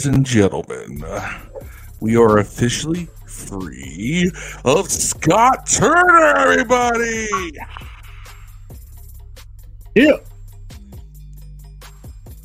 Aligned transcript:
ladies 0.00 0.16
and 0.16 0.24
gentlemen, 0.24 1.04
we 2.00 2.16
are 2.16 2.38
officially 2.38 3.06
free 3.26 4.30
of 4.64 4.90
Scott 4.90 5.66
Turner, 5.66 6.36
everybody. 6.38 7.28
Yeah. 9.94 10.16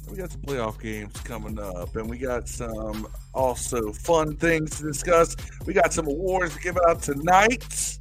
We 0.10 0.18
got 0.18 0.32
some 0.32 0.42
playoff 0.42 0.82
games 0.82 1.18
coming 1.22 1.58
up, 1.58 1.96
and 1.96 2.10
we 2.10 2.18
got 2.18 2.50
some 2.50 3.08
also 3.34 3.94
fun 3.94 4.36
things 4.36 4.78
to 4.80 4.84
discuss. 4.84 5.38
We 5.66 5.74
got 5.74 5.94
some 5.94 6.08
awards 6.08 6.56
to 6.56 6.62
give 6.62 6.78
out 6.90 7.02
tonight. 7.02 8.00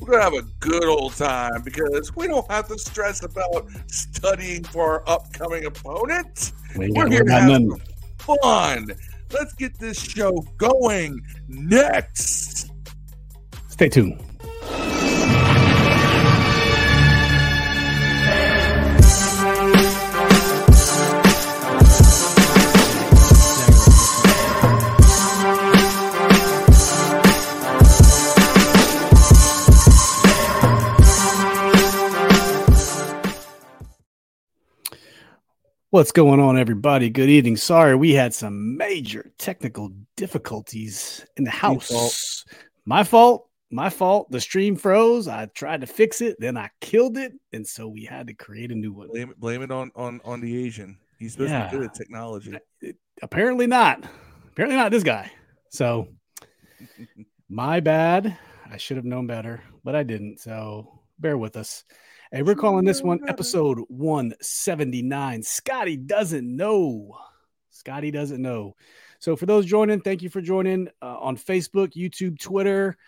We're 0.00 0.10
gonna 0.10 0.24
have 0.24 0.34
a 0.34 0.42
good 0.58 0.84
old 0.84 1.14
time 1.14 1.62
because 1.62 2.16
we 2.16 2.26
don't 2.26 2.50
have 2.50 2.66
to 2.68 2.78
stress 2.78 3.22
about 3.22 3.68
studying 3.86 4.64
for 4.64 4.94
our 4.94 5.08
upcoming 5.08 5.66
opponent. 5.66 6.52
We 6.76 6.90
We're 6.90 7.08
here 7.08 7.22
to 7.22 7.32
have 7.32 7.48
nothing. 7.48 7.80
Some 8.28 8.36
fun. 8.42 8.86
Let's 9.32 9.54
get 9.54 9.78
this 9.78 10.00
show 10.00 10.44
going 10.56 11.20
next. 11.48 12.70
Stay 13.68 13.88
tuned. 13.88 14.27
What's 35.90 36.12
going 36.12 36.38
on, 36.38 36.58
everybody? 36.58 37.08
Good 37.08 37.30
evening. 37.30 37.56
Sorry, 37.56 37.96
we 37.96 38.12
had 38.12 38.34
some 38.34 38.76
major 38.76 39.30
technical 39.38 39.90
difficulties 40.16 41.24
in 41.38 41.44
the 41.44 41.50
house. 41.50 42.44
My 42.84 43.02
fault. 43.04 43.48
My 43.70 43.88
fault. 43.88 44.30
The 44.30 44.40
stream 44.40 44.76
froze. 44.76 45.28
I 45.28 45.46
tried 45.46 45.80
to 45.80 45.86
fix 45.86 46.20
it, 46.20 46.36
then 46.38 46.58
I 46.58 46.70
killed 46.82 47.16
it, 47.16 47.32
and 47.54 47.66
so 47.66 47.88
we 47.88 48.04
had 48.04 48.26
to 48.26 48.34
create 48.34 48.70
a 48.70 48.74
new 48.74 48.92
one. 48.92 49.08
Blame 49.08 49.30
it, 49.30 49.40
blame 49.40 49.62
it 49.62 49.70
on, 49.70 49.90
on 49.96 50.20
on 50.26 50.40
the 50.42 50.62
Asian. 50.66 50.98
He's 51.18 51.32
supposed 51.32 51.48
to 51.50 51.54
Yeah. 51.54 51.70
be 51.70 51.76
good 51.78 51.86
at 51.86 51.94
technology. 51.94 52.54
Apparently 53.22 53.66
not. 53.66 54.04
Apparently 54.52 54.76
not 54.76 54.90
this 54.90 55.02
guy. 55.02 55.30
So, 55.70 56.08
my 57.48 57.80
bad. 57.80 58.36
I 58.70 58.76
should 58.76 58.98
have 58.98 59.06
known 59.06 59.26
better, 59.26 59.62
but 59.84 59.94
I 59.96 60.02
didn't. 60.02 60.38
So, 60.40 61.00
bear 61.18 61.38
with 61.38 61.56
us. 61.56 61.84
Hey, 62.30 62.42
we're 62.42 62.56
calling 62.56 62.84
this 62.84 63.00
one 63.00 63.26
episode 63.26 63.78
179. 63.88 65.42
Scotty 65.42 65.96
doesn't 65.96 66.56
know. 66.56 67.16
Scotty 67.70 68.10
doesn't 68.10 68.42
know. 68.42 68.76
So, 69.18 69.34
for 69.34 69.46
those 69.46 69.64
joining, 69.64 70.02
thank 70.02 70.20
you 70.20 70.28
for 70.28 70.42
joining 70.42 70.88
uh, 71.00 71.16
on 71.20 71.38
Facebook, 71.38 71.94
YouTube, 71.94 72.38
Twitter. 72.38 72.98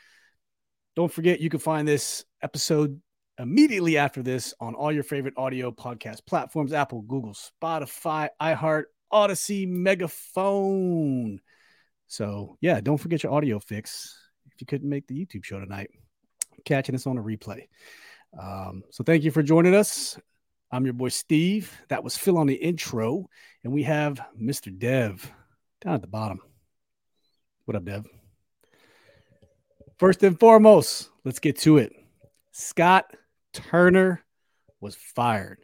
Don't 0.97 1.13
forget, 1.13 1.39
you 1.39 1.51
can 1.51 1.61
find 1.61 1.87
this 1.87 2.25
episode 2.41 2.99
immediately 3.39 3.99
after 3.99 4.23
this 4.23 4.55
on 4.59 4.75
all 4.75 4.91
your 4.91 5.03
favorite 5.03 5.35
audio 5.37 5.71
podcast 5.71 6.25
platforms 6.25 6.73
Apple, 6.73 7.03
Google, 7.03 7.35
Spotify, 7.35 8.31
iHeart, 8.41 8.85
Audacy, 9.13 9.69
Megaphone. 9.69 11.41
So, 12.07 12.57
yeah, 12.63 12.81
don't 12.81 12.97
forget 12.97 13.23
your 13.23 13.35
audio 13.35 13.59
fix 13.59 14.19
if 14.47 14.63
you 14.63 14.67
couldn't 14.67 14.89
make 14.89 15.07
the 15.09 15.15
YouTube 15.15 15.45
show 15.45 15.61
tonight. 15.61 15.91
Catching 16.65 16.95
us 16.95 17.07
on 17.07 17.19
a 17.19 17.23
replay. 17.23 17.67
Um, 18.39 18.83
so, 18.91 19.03
thank 19.05 19.25
you 19.25 19.31
for 19.31 19.43
joining 19.43 19.75
us. 19.75 20.19
I'm 20.73 20.85
your 20.85 20.95
boy 20.95 21.09
Steve. 21.09 21.77
That 21.89 22.05
was 22.05 22.17
Phil 22.17 22.39
on 22.39 22.47
the 22.47 22.55
intro. 22.55 23.29
And 23.65 23.73
we 23.73 23.83
have 23.83 24.21
Mr. 24.41 24.77
Dev 24.77 25.31
down 25.81 25.95
at 25.95 26.01
the 26.01 26.07
bottom. 26.07 26.41
What 27.65 27.77
up, 27.77 27.85
Dev? 27.85 28.07
First 29.99 30.23
and 30.23 30.39
foremost, 30.39 31.11
let's 31.25 31.41
get 31.41 31.59
to 31.61 31.79
it. 31.79 31.93
Scott 32.53 33.15
Turner 33.53 34.23
was 34.81 34.95
fired. 34.95 35.59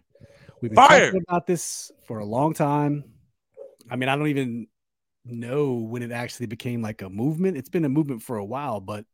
We've 0.60 0.70
been 0.70 0.76
Fired. 0.76 1.06
talking 1.06 1.24
about 1.28 1.46
this 1.46 1.90
for 2.06 2.18
a 2.18 2.24
long 2.24 2.52
time. 2.52 3.04
I 3.90 3.96
mean, 3.96 4.08
I 4.08 4.16
don't 4.16 4.28
even 4.28 4.66
know 5.24 5.74
when 5.74 6.02
it 6.02 6.12
actually 6.12 6.46
became 6.46 6.82
like 6.82 7.02
a 7.02 7.10
movement. 7.10 7.56
It's 7.56 7.68
been 7.68 7.84
a 7.84 7.88
movement 7.88 8.22
for 8.22 8.36
a 8.38 8.44
while, 8.44 8.80
but 8.80 9.04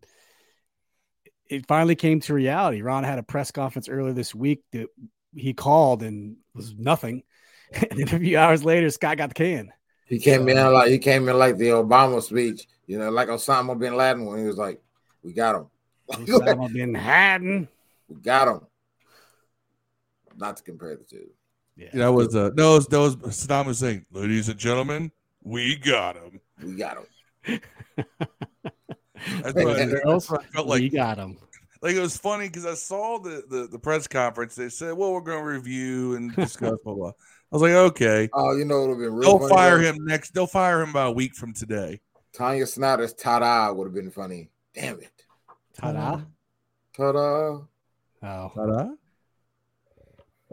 it 1.49 1.67
finally 1.67 1.95
came 1.95 2.21
to 2.21 2.35
reality. 2.35 2.83
Ron 2.83 3.05
had 3.05 3.19
a 3.19 3.23
press 3.23 3.51
conference 3.51 3.89
earlier 3.89 4.13
this 4.13 4.35
week 4.35 4.63
that 4.73 4.89
he 5.35 5.55
called 5.55 6.03
and 6.03 6.37
was 6.55 6.75
nothing. 6.75 7.23
And 7.91 8.01
then 8.01 8.17
a 8.17 8.19
few 8.19 8.37
hours 8.37 8.63
later, 8.67 8.91
Scott 8.91 9.17
got 9.17 9.31
the 9.31 9.35
can. 9.35 9.73
He 10.05 10.19
came 10.19 10.47
in 10.47 10.73
like 10.75 10.91
he 10.91 10.99
came 10.99 11.27
in 11.27 11.39
like 11.39 11.57
the 11.57 11.69
Obama 11.69 12.23
speech, 12.23 12.67
you 12.87 12.99
know, 12.99 13.09
like 13.09 13.29
Osama 13.29 13.79
bin 13.79 13.97
Laden 13.97 14.27
when 14.27 14.41
he 14.41 14.45
was 14.45 14.59
like, 14.59 14.79
"We 15.23 15.33
got 15.33 15.55
him, 15.55 15.67
Osama 16.11 16.71
bin 16.71 16.93
Laden. 16.93 17.67
we 18.09 18.17
got 18.17 18.47
him." 18.47 18.61
Not 20.37 20.59
to 20.59 20.63
compare 20.63 20.97
the 20.97 21.05
two. 21.05 21.31
Yeah. 21.77 21.89
That 21.95 22.13
was 22.13 22.37
uh, 22.37 22.51
that 22.51 22.63
was 22.63 22.87
that 22.89 22.99
was 22.99 23.17
Saddam 23.17 23.65
Hussein. 23.65 24.05
Ladies 24.13 24.51
and 24.51 24.59
gentlemen, 24.59 25.11
we 25.43 25.77
got 25.77 26.17
him. 26.17 26.41
We 26.63 26.75
got 26.75 26.99
him. 26.99 27.61
That's 29.43 29.55
what, 29.55 29.81
I- 29.81 29.85
Girls, 29.87 30.03
that's 30.27 30.31
what 30.31 30.41
I 30.43 30.45
felt 30.47 30.67
we 30.69 30.73
like. 30.83 30.93
got 30.93 31.19
him. 31.19 31.39
Like 31.81 31.97
it 31.97 32.01
was 32.01 32.17
funny 32.17 32.47
because 32.49 32.65
I 32.65 32.75
saw 32.75 33.19
the, 33.19 33.43
the 33.49 33.67
the 33.67 33.79
press 33.79 34.07
conference. 34.07 34.55
They 34.55 34.69
said, 34.69 34.95
"Well, 34.95 35.13
we're 35.13 35.21
going 35.21 35.41
to 35.41 35.45
review 35.45 36.15
and 36.15 36.33
discuss 36.37 36.75
blah 36.85 36.95
blah." 36.95 37.09
I 37.09 37.13
was 37.51 37.63
like, 37.63 37.73
"Okay." 37.73 38.29
Oh, 38.33 38.57
you 38.57 38.65
know, 38.65 38.77
it 38.85 38.87
would 38.87 38.91
have 38.91 38.99
been 38.99 39.13
real. 39.15 39.39
They'll 39.39 39.49
funny, 39.49 39.55
fire 39.55 39.79
though? 39.79 39.85
him 39.93 40.05
next. 40.05 40.31
They'll 40.33 40.47
fire 40.47 40.81
him 40.83 40.93
by 40.93 41.05
a 41.07 41.11
week 41.11 41.35
from 41.35 41.53
today. 41.55 42.01
Tanya 42.35 42.67
Snyder's 42.67 43.13
"Ta-da" 43.15 43.73
would 43.73 43.87
have 43.87 43.95
been 43.95 44.13
funny. 44.13 44.49
Damn 44.75 45.01
it, 45.01 45.11
Ta-da. 45.75 46.21
ta-da! 46.97 47.19
Oh, 47.19 47.67
Ta-da. 48.23 48.91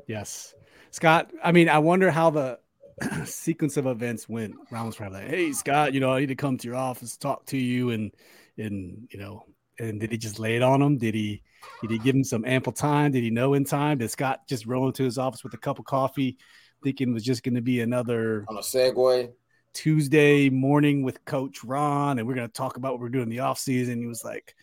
yes. 0.08 0.54
Scott, 0.92 1.32
I 1.44 1.52
mean, 1.52 1.70
I 1.70 1.78
wonder 1.80 2.10
how 2.12 2.32
the 2.32 2.60
sequence 3.26 3.78
of 3.78 3.86
events 3.86 4.28
went. 4.28 4.56
Ron 4.72 4.88
was 4.88 4.96
probably 4.96 5.20
like, 5.22 5.30
hey, 5.30 5.52
Scott, 5.52 5.94
you 5.94 6.00
know, 6.00 6.12
I 6.12 6.22
need 6.22 6.28
to 6.28 6.36
come 6.36 6.58
to 6.58 6.68
your 6.68 6.76
office, 6.78 7.16
talk 7.18 7.46
to 7.48 7.58
you. 7.58 7.92
And, 7.92 8.12
and, 8.60 9.08
you 9.12 9.20
know, 9.20 9.46
and 9.80 10.00
did 10.00 10.12
he 10.12 10.18
just 10.18 10.40
lay 10.40 10.56
it 10.56 10.62
on 10.62 10.82
him? 10.82 10.98
Did 10.98 11.16
he, 11.16 11.42
did 11.82 11.92
he 11.92 11.98
give 12.00 12.16
him 12.16 12.24
some 12.24 12.44
ample 12.46 12.74
time? 12.74 13.12
Did 13.12 13.24
he 13.24 13.30
know 13.30 13.54
in 13.54 13.64
time? 13.64 13.98
Did 14.00 14.12
Scott 14.12 14.42
just 14.48 14.66
roll 14.66 14.88
into 14.88 15.04
his 15.04 15.18
office 15.18 15.44
with 15.44 15.54
a 15.54 15.58
cup 15.58 15.80
of 15.80 15.86
coffee, 15.86 16.38
thinking 16.84 17.10
it 17.10 17.14
was 17.14 17.24
just 17.24 17.44
going 17.44 17.56
to 17.56 17.62
be 17.62 17.80
another 17.82 18.46
On 18.50 18.58
a 18.58 18.62
segue, 18.62 19.32
Tuesday 19.74 20.50
morning 20.50 21.04
with 21.04 21.24
Coach 21.26 21.64
Ron, 21.64 22.20
and 22.20 22.28
we're 22.28 22.36
going 22.36 22.48
to 22.48 22.54
talk 22.54 22.78
about 22.78 22.94
what 22.94 23.02
we're 23.02 23.10
doing 23.10 23.24
in 23.24 23.30
the 23.30 23.38
offseason. 23.38 23.98
He 24.00 24.06
was 24.08 24.24
like, 24.24 24.54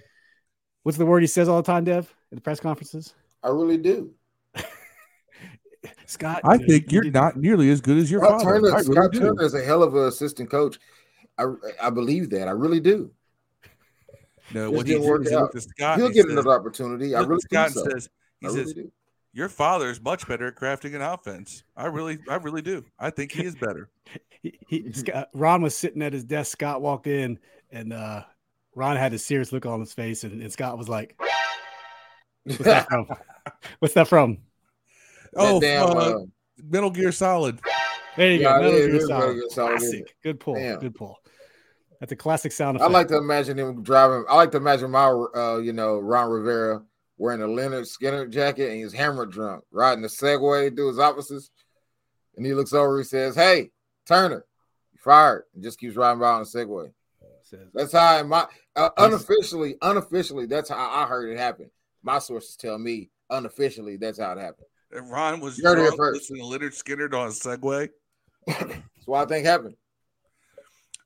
what's 0.82 0.98
the 0.98 1.06
word 1.06 1.20
he 1.22 1.26
says 1.26 1.48
all 1.48 1.56
the 1.56 1.66
time, 1.66 1.84
Dev, 1.84 2.12
at 2.30 2.36
the 2.36 2.42
press 2.42 2.60
conferences? 2.60 3.14
I 3.42 3.48
really 3.48 3.78
do. 3.78 4.12
Scott, 6.06 6.40
I 6.44 6.54
you 6.54 6.66
think 6.66 6.92
you 6.92 6.96
you're 6.96 7.04
did- 7.04 7.14
not 7.14 7.36
nearly 7.36 7.70
as 7.70 7.80
good 7.80 7.98
as 7.98 8.10
your 8.10 8.20
Scott 8.20 8.42
father. 8.42 8.60
Turner, 8.60 8.68
I 8.74 8.80
really 8.80 8.92
Scott 8.94 9.12
do. 9.12 9.20
Turner 9.20 9.42
is 9.42 9.54
a 9.54 9.62
hell 9.62 9.82
of 9.82 9.94
an 9.94 10.04
assistant 10.06 10.50
coach. 10.50 10.78
I 11.38 11.44
I 11.82 11.90
believe 11.90 12.30
that. 12.30 12.48
I 12.48 12.52
really 12.52 12.80
do. 12.80 13.10
No, 14.54 14.70
what 14.70 14.86
he 14.86 14.92
didn't 14.92 15.02
did 15.02 15.10
work 15.10 15.22
is 15.24 15.30
he 15.30 15.34
out. 15.36 15.42
looked 15.42 15.56
at 15.56 15.62
Scott. 15.62 15.98
He'll 15.98 16.08
he 16.08 16.14
get 16.14 16.22
says- 16.24 16.32
another 16.32 16.52
opportunity. 16.52 17.14
I 17.14 17.20
really 17.22 17.40
Scott 17.40 17.72
think 17.72 17.84
so. 17.86 17.90
says, 17.90 18.08
"He 18.40 18.46
I 18.46 18.50
says 18.50 18.56
really 18.58 18.72
do. 18.74 18.92
your 19.32 19.48
father 19.48 19.90
is 19.90 20.00
much 20.00 20.26
better 20.28 20.46
at 20.48 20.56
crafting 20.56 20.94
an 20.94 21.02
offense. 21.02 21.64
I 21.76 21.86
really, 21.86 22.18
I 22.28 22.36
really 22.36 22.62
do. 22.62 22.84
I 22.98 23.10
think 23.10 23.32
he 23.32 23.44
is 23.44 23.54
better." 23.56 23.88
he, 24.42 24.58
he 24.68 24.92
Scott, 24.92 25.28
Ron 25.34 25.62
was 25.62 25.76
sitting 25.76 26.02
at 26.02 26.12
his 26.12 26.24
desk. 26.24 26.52
Scott 26.52 26.80
walked 26.82 27.06
in, 27.06 27.38
and 27.70 27.92
uh, 27.92 28.22
Ron 28.74 28.96
had 28.96 29.12
a 29.14 29.18
serious 29.18 29.52
look 29.52 29.66
on 29.66 29.80
his 29.80 29.92
face, 29.92 30.22
and, 30.24 30.40
and 30.40 30.52
Scott 30.52 30.78
was 30.78 30.88
like, 30.88 31.20
"What's 32.44 32.58
that 32.62 32.88
from? 32.88 33.06
What's 33.80 33.94
that 33.94 34.08
from?" 34.08 34.38
oh, 35.34 35.60
damn, 35.60 35.86
uh, 35.86 35.92
uh, 35.92 36.18
Metal 36.70 36.90
Gear 36.90 37.12
Solid. 37.12 37.60
There 38.16 38.32
you 38.32 38.40
Yeah, 38.40 38.58
go. 38.58 38.62
Metal 38.62 38.74
it 38.78 38.86
Gear 38.86 38.94
is 38.96 39.08
Metal 39.08 39.20
Solid. 39.20 39.34
Gear 39.34 39.48
Solid, 39.50 39.78
Classic. 39.78 40.16
Good 40.22 40.40
pull. 40.40 40.54
Damn. 40.54 40.78
Good 40.78 40.94
pull. 40.94 41.18
That's 42.00 42.12
a 42.12 42.16
classic 42.16 42.52
sound 42.52 42.78
I 42.78 42.86
like 42.88 43.08
to 43.08 43.16
imagine 43.16 43.58
him 43.58 43.82
driving. 43.82 44.24
I 44.28 44.36
like 44.36 44.50
to 44.52 44.58
imagine 44.58 44.90
my, 44.90 45.06
uh, 45.06 45.58
you 45.58 45.72
know, 45.72 45.98
Ron 45.98 46.30
Rivera 46.30 46.82
wearing 47.16 47.42
a 47.42 47.46
Lynyrd 47.46 47.86
Skynyrd 47.88 48.30
jacket 48.30 48.70
and 48.70 48.78
he's 48.82 48.92
hammered 48.92 49.30
drunk, 49.32 49.64
riding 49.70 50.02
the 50.02 50.08
Segway, 50.08 50.74
do 50.74 50.88
his 50.88 50.98
offices, 50.98 51.50
and 52.36 52.44
he 52.44 52.52
looks 52.54 52.72
over. 52.74 52.98
He 52.98 53.04
says, 53.04 53.34
"Hey, 53.34 53.70
Turner, 54.06 54.44
you 54.92 54.98
fired," 54.98 55.44
and 55.54 55.62
just 55.62 55.78
keeps 55.78 55.96
riding 55.96 56.20
by 56.20 56.28
on 56.32 56.40
the 56.40 56.46
Segway. 56.46 56.92
Says, 57.42 57.68
That's 57.72 57.92
how 57.92 58.16
I, 58.16 58.22
my 58.24 58.46
uh, 58.74 58.90
unofficially, 58.98 59.76
unofficially, 59.80 60.46
that's 60.46 60.68
how 60.68 60.90
I 60.90 61.06
heard 61.06 61.30
it 61.30 61.38
happen. 61.38 61.70
My 62.02 62.18
sources 62.18 62.56
tell 62.56 62.76
me 62.76 63.10
unofficially 63.30 63.96
that's 63.96 64.18
how 64.18 64.32
it 64.32 64.38
happened. 64.38 64.66
And 64.90 65.08
Ron 65.10 65.40
was 65.40 65.56
You 65.56 65.64
heard 65.64 65.78
it 65.78 65.82
here 65.82 65.90
drunk 65.90 65.98
first. 65.98 66.30
listening 66.30 66.42
to 66.42 66.58
Lynyrd 66.58 66.74
Skynyrd 66.82 67.14
on 67.14 67.28
a 67.28 67.30
Segway. 67.30 67.88
That's 68.46 69.06
what 69.06 69.24
I 69.24 69.26
think 69.26 69.46
happened. 69.46 69.74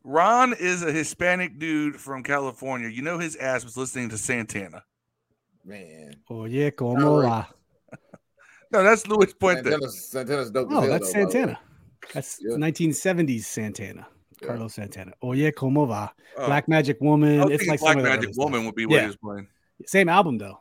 Ron 0.03 0.55
is 0.59 0.83
a 0.83 0.93
Hispanic 0.93 1.59
dude 1.59 1.97
from 1.97 2.23
California. 2.23 2.89
You 2.89 3.03
know 3.03 3.19
his 3.19 3.37
ass 3.37 3.65
was 3.65 3.77
listening 3.77 4.09
to 4.11 4.19
Santana. 4.19 4.83
Man, 5.65 6.15
Oye, 6.31 6.71
como 6.71 7.07
All 7.17 7.23
va? 7.23 7.49
No, 8.73 8.85
that's 8.85 9.07
Luis 9.09 9.35
Puente. 9.35 9.65
Santana's, 9.65 10.09
Santana's 10.11 10.51
dope. 10.53 10.69
Oh, 10.71 10.81
hell, 10.81 10.89
that's 10.91 11.13
though, 11.13 11.25
by 11.25 11.25
the 11.25 11.27
way. 11.27 11.33
Santana. 11.33 11.61
That's 12.15 12.39
Yeah. 12.41 12.57
1970s 12.57 13.43
Santana. 13.45 14.07
Yeah. 14.41 14.47
Carlos 14.49 14.75
Santana. 14.75 15.13
Oye, 15.25 15.51
como 15.51 15.87
va? 15.87 16.13
Oh, 16.39 16.47
Black 16.47 16.69
Magic 16.69 16.99
Woman. 17.01 17.41
was 17.41 17.51
It's 17.51 17.67
like 17.67 17.81
Black 17.81 17.93
some 17.95 17.99
of 17.99 18.05
the 18.05 18.11
Magic 18.11 18.25
early 18.27 18.33
stuff. 18.33 18.45
Woman 18.45 18.65
would 18.67 18.75
be 18.77 18.87
what 18.87 18.95
Yeah. 18.95 19.01
he 19.03 19.07
was 19.09 19.17
playing. 19.17 19.49
Same 19.87 20.09
album 20.09 20.39
though. 20.39 20.61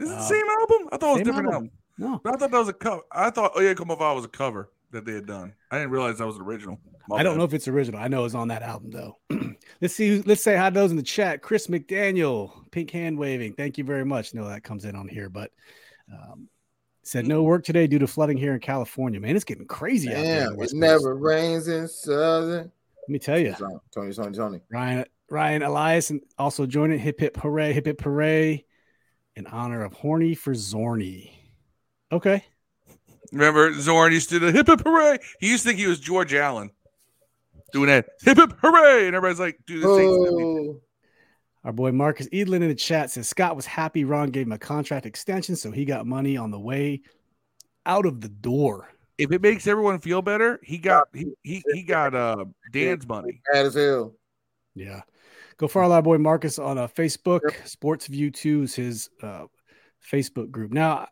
Is 0.00 0.10
it 0.10 0.12
the 0.12 0.16
Uh, 0.16 0.22
same 0.22 0.46
album? 0.60 0.88
I 0.92 0.96
thought 0.96 1.10
it 1.10 1.12
was 1.12 1.20
a 1.20 1.24
different 1.24 1.46
album. 1.52 1.70
album. 1.98 2.12
No, 2.12 2.20
But 2.24 2.34
I 2.34 2.36
thought 2.38 2.50
that 2.50 2.58
was 2.58 2.68
a 2.68 2.72
cover. 2.72 3.02
I 3.12 3.30
thought 3.30 3.52
Oh 3.54 3.60
Yeah 3.60 3.74
Come 3.74 3.88
Va 3.88 4.14
was 4.14 4.24
a 4.24 4.28
cover 4.28 4.70
that 4.94 5.04
they 5.04 5.12
had 5.12 5.26
done. 5.26 5.54
I 5.70 5.78
didn't 5.78 5.90
realize 5.90 6.18
that 6.18 6.26
was 6.26 6.38
original. 6.38 6.78
My 7.08 7.16
I 7.16 7.22
don't 7.22 7.34
bad. 7.34 7.38
know 7.38 7.44
if 7.44 7.54
it's 7.54 7.68
original. 7.68 8.00
I 8.00 8.08
know 8.08 8.24
it's 8.24 8.34
on 8.34 8.48
that 8.48 8.62
album 8.62 8.90
though. 8.90 9.18
let's 9.80 9.94
see. 9.94 10.22
Let's 10.22 10.42
say 10.42 10.56
hi 10.56 10.70
to 10.70 10.74
those 10.74 10.90
in 10.90 10.96
the 10.96 11.02
chat. 11.02 11.42
Chris 11.42 11.66
McDaniel, 11.66 12.50
pink 12.70 12.90
hand 12.90 13.18
waving. 13.18 13.52
Thank 13.54 13.76
you 13.78 13.84
very 13.84 14.04
much. 14.04 14.34
No, 14.34 14.48
that 14.48 14.64
comes 14.64 14.84
in 14.84 14.96
on 14.96 15.06
here, 15.08 15.28
but 15.28 15.50
um, 16.10 16.48
said 17.02 17.26
no 17.26 17.42
work 17.42 17.64
today 17.64 17.86
due 17.86 17.98
to 17.98 18.06
flooding 18.06 18.36
here 18.38 18.54
in 18.54 18.60
California. 18.60 19.20
Man, 19.20 19.36
it's 19.36 19.44
getting 19.44 19.66
crazy 19.66 20.08
out 20.08 20.14
there. 20.14 20.22
on 20.22 20.28
the 20.28 20.44
Damn, 20.44 20.52
it 20.54 20.58
Coast. 20.60 20.74
never 20.74 21.14
rains 21.14 21.68
in 21.68 21.86
Southern. 21.88 22.72
Let 23.02 23.08
me 23.08 23.18
tell 23.18 23.38
you, 23.38 23.54
Tony, 23.92 24.12
Tony, 24.14 24.34
Tony. 24.34 24.60
Ryan 24.70 25.04
Ryan 25.30 25.62
Elias 25.62 26.10
and 26.10 26.22
also 26.38 26.64
joining 26.64 26.98
hip 26.98 27.20
hip 27.20 27.36
hooray 27.36 27.72
hip 27.72 27.86
hip 27.86 28.00
hooray 28.00 28.64
in 29.36 29.46
honor 29.46 29.84
of 29.84 29.92
Horny 29.92 30.34
for 30.34 30.52
Zorny. 30.54 31.32
Okay, 32.10 32.44
Remember 33.34 33.72
Zorn 33.74 34.12
used 34.12 34.28
to 34.30 34.38
do 34.38 34.46
the 34.46 34.52
hip 34.52 34.68
hip 34.68 34.80
hooray. 34.84 35.18
He 35.40 35.50
used 35.50 35.64
to 35.64 35.70
think 35.70 35.80
he 35.80 35.86
was 35.86 35.98
George 35.98 36.32
Allen 36.32 36.70
doing 37.72 37.88
that 37.88 38.06
hip 38.22 38.38
hip 38.38 38.54
hooray, 38.62 39.06
and 39.06 39.16
everybody's 39.16 39.40
like, 39.40 39.58
"Dude, 39.66 39.82
this 39.82 39.96
thing's. 39.96 40.28
Oh, 40.30 40.80
our 41.64 41.72
boy 41.72 41.92
Marcus 41.92 42.28
Edlin 42.32 42.62
in 42.62 42.68
the 42.68 42.74
chat 42.74 43.10
says 43.10 43.28
Scott 43.28 43.56
was 43.56 43.66
happy 43.66 44.04
Ron 44.04 44.30
gave 44.30 44.46
him 44.46 44.52
a 44.52 44.58
contract 44.58 45.06
extension, 45.06 45.56
so 45.56 45.70
he 45.70 45.84
got 45.84 46.06
money 46.06 46.36
on 46.36 46.50
the 46.50 46.60
way 46.60 47.02
out 47.86 48.06
of 48.06 48.20
the 48.20 48.28
door. 48.28 48.88
If 49.18 49.32
it 49.32 49.42
makes 49.42 49.66
everyone 49.66 49.98
feel 49.98 50.22
better, 50.22 50.60
he 50.62 50.78
got 50.78 51.08
he 51.12 51.34
he, 51.42 51.62
he 51.72 51.82
got 51.82 52.14
uh 52.14 52.44
Dan's 52.70 53.06
money. 53.08 53.40
bad 53.52 53.66
as 53.66 53.74
hell. 53.74 54.14
Yeah. 54.74 55.02
Go 55.56 55.68
follow 55.68 55.94
our 55.94 56.02
boy 56.02 56.18
Marcus 56.18 56.58
on 56.58 56.78
uh, 56.78 56.88
Facebook. 56.88 57.66
Sports 57.66 58.08
View 58.08 58.30
2 58.30 58.62
is 58.64 58.74
his 58.74 59.10
uh, 59.22 59.44
Facebook 60.10 60.50
group. 60.50 60.72
Now, 60.72 61.06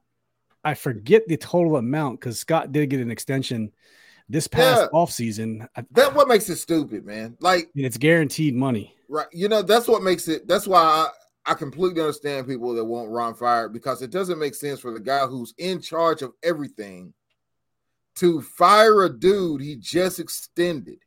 I 0.65 0.75
forget 0.75 1.27
the 1.29 1.37
total 1.37 1.77
amount 1.77 2.21
because 2.21 2.39
Scott 2.39 2.73
did 2.73 2.91
get 2.91 3.01
an 3.01 3.11
extension 3.11 3.73
this 4.29 4.47
past 4.47 4.83
Yeah. 4.83 4.89
offseason. 4.99 5.67
I- 5.77 5.85
That's 5.91 6.15
what 6.15 6.29
makes 6.29 6.49
it 6.49 6.57
stupid, 6.57 7.05
man. 7.05 7.37
Like, 7.41 7.71
and 7.75 7.85
it's 7.85 7.99
guaranteed 7.99 8.55
money. 8.55 8.95
right? 9.09 9.27
You 9.33 9.49
know, 9.49 9.63
that's 9.63 9.89
what 9.89 10.03
makes 10.03 10.29
it. 10.29 10.47
That's 10.49 10.67
why 10.67 10.81
I, 10.81 11.09
I 11.53 11.55
completely 11.55 12.01
understand 12.01 12.47
people 12.47 12.73
that 12.75 12.85
want 12.85 13.11
Ron 13.11 13.35
fired 13.35 13.73
because 13.73 14.01
it 14.03 14.11
doesn't 14.11 14.39
make 14.39 14.55
sense 14.55 14.79
for 14.81 14.93
the 14.93 15.01
guy 15.01 15.27
who's 15.27 15.53
in 15.59 15.81
charge 15.81 16.23
of 16.23 16.33
everything 16.43 17.13
to 18.17 18.41
fire 18.43 19.05
a 19.05 19.09
dude 19.19 19.61
he 19.61 19.77
just 19.77 20.19
extended. 20.21 20.99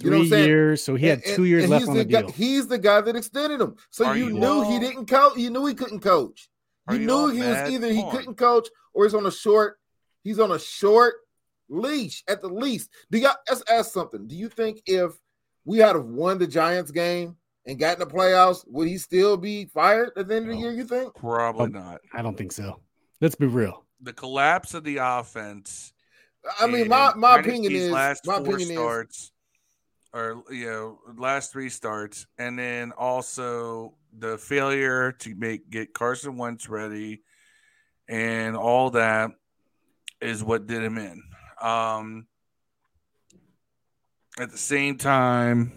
You 0.00 0.10
know 0.10 0.18
what 0.18 0.22
I'm 0.24 0.28
saying? 0.30 0.46
years. 0.48 0.82
So 0.82 0.96
he 0.96 1.06
had 1.06 1.22
And- 1.24 1.36
two 1.36 1.44
years 1.44 1.64
and 1.64 1.70
left 1.70 1.82
he's 1.82 1.88
on 1.88 1.96
the 1.96 2.04
the 2.04 2.10
guy, 2.12 2.20
deal. 2.22 2.30
He's 2.32 2.66
the 2.66 2.78
guy 2.78 3.00
that 3.00 3.16
extended 3.16 3.60
him. 3.60 3.76
So 3.90 4.12
you, 4.12 4.26
you 4.26 4.32
knew 4.34 4.62
he 4.70 4.78
didn't 4.78 5.06
coach. 5.06 5.36
You 5.38 5.50
knew 5.50 5.66
he 5.66 5.74
couldn't 5.74 6.00
coach. 6.00 6.48
Are 6.86 6.94
You 6.94 7.00
you 7.02 7.06
knew 7.06 7.28
he 7.30 7.40
mad? 7.40 7.64
was 7.64 7.72
either 7.72 7.88
he 7.92 8.02
Come 8.02 8.10
couldn't 8.10 8.34
coach 8.36 8.68
or 8.92 9.04
he's 9.04 9.14
on 9.14 9.26
a 9.26 9.30
short. 9.30 9.78
He's 10.22 10.38
on 10.38 10.52
a 10.52 10.58
short 10.58 11.14
leash 11.68 12.22
at 12.28 12.40
the 12.42 12.48
least. 12.48 12.90
Do 13.10 13.18
y'all? 13.18 13.34
Let's 13.48 13.62
ask 13.70 13.92
something. 13.92 14.26
Do 14.26 14.34
you 14.36 14.48
think 14.48 14.82
if 14.86 15.12
we 15.64 15.78
had 15.78 15.96
have 15.96 16.04
won 16.06 16.38
the 16.38 16.46
Giants 16.46 16.90
game 16.90 17.36
and 17.66 17.78
got 17.78 17.94
in 17.94 18.00
the 18.00 18.06
playoffs, 18.06 18.64
would 18.68 18.86
he 18.88 18.98
still 18.98 19.36
be 19.36 19.64
fired 19.66 20.10
at 20.16 20.28
the 20.28 20.34
end 20.36 20.46
of 20.46 20.52
the 20.52 20.58
year? 20.58 20.72
You 20.72 20.84
think? 20.84 21.14
Probably 21.14 21.64
Um, 21.66 21.72
not. 21.72 22.00
I 22.12 22.22
don't 22.22 22.36
think 22.36 22.52
so. 22.52 22.80
Let's 23.20 23.34
be 23.34 23.46
real. 23.46 23.84
The 24.00 24.12
collapse 24.12 24.74
of 24.74 24.84
the 24.84 24.98
offense. 24.98 25.92
I 26.60 26.66
mean, 26.66 26.88
my 26.88 27.14
my 27.16 27.38
opinion 27.38 27.72
is 27.72 27.90
last 27.90 28.26
my 28.26 28.34
four 28.34 28.42
opinion 28.42 28.70
is 28.70 28.76
starts, 28.76 29.32
or 30.14 30.44
you 30.50 30.66
know, 30.66 30.98
last 31.16 31.52
three 31.52 31.68
starts, 31.68 32.26
and 32.38 32.56
then 32.58 32.92
also 32.92 33.94
the 34.16 34.38
failure 34.38 35.10
to 35.12 35.34
make 35.34 35.68
get 35.68 35.92
Carson 35.92 36.38
Wentz 36.38 36.68
ready, 36.68 37.22
and 38.08 38.56
all 38.56 38.90
that 38.90 39.32
is 40.20 40.42
what 40.42 40.68
did 40.68 40.82
him 40.82 40.96
in. 40.98 41.22
Um, 41.60 42.26
at 44.38 44.52
the 44.52 44.58
same 44.58 44.98
time, 44.98 45.72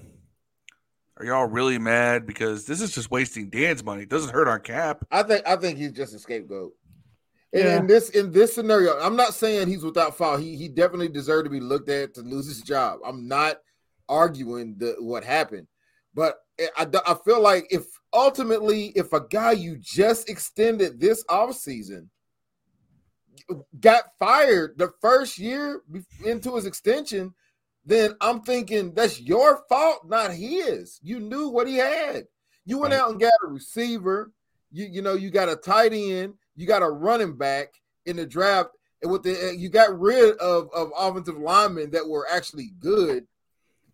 are 1.17 1.25
y'all 1.25 1.47
really 1.47 1.79
mad 1.79 2.27
because 2.27 2.65
this 2.65 2.79
is 2.79 2.91
just 2.91 3.09
wasting 3.09 3.49
Dan's 3.49 3.83
money? 3.83 4.03
It 4.03 4.09
doesn't 4.09 4.33
hurt 4.33 4.47
our 4.47 4.59
cap. 4.59 5.03
I 5.09 5.23
think 5.23 5.47
I 5.47 5.55
think 5.55 5.79
he's 5.79 5.93
just 5.93 6.13
a 6.13 6.19
scapegoat. 6.19 6.73
And 7.53 7.63
Yeah. 7.63 7.77
in 7.77 7.87
this 7.87 8.09
in 8.11 8.31
this 8.31 8.53
scenario, 8.53 8.99
I'm 8.99 9.15
not 9.15 9.33
saying 9.33 9.67
he's 9.67 9.83
without 9.83 10.15
fault. 10.15 10.41
He 10.41 10.55
he 10.55 10.67
definitely 10.67 11.09
deserved 11.09 11.45
to 11.45 11.49
be 11.49 11.59
looked 11.59 11.89
at 11.89 12.13
to 12.15 12.21
lose 12.21 12.47
his 12.47 12.61
job. 12.61 12.99
I'm 13.03 13.27
not 13.27 13.61
arguing 14.09 14.75
the 14.77 14.95
what 14.99 15.23
happened, 15.23 15.67
but 16.13 16.37
I, 16.77 16.87
I 17.05 17.15
feel 17.25 17.41
like 17.41 17.67
if 17.69 17.85
ultimately 18.13 18.87
if 18.95 19.13
a 19.13 19.21
guy 19.21 19.51
you 19.51 19.77
just 19.77 20.29
extended 20.29 20.99
this 20.99 21.23
offseason 21.25 22.07
got 23.79 24.03
fired 24.19 24.77
the 24.77 24.91
first 25.01 25.37
year 25.37 25.81
into 26.25 26.55
his 26.55 26.65
extension, 26.65 27.33
then 27.85 28.15
I'm 28.19 28.41
thinking 28.41 28.93
that's 28.93 29.21
your 29.21 29.63
fault, 29.69 30.07
not 30.07 30.31
his. 30.31 30.99
You 31.03 31.19
knew 31.19 31.49
what 31.49 31.67
he 31.67 31.75
had. 31.77 32.25
You 32.65 32.79
went 32.79 32.93
out 32.93 33.11
and 33.11 33.19
got 33.19 33.33
a 33.43 33.47
receiver. 33.47 34.31
You 34.71 34.87
you 34.91 35.01
know 35.01 35.13
you 35.13 35.29
got 35.29 35.49
a 35.49 35.55
tight 35.55 35.93
end. 35.93 36.33
You 36.55 36.67
got 36.67 36.81
a 36.81 36.89
running 36.89 37.37
back 37.37 37.67
in 38.05 38.17
the 38.17 38.25
draft, 38.25 38.69
and 39.01 39.11
with 39.11 39.23
the 39.23 39.49
uh, 39.49 39.51
you 39.51 39.69
got 39.69 39.97
rid 39.97 40.35
of 40.37 40.69
of 40.73 40.91
offensive 40.97 41.37
linemen 41.37 41.91
that 41.91 42.07
were 42.07 42.27
actually 42.29 42.71
good 42.79 43.25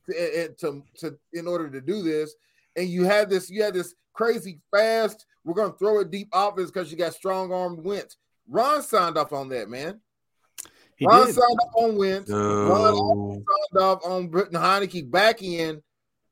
to, 0.07 0.49
to, 0.59 0.83
to 0.97 1.17
in 1.33 1.47
order 1.47 1.69
to 1.69 1.81
do 1.81 2.01
this. 2.01 2.33
And 2.75 2.87
you 2.87 3.03
had 3.03 3.29
this 3.29 3.49
you 3.49 3.63
had 3.63 3.73
this 3.73 3.93
crazy 4.13 4.59
fast. 4.71 5.25
We're 5.43 5.53
gonna 5.53 5.73
throw 5.73 5.99
it 5.99 6.11
deep 6.11 6.29
offense 6.33 6.71
because 6.71 6.91
you 6.91 6.97
got 6.97 7.13
strong 7.13 7.51
armed 7.51 7.83
Wentz. 7.83 8.17
Ron 8.47 8.81
signed 8.81 9.17
off 9.17 9.33
on 9.33 9.49
that, 9.49 9.69
man. 9.69 9.99
He 10.95 11.05
Ron 11.05 11.27
did. 11.27 11.35
signed 11.35 11.59
off 11.61 11.83
on 11.83 11.97
Wentz. 11.97 12.29
Ron 12.29 13.43
signed 13.43 13.83
off 13.83 14.05
on 14.05 14.29
putting 14.29 14.59
Heinicke 14.59 15.09
back 15.09 15.41
in, 15.41 15.81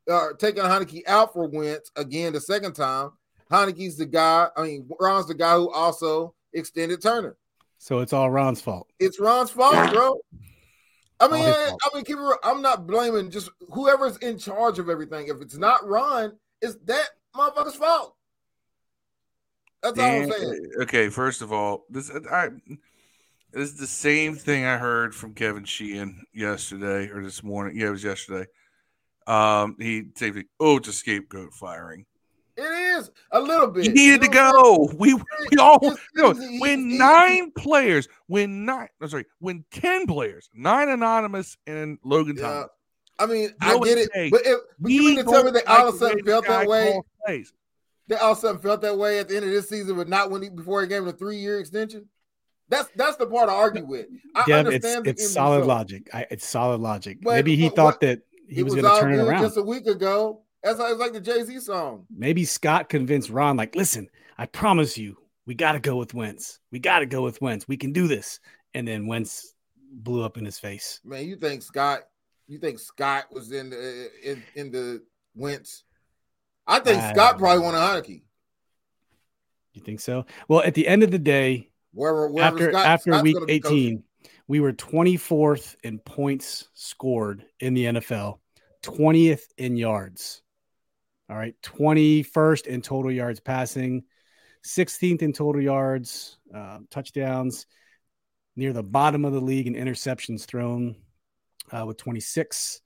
uh, 0.10 0.30
taking 0.38 0.64
Heinicke 0.64 1.02
out 1.08 1.34
for 1.34 1.48
Wentz 1.48 1.92
again 1.96 2.34
the 2.34 2.42
second 2.42 2.74
time. 2.74 3.12
Heinicke's 3.52 3.98
the 3.98 4.06
guy. 4.06 4.48
I 4.56 4.64
mean, 4.64 4.90
Ron's 5.00 5.28
the 5.28 5.34
guy 5.34 5.56
who 5.56 5.70
also 5.72 6.34
extended 6.54 7.02
Turner. 7.02 7.36
So 7.78 8.00
it's 8.00 8.14
all 8.14 8.30
Ron's 8.30 8.62
fault. 8.62 8.88
It's 9.00 9.20
Ron's 9.20 9.50
fault, 9.50 9.92
bro. 9.92 10.20
I 11.22 11.28
mean, 11.28 11.46
I. 11.46 11.72
I 11.72 11.96
mean, 11.96 12.04
keep 12.04 12.18
it 12.18 12.22
real. 12.22 12.38
I'm 12.44 12.62
not 12.62 12.88
blaming 12.88 13.30
just 13.30 13.50
whoever's 13.70 14.18
in 14.18 14.38
charge 14.38 14.80
of 14.80 14.90
everything. 14.90 15.28
If 15.28 15.42
it's 15.42 15.58
not 15.58 15.88
Ron, 15.88 16.34
it's 16.62 16.78
that 16.86 17.10
motherfucker's 17.36 17.76
fault. 17.76 18.16
That's 19.84 19.98
all 20.00 20.06
I'm 20.06 20.32
saying. 20.32 20.72
okay, 20.82 21.10
first 21.10 21.42
of 21.42 21.54
all, 21.54 21.86
this 21.90 22.12
I 22.32 22.50
this 23.52 23.70
is 23.70 23.78
the 23.78 23.88
same 23.88 24.36
thing 24.36 24.66
I 24.66 24.78
heard 24.78 25.14
from 25.14 25.34
Kevin 25.34 25.66
Sheehan 25.66 26.24
yesterday 26.34 27.10
or 27.10 27.24
this 27.24 27.44
morning. 27.44 27.78
Yeah, 27.78 27.88
it 27.88 27.92
was 27.92 28.04
yesterday. 28.04 28.48
Um, 29.28 29.76
he 29.80 30.06
said, 30.16 30.44
"Oh, 30.60 30.78
it's 30.78 30.88
a 30.88 30.94
scapegoat 30.94 31.54
firing." 31.54 32.06
It 32.58 32.62
is 32.98 33.12
a 33.32 33.40
little 33.40 33.68
bit. 33.68 33.84
He 33.86 33.90
needed 33.90 34.22
to 34.22 34.28
You 34.28 34.34
know 34.34 34.52
what 34.52 34.92
go. 34.92 34.96
We 34.98 35.14
we 35.14 35.58
all 35.60 35.80
It's 35.82 36.00
no, 36.16 36.32
easy. 36.34 36.60
when 36.60 36.90
It's 36.92 37.00
nine 37.00 37.52
players, 37.52 38.08
when 38.28 38.66
nine, 38.66 38.88
I'm 39.02 39.08
sorry, 39.10 39.26
when 39.40 39.64
ten 39.72 40.06
players, 40.08 40.50
nine 40.54 40.90
anonymous 40.90 41.58
and 41.68 41.98
Logan 42.04 42.36
Yeah. 42.38 42.42
Thomas. 42.44 42.68
I 43.20 43.26
mean, 43.28 43.54
I 43.62 43.78
get 43.80 43.98
it, 44.00 44.10
say? 44.14 44.30
but, 44.32 44.42
it, 44.46 44.58
but 44.80 44.92
you 44.92 45.02
He 45.02 45.08
mean 45.08 45.18
to 45.18 45.24
tell 45.24 45.44
me 45.44 45.52
don't 45.52 45.54
that 45.54 45.68
all 45.68 45.90
of 45.90 45.96
a 45.96 45.98
sudden 45.98 46.26
felt 46.26 46.46
that 46.48 46.68
way? 46.68 46.92
calls 46.94 47.06
plays. 47.26 47.54
They 48.08 48.16
all 48.16 48.32
of 48.32 48.38
a 48.38 48.42
sudden 48.42 48.62
felt 48.62 48.82
that 48.82 48.98
way 48.98 49.20
at 49.20 49.30
the 49.30 49.36
end 49.38 49.46
of 49.46 49.52
this 49.52 49.70
season, 49.70 49.96
but 49.96 50.10
not 50.10 50.32
when 50.32 50.42
he 50.42 50.50
before 50.50 50.82
he 50.82 50.88
gave 50.88 51.04
him 51.04 51.08
a 51.08 51.14
three 51.14 51.38
year 51.38 51.60
extension. 51.60 52.10
That's 52.68 52.90
that's 52.96 53.18
the 53.18 53.28
part 53.28 53.50
I 53.50 53.54
argue 53.54 53.86
with. 53.86 54.08
I 54.36 54.44
Dev, 54.48 54.66
understand 54.66 55.06
the 55.06 55.12
it's 55.12 55.30
solid 55.32 55.60
result. 55.60 55.68
logic. 55.78 56.10
I, 56.14 56.26
it's 56.32 56.48
solid 56.48 56.82
logic. 56.82 57.20
But 57.22 57.36
Maybe 57.36 57.56
he 57.56 57.66
what- 57.66 57.76
thought 57.76 57.86
what- 57.86 58.00
that 58.02 58.22
he 58.50 58.64
was, 58.64 58.74
was, 58.74 58.82
going 58.82 58.96
to 58.96 59.02
turn 59.02 59.14
it 59.14 59.18
around. 59.24 59.44
just 59.44 59.58
a 59.58 59.62
week 59.62 59.88
ago. 59.88 60.42
That's 60.64 60.80
how 60.80 60.92
it's 60.92 61.00
like 61.00 61.14
the 61.14 61.22
Jay 61.22 61.44
Z 61.44 61.60
song. 61.60 62.06
Maybe 62.16 62.46
Scott 62.46 62.90
convinced 62.90 63.30
Ron, 63.30 63.58
like, 63.58 63.76
listen, 63.76 64.10
I 64.38 64.46
promise 64.46 64.98
you, 64.98 65.18
we 65.46 65.56
got 65.56 65.74
to 65.74 65.80
go 65.80 65.98
with 65.98 66.14
Wentz. 66.14 66.60
We 66.72 66.80
got 66.80 67.00
to 67.00 67.06
go 67.06 67.24
with 67.24 67.42
Wentz. 67.42 67.68
We 67.68 67.78
can 67.78 67.92
do 67.92 68.08
this. 68.08 68.40
And 68.74 68.88
then 68.88 69.08
Wentz 69.08 69.54
blew 69.92 70.24
up 70.24 70.38
in 70.38 70.46
his 70.46 70.60
face. 70.60 71.00
Man, 71.04 71.26
you 71.26 71.36
think 71.36 71.62
Scott? 71.62 72.02
You 72.48 72.58
think 72.58 72.80
Scott 72.80 73.26
was 73.32 73.52
in 73.52 73.70
the 73.70 74.10
in, 74.24 74.44
in 74.56 74.72
the 74.72 75.04
Wentz? 75.36 75.84
I 76.68 76.80
think 76.80 77.02
I 77.02 77.14
Scott 77.14 77.38
probably 77.38 77.64
won 77.64 77.76
a 77.76 77.78
Heinicke. 77.78 78.22
You 79.74 79.82
think 79.82 80.00
so? 80.00 80.26
Well, 80.48 80.62
at 80.62 80.74
the 80.74 80.88
end 80.88 81.04
of 81.04 81.12
the 81.12 81.20
day, 81.20 81.70
Wherever, 81.94 82.30
wherever 82.30 82.56
after 82.56 82.72
Scott, 82.72 82.86
after 82.86 83.12
Scott's 83.12 83.24
week 83.24 83.34
gonna 83.36 83.46
be 83.46 83.60
coaching. 83.60 83.78
18, 83.78 84.04
we 84.48 84.60
were 84.60 84.74
24th 84.74 85.76
in 85.84 86.00
points 86.00 86.70
scored 86.74 87.46
in 87.60 87.74
the 87.74 87.86
NFL, 87.86 88.40
20th 88.84 89.44
in 89.58 89.76
yards. 89.76 90.42
All 91.32 91.38
right, 91.38 91.56
21st 91.64 92.68
in 92.68 92.82
total 92.82 93.10
yards 93.10 93.40
passing, 93.40 94.04
16th 94.66 95.22
in 95.22 95.32
total 95.32 95.62
yards, 95.62 96.38
uh, 96.54 96.80
touchdowns, 96.90 97.68
near 98.58 98.74
the 98.74 98.84
bottom 98.84 99.24
of 99.24 99.32
the 99.32 99.40
league 99.40 99.66
in 99.68 99.76
interceptions 99.76 100.44
thrown. 100.46 100.98
uh, 101.72 101.86
with 101.86 101.96
26. 101.96 102.82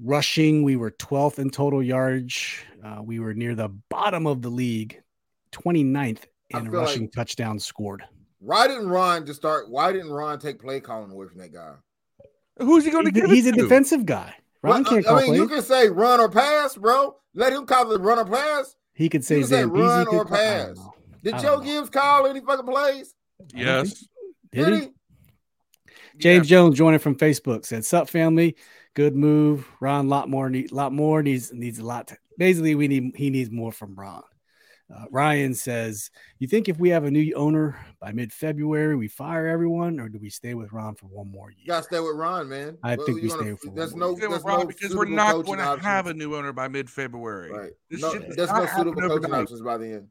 Rushing, 0.00 0.62
we 0.62 0.76
were 0.76 0.92
12th 0.92 1.40
in 1.40 1.50
total 1.50 1.82
yardage. 1.82 2.64
Uh, 2.84 3.00
we 3.02 3.18
were 3.18 3.34
near 3.34 3.56
the 3.56 3.70
bottom 3.88 4.28
of 4.28 4.40
the 4.40 4.50
league, 4.50 5.02
29th 5.50 6.26
I 6.54 6.58
in 6.60 6.70
rushing 6.70 7.02
like- 7.02 7.12
touchdowns 7.12 7.64
scored. 7.64 8.04
Why 8.38 8.68
didn't 8.68 8.86
Ron 8.88 9.26
just 9.26 9.40
start? 9.40 9.68
Why 9.68 9.90
didn't 9.92 10.10
Ron 10.12 10.38
take 10.38 10.60
play 10.60 10.78
calling 10.78 11.10
away 11.10 11.26
from 11.26 11.38
that 11.38 11.52
guy? 11.52 11.72
Who's 12.60 12.84
he 12.84 12.92
going 12.92 13.06
to 13.06 13.10
He- 13.12 13.20
give 13.20 13.30
he's 13.30 13.46
it 13.46 13.54
a 13.54 13.56
to? 13.56 13.62
defensive 13.62 14.06
guy. 14.06 14.36
Ron 14.70 14.84
can't 14.84 15.06
I 15.06 15.08
call 15.08 15.20
mean, 15.22 15.34
you 15.34 15.48
can 15.48 15.62
say 15.62 15.88
run 15.88 16.20
or 16.20 16.28
pass, 16.30 16.76
bro. 16.76 17.16
Let 17.34 17.52
him 17.52 17.66
call 17.66 17.92
it 17.92 18.00
run 18.00 18.18
or 18.18 18.24
pass. 18.24 18.74
He 18.94 19.08
could 19.08 19.24
say 19.24 19.40
can 19.40 19.48
say 19.48 19.64
run 19.64 20.06
could 20.06 20.14
or 20.14 20.24
call- 20.24 20.36
pass. 20.36 20.78
Did 21.22 21.38
Joe 21.38 21.56
know. 21.56 21.60
Gibbs 21.60 21.90
call 21.90 22.26
any 22.26 22.40
fucking 22.40 22.66
plays? 22.66 23.14
Yes. 23.54 24.06
Did 24.52 24.72
he? 24.74 24.80
he? 24.80 24.88
James 26.18 26.48
Jones 26.48 26.76
joining 26.76 27.00
from 27.00 27.16
Facebook 27.16 27.66
said, 27.66 27.84
"Sup, 27.84 28.08
family? 28.08 28.56
Good 28.94 29.14
move. 29.14 29.68
Ron, 29.80 30.08
lot 30.08 30.30
more 30.30 30.48
need, 30.48 30.72
lot 30.72 30.92
more 30.92 31.22
needs 31.22 31.52
needs 31.52 31.78
a 31.78 31.84
lot. 31.84 32.08
To, 32.08 32.16
basically, 32.38 32.74
we 32.74 32.88
need 32.88 33.12
he 33.16 33.28
needs 33.30 33.50
more 33.50 33.72
from 33.72 33.94
Ron." 33.94 34.22
Uh, 34.94 35.04
Ryan 35.10 35.52
says, 35.52 36.10
"You 36.38 36.46
think 36.46 36.68
if 36.68 36.78
we 36.78 36.90
have 36.90 37.02
a 37.04 37.10
new 37.10 37.34
owner 37.34 37.76
by 38.00 38.12
mid 38.12 38.32
February, 38.32 38.94
we 38.94 39.08
fire 39.08 39.48
everyone, 39.48 39.98
or 39.98 40.08
do 40.08 40.18
we 40.20 40.30
stay 40.30 40.54
with 40.54 40.72
Ron 40.72 40.94
for 40.94 41.06
one 41.06 41.28
more 41.30 41.50
year?" 41.50 41.58
You 41.62 41.66
gotta 41.66 41.82
stay 41.82 41.98
with 41.98 42.14
Ron, 42.14 42.48
man. 42.48 42.78
I 42.84 42.94
Well, 42.94 43.04
think 43.06 43.20
we 43.22 43.28
stay 43.28 43.52
with 43.52 43.74
There's 43.74 43.94
no, 43.96 44.08
more 44.10 44.16
Stay 44.16 44.26
with 44.28 44.30
there's 44.30 44.44
Ron 44.44 44.60
no 44.60 44.66
because 44.66 44.94
we're 44.94 45.04
not 45.06 45.44
going 45.44 45.58
to 45.58 45.78
have 45.82 46.06
a 46.06 46.14
new 46.14 46.36
owner 46.36 46.52
by 46.52 46.68
mid-February. 46.68 47.50
Right. 47.50 47.72
This 47.90 48.00
No, 48.00 48.12
shit 48.12 48.26
does 48.28 48.36
there's 48.36 48.48
not 48.50 48.62
no 48.62 48.66
suitable 48.76 49.00
coaching 49.02 49.12
overnight. 49.24 49.40
options 49.42 49.62
by 49.62 49.76
the 49.76 49.86
end. 49.86 50.08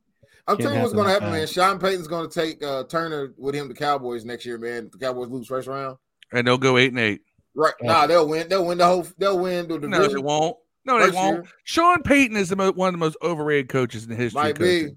I'm 0.48 0.58
Can't 0.58 0.62
telling 0.62 0.76
you 0.78 0.82
what's 0.84 0.94
going 0.94 1.06
to 1.08 1.14
that 1.14 1.22
happen, 1.22 1.32
man. 1.40 1.48
Sean 1.48 1.80
Payton's 1.80 2.08
going 2.08 2.30
to 2.30 2.42
take 2.42 2.62
uh, 2.62 2.84
Turner 2.84 3.34
with 3.38 3.56
him 3.56 3.68
to 3.70 3.74
Cowboys 3.74 4.26
next 4.26 4.46
year, 4.46 4.58
man. 4.58 4.90
The 4.92 4.98
Cowboys 5.00 5.30
lose 5.30 5.48
first 5.48 5.68
round. 5.68 5.98
And 6.34 6.46
they'll 6.46 6.58
go 6.58 6.78
eight 6.78 6.90
and 6.92 7.00
eight. 7.00 7.22
Right. 7.56 7.74
Yeah. 7.82 7.94
Nah, 7.94 8.08
they'll 8.08 8.28
win. 8.28 8.50
They'll 8.50 8.66
win 8.66 8.78
the 8.78 8.86
whole. 8.86 9.08
They'll 9.18 9.40
win 9.40 9.68
the 9.70 9.80
No, 9.80 9.88
they 9.88 10.04
division. 10.04 10.24
won't. 10.24 10.58
No, 10.86 11.00
they 11.00 11.06
First 11.06 11.16
won't. 11.16 11.36
year. 11.38 11.52
Sean 11.64 12.04
Payton 12.04 12.38
is 12.38 12.50
the 12.50 12.56
mo- 12.56 12.72
one 12.72 12.90
of 12.90 12.94
the 12.94 12.98
most 13.00 13.18
overrated 13.22 13.70
coaches 13.70 14.04
in 14.04 14.10
the 14.10 14.16
history. 14.16 14.42
Might 14.42 14.56
coaching. 14.60 14.88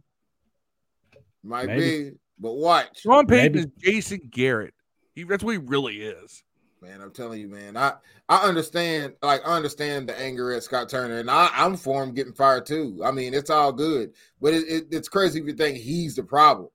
be. 1.12 1.18
Might 1.42 1.66
Maybe. 1.66 2.10
be. 2.10 2.16
But 2.38 2.52
watch, 2.54 3.00
Sean 3.00 3.26
Payton 3.26 3.52
Maybe. 3.52 3.58
is 3.60 3.66
Jason 3.78 4.20
Garrett. 4.30 4.74
He, 5.14 5.24
that's 5.24 5.42
what 5.42 5.52
he 5.52 5.58
really 5.58 6.00
is. 6.02 6.42
man. 6.80 7.00
I'm 7.00 7.10
telling 7.10 7.40
you, 7.40 7.48
man. 7.48 7.76
I 7.76 7.94
I 8.28 8.46
understand. 8.46 9.14
Like 9.22 9.40
I 9.46 9.56
understand 9.56 10.08
the 10.08 10.20
anger 10.20 10.52
at 10.52 10.62
Scott 10.62 10.88
Turner, 10.88 11.18
and 11.18 11.30
I, 11.30 11.50
I'm 11.54 11.76
for 11.76 12.02
him 12.02 12.14
getting 12.14 12.34
fired 12.34 12.66
too. 12.66 13.00
I 13.04 13.10
mean, 13.10 13.34
it's 13.34 13.50
all 13.50 13.72
good, 13.72 14.12
but 14.40 14.52
it, 14.54 14.68
it, 14.68 14.84
it's 14.92 15.08
crazy 15.08 15.40
if 15.40 15.46
you 15.46 15.54
think 15.54 15.78
he's 15.78 16.14
the 16.14 16.22
problem. 16.22 16.68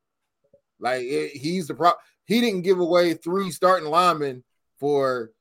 Like 0.80 1.04
it, 1.04 1.32
he's 1.32 1.68
the 1.68 1.76
problem. 1.76 2.02
He 2.26 2.42
didn't 2.42 2.64
give 2.64 2.80
away 2.80 3.14
three 3.14 3.52
starting 3.52 3.88
linemen 3.90 4.44
for 4.80 5.32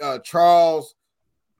uh, 0.00 0.18
Charles, 0.20 0.94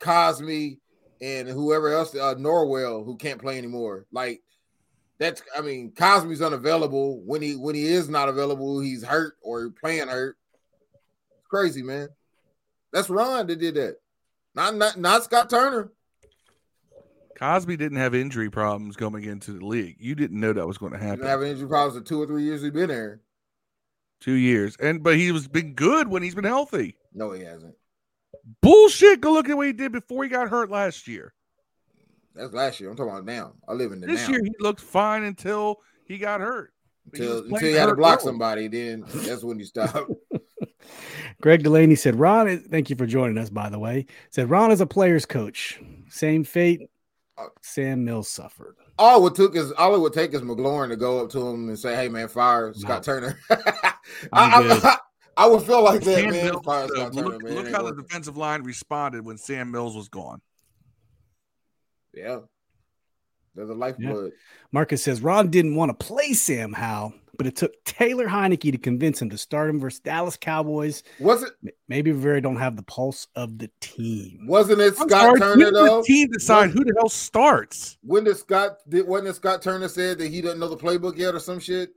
Cosmi, 0.00 0.78
and 1.20 1.48
whoever 1.48 1.92
else, 1.92 2.14
uh, 2.14 2.34
Norwell, 2.36 3.04
who 3.04 3.16
can't 3.16 3.40
play 3.40 3.58
anymore. 3.58 4.06
Like 4.12 4.42
that's, 5.18 5.42
I 5.56 5.62
mean, 5.62 5.92
Cosmi's 5.92 6.42
unavailable. 6.42 7.20
When 7.24 7.42
he 7.42 7.56
when 7.56 7.74
he 7.74 7.86
is 7.86 8.08
not 8.08 8.28
available, 8.28 8.80
he's 8.80 9.04
hurt 9.04 9.36
or 9.42 9.70
playing 9.70 10.08
hurt. 10.08 10.36
It's 11.38 11.48
crazy, 11.48 11.82
man. 11.82 12.08
That's 12.92 13.10
Ron 13.10 13.46
that 13.48 13.58
did 13.58 13.74
that. 13.74 13.96
Not 14.54 14.74
not 14.76 14.96
not 14.96 15.24
Scott 15.24 15.50
Turner. 15.50 15.92
Cosmi 17.38 17.78
didn't 17.78 17.98
have 17.98 18.14
injury 18.14 18.50
problems 18.50 18.96
coming 18.96 19.24
into 19.24 19.52
the 19.52 19.64
league. 19.64 19.96
You 20.00 20.16
didn't 20.16 20.40
know 20.40 20.52
that 20.52 20.66
was 20.66 20.78
going 20.78 20.92
to 20.92 20.98
happen. 20.98 21.24
having 21.24 21.48
injury 21.48 21.68
problems 21.68 21.96
for 21.96 22.04
two 22.04 22.20
or 22.20 22.26
three 22.26 22.42
years 22.42 22.62
he's 22.62 22.72
been 22.72 22.88
there. 22.88 23.20
Two 24.20 24.32
years, 24.32 24.76
and 24.80 25.02
but 25.02 25.16
he 25.16 25.30
was 25.30 25.46
been 25.46 25.74
good 25.74 26.08
when 26.08 26.24
he's 26.24 26.34
been 26.34 26.42
healthy. 26.42 26.96
No, 27.14 27.30
he 27.30 27.44
hasn't. 27.44 27.76
Bullshit. 28.62 29.20
Go 29.20 29.32
look 29.32 29.48
at 29.48 29.56
what 29.56 29.66
he 29.66 29.72
did 29.72 29.92
before 29.92 30.24
he 30.24 30.30
got 30.30 30.48
hurt 30.48 30.70
last 30.70 31.06
year. 31.08 31.32
That's 32.34 32.52
last 32.52 32.80
year. 32.80 32.90
I'm 32.90 32.96
talking 32.96 33.12
about 33.12 33.24
now. 33.24 33.54
I 33.66 33.72
live 33.72 33.92
in 33.92 34.00
the 34.00 34.06
This 34.06 34.26
now. 34.28 34.34
year 34.34 34.44
he 34.44 34.52
looked 34.60 34.80
fine 34.80 35.24
until 35.24 35.76
he 36.04 36.18
got 36.18 36.40
hurt. 36.40 36.72
Until 37.12 37.40
playing 37.40 37.54
until 37.54 37.68
you 37.70 37.76
had 37.76 37.86
to 37.86 37.94
block 37.96 38.18
early. 38.20 38.24
somebody, 38.26 38.68
then 38.68 39.04
that's 39.08 39.42
when 39.42 39.58
you 39.58 39.64
stop. 39.64 40.06
Greg 41.40 41.62
Delaney 41.62 41.94
said, 41.94 42.16
"Ron, 42.16 42.48
is, 42.48 42.62
thank 42.70 42.90
you 42.90 42.96
for 42.96 43.06
joining 43.06 43.38
us. 43.38 43.48
By 43.50 43.68
the 43.70 43.78
way, 43.78 44.06
said 44.30 44.50
Ron 44.50 44.70
is 44.72 44.80
a 44.80 44.86
player's 44.86 45.24
coach. 45.24 45.80
Same 46.10 46.44
fate 46.44 46.82
Sam 47.62 48.04
Mills 48.04 48.28
suffered. 48.28 48.76
all 48.98 49.26
it 49.26 49.34
took 49.34 49.56
is 49.56 49.72
all 49.72 49.94
it 49.94 50.00
would 50.00 50.12
take 50.12 50.34
is 50.34 50.42
McLaurin 50.42 50.88
to 50.90 50.96
go 50.96 51.24
up 51.24 51.30
to 51.30 51.40
him 51.46 51.68
and 51.68 51.78
say, 51.78 51.94
"Hey, 51.96 52.08
man, 52.08 52.28
fire 52.28 52.72
Scott 52.74 53.02
Turner." 53.02 53.38
I, 53.50 53.92
I'm 54.32 54.62
good. 54.64 54.84
I, 54.84 54.98
I 55.38 55.46
would 55.46 55.62
feel 55.62 55.82
like 55.84 56.00
that, 56.02 56.14
Sam 56.16 56.30
man. 56.30 56.44
Mills, 56.46 56.64
fire 56.64 56.86
though, 56.88 56.94
Scott 57.10 57.14
look, 57.14 57.42
man. 57.42 57.54
look 57.54 57.68
how 57.70 57.78
the 57.78 57.84
working. 57.84 58.02
defensive 58.02 58.36
line 58.36 58.62
responded 58.62 59.24
when 59.24 59.38
Sam 59.38 59.70
Mills 59.70 59.96
was 59.96 60.08
gone. 60.08 60.40
yeah, 62.12 62.40
there's 63.54 63.70
a 63.70 63.74
lifeblood. 63.74 64.32
Marcus 64.72 65.02
says 65.02 65.20
Ron 65.22 65.48
didn't 65.50 65.74
want 65.76 65.96
to 65.98 66.06
play 66.06 66.32
Sam 66.32 66.72
Howell, 66.72 67.14
but 67.36 67.46
it 67.46 67.54
took 67.56 67.72
Taylor 67.84 68.26
Heinicke 68.26 68.72
to 68.72 68.78
convince 68.78 69.22
him 69.22 69.30
to 69.30 69.38
start 69.38 69.70
him 69.70 69.78
versus 69.80 70.00
Dallas 70.00 70.36
Cowboys. 70.36 71.02
Was 71.20 71.44
it? 71.44 71.52
Maybe 71.88 72.10
Rivera 72.12 72.40
don't 72.40 72.56
have 72.56 72.76
the 72.76 72.82
pulse 72.82 73.28
of 73.36 73.58
the 73.58 73.70
team. 73.80 74.44
Wasn't 74.48 74.80
it 74.80 74.94
I'm 75.00 75.08
Scott 75.08 75.10
sorry, 75.10 75.40
Turner 75.40 75.64
when 75.66 75.72
though? 75.74 75.98
the 75.98 76.02
team 76.06 76.28
decide 76.32 76.70
who 76.70 76.84
the 76.84 76.94
hell 76.98 77.08
starts? 77.08 77.96
When 78.02 78.24
did 78.24 78.36
Scott? 78.36 78.78
Did 78.88 79.06
wasn't 79.06 79.28
it 79.28 79.34
Scott 79.36 79.62
Turner 79.62 79.88
said 79.88 80.18
that 80.18 80.28
he 80.30 80.40
doesn't 80.40 80.58
know 80.58 80.68
the 80.68 80.76
playbook 80.76 81.16
yet 81.16 81.34
or 81.34 81.40
some 81.40 81.60
shit? 81.60 81.90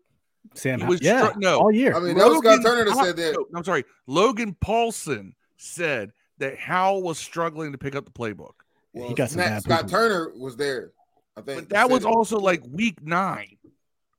Sam 0.55 0.79
He 0.81 0.85
was 0.85 1.01
yeah, 1.01 1.29
str- 1.29 1.39
no. 1.39 1.59
all 1.59 1.71
year. 1.71 1.95
I 1.95 1.99
mean, 1.99 2.17
that 2.17 2.27
was 2.27 2.39
Scott 2.39 2.59
Turner 2.63 2.85
that 2.85 2.95
said 3.03 3.15
that. 3.17 3.33
no, 3.37 3.45
I'm 3.57 3.63
sorry. 3.63 3.85
Logan 4.07 4.55
Paulsen 4.63 5.33
said 5.57 6.11
that 6.39 6.57
Howell 6.57 7.03
was 7.03 7.17
struggling 7.19 7.71
to 7.71 7.77
pick 7.77 7.95
up 7.95 8.05
the 8.05 8.11
playbook. 8.11 8.53
Well, 8.93 9.07
he 9.07 9.13
got 9.13 9.29
some 9.29 9.37
Matt- 9.39 9.49
bad 9.49 9.63
Scott 9.63 9.77
people. 9.85 9.89
Turner 9.99 10.31
was 10.37 10.55
there. 10.57 10.91
I 11.37 11.41
think 11.41 11.61
But 11.61 11.69
that 11.69 11.89
was 11.89 12.03
it. 12.03 12.07
also 12.07 12.37
like 12.39 12.61
week 12.69 13.01
nine, 13.01 13.57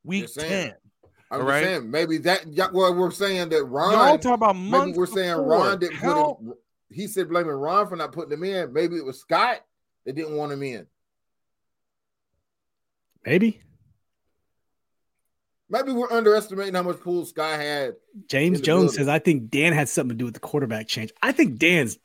week 0.05 0.23
Just 0.23 0.35
saying. 0.37 0.69
ten. 0.69 0.75
I'm 1.31 1.41
all 1.41 1.47
just 1.47 1.49
right? 1.49 1.65
saying 1.65 1.91
maybe 1.91 2.19
that. 2.19 2.47
yeah, 2.47 2.69
Well, 2.73 2.95
we're 2.95 3.11
saying 3.11 3.49
that 3.51 3.65
Ron. 3.65 3.93
Y'all 3.93 4.19
talk 4.19 4.35
about 4.35 4.57
months. 4.57 4.97
we're 4.97 5.07
saying 5.07 5.31
before. 5.37 5.47
Ron 5.47 5.79
didn't 5.79 5.97
How- 5.97 6.35
put 6.35 6.41
him. 6.47 6.55
He 6.91 7.07
said 7.07 7.29
blaming 7.31 7.53
Ron 7.53 7.89
for 7.89 7.97
not 7.97 8.13
putting 8.13 8.33
him 8.33 8.45
in. 8.45 8.73
Maybe 8.73 8.97
it 8.97 9.05
was 9.05 9.19
Scott 9.21 9.61
that 10.07 10.15
didn't 10.15 10.37
want 10.37 10.53
him 10.53 10.63
in. 10.63 10.87
Maybe 13.25 13.61
Maybe 15.73 15.91
we're 15.93 16.13
underestimating 16.13 16.75
how 16.75 16.83
much 16.83 17.01
pool 17.01 17.25
Scott 17.25 17.59
had. 17.59 17.95
James 18.29 18.61
Jones 18.61 18.95
says 18.95 19.09
I 19.09 19.19
think 19.19 19.51
Dan 19.51 19.73
had 19.73 19.89
something 19.89 20.11
to 20.11 20.15
do 20.19 20.27
with 20.27 20.35
the 20.35 20.41
quarterback 20.41 20.87
change. 20.87 21.13
I 21.23 21.33
think 21.33 21.59
Dan's 21.59 21.99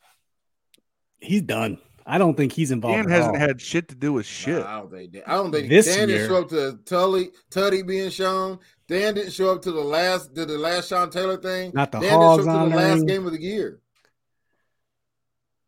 he's 1.20 1.42
done. 1.42 1.78
I 2.06 2.16
don't 2.16 2.34
think 2.34 2.52
he's 2.52 2.70
involved. 2.70 2.96
Dan 2.96 3.04
at 3.04 3.10
hasn't 3.10 3.34
all. 3.36 3.40
had 3.40 3.60
shit 3.60 3.88
to 3.88 3.94
do 3.94 4.14
with 4.14 4.24
shit. 4.24 4.60
Nah, 4.64 4.76
I 4.76 4.80
don't 4.80 4.90
think. 4.90 5.12
Dan- 5.12 5.22
I 5.26 5.34
don't 5.34 5.52
think 5.52 5.68
This 5.68 5.84
Dan 5.84 6.08
year- 6.08 6.18
didn't 6.18 6.28
show 6.30 6.42
up 6.42 6.48
to 6.48 6.78
Tully 6.86 7.28
Tuddy 7.50 7.86
being 7.86 8.08
shown. 8.08 8.58
Dan 8.88 9.12
didn't 9.12 9.32
show 9.34 9.52
up 9.52 9.60
to 9.62 9.70
the 9.72 9.82
last 9.82 10.34
to 10.34 10.46
the 10.46 10.56
last 10.56 10.88
Sean 10.88 11.10
Taylor 11.10 11.36
thing. 11.36 11.72
Not 11.74 11.92
the 11.92 11.98
Dan 12.00 12.08
didn't 12.08 12.20
hogs 12.22 12.44
show 12.46 12.50
up 12.50 12.64
to 12.64 12.70
the 12.70 12.76
last 12.76 13.06
game 13.06 13.26
of 13.26 13.32
the 13.32 13.42
year. 13.42 13.80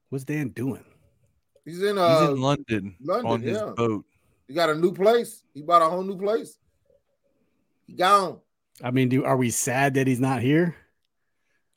What's 0.08 0.24
Dan 0.24 0.48
doing? 0.48 0.84
He's 1.66 1.82
in 1.82 1.96
He's 1.96 1.98
uh 1.98 2.28
in 2.32 2.40
London, 2.40 2.96
London, 3.02 3.26
on 3.30 3.42
his 3.42 3.58
yeah. 3.58 3.72
boat. 3.76 4.06
he 4.48 4.54
got 4.54 4.70
a 4.70 4.74
new 4.74 4.92
place. 4.92 5.42
He 5.52 5.60
bought 5.60 5.82
a 5.82 5.84
whole 5.90 6.02
new 6.02 6.16
place. 6.16 6.56
He 7.90 7.96
gone. 7.96 8.38
I 8.84 8.92
mean, 8.92 9.08
do 9.08 9.24
are 9.24 9.36
we 9.36 9.50
sad 9.50 9.94
that 9.94 10.06
he's 10.06 10.20
not 10.20 10.42
here? 10.42 10.76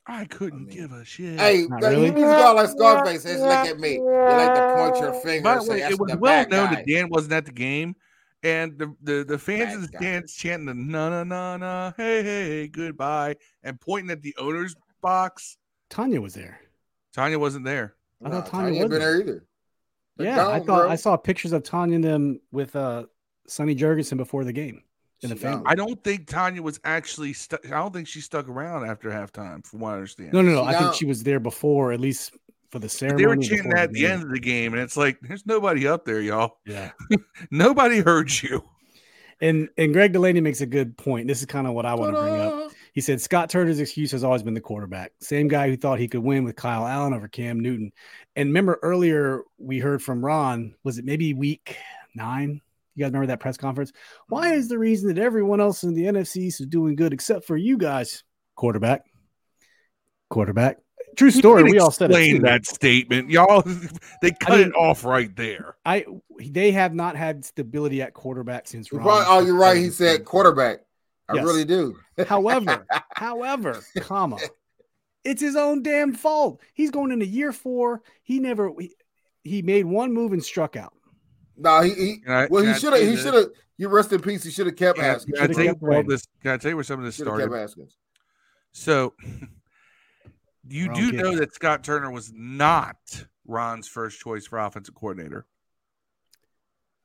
I 0.05 0.25
couldn't 0.25 0.60
I 0.60 0.63
mean- 0.65 0.77
give 0.77 0.91
a 0.91 1.03
shit. 1.03 1.39
Hey, 1.39 1.65
Not 1.67 1.82
that- 1.82 1.89
really? 1.89 2.05
you 2.08 2.12
need 2.12 2.22
to 2.22 2.27
go 2.27 2.53
like 2.55 2.70
Scarface. 2.70 3.24
Just 3.24 3.39
look 3.41 3.51
at 3.51 3.79
me. 3.79 3.93
You 3.96 4.03
like 4.05 4.53
to 4.53 4.75
point 4.75 4.98
your 5.03 5.13
finger 5.22 5.43
By 5.43 5.63
the 5.63 5.70
way, 5.72 5.82
it 5.82 6.00
was 6.00 6.15
well 6.17 6.48
known 6.50 6.70
guy. 6.70 6.75
that 6.75 6.86
Dan 6.86 7.10
wasn't 7.10 7.34
at 7.34 7.46
the 7.46 7.51
game, 7.51 7.96
and 8.43 8.77
the 8.77 8.93
the, 9.01 9.24
the 9.27 9.39
fans 9.39 9.65
Bad 9.70 9.74
in 9.75 9.82
the 9.82 9.88
guy. 9.88 9.98
stands 10.00 10.34
chanting 10.36 10.65
the 10.67 10.74
na 10.75 11.10
na 11.10 11.24
na 11.24 11.58
na 11.58 11.91
hey 11.98 12.22
hey 12.22 12.48
hey 12.50 12.67
goodbye 12.67 13.36
and 13.63 13.79
pointing 13.82 14.12
at 14.12 14.22
the 14.22 14.36
owner's 14.38 14.75
box. 15.01 15.58
Tanya 15.89 16.22
was 16.22 16.34
there. 16.36 16.60
Tanya 17.13 17.39
wasn't 17.39 17.65
there. 17.65 17.96
I 18.24 18.29
Nah, 18.29 18.41
thought 18.41 18.51
Tanya 18.51 18.65
Tanya 18.67 18.82
ain't 18.82 18.89
been 18.91 19.00
wasn't. 19.00 19.01
there 19.01 19.34
either. 19.34 19.46
They're 20.17 20.27
yeah, 20.27 20.48
I 20.48 20.60
thought 20.60 20.65
bro. 20.84 20.89
I 20.91 20.96
saw 20.96 21.17
pictures 21.17 21.53
of 21.53 21.63
Tanya 21.63 21.96
and 21.96 22.03
them 22.03 22.39
with 22.51 22.75
uh 22.75 23.05
Sonny 23.48 23.74
Jurgensen 23.75 24.17
before 24.17 24.43
the 24.43 24.53
game. 24.53 24.84
In 25.24 25.30
the 25.30 25.36
family. 25.36 25.63
I 25.65 25.75
don't 25.75 26.03
think 26.03 26.27
Tanya 26.27 26.62
was 26.62 26.80
actually 26.84 27.34
stuck. 27.34 27.65
I 27.65 27.77
don't 27.77 27.94
think 27.94 28.08
she 28.08 28.22
stuck 28.22 28.48
around 28.48 28.86
after 28.86 29.10
halftime, 29.10 29.65
from 29.65 29.80
what 29.80 29.92
I 29.92 29.94
understand. 29.96 30.34
No, 30.34 30.42
no, 30.42 30.51
no. 30.51 30.63
She 30.63 30.75
I 30.75 30.80
think 30.80 30.94
she 30.96 31.06
was 31.06 31.24
there 31.24 31.39
before, 31.39 31.92
at 31.92 32.00
least 32.00 32.36
for 32.72 32.80
the 32.80 32.89
ceremony. 32.89 33.24
they 33.24 33.27
were 33.27 33.38
chanting 33.38 33.70
that 33.70 33.84
at 33.84 33.94
the 33.94 34.01
game. 34.01 34.12
end 34.12 34.24
of 34.24 34.30
the 34.30 34.39
game, 34.39 34.74
and 34.74 34.82
it's 34.82 34.98
like 34.98 35.20
there's 35.22 35.46
nobody 35.46 35.88
up 35.88 36.06
there, 36.06 36.22
y'all. 36.22 36.58
Yeah. 36.65 36.92
Nobody 37.51 38.00
heard 38.00 38.32
you. 38.42 38.63
And 39.42 39.70
and 39.77 39.94
Greg 39.94 40.13
Delaney 40.13 40.42
makes 40.42 40.62
a 40.62 40.65
good 40.65 40.98
point. 40.98 41.27
This 41.27 41.39
is 41.39 41.46
kind 41.46 41.68
of 41.68 41.74
what 41.74 41.86
I 41.86 41.94
want 41.94 42.15
to 42.15 42.22
bring 42.22 42.42
up. 42.42 42.72
He 42.94 43.01
said 43.01 43.20
Scott 43.20 43.50
Turner's 43.50 43.80
excuse 43.80 44.12
has 44.12 44.24
always 44.24 44.44
been 44.44 44.53
the 44.53 44.62
quarterback. 44.62 45.12
Same 45.20 45.48
guy 45.48 45.68
who 45.68 45.75
thought 45.75 46.00
he 46.00 46.08
could 46.08 46.24
win 46.24 46.44
with 46.44 46.56
Kyle 46.56 46.86
Allen 46.86 47.13
over 47.13 47.27
Cam 47.27 47.60
Newton. 47.60 47.92
And 48.36 48.50
remember 48.50 48.80
earlier 48.82 49.42
we 49.58 49.80
heard 49.80 50.01
from 50.01 50.24
Ron, 50.24 50.75
was 50.84 51.00
it 51.00 51.06
maybe 51.06 51.34
week 51.34 51.77
nine? 52.15 52.62
You 52.96 53.04
guys 53.04 53.10
remember 53.10 53.28
that 53.28 53.40
press 53.40 53.58
conference? 53.58 53.92
Why 54.28 54.50
mm-hmm. 54.50 54.60
is 54.60 54.68
the 54.68 54.78
reason 54.78 55.14
that 55.14 55.22
everyone 55.22 55.62
else 55.62 55.84
in 55.84 55.94
the 55.94 56.06
NFC 56.06 56.38
East 56.38 56.62
is 56.62 56.68
doing 56.68 56.96
good 56.96 57.14
except 57.14 57.46
for 57.46 57.58
you 57.58 57.78
guys? 57.78 58.24
Quarterback. 58.56 59.04
Quarterback. 60.30 60.78
True 61.16 61.32
story. 61.32 61.64
We 61.64 61.80
all 61.80 61.92
said 61.92 62.12
it. 62.12 62.14
explain 62.14 62.36
too. 62.38 62.42
that 62.44 62.66
statement, 62.66 63.30
y'all. 63.30 63.64
They 64.22 64.32
cut 64.32 64.60
mean- 64.60 64.70
it 64.70 64.76
off 64.76 65.04
right 65.04 65.36
there. 65.36 65.76
I 65.86 66.06
they 66.40 66.72
have 66.72 66.94
not 66.94 67.16
had 67.16 67.46
stability 67.46 68.02
at 68.02 68.14
quarterback 68.14 68.68
since. 68.68 68.90
He 68.90 68.98
Ron 68.98 69.06
probably, 69.06 69.26
oh, 69.28 69.46
you're 69.46 69.58
right. 69.58 69.78
He 69.78 69.90
said 69.90 70.26
quarterback. 70.26 70.80
I 71.30 71.36
Yes. 71.36 71.46
really 71.46 71.66
do. 71.66 71.98
However, 72.28 72.86
however, 73.16 73.82
comma, 74.02 74.38
it's 75.24 75.42
his 75.42 75.56
own 75.56 75.84
damn 75.84 76.14
fault. 76.14 76.62
He's 76.74 76.92
going 76.92 77.12
into 77.12 77.26
year 77.26 77.52
four. 77.52 78.02
He 78.24 78.40
never 78.40 78.72
he, 78.78 78.96
he 79.44 79.62
made 79.62 79.86
one 79.86 80.14
move 80.14 80.34
and 80.34 80.44
struck 80.44 80.76
out. 80.76 80.94
No, 81.58 81.82
he, 81.82 81.94
he 81.94 82.18
Can 82.20 82.32
I- 82.34 82.48
well, 82.50 82.64
he 82.64 82.74
should 82.74 82.94
have. 82.94 83.02
He 83.02 83.16
should 83.16 83.34
have. 83.34 83.48
You 83.78 83.90
rest 83.90 84.12
in 84.14 84.22
peace. 84.22 84.44
He 84.44 84.52
should 84.52 84.68
have 84.68 84.76
kept 84.76 84.98
Can 84.98 85.06
I, 85.06 85.08
Haskins. 85.10 85.38
can 85.40 85.50
I 85.50 85.54
tell 85.54 85.64
you 85.64 85.70
kept 85.72 85.82
where 85.82 85.92
all 85.94 85.98
Wayne. 86.00 86.08
this? 86.08 86.28
Can 86.42 86.52
I 86.52 86.58
tell 86.58 86.70
you 86.70 86.76
where 86.78 86.84
some 86.84 87.00
of 87.00 87.06
this 87.06 87.16
Should 87.16 87.26
have 87.28 87.36
started? 87.36 87.50
kept 87.52 87.60
Haskins. 87.62 87.98
So, 88.72 89.14
you 90.70 90.88
Wrong 90.88 90.96
do 90.96 91.12
kid. 91.12 91.20
know 91.20 91.36
that 91.38 91.54
Scott 91.54 91.84
Turner 91.84 92.12
was 92.12 92.32
not 92.34 92.98
Ron's 93.46 93.88
first 93.88 94.20
choice 94.20 94.46
for 94.46 94.60
offensive 94.60 94.96
coordinator. 94.96 95.46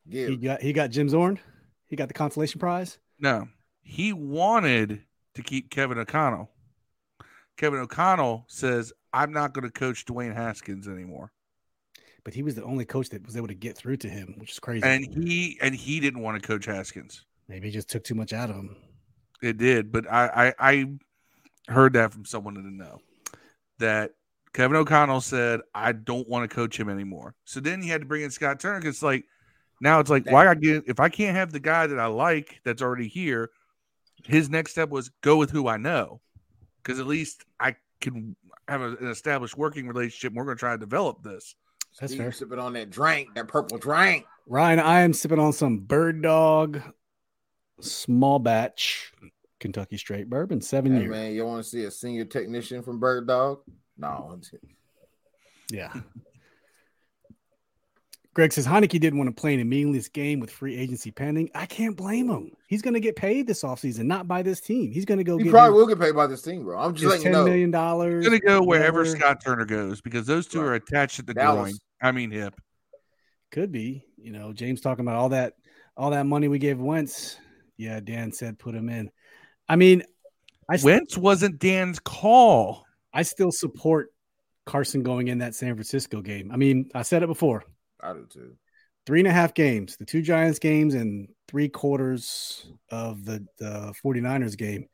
Yeah, 0.07 0.27
He 0.29 0.37
got 0.37 0.63
he 0.63 0.73
got 0.73 0.91
Jim 0.91 1.09
Zorn. 1.09 1.39
He 1.87 1.97
got 1.97 2.09
the 2.09 2.15
consolation 2.15 2.61
prize. 2.61 2.99
No, 3.19 3.49
he 3.83 4.13
wanted 4.13 5.03
to 5.35 5.43
keep 5.43 5.71
Kevin 5.71 5.99
O'Connell. 5.99 6.51
Kevin 7.57 7.81
O'Connell 7.81 8.45
says, 8.49 8.93
"I'm 9.13 9.33
not 9.33 9.53
going 9.55 9.65
to 9.65 9.71
coach 9.71 10.05
Dwayne 10.07 10.35
Haskins 10.35 10.87
anymore," 10.87 11.33
But 12.29 12.35
he 12.35 12.43
was 12.43 12.55
the 12.55 12.65
only 12.65 12.85
coach 12.85 13.09
that 13.09 13.25
was 13.25 13.39
able 13.39 13.49
to 13.49 13.55
get 13.55 13.75
through 13.75 13.97
to 13.97 14.07
him, 14.07 14.35
which 14.37 14.53
is 14.53 14.59
crazy. 14.59 14.85
and 14.85 15.03
he 15.03 15.57
and 15.63 15.75
he 15.75 15.99
didn't 15.99 16.21
want 16.21 16.39
to 16.39 16.47
coach 16.47 16.67
Haskins. 16.67 17.25
Maybe 17.49 17.69
he 17.69 17.73
just 17.73 17.89
took 17.89 18.05
too 18.05 18.15
much 18.15 18.35
out 18.35 18.51
of 18.51 18.57
him. 18.57 18.77
It 19.43 19.57
did, 19.57 19.91
but 19.91 20.07
I, 20.13 20.53
I 20.59 20.71
I 20.73 21.73
heard 21.73 21.95
that 21.95 22.13
from 22.13 22.27
someone 22.27 22.59
in 22.59 22.65
the 22.65 22.85
know 22.85 23.01
that 23.79 24.11
Kevin 24.53 24.77
O'Connell 24.77 25.23
said, 25.23 25.63
"I 25.75 25.93
don't 25.93 26.29
want 26.29 26.51
to 26.51 26.55
coach 26.55 26.79
him 26.79 26.91
anymore." 26.91 27.35
So 27.47 27.61
then 27.61 27.81
he 27.81 27.89
had 27.89 28.03
to 28.03 28.07
bring 28.07 28.25
in 28.25 28.31
Scott 28.31 28.61
Turner 28.61 28.79
because 28.79 29.03
like 29.03 29.25
now 29.81 29.99
it's 29.99 30.11
like 30.11 30.31
why 30.31 30.49
I 30.49 30.55
get 30.55 30.85
if 30.87 31.01
I 31.01 31.09
can't 31.09 31.35
have 31.35 31.51
the 31.51 31.61
guy 31.61 31.87
that 31.87 31.99
I 31.99 32.09
like 32.09 32.61
that's 32.63 32.83
already 32.83 33.09
here. 33.09 33.49
His 34.27 34.51
next 34.51 34.73
step 34.73 34.91
was 34.91 35.09
go 35.23 35.39
with 35.39 35.51
who 35.51 35.67
I 35.67 35.79
know 35.79 36.21
because 36.83 37.01
at 37.01 37.07
least 37.07 37.47
I 37.59 37.77
can 38.03 38.37
have 38.69 38.83
a, 38.83 38.97
an 38.97 39.09
established 39.09 39.57
working 39.57 39.89
relationship. 39.89 40.33
And 40.33 40.37
we're 40.37 40.45
going 40.45 40.59
to 40.59 40.61
try 40.61 40.73
to 40.73 40.79
develop 40.79 41.23
this. 41.23 41.55
That's 42.01 42.13
Steve 42.13 42.23
fair. 42.23 42.33
sipping 42.33 42.59
on 42.59 42.73
that 42.75 42.91
drink, 42.91 43.35
that 43.35 43.49
purple 43.49 43.79
drink. 43.79 44.25
Ryan, 44.47 44.79
I 44.81 45.01
am 45.01 45.13
sipping 45.13 45.39
on 45.39 45.53
some 45.53 45.79
Bird 45.79 46.23
Dog 46.23 46.81
small 47.81 48.39
batch 48.39 49.13
Kentucky 49.61 49.97
straight 49.97 50.29
bourbon, 50.31 50.61
seven 50.61 50.93
Hey, 50.95 51.01
years. 51.03 51.11
man, 51.11 51.33
you 51.33 51.45
want 51.45 51.63
to 51.63 51.69
see 51.69 51.85
a 51.85 51.91
senior 51.91 52.25
technician 52.25 52.83
from 52.83 52.99
Bird 53.01 53.27
Dog? 53.27 53.61
No, 53.97 54.31
I'm 54.33 54.41
just 54.41 54.53
kidding. 54.53 54.71
Yeah. 55.71 55.93
Greg 58.35 58.53
says 58.53 58.67
Heinicke 58.67 59.01
didn't 59.01 59.19
want 59.19 59.35
to 59.35 59.41
play 59.41 59.55
in 59.55 59.61
a 59.61 59.65
meaningless 59.65 60.09
game 60.09 60.39
with 60.39 60.51
free 60.51 60.77
agency 60.77 61.11
pending. 61.11 61.51
I 61.57 61.67
can't 61.67 61.97
blame 61.97 62.29
him. 62.31 62.53
He's 62.69 62.83
going 62.83 62.95
to 62.95 63.01
get 63.01 63.17
paid 63.17 63.49
this 63.49 63.65
offseason, 63.65 64.05
not 64.05 64.29
by 64.29 64.43
this 64.43 64.61
team. 64.61 64.93
He's 64.93 65.05
going 65.05 65.19
to 65.19 65.25
go 65.25 65.39
he 65.39 65.45
get 65.45 65.51
probably 65.51 65.73
his- 65.73 65.77
will 65.81 65.87
get 65.89 65.99
paid 66.01 66.15
by 66.15 66.29
this 66.29 66.43
team, 66.43 66.63
bro. 66.63 66.79
I'm 66.79 66.95
just 66.95 67.03
his 67.03 67.11
letting 67.11 67.27
you 67.27 67.33
ten 67.33 67.33
know. 67.33 67.45
million 67.45 67.71
dollars. 67.73 68.25
Going 68.27 68.39
to 68.41 68.47
go 68.47 68.63
wherever 68.63 68.99
whatever. 69.01 69.19
Scott 69.19 69.43
Turner 69.45 69.65
goes 69.65 70.01
because 70.01 70.25
those 70.27 70.47
two 70.47 70.61
Right. 70.61 70.69
are 70.69 70.75
attached 70.75 71.19
at 71.19 71.27
the 71.27 71.35
Dallas. 71.35 71.73
groin. 71.73 71.79
I 72.01 72.13
mean 72.13 72.31
hip. 72.31 72.55
Could 73.51 73.73
be. 73.73 74.05
You 74.17 74.33
know, 74.33 74.53
James 74.53 74.81
talking 74.81 75.05
about 75.05 75.17
all 75.17 75.31
that, 75.31 75.55
all 75.97 76.11
that 76.11 76.27
money 76.27 76.49
we 76.49 76.59
gave 76.59 76.79
Wentz. 76.79 77.39
Yeah, 77.77 78.01
Dan 78.01 78.33
said 78.33 78.59
put 78.59 78.75
him 78.75 78.89
in. 78.89 79.11
I 79.69 79.77
mean, 79.77 80.03
I 80.69 80.77
st- 80.77 80.85
Wentz 80.85 81.17
wasn't 81.17 81.59
Dan's 81.59 81.99
call. 81.99 82.85
I 83.13 83.23
still 83.23 83.53
support 83.53 84.13
Carson 84.67 85.03
going 85.03 85.29
in 85.29 85.39
that 85.39 85.55
San 85.55 85.75
Francisco 85.75 86.21
game. 86.21 86.51
I 86.53 86.57
mean, 86.57 86.91
I 86.95 87.03
said 87.03 87.23
it 87.23 87.27
before. 87.27 87.65
I 88.01 88.13
do 88.13 88.27
too. 88.29 88.55
Three 89.07 89.21
and 89.21 89.29
a 89.29 89.33
half 89.33 89.55
games, 89.55 89.97
the 89.97 90.05
two 90.05 90.21
Giants 90.21 90.59
games 90.59 90.95
and 90.95 91.29
three 91.49 91.71
quarters 91.71 92.71
of 92.91 93.25
the, 93.25 93.47
the 93.59 93.95
49ers 94.05 94.59
game. 94.59 94.87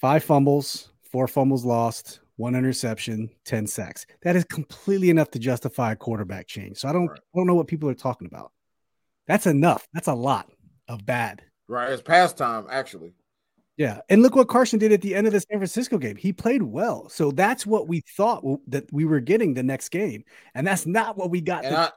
Five 0.00 0.24
fumbles, 0.24 0.90
four 1.12 1.28
fumbles 1.28 1.64
lost, 1.64 2.20
one 2.40 2.54
interception, 2.54 3.30
10 3.44 3.66
sacks. 3.66 4.06
That 4.22 4.34
is 4.34 4.44
completely 4.44 5.10
enough 5.10 5.30
to 5.32 5.38
justify 5.38 5.92
a 5.92 5.96
quarterback 5.96 6.46
change. 6.48 6.78
So 6.78 6.88
I 6.88 6.92
don't, 6.92 7.06
Right. 7.06 7.20
I 7.20 7.38
don't 7.38 7.46
know 7.46 7.54
what 7.54 7.68
people 7.68 7.88
are 7.90 7.94
talking 7.94 8.26
about. 8.26 8.50
That's 9.26 9.46
enough. 9.46 9.86
That's 9.92 10.08
a 10.08 10.14
lot 10.14 10.50
of 10.88 11.04
bad. 11.04 11.42
Right, 11.68 11.92
it's 11.92 12.02
pastime 12.02 12.66
actually. 12.68 13.12
Yeah. 13.76 14.00
And 14.10 14.20
look 14.20 14.36
what 14.36 14.48
Carson 14.48 14.78
did 14.78 14.92
at 14.92 15.00
the 15.00 15.14
end 15.14 15.26
of 15.26 15.32
the 15.32 15.40
San 15.40 15.58
Francisco 15.58 15.96
game. 15.96 16.16
He 16.16 16.34
played 16.34 16.62
well. 16.62 17.08
So 17.08 17.30
that's 17.30 17.64
what 17.64 17.88
we 17.88 18.02
thought 18.14 18.44
that 18.68 18.92
we 18.92 19.06
were 19.06 19.20
getting 19.20 19.54
the 19.54 19.62
next 19.62 19.88
game. 19.88 20.24
And 20.54 20.66
that's 20.66 20.84
not 20.84 21.16
what 21.16 21.30
we 21.30 21.40
got. 21.40 21.64
And 21.64 21.74
I 21.74 21.90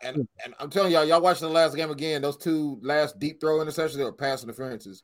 I'm 0.59 0.69
telling 0.69 0.93
y'all, 0.93 1.03
y'all 1.03 1.19
watching 1.19 1.47
the 1.47 1.53
last 1.53 1.75
game 1.75 1.91
again. 1.91 2.21
Those 2.21 2.37
two 2.37 2.79
last 2.83 3.19
deep 3.19 3.41
throw 3.41 3.57
interceptions, 3.57 3.95
they 3.95 4.03
were 4.05 4.13
pass 4.13 4.43
interferences. 4.43 5.03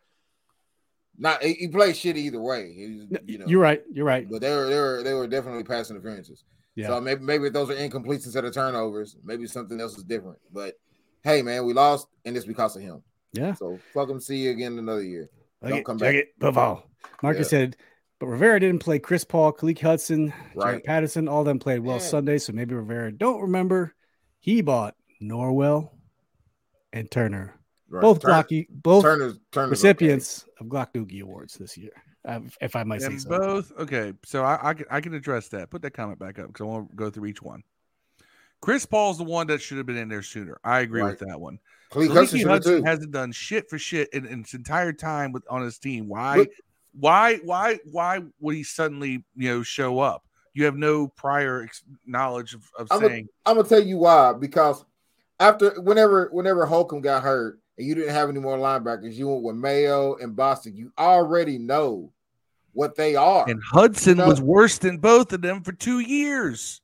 Not 1.22 1.44
he, 1.44 1.54
he 1.54 1.68
played 1.68 1.96
shit 1.98 2.16
either 2.18 2.40
way. 2.42 2.74
He, 2.74 3.06
you 3.28 3.38
know, 3.38 3.46
You're 3.46 3.62
right. 3.62 3.84
You're 3.92 4.06
right. 4.06 4.28
but 4.30 4.40
they 4.42 4.50
were 4.56 4.68
they 4.70 4.78
were 4.80 5.04
they 5.04 5.14
were 5.14 5.28
definitely 5.28 5.64
pass 5.64 5.92
interferences. 5.92 6.44
Yeah. 6.76 6.88
So 6.88 7.02
maybe 7.02 7.22
maybe 7.22 7.50
those 7.50 7.70
are 7.70 7.76
incompletes 7.76 8.24
instead 8.26 8.46
of 8.46 8.54
turnovers. 8.54 9.18
Maybe 9.24 9.46
something 9.46 9.80
else 9.82 9.98
is 9.98 10.04
different. 10.06 10.38
But 10.54 10.76
hey, 11.24 11.42
man, 11.42 11.66
we 11.66 11.74
lost, 11.74 12.08
and 12.24 12.38
it's 12.38 12.46
because 12.46 12.76
of 12.78 12.82
him. 12.82 13.04
Yeah. 13.34 13.54
So 13.54 13.78
fuck 13.94 14.10
him. 14.10 14.20
See 14.22 14.38
you 14.38 14.52
again 14.52 14.80
another 14.80 15.04
year. 15.04 15.30
Check 15.62 15.70
Don't 15.72 15.80
it, 15.80 15.86
come 15.86 15.98
back. 15.98 16.16
it. 16.16 16.40
Pavall. 16.40 16.84
Marcus 17.22 17.48
Yeah. 17.48 17.60
said, 17.60 17.78
but 18.20 18.28
Rivera 18.28 18.60
didn't 18.62 18.80
play 18.80 18.98
Chris 19.00 19.26
Paul, 19.26 19.52
Khaleke 19.52 19.82
Hudson, 19.82 20.34
Right. 20.56 20.78
Jaret 20.82 20.86
Patterson. 20.86 21.28
All 21.28 21.42
of 21.42 21.46
them 21.46 21.60
played 21.60 21.80
well 21.82 21.98
Yeah. 21.98 22.02
Sunday. 22.04 22.38
So 22.38 22.54
maybe 22.54 22.76
Rivera 22.76 23.12
don't 23.12 23.42
remember. 23.42 23.94
He 24.40 24.62
bought 24.62 24.96
Norwell 25.22 25.90
and 26.94 27.12
Turner, 27.12 27.59
Right. 27.90 28.02
both 28.02 28.22
Turn- 28.22 28.32
Glocky, 28.32 28.68
both 28.70 29.04
Turner's 29.04 29.40
Turner's 29.52 29.72
recipients 29.72 30.46
of 30.60 30.68
Glock 30.68 30.94
Doogie 30.94 31.22
Awards 31.22 31.56
this 31.56 31.76
year, 31.78 31.92
uh, 32.26 32.40
if 32.62 32.76
I 32.76 32.84
might 32.84 33.02
say 33.02 33.18
so. 33.18 33.30
both 33.30 33.72
okay. 33.80 34.14
So 34.24 34.44
I, 34.44 34.70
I 34.70 34.74
can 34.74 34.86
I 34.92 35.02
can 35.02 35.14
address 35.14 35.48
that. 35.50 35.70
Put 35.70 35.82
that 35.82 35.92
comment 35.92 36.20
back 36.20 36.38
up 36.38 36.48
because 36.48 36.64
I 36.64 36.68
want 36.68 36.90
to 36.90 36.96
go 36.96 37.10
through 37.10 37.26
each 37.26 37.42
one. 37.42 37.64
Chris 38.62 38.86
Paul's 38.86 39.18
the 39.18 39.24
one 39.24 39.48
that 39.48 39.62
should 39.62 39.78
have 39.78 39.88
been 39.88 39.98
in 39.98 40.10
there 40.10 40.22
sooner. 40.22 40.60
I 40.64 40.82
agree 40.82 41.02
with 41.02 41.20
that 41.20 41.40
one. 41.40 41.60
Okay. 41.96 42.08
Khaleke 42.08 42.14
Hudson 42.14 42.48
Hudson 42.48 42.78
too. 42.80 42.84
hasn't 42.84 43.12
done 43.12 43.32
shit 43.32 43.70
for 43.70 43.80
shit 43.80 44.10
in, 44.14 44.26
in 44.26 44.44
his 44.44 44.54
entire 44.54 44.94
time 44.94 45.32
with 45.32 45.44
on 45.50 45.62
his 45.62 45.80
team. 45.80 46.08
Why? 46.08 46.38
But- 46.38 46.50
why? 46.94 47.38
Why? 47.38 47.80
Why 47.92 48.20
would 48.40 48.56
he 48.56 48.64
suddenly 48.64 49.24
you 49.36 49.50
know 49.50 49.64
show 49.64 50.00
up? 50.00 50.26
You 50.54 50.66
have 50.66 50.76
no 50.76 51.08
prior 51.08 51.64
ex- 51.64 51.84
knowledge 52.06 52.54
of, 52.54 52.70
of 52.78 52.88
I'm 52.92 53.00
saying 53.02 53.30
I'm 53.46 53.56
gonna 53.56 53.68
tell 53.68 53.82
you 53.82 53.98
why. 53.98 54.34
Because 54.34 54.84
after 55.40 55.80
whenever 55.82 56.30
whenever 56.32 56.66
Holcomb 56.66 57.02
got 57.02 57.24
hurt 57.24 57.60
and 57.80 57.88
you 57.88 57.96
didn't 57.96 58.14
have 58.14 58.30
any 58.30 58.40
more 58.42 58.58
linebackers, 58.58 59.14
you 59.14 59.30
went 59.30 59.42
with 59.44 59.56
Mayo 59.56 60.16
and 60.18 60.36
Bostic. 60.36 60.76
You 60.76 60.92
already 60.98 61.58
know 61.58 62.12
what 62.74 62.96
they 62.96 63.16
are. 63.16 63.50
and 63.50 63.62
Hudson 63.72 64.18
No. 64.18 64.28
was 64.28 64.42
worse 64.42 64.78
than 64.78 64.98
both 64.98 65.32
of 65.32 65.42
them 65.42 65.64
for 65.64 65.72
two 65.72 66.00
years. 66.00 66.82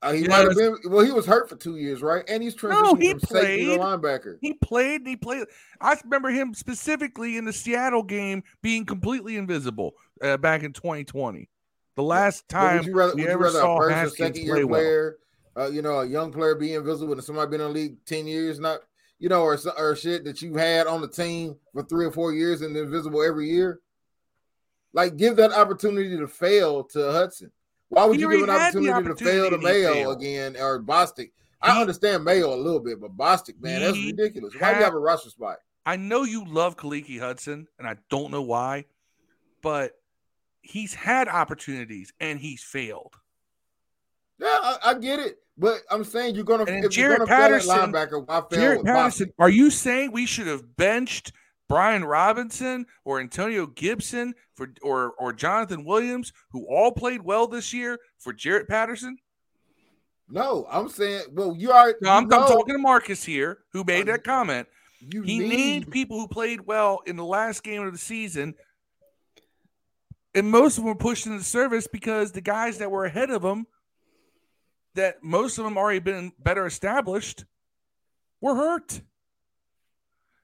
Uh, 0.00 0.12
he 0.12 0.20
You 0.22 0.28
might 0.28 0.44
have 0.44 0.56
been 0.56 0.76
well. 0.84 1.04
He 1.04 1.10
was 1.10 1.26
hurt 1.26 1.48
for 1.48 1.56
two 1.56 1.76
years, 1.76 2.00
right? 2.00 2.24
And 2.28 2.40
he's 2.40 2.54
transitioning 2.54 2.84
No, 2.84 2.94
he 2.94 3.10
from 3.10 3.18
safety 3.18 3.64
to 3.64 3.78
linebacker. 3.78 4.38
He 4.40 4.54
played 4.54 5.04
he 5.04 5.16
played. 5.16 5.46
I 5.80 5.96
remember 6.04 6.30
him 6.30 6.54
specifically 6.54 7.36
in 7.36 7.44
the 7.44 7.52
Seattle 7.52 8.04
game 8.04 8.44
being 8.62 8.86
completely 8.86 9.36
invisible 9.36 9.94
uh, 10.22 10.36
back 10.36 10.62
in 10.62 10.72
2020. 10.72 11.48
The 11.96 12.02
last 12.04 12.44
But 12.48 12.54
time 12.56 12.76
would 12.78 12.86
you 12.86 12.94
rather, 12.94 13.14
we 13.16 13.22
would 13.22 13.26
you 13.26 13.32
ever 13.32 13.44
rather 13.44 13.58
saw 13.58 13.76
a 13.78 13.80
first 13.90 14.14
or 14.14 14.16
second 14.16 14.36
year 14.44 14.54
play 14.54 14.64
well. 14.64 14.80
player, 14.80 15.18
uh, 15.56 15.66
you 15.70 15.82
know, 15.82 15.98
a 15.98 16.06
young 16.06 16.30
player 16.30 16.54
be 16.54 16.74
invisible 16.74 17.14
and 17.14 17.24
somebody 17.24 17.50
been 17.50 17.60
in 17.60 17.66
the 17.66 17.72
league 17.72 17.96
ten 18.06 18.28
years, 18.28 18.60
not 18.60 18.78
you 19.18 19.28
know, 19.28 19.42
or 19.42 19.58
or 19.76 19.96
shit 19.96 20.24
that 20.24 20.42
you 20.42 20.54
had 20.56 20.86
on 20.86 21.00
the 21.00 21.08
team 21.08 21.56
for 21.72 21.82
three 21.82 22.06
or 22.06 22.12
four 22.12 22.32
years 22.32 22.62
and 22.62 22.76
invisible 22.76 23.22
every 23.22 23.48
year? 23.48 23.80
Like, 24.92 25.16
give 25.16 25.36
that 25.36 25.52
opportunity 25.52 26.16
to 26.16 26.26
fail 26.26 26.84
to 26.84 27.12
Hudson. 27.12 27.52
Why 27.90 28.04
would 28.04 28.16
He 28.16 28.22
you 28.22 28.30
give 28.30 28.42
an 28.42 28.48
had 28.48 28.72
the 28.74 28.90
opportunity, 28.90 29.08
to 29.08 29.24
fail 29.24 29.50
to 29.50 29.56
opportunity 29.56 29.80
Mayo 29.82 29.92
failed. 29.94 30.16
again 30.18 30.56
or 30.58 30.82
Bostic? 30.82 31.30
I 31.60 31.74
He- 31.74 31.80
understand 31.80 32.24
Mayo 32.24 32.54
a 32.54 32.56
little 32.56 32.80
bit, 32.80 33.00
but 33.00 33.16
Bostic, 33.16 33.60
man, 33.60 33.80
that's 33.80 33.96
ridiculous. 33.96 34.54
Why 34.58 34.72
do 34.72 34.78
you 34.78 34.84
have 34.84 34.94
a 34.94 34.98
roster 34.98 35.30
spot? 35.30 35.58
I 35.86 35.96
know 35.96 36.24
you 36.24 36.44
love 36.44 36.76
Khaleke 36.76 37.18
Hudson, 37.18 37.66
and 37.78 37.88
I 37.88 37.96
don't 38.10 38.30
know 38.30 38.42
why, 38.42 38.84
but 39.62 39.92
he's 40.60 40.94
had 40.94 41.28
opportunities 41.28 42.12
and 42.20 42.38
he's 42.38 42.62
failed. 42.62 43.14
Yeah, 44.38 44.48
I, 44.50 44.78
I 44.84 44.94
get 44.94 45.18
it, 45.18 45.38
but 45.58 45.80
I'm 45.90 46.04
saying 46.04 46.34
you're 46.34 46.44
gonna 46.44 46.64
And 46.64 46.84
if 46.84 46.96
you're 46.96 47.10
Jaret 47.10 47.18
gonna 47.18 47.26
fail 47.26 47.36
at 47.36 47.50
Patterson- 47.50 47.92
linebacker. 47.92 48.26
Why 48.26 48.40
Jaret 48.56 48.84
Patterson, 48.84 49.32
are 49.38 49.50
you 49.50 49.70
saying 49.70 50.12
we 50.12 50.24
should 50.26 50.46
have 50.46 50.76
benched 50.76 51.32
Brian 51.68 52.04
Robinson 52.04 52.86
or 53.04 53.20
Antonio 53.20 53.66
Gibson 53.66 54.34
for 54.54 54.68
or 54.82 55.12
or 55.18 55.32
Jonathan 55.32 55.84
Williams, 55.84 56.32
who 56.52 56.64
all 56.66 56.92
played 56.92 57.22
well 57.22 57.46
this 57.46 57.72
year, 57.72 57.98
for 58.18 58.32
Jaret 58.32 58.68
Patterson? 58.68 59.18
No, 60.30 60.66
I'm 60.70 60.88
saying, 60.88 61.22
well, 61.32 61.54
you 61.56 61.72
are. 61.72 61.94
No, 62.02 62.10
I'm, 62.10 62.24
I'm 62.24 62.28
talking 62.28 62.74
to 62.74 62.78
Marcus 62.78 63.24
here, 63.24 63.58
who 63.72 63.82
made 63.84 64.08
uh, 64.08 64.12
that 64.12 64.24
comment. 64.24 64.68
You 65.00 65.22
He 65.22 65.38
need, 65.38 65.48
need 65.48 65.90
people 65.90 66.18
who 66.20 66.28
played 66.28 66.62
well 66.66 67.00
in 67.06 67.16
the 67.16 67.24
last 67.24 67.62
game 67.62 67.82
of 67.86 67.92
the 67.92 67.98
season 67.98 68.54
and 70.34 70.50
most 70.50 70.76
of 70.78 70.84
them 70.84 70.88
were 70.92 70.94
pushed 70.94 71.26
into 71.26 71.42
service 71.42 71.86
because 71.86 72.32
the 72.32 72.40
guys 72.40 72.78
that 72.78 72.90
were 72.90 73.04
ahead 73.04 73.30
of 73.30 73.42
them, 73.42 73.66
that 74.98 75.22
most 75.22 75.58
of 75.58 75.64
them 75.64 75.78
already 75.78 76.00
been 76.00 76.32
better 76.40 76.66
established, 76.66 77.44
were 78.40 78.56
hurt. 78.56 79.00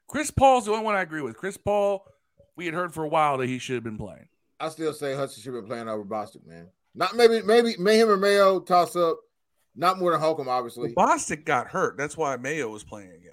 Chris 0.07 0.31
Paul's 0.31 0.67
the 0.67 0.71
only 0.71 0.85
one 0.85 0.95
I 0.95 1.03
agree 1.03 1.23
with. 1.23 1.37
Chris 1.37 1.57
Paul, 1.57 2.07
we 2.55 2.65
had 2.65 2.75
heard 2.75 2.95
for 2.95 3.03
a 3.03 3.09
while 3.09 3.39
that 3.39 3.49
he 3.49 3.59
should 3.59 3.75
have 3.75 3.83
been 3.83 3.99
playing. 3.99 4.29
I 4.61 4.69
still 4.69 4.93
say 4.93 5.15
Hudson 5.15 5.43
should 5.43 5.55
have 5.55 5.65
been 5.65 5.69
playing 5.69 5.89
over 5.89 6.05
Bostic, 6.05 6.47
man. 6.47 6.69
Not 6.95 7.17
maybe, 7.17 7.43
maybe 7.43 7.75
Mayhem 7.79 8.09
or 8.09 8.17
Mayo 8.17 8.61
toss 8.61 8.95
up. 8.95 9.19
Not 9.75 9.99
more 9.99 10.13
than 10.13 10.21
Holcomb, 10.21 10.49
obviously. 10.49 10.95
Well, 10.97 11.09
Bostic 11.09 11.45
got 11.45 11.67
hurt. 11.67 11.97
That's 11.97 12.17
why 12.17 12.37
Mayo 12.37 12.69
was 12.69 12.85
playing 12.85 13.11
again. 13.11 13.33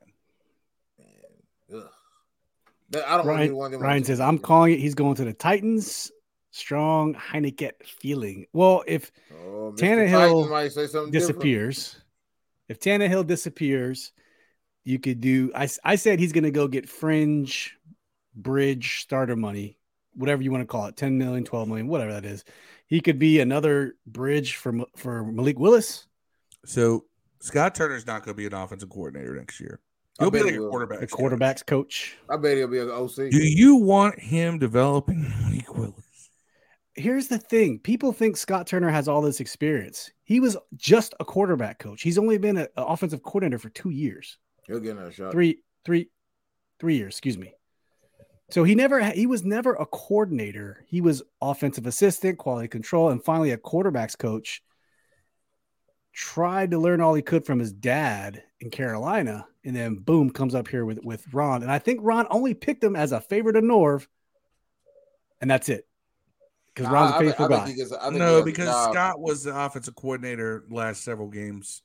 Man, 0.97 1.81
ugh. 1.83 3.03
I 3.05 3.17
don't 3.17 3.27
want 3.27 3.37
Ryan, 3.37 3.55
one 3.55 3.65
of 3.67 3.71
them 3.73 3.81
Ryan 3.81 4.03
says, 4.03 4.19
I'm 4.19 4.39
calling 4.39 4.73
it. 4.73 4.79
He's 4.79 4.95
going 4.95 5.15
to 5.15 5.23
the 5.23 5.33
Titans. 5.33 6.11
Strong 6.51 7.15
Heineken 7.15 7.71
feeling. 7.83 8.45
Well, 8.53 8.83
if 8.87 9.11
Oh, 9.31 9.73
Mr. 9.75 9.79
Tannehill 9.79 10.11
Titan 10.43 10.49
might 10.51 10.71
say 10.71 10.87
something 10.87 11.11
different. 11.11 11.13
disappears, 11.13 12.01
if 12.67 12.79
Tannehill 12.79 13.25
disappears, 13.25 14.11
you 14.83 14.99
could 14.99 15.21
do. 15.21 15.51
I, 15.55 15.69
I 15.83 15.95
said 15.95 16.19
he's 16.19 16.33
going 16.33 16.43
to 16.43 16.51
go 16.51 16.67
get 16.67 16.89
fringe, 16.89 17.77
bridge, 18.35 19.01
starter 19.01 19.35
money, 19.35 19.77
whatever 20.13 20.41
you 20.41 20.51
want 20.51 20.61
to 20.61 20.67
call 20.67 20.85
it 20.87 20.97
10 20.97 21.17
million, 21.17 21.43
12 21.45 21.67
million, 21.67 21.87
whatever 21.87 22.13
that 22.13 22.25
is. 22.25 22.43
He 22.87 22.99
could 22.99 23.17
be 23.19 23.39
another 23.39 23.95
bridge 24.05 24.55
for, 24.55 24.73
for 24.97 25.23
Malik 25.23 25.57
Willis, 25.57 26.07
So 26.65 27.05
Scott 27.39 27.73
Turner's 27.75 28.05
not 28.05 28.25
going 28.25 28.35
to 28.35 28.37
be 28.37 28.45
an 28.45 28.53
offensive 28.53 28.89
coordinator 28.89 29.35
next 29.35 29.59
year. 29.61 29.79
He'll 30.19 30.29
be 30.29 30.43
like 30.43 30.51
he 30.51 30.57
a 30.57 30.59
quarterback. 30.59 30.99
the 30.99 31.07
quarterback's 31.07 31.63
coach. 31.63 32.17
I 32.29 32.35
bet 32.35 32.57
he'll 32.57 32.67
be 32.67 32.79
an 32.79 32.89
OC. 32.91 33.15
Do 33.31 33.37
you 33.41 33.75
want 33.77 34.19
him 34.19 34.59
developing 34.59 35.23
Malik 35.23 35.73
Willis? 35.75 35.95
Here's 36.95 37.27
the 37.27 37.37
thing 37.37 37.79
people 37.79 38.11
think 38.11 38.35
Scott 38.37 38.67
Turner 38.67 38.89
has 38.89 39.07
all 39.07 39.21
this 39.21 39.39
experience. 39.39 40.11
He 40.23 40.39
was 40.39 40.57
just 40.75 41.13
a 41.19 41.25
quarterback 41.25 41.79
coach. 41.79 42.01
He's 42.01 42.17
only 42.17 42.37
been 42.37 42.57
an 42.57 42.67
offensive 42.75 43.23
coordinator 43.23 43.59
for 43.59 43.69
two 43.69 43.89
years. 43.91 44.37
He'll 44.67 44.79
get 44.79 44.91
another 44.91 45.11
shot. 45.11 45.31
three 45.31 45.63
three 45.85 46.09
three 46.79 46.95
years 46.95 47.13
excuse 47.13 47.37
me 47.37 47.53
so 48.49 48.63
he 48.63 48.75
never 48.75 49.03
he 49.11 49.27
was 49.27 49.43
never 49.43 49.73
a 49.73 49.85
coordinator 49.85 50.83
he 50.87 51.01
was 51.01 51.21
offensive 51.41 51.85
assistant 51.85 52.37
quality 52.37 52.67
control 52.67 53.09
and 53.09 53.23
finally 53.23 53.51
a 53.51 53.57
quarterbacks 53.57 54.17
coach 54.17 54.61
tried 56.13 56.71
to 56.71 56.79
learn 56.79 57.01
all 57.01 57.13
he 57.13 57.21
could 57.21 57.45
from 57.45 57.59
his 57.59 57.71
dad 57.71 58.43
in 58.59 58.69
carolina 58.69 59.45
and 59.63 59.75
then 59.75 59.95
boom 59.95 60.29
comes 60.29 60.55
up 60.55 60.67
here 60.67 60.85
with 60.85 60.99
with 61.03 61.31
ron 61.33 61.61
and 61.61 61.71
i 61.71 61.79
think 61.79 61.99
ron 62.01 62.27
only 62.29 62.53
picked 62.53 62.83
him 62.83 62.95
as 62.95 63.11
a 63.11 63.21
favorite 63.21 63.55
of 63.55 63.63
norv 63.63 64.07
and 65.39 65.49
that's 65.49 65.69
it 65.69 65.87
because 66.73 66.89
Nah, 66.91 66.93
ron's 66.93 67.11
a 67.15 67.17
think- 67.19 67.29
faithful 67.31 67.45
I 67.45 67.47
think 67.49 67.59
guy 67.65 67.69
he 67.69 67.75
gets- 67.75 67.91
I 67.93 68.05
think 68.07 68.15
No, 68.17 68.43
because 68.43 68.65
job. 68.67 68.93
Scott 68.93 69.19
was 69.19 69.43
the 69.43 69.55
offensive 69.59 69.95
coordinator 69.95 70.63
last 70.69 71.03
several 71.03 71.27
games 71.29 71.81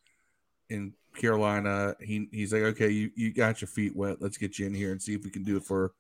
in 0.69 0.93
Carolina. 1.17 1.97
He 2.01 2.29
he's 2.33 2.53
like, 2.53 2.63
okay, 2.63 2.91
you, 2.91 3.11
you 3.17 3.33
got 3.33 3.61
your 3.61 3.69
feet 3.69 3.95
wet. 3.97 4.19
Let's 4.21 4.37
get 4.39 4.59
you 4.59 4.67
in 4.67 4.75
here 4.75 4.93
and 4.93 5.01
see 5.03 5.15
if 5.15 5.25
we 5.25 5.31
can 5.31 5.43
do 5.45 5.57
it 5.57 5.65
for 5.65 5.93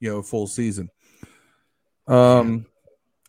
you 0.00 0.10
know 0.10 0.18
a 0.18 0.22
full 0.22 0.46
season. 0.46 0.90
Um, 2.06 2.66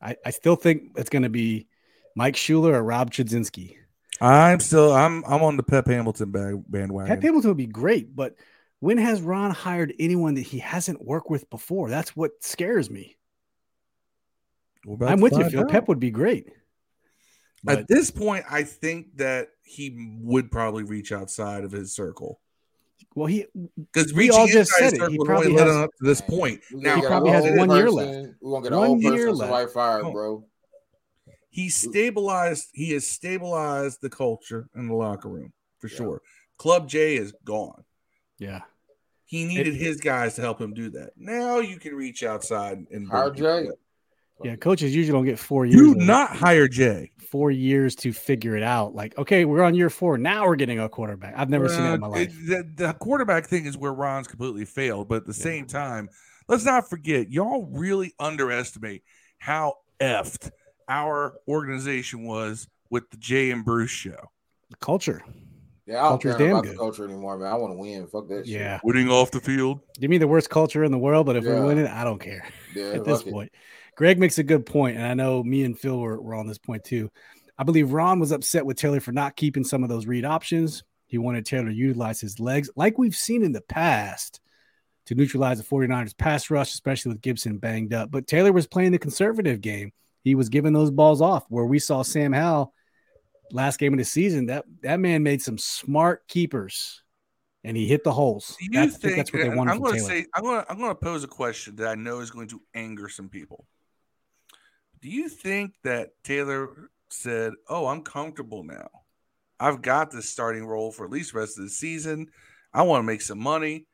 I, 0.01 0.15
I 0.25 0.31
still 0.31 0.55
think 0.55 0.91
it's 0.97 1.09
going 1.09 1.23
to 1.23 1.29
be 1.29 1.67
mike 2.15 2.35
shula 2.35 2.73
or 2.73 2.83
rob 2.83 3.11
chudzinski 3.11 3.75
I'm 4.21 4.59
still 4.61 4.93
I'm 4.93 5.23
I'm 5.25 5.41
on 5.43 5.57
the 5.57 5.63
Pep 5.63 5.87
Hamilton 5.87 6.31
bag, 6.31 6.55
bandwagon. 6.67 7.13
Pep 7.13 7.21
Hamilton 7.23 7.49
would 7.51 7.57
be 7.57 7.65
great, 7.67 8.15
but 8.15 8.35
when 8.79 8.97
has 8.97 9.21
Ron 9.21 9.51
hired 9.51 9.93
anyone 9.99 10.35
that 10.35 10.41
he 10.41 10.59
hasn't 10.59 11.03
worked 11.03 11.29
with 11.29 11.49
before? 11.49 11.89
That's 11.89 12.15
what 12.15 12.31
scares 12.41 12.89
me. 12.89 13.14
We're 14.85 14.95
about 14.95 15.09
I'm 15.11 15.19
with 15.21 15.33
you, 15.37 15.49
Phil. 15.49 15.61
out. 15.61 15.69
Pep 15.69 15.87
would 15.87 15.99
be 15.99 16.11
great. 16.11 16.47
But 17.63 17.79
At 17.79 17.87
this 17.87 18.11
point, 18.11 18.45
I 18.49 18.63
think 18.63 19.17
that 19.17 19.47
he 19.63 20.19
would 20.21 20.51
probably 20.51 20.83
reach 20.83 21.11
outside 21.11 21.63
of 21.63 21.71
his 21.71 21.93
circle 21.93 22.39
well, 23.13 23.27
he 23.27 23.45
because 23.91 24.13
We 24.13 24.23
reaching 24.25 24.35
all 24.39 24.47
just 24.47 24.71
inside 24.71 24.83
his 24.83 24.89
said 24.91 24.93
it. 24.93 24.99
circle 24.99 25.11
He 25.11 25.17
would 25.19 25.25
probably 25.25 25.47
only 25.47 25.61
has- 25.61 25.71
him 25.75 25.81
up 25.83 25.89
to 25.99 26.05
this 26.05 26.21
point. 26.21 26.61
Now, 26.71 26.89
gonna 26.95 27.01
get 27.01 27.07
probably 27.07 27.29
an 27.29 27.35
has 27.35 27.45
old 27.45 27.57
one 27.57 27.77
year 27.77 27.85
person- 27.85 28.35
We're 28.41 28.51
gonna 28.51 28.63
get 28.63 28.71
an 28.73 28.79
One 28.79 28.87
old 28.89 29.01
year 29.03 29.11
person 29.13 29.27
left. 29.35 29.39
somebody 29.39 29.71
fired, 29.73 30.03
Oh. 30.05 30.11
bro. 30.11 30.45
he 31.49 31.69
stabilized 31.69 32.67
he 32.73 32.91
has 32.91 33.07
stabilized 33.07 34.01
the 34.01 34.09
culture 34.09 34.67
in 34.75 34.87
the 34.89 34.93
locker 34.93 35.29
room 35.29 35.53
for 35.79 35.87
sure 35.87 36.21
club 36.57 36.89
j 36.89 37.15
is 37.15 37.31
gone 37.45 37.85
yeah. 38.37 38.61
he 39.23 39.45
needed 39.45 39.73
his 39.73 40.01
guys 40.01 40.35
to 40.35 40.41
help 40.41 40.59
him 40.59 40.73
do 40.73 40.89
that 40.89 41.11
now 41.15 41.59
you 41.59 41.79
can 41.79 41.95
reach 41.95 42.23
outside 42.23 42.85
and 42.91 43.07
Hire 43.09 43.29
bring 43.29 43.41
Jay. 43.41 43.67
up. 43.69 43.75
Yeah, 44.43 44.55
coaches 44.57 44.93
usually 44.95 45.17
don't 45.17 45.25
get 45.25 45.39
four 45.39 45.65
years. 45.65 45.79
do 45.79 45.91
of- 45.93 45.97
not 45.97 46.35
hire 46.35 46.67
jay 46.67 47.11
four 47.31 47.51
years 47.51 47.95
to 47.95 48.11
figure 48.13 48.55
it 48.55 48.63
out. 48.63 48.93
Like, 48.93 49.17
okay, 49.17 49.45
we're 49.45 49.63
on 49.63 49.75
year 49.75 49.89
four. 49.89 50.17
Now 50.17 50.45
we're 50.45 50.55
getting 50.57 50.79
a 50.79 50.87
quarterback. 50.89 51.33
I've 51.37 51.49
never 51.49 51.67
seen 51.69 51.79
that 51.83 51.95
in 51.95 51.99
my 52.01 52.07
Uh, 52.07 52.11
life. 52.11 52.29
it- 52.49 52.75
the, 52.77 52.85
the 52.87 52.93
quarterback 52.93 53.47
thing 53.47 53.65
is 53.65 53.77
where 53.77 53.93
ron's 53.93 54.27
completely 54.27 54.65
failed 54.65 55.07
but 55.07 55.15
at 55.17 55.25
the 55.25 55.33
same 55.33 55.65
time 55.65 56.09
let's 56.47 56.63
not 56.65 56.89
forget 56.89 57.31
y'all 57.31 57.65
really 57.71 58.13
underestimate 58.19 59.03
how 59.39 59.75
effed 59.99 60.51
our 60.87 61.33
organization 61.47 62.23
was 62.25 62.67
with 62.89 63.09
the 63.09 63.17
jay 63.17 63.49
and 63.51 63.65
bruce 63.65 63.89
show 63.91 64.29
The 64.69 64.77
culture. 64.77 65.23
Yeah, 65.87 65.99
I 65.99 66.01
don't 66.09 66.09
Culture's 66.13 66.35
care 66.37 66.47
damn 66.47 66.55
about 66.57 66.63
good. 66.63 66.73
the 66.73 66.77
culture 66.79 67.05
anymore, 67.05 67.37
man. 67.37 67.51
I 67.51 67.55
want 67.55 67.73
to 67.73 67.77
win. 67.77 68.07
Fuck 68.07 68.27
that 68.29 68.47
shit. 68.47 68.59
Yeah. 68.59 68.79
winning 68.83 69.07
off 69.09 69.29
the 69.31 69.39
field 69.39 69.81
Give 69.99 70.09
me 70.09 70.17
the 70.17 70.27
worst 70.27 70.49
culture 70.49 70.83
in 70.83 70.91
the 70.91 70.97
world, 70.97 71.25
but 71.27 71.35
if 71.35 71.43
Yeah. 71.43 71.51
we're 71.59 71.65
winning, 71.67 71.85
I 71.87 72.03
don't 72.03 72.19
care. 72.19 72.43
Yeah, 72.75 72.85
at 72.95 73.05
this 73.05 73.19
fuck 73.19 73.27
it. 73.27 73.33
point. 73.33 73.51
Greg 73.95 74.19
makes 74.19 74.37
a 74.37 74.43
good 74.43 74.65
point, 74.65 74.97
and 74.97 75.05
I 75.05 75.13
know 75.13 75.43
me 75.43 75.63
and 75.63 75.77
Phil 75.77 75.97
were, 75.97 76.21
were 76.21 76.35
on 76.35 76.47
this 76.47 76.57
point 76.57 76.83
too. 76.83 77.09
I 77.57 77.63
believe 77.63 77.93
Ron 77.93 78.19
was 78.19 78.31
upset 78.31 78.65
with 78.65 78.77
Taylor 78.77 78.99
for 78.99 79.13
not 79.13 79.37
keeping 79.37 79.63
some 79.63 79.83
of 79.83 79.89
those 79.89 80.05
read 80.05 80.25
options. 80.25 80.83
He 81.07 81.17
wanted 81.17 81.45
Taylor 81.45 81.67
to 81.67 81.73
utilize 81.73 82.19
his 82.19 82.39
legs, 82.39 82.69
like 82.75 82.97
we've 82.97 83.15
seen 83.15 83.43
in 83.43 83.53
the 83.53 83.61
past, 83.61 84.41
to 85.05 85.15
neutralize 85.15 85.59
the 85.59 85.63
49ers 85.63 86.17
pass 86.17 86.49
rush, 86.49 86.73
especially 86.73 87.09
with 87.09 87.21
Gibson 87.21 87.57
banged 87.57 87.93
up. 87.93 88.11
But 88.11 88.27
Taylor 88.27 88.51
was 88.51 88.67
playing 88.67 88.91
the 88.91 88.97
conservative 88.97 89.61
game. 89.61 89.93
He 90.23 90.35
was 90.35 90.49
giving 90.49 90.73
those 90.73 90.91
balls 90.91 91.21
off 91.21 91.45
where 91.49 91.65
we 91.65 91.79
saw 91.79 92.01
Sam 92.01 92.33
Howell 92.33 92.73
last 93.51 93.77
game 93.77 93.93
of 93.93 93.99
the 93.99 94.05
season. 94.05 94.47
That 94.47 94.65
that 94.81 94.99
man 94.99 95.21
made 95.21 95.41
some 95.41 95.59
smart 95.59 96.27
keepers 96.27 97.03
and 97.63 97.77
he 97.77 97.87
hit 97.87 98.03
the 98.03 98.11
holes. 98.11 98.55
Do 98.59 98.65
you 98.65 98.71
That's, 98.71 98.95
I 98.95 98.99
think 98.99 99.15
that's 99.17 99.33
what 99.33 99.41
they 99.41 99.49
wanted 99.49 99.71
I'm 99.71 99.79
going 99.79 99.93
to 99.93 99.99
Taylor. 99.99 100.09
say, 100.09 100.25
I'm 100.33 100.43
to, 100.43 100.65
I'm 100.69 100.77
going 100.77 100.91
to 100.91 100.95
pose 100.95 101.23
a 101.23 101.27
question 101.27 101.75
that 101.77 101.87
I 101.87 101.95
know 101.95 102.19
is 102.19 102.31
going 102.31 102.47
to 102.49 102.61
anger 102.73 103.09
some 103.09 103.29
people. 103.29 103.65
Do 105.05 105.11
you 105.11 105.29
think 105.29 105.75
that 105.83 106.13
Taylor 106.23 106.89
said, 107.09 107.53
"Oh, 107.69 107.85
I'm 107.85 108.01
comfortable 108.01 108.63
now. 108.63 108.89
I've 109.59 109.83
got 109.83 110.09
this 110.09 110.31
starting 110.31 110.65
role 110.65 110.91
for 110.91 111.05
at 111.05 111.11
least 111.11 111.33
the 111.33 111.37
rest 111.41 111.59
of 111.59 111.63
the 111.63 111.69
season. 111.69 112.25
I 112.73 112.81
want 112.81 113.03
to 113.03 113.05
make 113.05 113.21
some 113.21 113.37
money. 113.37 113.85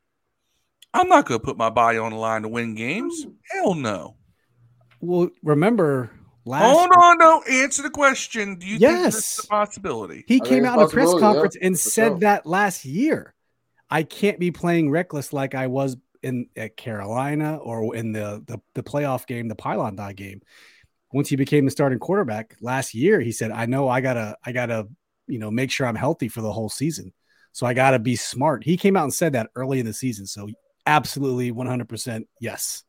I'm 0.93 1.09
not 1.09 1.25
going 1.25 1.41
to 1.41 1.45
put 1.45 1.57
my 1.57 1.69
body 1.69 1.97
on 1.97 2.13
the 2.13 2.17
line 2.17 2.43
to 2.43 2.47
win 2.47 2.75
games. 2.75 3.25
Hell 3.51 3.73
no. 3.73 4.15
well, 5.01 5.27
remember 5.43 6.11
last 6.45 6.63
Hold 6.63 6.91
on, 6.95 7.17
no. 7.17 7.41
Answer 7.41 7.81
the 7.81 7.89
question. 7.89 8.55
Do 8.55 8.65
you 8.65 8.79
think 8.79 8.91
Yes. 8.91 9.15
this 9.15 9.39
is 9.39 9.43
a 9.43 9.47
possibility? 9.49 10.23
He 10.29 10.41
I 10.41 10.45
came 10.45 10.63
mean, 10.63 10.65
out 10.67 10.79
in 10.79 10.85
a 10.85 10.87
press 10.87 11.07
possibility, 11.07 11.25
yeah, 11.25 11.33
conference 11.33 11.57
and 11.61 11.77
said 11.77 12.07
sure. 12.07 12.19
that 12.19 12.45
last 12.45 12.85
year. 12.85 13.35
I 13.89 14.03
can't 14.03 14.39
be 14.39 14.51
playing 14.51 14.89
reckless 14.89 15.33
like 15.33 15.55
I 15.55 15.67
was 15.67 15.97
in 16.23 16.47
at 16.55 16.77
Carolina 16.77 17.57
or 17.57 17.97
in 17.97 18.13
the 18.13 18.41
the, 18.47 18.61
the 18.75 18.83
playoff 18.83 19.27
game, 19.27 19.49
the 19.49 19.55
pylon 19.55 19.97
die 19.97 20.13
game. 20.13 20.41
Once 21.13 21.29
he 21.29 21.35
became 21.35 21.65
the 21.65 21.71
starting 21.71 21.99
quarterback 21.99 22.55
last 22.61 22.93
year, 22.93 23.19
he 23.19 23.31
said, 23.31 23.51
"I 23.51 23.65
know 23.65 23.87
I 23.89 24.01
gotta, 24.01 24.35
I 24.45 24.51
gotta, 24.51 24.87
you 25.27 25.39
know, 25.39 25.51
make 25.51 25.71
sure 25.71 25.85
I'm 25.87 25.95
healthy 25.95 26.27
for 26.27 26.41
the 26.41 26.51
whole 26.51 26.69
season. 26.69 27.13
So 27.51 27.65
I 27.65 27.73
gotta 27.73 27.99
be 27.99 28.15
smart." 28.15 28.63
He 28.63 28.77
came 28.77 28.95
out 28.97 29.03
and 29.03 29.13
said 29.13 29.33
that 29.33 29.49
early 29.55 29.79
in 29.79 29.85
the 29.85 29.93
season. 29.93 30.25
So 30.25 30.47
absolutely, 30.85 31.51
100 31.51 31.87
percent 31.89 32.27
yes. 32.39 32.83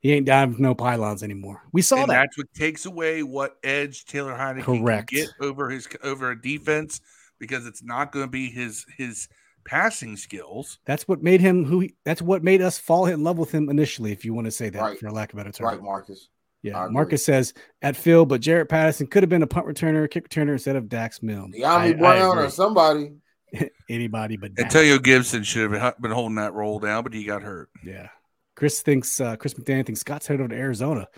He 0.00 0.12
ain't 0.12 0.26
down 0.26 0.50
with 0.50 0.58
no 0.60 0.74
pylons 0.74 1.22
anymore. 1.22 1.62
We 1.72 1.80
saw 1.80 2.02
and 2.02 2.10
that. 2.10 2.14
that's 2.14 2.36
what 2.36 2.52
takes 2.54 2.84
away 2.84 3.22
what 3.22 3.56
edge 3.64 4.04
Taylor 4.04 4.34
Heinicke 4.34 4.64
Correct. 4.64 5.08
can 5.08 5.18
get 5.20 5.30
over 5.40 5.70
his 5.70 5.88
over 6.02 6.30
a 6.30 6.40
defense 6.40 7.00
because 7.38 7.66
it's 7.66 7.82
not 7.82 8.12
going 8.12 8.26
to 8.26 8.30
be 8.30 8.50
his 8.50 8.84
his 8.98 9.28
passing 9.64 10.16
skills. 10.18 10.78
That's 10.84 11.08
what 11.08 11.22
made 11.22 11.40
him 11.40 11.64
who. 11.64 11.80
He, 11.80 11.94
that's 12.04 12.20
what 12.20 12.42
made 12.44 12.60
us 12.60 12.76
fall 12.78 13.06
in 13.06 13.22
love 13.24 13.38
with 13.38 13.50
him 13.50 13.70
initially, 13.70 14.12
if 14.12 14.26
you 14.26 14.34
want 14.34 14.44
to 14.46 14.50
say 14.50 14.68
that, 14.68 14.82
Right. 14.82 14.98
for 14.98 15.10
lack 15.10 15.32
of 15.32 15.38
a 15.38 15.42
better 15.42 15.52
term. 15.52 15.68
Right, 15.68 15.82
Marcus. 15.82 16.28
I 16.64 16.68
Yeah. 16.68 16.88
Marcus 16.90 17.24
says 17.24 17.52
at 17.82 17.96
Phil, 17.96 18.24
but 18.26 18.40
Jaret 18.40 18.68
Patterson 18.68 19.06
could 19.06 19.22
have 19.22 19.30
been 19.30 19.42
a 19.42 19.46
punt 19.46 19.66
returner, 19.66 20.10
kick 20.10 20.28
returner 20.28 20.52
instead 20.52 20.76
of 20.76 20.88
Dax 20.88 21.22
Milne. 21.22 21.52
I- 21.56 21.58
I 21.88 21.92
Dyami 21.92 21.98
Brown 21.98 22.38
or 22.38 22.50
somebody. 22.50 23.12
anybody 23.88 24.36
but 24.36 24.54
Dax. 24.54 24.74
Antonio 24.74 24.98
Gibson 24.98 25.42
should 25.44 25.70
have 25.72 26.00
been 26.00 26.10
holding 26.10 26.36
that 26.36 26.54
roll 26.54 26.78
down, 26.80 27.02
but 27.04 27.12
he 27.12 27.24
got 27.24 27.42
hurt. 27.42 27.68
Yeah. 27.84 28.08
Chris 28.56 28.82
thinks 28.82 29.20
uh, 29.20 29.36
Chris 29.36 29.54
McDaniel 29.54 29.86
thinks 29.86 30.00
Scott's 30.00 30.26
headed 30.26 30.40
over 30.40 30.54
to 30.54 30.60
Arizona. 30.60 31.08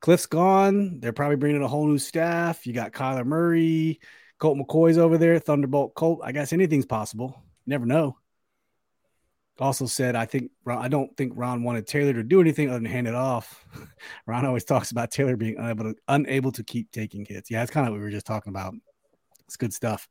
Cliff's 0.00 0.26
gone. 0.26 0.98
They're 1.00 1.12
probably 1.12 1.36
bringing 1.36 1.56
in 1.58 1.62
a 1.62 1.68
whole 1.68 1.86
new 1.86 1.98
staff. 1.98 2.66
You 2.66 2.72
got 2.72 2.92
Kyler 2.92 3.24
Murray, 3.24 4.00
Colt 4.38 4.58
McCoy's 4.58 4.98
over 4.98 5.18
there, 5.18 5.38
Thunderbolt 5.38 5.94
Colt. 5.94 6.20
I 6.24 6.32
guess 6.32 6.52
anything's 6.52 6.86
possible. 6.86 7.40
Never 7.66 7.86
know. 7.86 8.16
Also 9.60 9.86
said, 9.86 10.16
I 10.16 10.26
think 10.26 10.50
I 10.66 10.88
don't 10.88 11.14
think 11.16 11.32
Ron 11.36 11.62
wanted 11.62 11.86
Taylor 11.86 12.12
to 12.14 12.22
do 12.22 12.40
anything 12.40 12.68
other 12.68 12.78
than 12.78 12.86
hand 12.86 13.08
it 13.08 13.14
off. 13.14 13.64
Ron 14.26 14.46
always 14.46 14.64
talks 14.64 14.90
about 14.90 15.10
Taylor 15.10 15.36
being 15.36 15.56
unable 15.58 15.84
to, 15.84 15.94
unable 16.08 16.52
to 16.52 16.64
keep 16.64 16.90
taking 16.92 17.24
hits. 17.24 17.50
Yeah, 17.50 17.60
that's 17.60 17.70
kind 17.70 17.86
of 17.86 17.92
what 17.92 17.98
we 17.98 18.04
were 18.04 18.10
just 18.10 18.26
talking 18.26 18.50
about. 18.50 18.74
It's 19.46 19.56
good 19.56 19.74
stuff. 19.74 20.08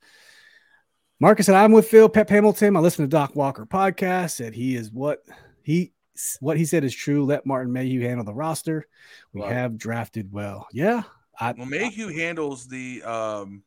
Marcus 1.20 1.48
said, 1.48 1.56
I'm 1.56 1.72
with 1.72 1.88
Phil 1.88 2.10
Pep 2.10 2.30
Hamilton. 2.30 2.78
I 2.78 2.80
listen 2.80 3.04
to 3.04 3.10
Doc 3.10 3.36
Walker 3.36 3.66
podcast. 3.66 4.32
Said 4.32 4.54
he 4.54 4.76
is 4.76 4.92
what 4.92 5.20
he 5.64 5.94
what 6.40 6.58
he 6.58 6.66
said 6.66 6.84
is 6.84 6.96
true. 6.96 7.26
Let 7.26 7.46
Martin 7.46 7.74
Mayhew 7.74 8.02
handle 8.02 8.26
the 8.26 8.34
roster. 8.34 8.88
We 9.34 9.42
right. 9.42 9.52
have 9.52 9.78
drafted 9.78 10.32
well. 10.32 10.68
Yeah. 10.72 11.04
I, 11.40 11.54
well, 11.54 11.66
Mayhew 11.66 12.10
I, 12.10 12.14
handles 12.14 12.68
the 12.68 13.04
um 13.04 13.64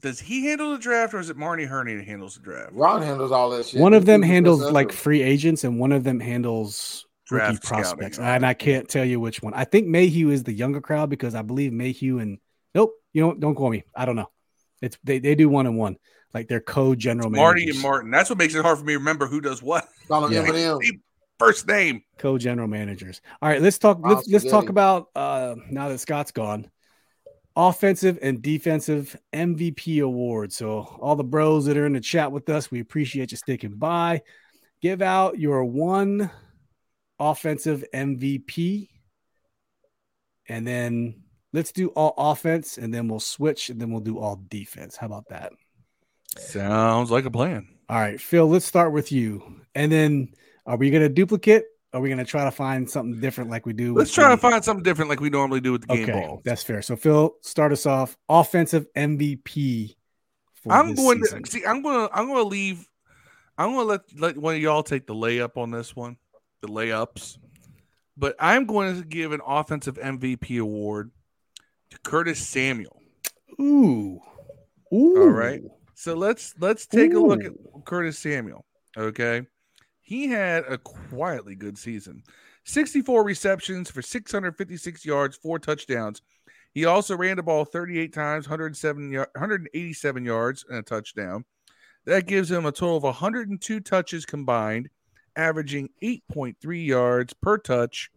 does 0.00 0.20
he 0.20 0.46
handle 0.46 0.72
the 0.72 0.78
draft 0.78 1.14
or 1.14 1.18
is 1.18 1.30
it 1.30 1.36
Marty 1.36 1.64
Hurney 1.64 1.96
that 1.96 2.04
handles 2.04 2.34
the 2.34 2.40
draft? 2.40 2.72
Ron 2.72 3.02
handles 3.02 3.32
all 3.32 3.50
that 3.50 3.66
shit. 3.66 3.80
One 3.80 3.94
of 3.94 4.06
them 4.06 4.22
handles 4.22 4.70
like 4.70 4.92
free 4.92 5.22
agents 5.22 5.64
and 5.64 5.78
one 5.78 5.92
of 5.92 6.04
them 6.04 6.20
handles 6.20 7.06
draft 7.26 7.54
rookie 7.54 7.66
prospects. 7.66 8.16
Scouting. 8.16 8.34
And 8.34 8.46
I 8.46 8.54
can't 8.54 8.88
tell 8.88 9.04
you 9.04 9.20
which 9.20 9.42
one. 9.42 9.54
I 9.54 9.64
think 9.64 9.86
Mayhew 9.86 10.30
is 10.30 10.44
the 10.44 10.52
younger 10.52 10.80
crowd 10.80 11.10
because 11.10 11.34
I 11.34 11.42
believe 11.42 11.72
Mayhew 11.72 12.18
and 12.18 12.38
nope, 12.74 12.92
you 13.12 13.22
know, 13.22 13.34
don't 13.34 13.54
call 13.54 13.70
me. 13.70 13.84
I 13.94 14.04
don't 14.04 14.16
know. 14.16 14.30
It's 14.80 14.96
they, 15.02 15.18
they 15.18 15.34
do 15.34 15.48
one 15.48 15.66
on 15.66 15.76
one. 15.76 15.96
Like 16.34 16.46
they're 16.46 16.60
co-general 16.60 17.30
Marty 17.30 17.68
and 17.68 17.80
Martin. 17.80 18.10
That's 18.10 18.30
what 18.30 18.38
makes 18.38 18.54
it 18.54 18.62
hard 18.62 18.78
for 18.78 18.84
me 18.84 18.92
to 18.92 18.98
remember 18.98 19.26
who 19.26 19.40
does 19.40 19.62
what. 19.62 19.88
Yeah. 20.10 20.76
First 21.38 21.68
name. 21.68 22.02
Co-general 22.18 22.66
managers. 22.68 23.20
All 23.40 23.48
right, 23.48 23.62
let's 23.62 23.78
talk. 23.78 24.00
Let's, 24.02 24.28
let's 24.28 24.48
talk 24.50 24.68
about 24.68 25.08
uh 25.14 25.54
now 25.70 25.88
that 25.88 25.98
Scott's 25.98 26.32
gone 26.32 26.70
offensive 27.58 28.20
and 28.22 28.40
defensive 28.40 29.16
MVP 29.34 30.02
awards. 30.02 30.56
So, 30.56 30.96
all 31.00 31.16
the 31.16 31.24
bros 31.24 31.66
that 31.66 31.76
are 31.76 31.84
in 31.84 31.92
the 31.92 32.00
chat 32.00 32.30
with 32.30 32.48
us, 32.48 32.70
we 32.70 32.80
appreciate 32.80 33.32
you 33.32 33.36
sticking 33.36 33.74
by. 33.74 34.22
Give 34.80 35.02
out 35.02 35.40
your 35.40 35.64
one 35.64 36.30
offensive 37.18 37.84
MVP. 37.92 38.88
And 40.48 40.66
then 40.66 41.24
let's 41.52 41.72
do 41.72 41.88
all 41.88 42.14
offense 42.16 42.78
and 42.78 42.94
then 42.94 43.08
we'll 43.08 43.20
switch 43.20 43.70
and 43.70 43.80
then 43.80 43.90
we'll 43.90 44.00
do 44.00 44.18
all 44.18 44.40
defense. 44.48 44.96
How 44.96 45.06
about 45.06 45.28
that? 45.28 45.52
Sounds 46.38 47.10
like 47.10 47.24
a 47.24 47.30
plan. 47.30 47.66
All 47.88 47.98
right, 47.98 48.20
Phil, 48.20 48.48
let's 48.48 48.66
start 48.66 48.92
with 48.92 49.10
you. 49.10 49.62
And 49.74 49.90
then 49.90 50.28
are 50.64 50.76
we 50.76 50.90
going 50.90 51.02
to 51.02 51.08
duplicate 51.08 51.64
are 51.92 52.00
we 52.00 52.08
going 52.08 52.18
to 52.18 52.24
try 52.24 52.44
to 52.44 52.50
find 52.50 52.88
something 52.88 53.20
different 53.20 53.50
like 53.50 53.64
we 53.64 53.72
do? 53.72 53.94
Let's 53.94 54.12
try 54.12 54.28
the... 54.28 54.36
to 54.36 54.40
find 54.40 54.62
something 54.62 54.82
different 54.82 55.08
like 55.08 55.20
we 55.20 55.30
normally 55.30 55.60
do 55.60 55.72
with 55.72 55.86
the 55.86 55.94
game 55.94 56.06
ball. 56.06 56.42
That's 56.44 56.62
fair. 56.62 56.82
So 56.82 56.96
Phil, 56.96 57.36
start 57.40 57.72
us 57.72 57.86
off. 57.86 58.16
Offensive 58.28 58.86
MVP. 58.94 59.94
I'm 60.68 60.94
going 60.94 61.24
season. 61.24 61.42
to 61.44 61.50
see. 61.50 61.64
I'm 61.64 61.82
going 61.82 62.08
to. 62.08 62.14
I'm 62.14 62.26
going 62.26 62.38
to 62.38 62.48
leave. 62.48 62.86
I'm 63.56 63.72
going 63.72 63.86
to 63.86 63.90
let 63.90 64.00
let 64.18 64.38
one 64.38 64.54
of 64.56 64.60
y'all 64.60 64.82
take 64.82 65.06
the 65.06 65.14
layup 65.14 65.56
on 65.56 65.70
this 65.70 65.96
one, 65.96 66.18
the 66.60 66.68
layups. 66.68 67.38
But 68.16 68.36
I'm 68.38 68.66
going 68.66 69.00
to 69.00 69.06
give 69.06 69.32
an 69.32 69.40
offensive 69.46 69.94
MVP 69.94 70.60
award 70.60 71.10
to 71.90 71.98
Curtis 72.00 72.46
Samuel. 72.46 73.00
Ooh. 73.60 74.20
Ooh. 74.92 75.22
All 75.22 75.28
right. 75.28 75.62
So 75.94 76.14
let's 76.14 76.54
let's 76.60 76.86
take 76.86 77.14
Ooh. 77.14 77.24
a 77.24 77.26
look 77.26 77.44
at 77.44 77.52
Curtis 77.86 78.18
Samuel. 78.18 78.66
Okay 78.96 79.46
he 80.08 80.26
had 80.26 80.64
a 80.66 80.78
quietly 80.78 81.54
good 81.54 81.76
season 81.76 82.22
64 82.64 83.24
receptions 83.24 83.90
for 83.90 84.00
656 84.00 85.04
yards, 85.04 85.36
four 85.36 85.58
touchdowns. 85.58 86.22
He 86.72 86.86
also 86.86 87.14
ran 87.14 87.36
the 87.36 87.42
ball 87.42 87.66
38 87.66 88.14
times, 88.14 88.48
107, 88.48 89.12
187 89.12 90.24
yards, 90.24 90.64
and 90.66 90.78
a 90.78 90.82
touchdown. 90.82 91.44
That 92.06 92.26
gives 92.26 92.50
him 92.50 92.64
a 92.64 92.72
total 92.72 92.96
of 92.96 93.02
102 93.02 93.80
touches 93.80 94.24
combined, 94.24 94.88
averaging 95.36 95.90
8.3 96.02 96.86
yards 96.86 97.34
per 97.34 97.58
touch 97.58 98.10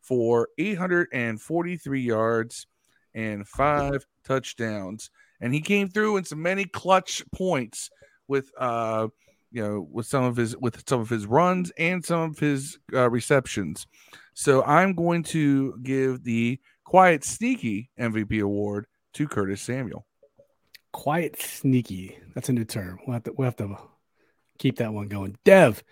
for 0.00 0.48
843 0.56 2.00
yards 2.00 2.66
and 3.14 3.46
five 3.46 4.06
touchdowns. 4.24 5.10
And 5.42 5.52
he 5.52 5.60
came 5.60 5.88
through 5.88 6.16
in 6.16 6.24
some 6.24 6.40
many 6.40 6.64
clutch 6.64 7.22
points 7.34 7.90
with 8.28 8.50
uh, 8.58 9.08
you 9.54 9.62
know 9.62 9.88
with 9.90 10.04
some 10.04 10.24
of 10.24 10.36
his 10.36 10.56
with 10.56 10.86
some 10.86 11.00
of 11.00 11.08
his 11.08 11.26
runs 11.26 11.70
and 11.78 12.04
some 12.04 12.32
of 12.32 12.38
his 12.38 12.78
uh, 12.92 13.08
receptions. 13.08 13.86
So 14.34 14.64
I'm 14.64 14.94
going 14.94 15.22
to 15.24 15.78
give 15.82 16.24
the 16.24 16.58
quiet 16.82 17.24
sneaky 17.24 17.88
MVP 17.98 18.42
award 18.42 18.86
to 19.14 19.28
Curtis 19.28 19.62
Samuel. 19.62 20.06
Quiet 20.92 21.40
sneaky. 21.40 22.18
That's 22.34 22.48
a 22.48 22.52
new 22.52 22.64
term. 22.64 22.98
We'll 23.06 23.14
have 23.14 23.22
to, 23.24 23.32
we'll 23.32 23.46
have 23.46 23.56
to 23.56 23.76
keep 24.58 24.78
that 24.78 24.92
one 24.92 25.06
going. 25.06 25.38
Dev, 25.44 25.84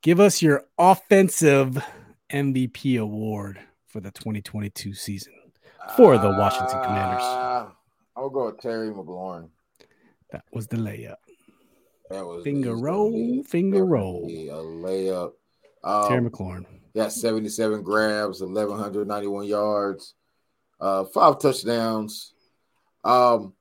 give 0.00 0.18
us 0.18 0.40
your 0.40 0.64
offensive 0.78 1.84
MVP 2.32 2.98
award 2.98 3.60
for 3.86 4.00
the 4.00 4.10
2022 4.12 4.94
season 4.94 5.34
for 5.94 6.16
the 6.16 6.30
Washington 6.30 6.82
Commanders. 6.82 7.22
Uh, 7.22 7.66
I'll 8.16 8.30
go 8.30 8.46
with 8.46 8.60
Terry 8.60 8.88
McLaurin. 8.88 9.50
That 10.30 10.44
was 10.52 10.68
the 10.68 10.78
layup. 10.78 11.16
That 12.10 12.26
was 12.26 12.44
finger 12.44 12.76
roll, 12.76 13.42
finger 13.44 13.84
roll. 13.84 14.26
A 14.26 14.54
layup. 14.54 15.32
Um, 15.82 16.08
Terry 16.08 16.30
McLaurin. 16.30 16.66
Got 16.94 17.12
77 17.12 17.82
grabs, 17.82 18.40
1,191 18.40 19.46
yards, 19.46 20.14
uh, 20.80 21.04
five 21.04 21.40
touchdowns. 21.40 22.34
Um, 23.02 23.54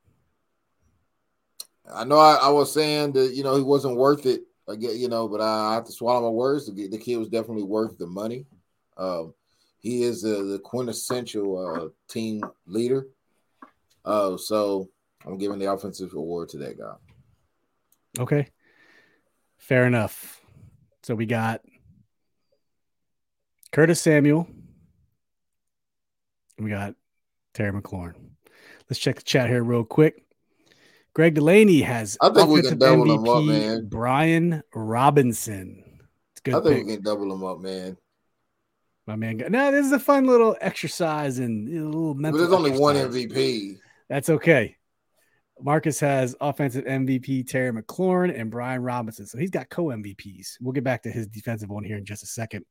I 1.92 2.04
know 2.04 2.18
I, 2.18 2.36
I, 2.36 2.50
was 2.50 2.72
saying 2.72 3.14
that 3.14 3.34
you 3.34 3.44
know 3.44 3.56
he 3.56 3.64
wasn't 3.64 3.98
worth 3.98 4.26
it. 4.26 4.42
I 4.70 4.76
get 4.76 4.96
you 4.96 5.10
know, 5.10 5.28
but 5.28 5.42
I, 5.42 5.72
I 5.72 5.74
have 5.74 5.86
to 5.86 5.92
swallow 5.92 6.22
my 6.22 6.30
words. 6.30 6.68
The, 6.68 6.88
the, 6.88 6.98
kid 6.98 7.18
was 7.18 7.28
definitely 7.28 7.64
worth 7.64 7.98
the 7.98 8.08
money. 8.08 8.46
Um, 8.98 9.34
he 9.80 10.04
is 10.04 10.22
the 10.22 10.62
quintessential 10.64 11.58
uh, 11.58 11.88
team 12.08 12.42
leader. 12.66 13.08
Uh, 14.06 14.38
so 14.38 14.90
I'm 15.26 15.38
giving 15.38 15.60
the 15.60 15.72
offensive 15.72 16.14
award 16.14 16.50
to 16.50 16.58
that 16.60 16.78
guy. 16.78 16.94
Okay. 18.20 18.48
Fair 19.58 19.86
enough. 19.86 20.42
So 21.04 21.16
we 21.16 21.26
got 21.26 21.62
Curtis 23.72 24.02
Samuel. 24.02 24.48
We 26.60 26.70
got 26.70 26.96
Terry 27.54 27.72
McLaurin. 27.72 28.16
Let's 28.90 29.00
check 29.00 29.16
the 29.16 29.24
chat 29.24 29.50
here 29.50 29.64
real 29.64 29.84
quick. 29.84 30.24
Greg 31.14 31.36
Delaney 31.36 31.82
has 31.82 32.18
I 32.22 32.30
think 32.30 32.50
we 32.50 32.62
can 32.62 32.78
double 32.78 33.06
MVP, 33.06 33.38
up, 33.38 33.44
man. 33.46 33.88
Brian 33.88 34.64
Robinson. 34.74 35.84
It's 36.32 36.42
good. 36.42 36.56
I 36.56 36.62
think 36.62 36.76
pick. 36.76 36.86
we 36.86 36.94
can 36.96 37.04
double 37.04 37.30
them 37.30 37.44
up, 37.44 37.60
man. 37.60 37.98
My 39.06 39.16
man. 39.16 39.44
Now 39.50 39.72
this 39.72 39.86
is 39.86 39.92
a 39.92 40.00
fun 40.00 40.26
little 40.26 40.56
exercise 40.62 41.40
and 41.40 41.68
a 41.68 41.86
little 41.86 42.16
mental. 42.16 42.40
But 42.40 42.50
there's 42.50 42.54
only 42.54 42.80
one 42.80 42.96
MVP. 42.96 43.78
That's 44.10 44.30
okay. 44.30 44.78
Marcus 45.62 46.00
has 46.00 46.36
offensive 46.42 46.86
MVP 46.86 47.48
Terry 47.48 47.72
McLaurin 47.72 48.38
and 48.38 48.50
Brian 48.50 48.82
Robinson. 48.82 49.26
So 49.26 49.38
he's 49.38 49.52
got 49.52 49.70
co 49.70 49.86
MVPs. 49.86 50.58
We'll 50.60 50.74
get 50.74 50.84
back 50.84 51.04
to 51.04 51.12
his 51.12 51.28
defensive 51.28 51.70
one 51.70 51.84
here 51.84 51.98
in 51.98 52.06
just 52.06 52.24
a 52.24 52.28
second. 52.28 52.66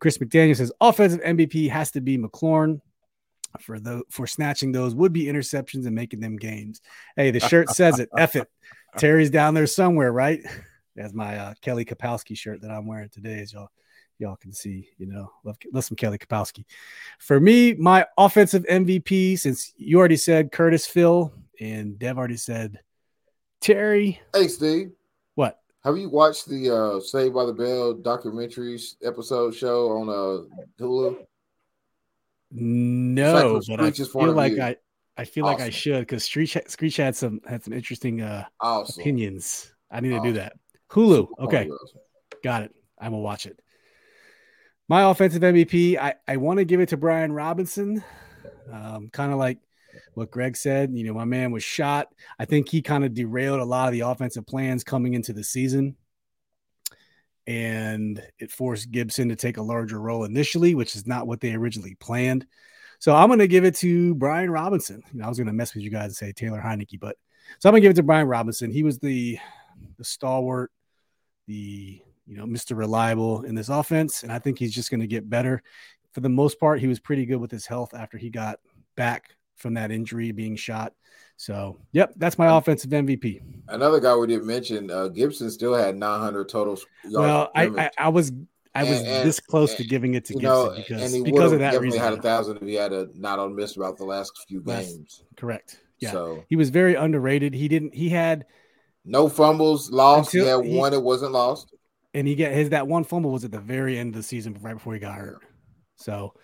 Chris 0.00 0.18
McDaniel 0.18 0.56
says 0.56 0.72
offensive 0.80 1.20
MVP 1.20 1.70
has 1.70 1.90
to 1.92 2.00
be 2.00 2.18
McLaurin 2.18 2.80
for 3.60 3.78
the 3.78 4.02
for 4.10 4.26
snatching 4.26 4.72
those 4.72 4.94
would 4.94 5.12
be 5.12 5.26
interceptions 5.26 5.86
and 5.86 5.94
making 5.94 6.20
them 6.20 6.36
games. 6.36 6.80
Hey, 7.16 7.30
the 7.30 7.40
shirt 7.40 7.70
says 7.70 7.98
it. 7.98 8.08
F 8.16 8.36
it. 8.36 8.48
Terry's 8.98 9.30
down 9.30 9.54
there 9.54 9.66
somewhere, 9.66 10.12
right? 10.12 10.40
That's 10.96 11.14
my 11.14 11.36
uh, 11.36 11.54
Kelly 11.60 11.84
Kapowski 11.84 12.36
shirt 12.36 12.60
that 12.62 12.70
I'm 12.70 12.86
wearing 12.86 13.08
today, 13.08 13.40
as 13.40 13.52
y'all 13.52 13.68
y'all 14.18 14.36
can 14.36 14.52
see. 14.52 14.88
You 14.98 15.06
know, 15.06 15.30
love, 15.44 15.56
love 15.72 15.84
some 15.84 15.96
Kelly 15.96 16.18
Kapowski. 16.18 16.64
For 17.18 17.40
me, 17.40 17.74
my 17.74 18.06
offensive 18.16 18.64
MVP, 18.70 19.38
since 19.38 19.72
you 19.76 19.98
already 19.98 20.16
said 20.16 20.52
Curtis 20.52 20.86
Phil, 20.86 21.32
and 21.60 21.98
Dev 21.98 22.18
already 22.18 22.36
said 22.36 22.80
Terry. 23.60 24.20
Hey, 24.34 24.48
Steve. 24.48 24.92
What? 25.34 25.58
Have 25.84 25.98
you 25.98 26.08
watched 26.08 26.48
the 26.48 26.70
uh 26.70 27.00
Saved 27.00 27.34
by 27.34 27.44
the 27.44 27.52
Bell 27.52 27.94
documentaries 27.94 28.94
episode 29.02 29.54
show 29.54 29.90
on 29.90 30.08
uh 30.08 30.82
Hulu? 30.82 31.16
No, 32.50 33.60
like 33.68 33.78
but 33.78 33.80
I 33.80 33.90
feel 33.90 34.32
like 34.32 34.58
I 34.58 34.76
I 35.16 35.24
feel 35.24 35.44
awesome. 35.44 35.58
like 35.58 35.66
I 35.66 35.70
should 35.70 36.00
because 36.00 36.24
Screech 36.24 36.56
Screech 36.66 36.96
had 36.96 37.16
some 37.16 37.40
had 37.46 37.64
some 37.64 37.72
interesting 37.72 38.22
uh 38.22 38.44
awesome. 38.60 39.00
opinions. 39.00 39.72
I 39.90 40.00
need 40.00 40.12
awesome. 40.12 40.24
to 40.24 40.28
do 40.30 40.38
that. 40.38 40.52
Hulu. 40.90 41.28
Okay. 41.40 41.68
Got 42.42 42.62
it. 42.62 42.74
I'm 42.98 43.12
gonna 43.12 43.22
watch 43.22 43.46
it. 43.46 43.60
My 44.88 45.10
offensive 45.10 45.42
MVP, 45.42 45.98
I, 45.98 46.14
I 46.28 46.36
want 46.36 46.58
to 46.58 46.64
give 46.64 46.80
it 46.80 46.90
to 46.90 46.98
Brian 46.98 47.32
Robinson. 47.32 48.04
Um, 48.70 49.08
kind 49.10 49.32
of 49.32 49.38
like 49.38 49.58
what 50.16 50.30
Greg 50.30 50.56
said. 50.56 50.90
You 50.92 51.04
know, 51.04 51.14
my 51.14 51.24
man 51.24 51.50
was 51.50 51.64
shot. 51.64 52.08
I 52.38 52.44
think 52.44 52.68
he 52.68 52.82
kind 52.82 53.04
of 53.04 53.14
derailed 53.14 53.60
a 53.60 53.64
lot 53.64 53.88
of 53.88 53.92
the 53.92 54.00
offensive 54.00 54.46
plans 54.46 54.84
coming 54.84 55.14
into 55.14 55.32
the 55.32 55.44
season. 55.44 55.96
And 57.46 58.22
it 58.38 58.50
forced 58.50 58.90
Gibson 58.90 59.28
to 59.28 59.36
take 59.36 59.58
a 59.58 59.62
larger 59.62 60.00
role 60.00 60.24
initially, 60.24 60.74
which 60.74 60.96
is 60.96 61.06
not 61.06 61.26
what 61.26 61.40
they 61.40 61.52
originally 61.52 61.94
planned. 61.96 62.46
So 62.98 63.14
I'm 63.14 63.28
going 63.28 63.40
to 63.40 63.48
give 63.48 63.64
it 63.64 63.74
to 63.76 64.14
Brian 64.14 64.50
Robinson. 64.50 65.02
You 65.12 65.18
know, 65.18 65.26
I 65.26 65.28
was 65.28 65.36
going 65.36 65.48
to 65.48 65.52
mess 65.52 65.74
with 65.74 65.82
you 65.82 65.90
guys 65.90 66.06
and 66.06 66.16
say 66.16 66.32
Taylor 66.32 66.62
Heinicke, 66.64 66.98
but 66.98 67.16
so 67.58 67.68
I'm 67.68 67.72
going 67.72 67.82
to 67.82 67.84
give 67.84 67.90
it 67.90 67.96
to 67.96 68.02
Brian 68.02 68.28
Robinson. 68.28 68.70
He 68.70 68.82
was 68.82 68.98
the 68.98 69.38
the 69.98 70.04
stalwart, 70.04 70.70
the 71.46 72.00
you 72.26 72.36
know 72.36 72.46
Mr. 72.46 72.76
Reliable 72.76 73.42
in 73.42 73.54
this 73.54 73.68
offense, 73.68 74.22
and 74.22 74.32
I 74.32 74.38
think 74.38 74.58
he's 74.58 74.74
just 74.74 74.90
going 74.90 75.00
to 75.00 75.06
get 75.06 75.28
better. 75.28 75.62
For 76.12 76.20
the 76.20 76.28
most 76.28 76.58
part, 76.60 76.80
he 76.80 76.86
was 76.86 77.00
pretty 77.00 77.26
good 77.26 77.36
with 77.36 77.50
his 77.50 77.66
health 77.66 77.92
after 77.92 78.16
he 78.16 78.30
got 78.30 78.60
back 78.96 79.36
from 79.56 79.74
that 79.74 79.90
injury 79.90 80.32
being 80.32 80.56
shot. 80.56 80.92
So, 81.36 81.80
yep, 81.92 82.12
that's 82.16 82.38
my 82.38 82.56
offensive 82.56 82.90
MVP. 82.90 83.40
Another 83.68 83.98
guy 84.00 84.14
we 84.14 84.26
didn't 84.26 84.46
mention, 84.46 84.90
uh, 84.90 85.08
Gibson 85.08 85.50
still 85.50 85.74
had 85.74 85.96
900 85.96 86.48
total. 86.48 86.78
Well, 87.10 87.50
I, 87.54 87.66
I, 87.66 87.90
I 87.98 88.08
was 88.08 88.32
I 88.74 88.82
was 88.82 88.98
and, 88.98 89.06
this 89.26 89.38
close 89.38 89.70
and, 89.70 89.78
to 89.78 89.84
giving 89.84 90.14
it 90.14 90.24
to 90.26 90.32
Gibson 90.32 90.48
know, 90.48 90.74
because 90.76 91.22
because 91.22 91.52
of 91.52 91.60
that 91.60 91.80
reason. 91.80 92.00
had 92.00 92.12
a 92.12 92.20
thousand 92.20 92.56
if 92.56 92.62
he 92.62 92.74
had 92.74 92.92
a 92.92 93.08
not 93.14 93.38
on 93.38 93.54
miss 93.54 93.76
about 93.76 93.96
the 93.96 94.04
last 94.04 94.32
few 94.48 94.60
games. 94.60 95.22
correct. 95.36 95.80
Yeah. 96.00 96.10
So 96.10 96.44
he 96.48 96.56
was 96.56 96.70
very 96.70 96.96
underrated. 96.96 97.54
He 97.54 97.68
didn't. 97.68 97.94
He 97.94 98.08
had 98.08 98.46
no 99.04 99.28
fumbles 99.28 99.90
lost. 99.90 100.32
He 100.32 100.38
had 100.38 100.64
he, 100.64 100.76
one 100.76 100.90
that 100.90 101.00
wasn't 101.00 101.32
lost, 101.32 101.72
and 102.14 102.26
he 102.26 102.34
get 102.34 102.52
his 102.52 102.70
that 102.70 102.88
one 102.88 103.04
fumble 103.04 103.30
was 103.30 103.44
at 103.44 103.52
the 103.52 103.60
very 103.60 103.96
end 103.96 104.08
of 104.10 104.14
the 104.16 104.22
season, 104.24 104.58
right 104.60 104.74
before 104.74 104.94
he 104.94 104.98
got 104.98 105.14
hurt. 105.14 105.38
So 105.94 106.34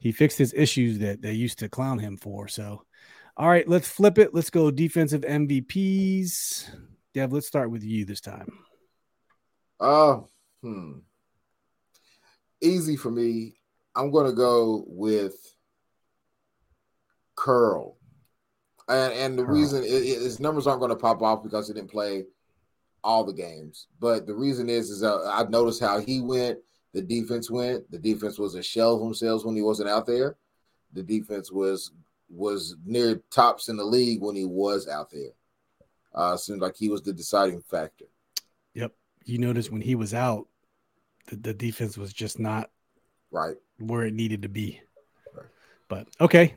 he 0.00 0.12
fixed 0.12 0.38
his 0.38 0.54
issues 0.54 0.98
that 0.98 1.22
they 1.22 1.32
used 1.32 1.58
to 1.60 1.68
clown 1.68 1.98
him 1.98 2.16
for. 2.16 2.48
So 2.48 2.82
all 3.38 3.48
right, 3.48 3.68
let's 3.68 3.88
flip 3.88 4.18
it. 4.18 4.34
Let's 4.34 4.50
go 4.50 4.72
defensive 4.72 5.20
MVPs. 5.20 6.68
Dev, 7.14 7.32
let's 7.32 7.46
start 7.46 7.70
with 7.70 7.84
you 7.84 8.04
this 8.04 8.20
time. 8.20 8.48
Uh, 9.78 10.20
hmm. 10.60 10.98
Easy 12.60 12.96
for 12.96 13.12
me. 13.12 13.54
I'm 13.94 14.10
going 14.10 14.26
to 14.26 14.32
go 14.32 14.84
with 14.88 15.36
Curl. 17.36 17.96
And, 18.88 19.12
and 19.12 19.38
the 19.38 19.44
Curl. 19.44 19.54
reason 19.54 19.84
it, 19.84 19.86
it, 19.86 20.20
his 20.20 20.40
numbers 20.40 20.66
aren't 20.66 20.80
going 20.80 20.90
to 20.90 20.96
pop 20.96 21.22
off 21.22 21.44
because 21.44 21.68
he 21.68 21.74
didn't 21.74 21.92
play 21.92 22.24
all 23.04 23.22
the 23.22 23.32
games. 23.32 23.86
But 24.00 24.26
the 24.26 24.34
reason 24.34 24.68
is, 24.68 24.90
is 24.90 25.04
uh, 25.04 25.30
I've 25.32 25.50
noticed 25.50 25.80
how 25.80 26.00
he 26.00 26.20
went, 26.20 26.58
the 26.92 27.02
defense 27.02 27.50
went. 27.50 27.90
The 27.90 27.98
defense 27.98 28.38
was 28.38 28.54
a 28.54 28.62
shell 28.62 28.94
of 28.94 29.00
themselves 29.00 29.44
when 29.44 29.56
he 29.56 29.62
wasn't 29.62 29.88
out 29.88 30.06
there. 30.06 30.36
The 30.92 31.02
defense 31.02 31.52
was 31.52 31.92
was 32.30 32.76
near 32.84 33.22
tops 33.30 33.68
in 33.68 33.76
the 33.76 33.84
league 33.84 34.20
when 34.20 34.36
he 34.36 34.44
was 34.44 34.88
out 34.88 35.10
there. 35.10 35.30
Uh, 36.14 36.36
seemed 36.36 36.60
like 36.60 36.76
he 36.76 36.88
was 36.88 37.02
the 37.02 37.12
deciding 37.12 37.62
factor. 37.62 38.06
Yep. 38.74 38.92
You 39.24 39.38
notice 39.38 39.70
when 39.70 39.80
he 39.80 39.94
was 39.94 40.14
out, 40.14 40.46
the, 41.26 41.36
the 41.36 41.54
defense 41.54 41.96
was 41.96 42.12
just 42.12 42.38
not 42.38 42.70
right 43.30 43.56
where 43.78 44.04
it 44.04 44.14
needed 44.14 44.42
to 44.42 44.48
be. 44.48 44.80
Right. 45.34 45.46
But 45.88 46.08
okay. 46.20 46.54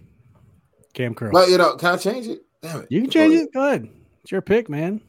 Cam 0.94 1.14
Curl. 1.14 1.32
But 1.32 1.50
you 1.50 1.58
know, 1.58 1.76
can 1.76 1.94
I 1.94 1.98
change 1.98 2.28
it? 2.28 2.42
Damn 2.62 2.82
it. 2.82 2.88
You 2.90 3.02
can 3.02 3.10
change 3.10 3.34
it. 3.36 3.54
Go 3.54 3.66
ahead. 3.66 3.90
It's 4.22 4.32
your 4.32 4.42
pick, 4.42 4.70
man. 4.70 5.02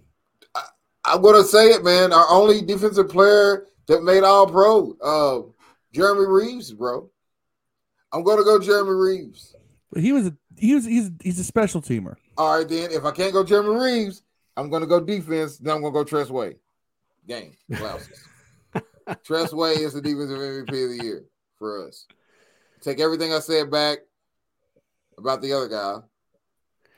I, 0.54 0.62
I'm 1.04 1.22
gonna 1.22 1.44
say 1.44 1.68
it, 1.68 1.84
man. 1.84 2.12
Our 2.12 2.28
only 2.28 2.62
defensive 2.62 3.08
player 3.08 3.66
that 3.86 4.02
made 4.02 4.22
all 4.22 4.46
pro, 4.46 4.96
uh, 5.02 5.42
Jeremy 5.92 6.26
Reaves, 6.26 6.72
bro. 6.72 7.10
I'm 8.12 8.22
gonna 8.22 8.44
go 8.44 8.58
Jeremy 8.58 8.92
Reaves. 8.92 9.54
But 9.92 10.02
he 10.02 10.12
was 10.12 10.26
a 10.26 10.36
he 10.56 10.74
was 10.74 10.84
he's 10.84 11.10
he's 11.22 11.38
a 11.38 11.44
special 11.44 11.80
teamer. 11.80 12.16
All 12.36 12.58
right, 12.58 12.68
then 12.68 12.90
if 12.90 13.04
I 13.04 13.10
can't 13.10 13.32
go 13.32 13.44
Jeremy 13.44 13.78
Reaves, 13.78 14.22
I'm 14.56 14.70
gonna 14.70 14.86
go 14.86 15.00
defense. 15.00 15.58
Then 15.58 15.76
I'm 15.76 15.82
gonna 15.82 15.92
go 15.92 16.04
Tress 16.04 16.30
Way. 16.30 16.56
Game 17.26 17.52
blouses. 17.68 18.24
Tress 19.24 19.52
Way 19.52 19.72
is 19.72 19.94
the 19.94 20.00
defensive 20.02 20.38
MVP 20.38 20.84
of 20.84 20.98
the 20.98 21.04
year 21.04 21.24
for 21.58 21.86
us. 21.86 22.06
Take 22.80 23.00
everything 23.00 23.32
I 23.32 23.38
said 23.38 23.70
back 23.70 23.98
about 25.18 25.40
the 25.40 25.52
other 25.52 25.68
guy. 25.68 25.98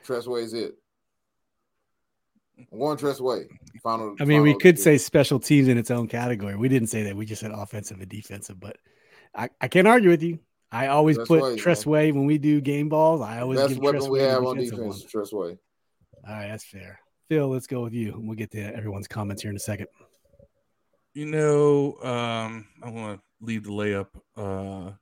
Tress 0.03 0.27
Way 0.27 0.41
is 0.41 0.53
it. 0.53 0.75
I'm 2.71 2.79
going 2.79 2.97
Tress 2.97 3.19
Way. 3.19 3.47
Final. 3.85 4.15
I 4.19 4.25
mean, 4.25 4.39
final 4.39 4.43
we 4.43 4.57
could 4.57 4.79
say 4.79 4.97
special 4.97 5.39
teams 5.39 5.67
in 5.67 5.77
its 5.77 5.91
own 5.91 6.07
category. 6.07 6.55
We 6.55 6.69
didn't 6.69 6.87
say 6.87 7.03
that. 7.03 7.15
We 7.15 7.23
just 7.27 7.39
said 7.39 7.51
offensive 7.51 7.99
and 7.99 8.09
defensive, 8.09 8.59
but 8.59 8.77
I, 9.35 9.49
I 9.61 9.67
can't 9.67 9.87
argue 9.87 10.09
with 10.09 10.23
you. 10.23 10.39
I 10.71 10.87
always 10.87 11.17
Tress 11.17 11.27
put 11.27 11.43
Way, 11.43 11.55
Tress 11.55 11.85
Way 11.85 12.11
when 12.11 12.25
we 12.25 12.39
do 12.39 12.61
game 12.61 12.89
balls. 12.89 13.21
I 13.21 13.41
always 13.41 13.59
best 13.59 13.75
give 13.75 13.83
weapon 13.83 13.99
Tress 13.99 14.09
we 14.09 14.19
Way 14.19 14.25
have 14.25 14.43
on 14.43 14.57
defense. 14.57 14.79
One. 14.79 15.07
Tress 15.07 15.31
Way. 15.31 15.59
All 16.27 16.33
right, 16.33 16.47
that's 16.47 16.63
fair. 16.63 16.99
Phil, 17.29 17.47
let's 17.47 17.67
go 17.67 17.83
with 17.83 17.93
you. 17.93 18.15
We'll 18.17 18.35
get 18.35 18.49
to 18.53 18.75
everyone's 18.75 19.07
comments 19.07 19.43
here 19.43 19.51
in 19.51 19.55
a 19.55 19.59
second. 19.59 19.85
You 21.13 21.27
know, 21.27 21.97
um, 22.01 22.65
I 22.81 22.89
want 22.89 23.19
to 23.19 23.45
leave 23.45 23.65
the 23.65 23.69
layup 23.69 24.07
uh, 24.35 24.93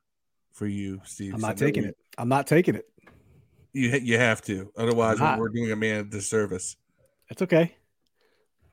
for 0.52 0.68
you, 0.68 1.00
Steve. 1.06 1.36
I'm 1.36 1.40
not 1.40 1.56
taking 1.56 1.84
we, 1.84 1.90
it. 1.90 1.98
I'm 2.18 2.28
not 2.28 2.48
taking 2.48 2.76
it. 2.76 2.86
You 3.72 3.92
you 3.92 4.18
have 4.18 4.42
to, 4.42 4.74
otherwise 4.76 5.22
we're 5.40 5.48
doing 5.48 5.72
a 5.72 5.78
man 5.78 6.02
a 6.02 6.04
disservice. 6.04 6.76
That's 7.30 7.44
okay. 7.44 7.78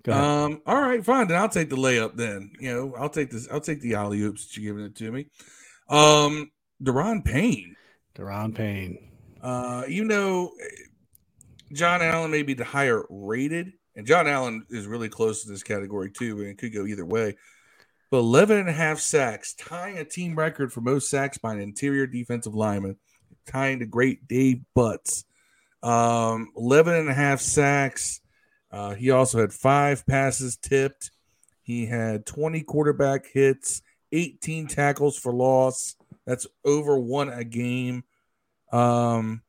Um. 0.08 0.62
All 0.66 0.80
right, 0.80 1.04
fine. 1.04 1.28
Then 1.28 1.38
I'll 1.38 1.48
take 1.48 1.70
the 1.70 1.76
layup. 1.76 2.16
Then 2.16 2.52
you 2.58 2.72
know, 2.72 2.94
I'll 2.96 3.10
take 3.10 3.30
this. 3.30 3.48
I'll 3.50 3.60
take 3.60 3.80
the 3.80 3.94
alley 3.94 4.20
oops 4.22 4.46
that 4.46 4.56
you're 4.56 4.72
giving 4.72 4.86
it 4.86 4.96
to 4.96 5.10
me. 5.10 5.26
Um. 5.88 6.50
Daron 6.82 7.24
Payne. 7.24 7.76
Daron 8.16 8.54
Payne. 8.54 9.10
Uh, 9.42 9.84
you 9.88 10.04
know, 10.04 10.52
John 11.72 12.02
Allen 12.02 12.30
may 12.30 12.42
be 12.42 12.54
the 12.54 12.64
higher 12.64 13.04
rated, 13.08 13.72
and 13.96 14.06
John 14.06 14.26
Allen 14.26 14.66
is 14.70 14.86
really 14.86 15.08
close 15.08 15.42
to 15.42 15.50
this 15.50 15.62
category 15.62 16.10
too, 16.10 16.38
and 16.38 16.48
it 16.48 16.58
could 16.58 16.74
go 16.74 16.86
either 16.86 17.04
way. 17.04 17.36
But 18.10 18.18
11 18.18 18.58
and 18.58 18.68
a 18.68 18.72
half 18.72 18.98
sacks, 18.98 19.54
tying 19.54 19.96
a 19.98 20.04
team 20.04 20.36
record 20.36 20.72
for 20.72 20.80
most 20.80 21.08
sacks 21.08 21.38
by 21.38 21.52
an 21.52 21.60
interior 21.60 22.06
defensive 22.06 22.54
lineman, 22.54 22.96
tying 23.46 23.78
the 23.78 23.86
great 23.86 24.26
Dave 24.26 24.62
Butz. 24.76 25.24
Um, 25.82 26.48
11 26.56 26.94
and 26.94 27.08
a 27.08 27.14
half 27.14 27.40
sacks. 27.40 28.20
Uh, 28.70 28.94
he 28.94 29.10
also 29.10 29.38
had 29.40 29.52
five 29.52 30.06
passes 30.06 30.56
tipped. 30.56 31.10
He 31.62 31.86
had 31.86 32.26
20 32.26 32.62
quarterback 32.62 33.26
hits, 33.26 33.82
18 34.12 34.66
tackles 34.66 35.18
for 35.18 35.32
loss, 35.32 35.96
that's 36.26 36.46
over 36.64 36.98
one 36.98 37.28
a 37.28 37.44
game. 37.44 38.04
Um, 38.72 39.42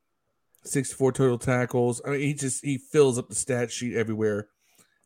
64 0.64 1.12
total 1.12 1.38
tackles. 1.38 2.00
I 2.04 2.10
mean, 2.10 2.20
he 2.20 2.34
just 2.34 2.64
he 2.64 2.78
fills 2.78 3.18
up 3.18 3.28
the 3.28 3.34
stat 3.34 3.70
sheet 3.70 3.96
everywhere 3.96 4.48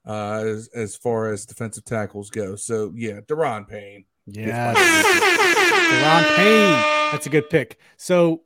uh, 0.07 0.43
as, 0.47 0.69
as 0.75 0.97
far 0.97 1.33
as 1.33 1.47
defensive 1.47 1.85
tackles 1.85 2.31
go. 2.31 2.57
So 2.57 2.93
yeah, 2.95 3.21
Daron 3.21 3.69
Payne. 3.69 4.05
Yeah, 4.27 4.75
Daron 4.75 6.37
Payne. 6.37 7.13
That's 7.13 7.27
a 7.27 7.31
good 7.31 7.51
pick. 7.51 7.79
So 7.97 8.43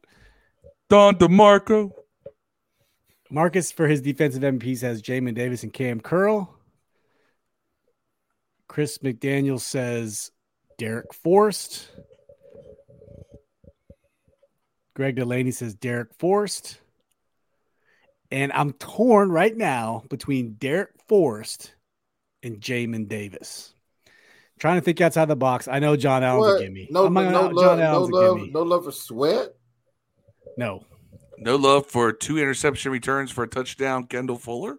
Don 0.89 1.17
DeMarco. 1.17 1.93
Marcus 3.31 3.71
for 3.71 3.87
his 3.87 4.03
defensive 4.03 4.43
MPs 4.43 4.83
has 4.83 5.01
Jamin 5.01 5.35
Davis 5.35 5.63
and 5.63 5.73
Cam 5.73 6.01
Curl. 6.01 6.53
Chris 8.67 8.99
McDaniel 8.99 9.61
says 9.61 10.33
Darrick 10.81 11.13
Forrest. 11.13 11.89
Greg 14.95 15.17
Delaney 15.17 15.53
says 15.53 15.77
Darrick 15.77 16.15
Forrest. 16.19 16.81
And 18.33 18.53
I'm 18.53 18.73
torn 18.75 19.31
right 19.31 19.57
now 19.57 20.05
between 20.09 20.55
Darrick 20.55 20.89
Forrest 21.09 21.75
and 22.43 22.61
Jamin 22.61 23.09
Davis. 23.09 23.75
trying 24.59 24.77
to 24.77 24.85
think 24.85 25.01
outside 25.01 25.27
the 25.27 25.37
box. 25.37 25.69
I 25.69 25.79
know 25.79 25.97
John 25.97 26.23
Allen's 26.23 26.47
what? 26.47 26.61
a 26.61 26.65
gimme. 26.65 26.89
No, 26.91 27.09
no, 27.09 27.31
no 27.31 27.49
love, 27.49 27.79
no 27.79 28.03
love, 28.05 28.41
no 28.51 28.63
love 28.63 28.85
for 28.85 28.93
Sweat. 28.93 29.55
No. 30.57 30.85
No 31.41 31.57
love 31.57 31.87
for 31.87 32.13
two 32.13 32.39
interception 32.39 32.93
returns 32.93 33.31
for 33.31 33.45
a 33.45 33.49
touchdown, 33.49 34.05
Kendall 34.05 34.37
Fuller. 34.37 34.77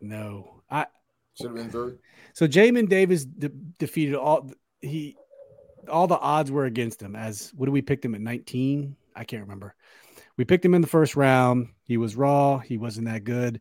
No, 0.00 0.62
I 0.70 0.86
should 1.34 1.46
have 1.46 1.56
been 1.56 1.70
third. 1.70 1.98
So 2.34 2.46
Jamin 2.46 2.88
Davis 2.88 3.24
de- 3.24 3.48
defeated 3.78 4.14
all 4.14 4.50
he 4.80 5.16
all 5.88 6.06
the 6.06 6.18
odds 6.18 6.50
were 6.50 6.66
against 6.66 7.00
him. 7.00 7.16
As 7.16 7.52
what 7.56 7.66
did 7.66 7.72
we 7.72 7.82
pick 7.82 8.04
him 8.04 8.14
at 8.14 8.20
19? 8.20 8.94
I 9.16 9.24
can't 9.24 9.42
remember. 9.42 9.74
We 10.36 10.44
picked 10.44 10.64
him 10.64 10.74
in 10.74 10.82
the 10.82 10.86
first 10.86 11.16
round. 11.16 11.68
He 11.84 11.96
was 11.96 12.14
raw. 12.14 12.58
He 12.58 12.76
wasn't 12.76 13.06
that 13.06 13.24
good. 13.24 13.60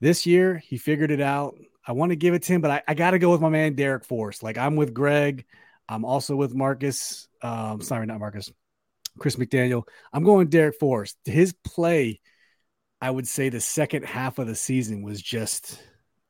This 0.00 0.26
year, 0.26 0.58
he 0.58 0.78
figured 0.78 1.10
it 1.10 1.20
out. 1.20 1.56
I 1.86 1.92
want 1.92 2.10
to 2.10 2.16
give 2.16 2.34
it 2.34 2.42
to 2.42 2.52
him, 2.52 2.60
but 2.60 2.70
I, 2.70 2.82
I 2.88 2.94
got 2.94 3.12
to 3.12 3.18
go 3.18 3.30
with 3.30 3.40
my 3.40 3.48
man 3.48 3.76
Darrick 3.76 4.04
Forrest. 4.04 4.42
Like 4.42 4.58
I'm 4.58 4.74
with 4.76 4.94
Greg. 4.94 5.44
I'm 5.88 6.04
also 6.04 6.34
with 6.34 6.54
Marcus. 6.54 7.28
Um, 7.42 7.80
sorry, 7.82 8.06
not 8.06 8.18
Marcus. 8.20 8.50
Chris 9.18 9.36
McDaniel. 9.36 9.82
I'm 10.12 10.24
going 10.24 10.48
Darrick 10.48 10.76
Forrest. 10.76 11.16
His 11.24 11.54
play, 11.64 12.20
I 13.00 13.10
would 13.10 13.28
say, 13.28 13.48
the 13.48 13.60
second 13.60 14.04
half 14.04 14.38
of 14.38 14.46
the 14.46 14.54
season 14.54 15.02
was 15.02 15.20
just 15.20 15.80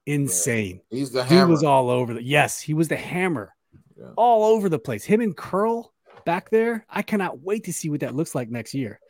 insane. 0.06 0.80
Yeah. 0.90 0.98
He's 0.98 1.10
the 1.10 1.24
hammer. 1.24 1.46
He 1.46 1.50
was 1.50 1.64
all 1.64 1.90
over 1.90 2.14
the. 2.14 2.22
Yes, 2.22 2.60
he 2.60 2.74
was 2.74 2.88
the 2.88 2.96
hammer, 2.96 3.54
yeah. 3.98 4.10
all 4.16 4.54
over 4.54 4.68
the 4.68 4.78
place. 4.78 5.04
Him 5.04 5.20
and 5.20 5.36
Curl 5.36 5.92
back 6.24 6.50
there. 6.50 6.84
I 6.88 7.02
cannot 7.02 7.40
wait 7.40 7.64
to 7.64 7.72
see 7.72 7.90
what 7.90 8.00
that 8.00 8.14
looks 8.14 8.34
like 8.34 8.50
next 8.50 8.74
year. 8.74 9.00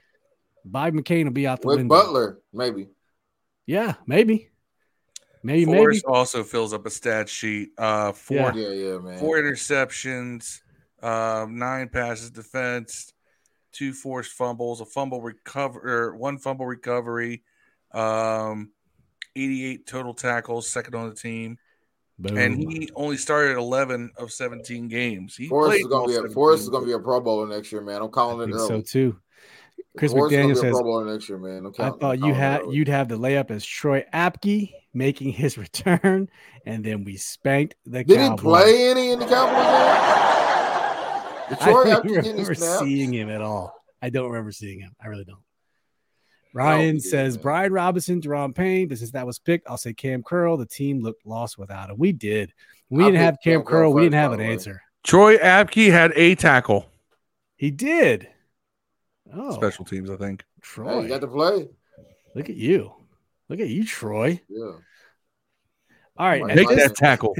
Bob 0.65 0.95
McCain 0.95 1.25
will 1.25 1.33
be 1.33 1.47
out 1.47 1.61
the 1.61 1.69
With 1.69 1.79
window. 1.79 1.95
Butler, 1.95 2.39
maybe. 2.53 2.89
Yeah, 3.67 3.95
maybe. 4.07 4.51
Maybe, 5.43 5.67
Forrest 5.67 6.05
maybe. 6.07 6.17
also 6.17 6.43
fills 6.43 6.73
up 6.73 6.87
a 6.87 6.91
stat 6.91 7.29
sheet. 7.29 7.71
Uh, 7.77 8.13
four, 8.13 8.37
yeah. 8.37 8.55
yeah, 8.55 8.69
yeah, 8.71 8.99
man. 8.99 9.19
Four 9.19 9.37
interceptions, 9.37 10.61
uh, 11.03 11.47
nine 11.51 11.91
passes 11.91 12.31
defense, 12.31 13.13
two 13.75 13.93
forced 13.93 14.33
fumbles, 14.33 14.81
a 14.81 14.87
fumble 14.87 15.21
recover, 15.21 16.15
one 16.17 16.39
fumble 16.39 16.65
recovery, 16.67 17.43
um, 17.93 18.71
88 19.37 19.87
total 19.87 20.15
tackles, 20.15 20.69
second 20.71 20.95
on 20.95 21.09
the 21.11 21.15
team. 21.15 21.59
Boom. 22.17 22.39
and 22.39 22.57
he 22.57 22.89
only 22.95 23.17
started 23.17 23.57
11 23.57 24.13
of 24.17 24.31
17 24.31 24.87
games. 24.87 25.35
He 25.35 25.49
Forrest 25.49 25.71
played 25.71 25.81
is 25.81 25.87
gonna 25.89 26.07
be 26.07 26.15
a 26.15 26.33
Forrest 26.33 26.63
is 26.63 26.69
gonna 26.69 26.87
be 26.87 26.93
a 26.93 26.99
Pro 27.01 27.21
Bowler 27.21 27.49
next 27.49 27.73
year, 27.73 27.81
man. 27.81 27.97
I'm 27.97 28.05
I 28.05 28.11
calling 28.11 28.41
it 28.49 28.53
think 28.53 28.69
so 28.69 28.75
early. 28.75 28.83
too. 28.85 29.17
Chris 29.99 30.13
Forrest 30.13 30.33
is 30.33 30.39
McDaniel 30.39 30.43
gonna 30.43 30.53
a 30.53 30.57
says, 30.63 30.71
Pro 30.75 30.83
Bowler 30.85 31.13
next 31.13 31.29
year, 31.29 31.39
man. 31.39 31.59
I'm 31.59 31.67
"I 31.67 31.71
counting- 31.73 31.93
I'm 31.95 31.99
thought 31.99 32.19
you 32.25 32.33
had 32.35 32.61
you'd 32.71 32.87
have 32.87 33.09
the 33.09 33.19
layup 33.19 33.51
as 33.51 33.65
Troy 33.67 34.05
Apke 34.15 34.73
making 34.93 35.33
his 35.33 35.59
return, 35.59 36.29
and 36.65 36.85
then 36.85 37.03
we 37.03 37.17
spanked 37.17 37.75
the 37.85 38.05
Did 38.05 38.17
Cowboys." 38.17 38.39
he 38.41 38.45
play 38.47 38.91
any 38.91 39.11
in 39.11 39.19
the 39.19 39.27
Cowboys 39.27 39.55
game? 39.57 40.34
Detroit 41.49 41.87
I 41.87 41.91
don't 41.91 42.07
remember 42.07 42.55
seeing 42.55 43.13
him 43.13 43.31
at 43.31 43.41
all. 43.41 43.75
I 44.03 44.11
don't 44.11 44.27
remember 44.31 44.53
seeing 44.53 44.81
him. 44.81 44.95
I 45.03 45.09
really 45.09 45.25
don't. 45.25 45.39
he 46.53 46.59
Ryan 46.59 46.95
did, 46.97 47.03
says 47.05 47.37
man. 47.37 47.43
Brian 47.43 47.73
Robinson, 47.73 48.21
Jerome 48.21 48.53
Payne. 48.53 48.89
This 48.89 49.03
is 49.03 49.13
that 49.13 49.27
was 49.27 49.39
picked. 49.39 49.69
I'll 49.69 49.77
say 49.79 49.93
Cam 49.93 50.23
Curl. 50.23 50.57
The 50.57 50.67
team 50.67 51.01
looked 51.03 51.27
lost 51.27 51.59
without 51.59 51.91
him. 51.91 51.99
We 51.99 52.13
did. 52.13 52.53
We 52.91 53.03
I 53.03 53.07
didn't 53.07 53.21
have 53.21 53.39
Cam 53.43 53.61
Cam 53.61 53.63
Curl 53.63 53.67
Curl. 53.91 53.93
We 53.95 54.03
didn't 54.03 54.15
have 54.15 54.33
an 54.33 54.39
way. 54.41 54.53
answer. 54.53 54.83
Troy 55.03 55.37
Apke 55.39 55.91
had 55.91 56.13
a 56.17 56.35
tackle. 56.35 56.87
He 57.57 57.71
did. 57.71 58.29
Oh, 59.35 59.53
Special 59.53 59.85
teams, 59.85 60.11
I 60.11 60.17
think. 60.17 60.43
Hey, 60.43 60.61
Troy. 60.63 61.01
you 61.03 61.09
got 61.09 61.21
to 61.23 61.27
play. 61.29 61.69
Look 62.35 62.49
at 62.51 62.57
you. 62.57 62.93
Look 63.49 63.61
at 63.61 63.69
you, 63.69 63.85
Troy. 63.85 64.41
Yeah. 64.49 64.73
All 66.17 66.27
right. 66.29 66.45
Make 66.45 66.69
that 66.69 66.95
tackle. 66.95 67.35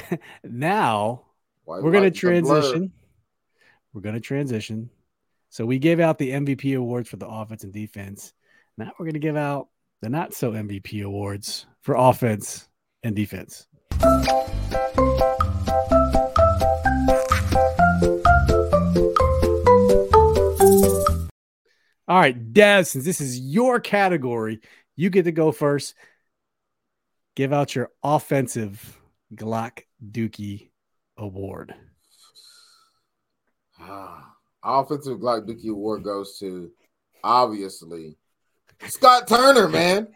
now 0.44 1.24
White 1.64 1.82
we're 1.82 1.92
going 1.92 2.10
to 2.12 2.26
Mike, 2.28 2.42
blur. 2.44 2.60
transition. 2.60 2.92
We're 3.92 4.02
going 4.02 4.14
to 4.14 4.20
transition. 4.20 4.90
So 5.48 5.66
we 5.66 5.78
gave 5.78 5.98
out 5.98 6.18
the 6.18 6.30
MVP 6.30 6.76
awards 6.76 7.08
for 7.08 7.16
the 7.16 7.26
offense 7.26 7.64
and 7.64 7.72
defense. 7.72 8.32
Now 8.78 8.92
we're 8.98 9.06
going 9.06 9.14
to 9.14 9.18
give 9.18 9.36
out 9.36 9.68
the 10.00 10.08
not 10.08 10.32
so 10.32 10.52
MVP 10.52 11.04
awards 11.04 11.66
for 11.80 11.96
offense 11.96 12.68
and 13.02 13.16
defense. 13.16 13.66
All 22.06 22.18
right, 22.18 22.52
Dev, 22.52 22.86
since 22.86 23.04
this 23.04 23.20
is 23.20 23.38
your 23.38 23.78
category, 23.78 24.60
you 24.96 25.10
get 25.10 25.24
to 25.24 25.32
go 25.32 25.52
first. 25.52 25.94
Give 27.36 27.52
out 27.52 27.74
your 27.74 27.90
offensive 28.02 29.00
Glock 29.34 29.82
Dookie 30.04 30.70
award. 31.16 31.74
Ah, 33.80 34.34
offensive 34.62 35.18
Glock 35.18 35.46
Dookie 35.48 35.70
Award 35.70 36.02
goes 36.04 36.38
to 36.38 36.70
obviously 37.24 38.16
Scott 38.86 39.26
Turner, 39.28 39.68
man. 39.68 40.08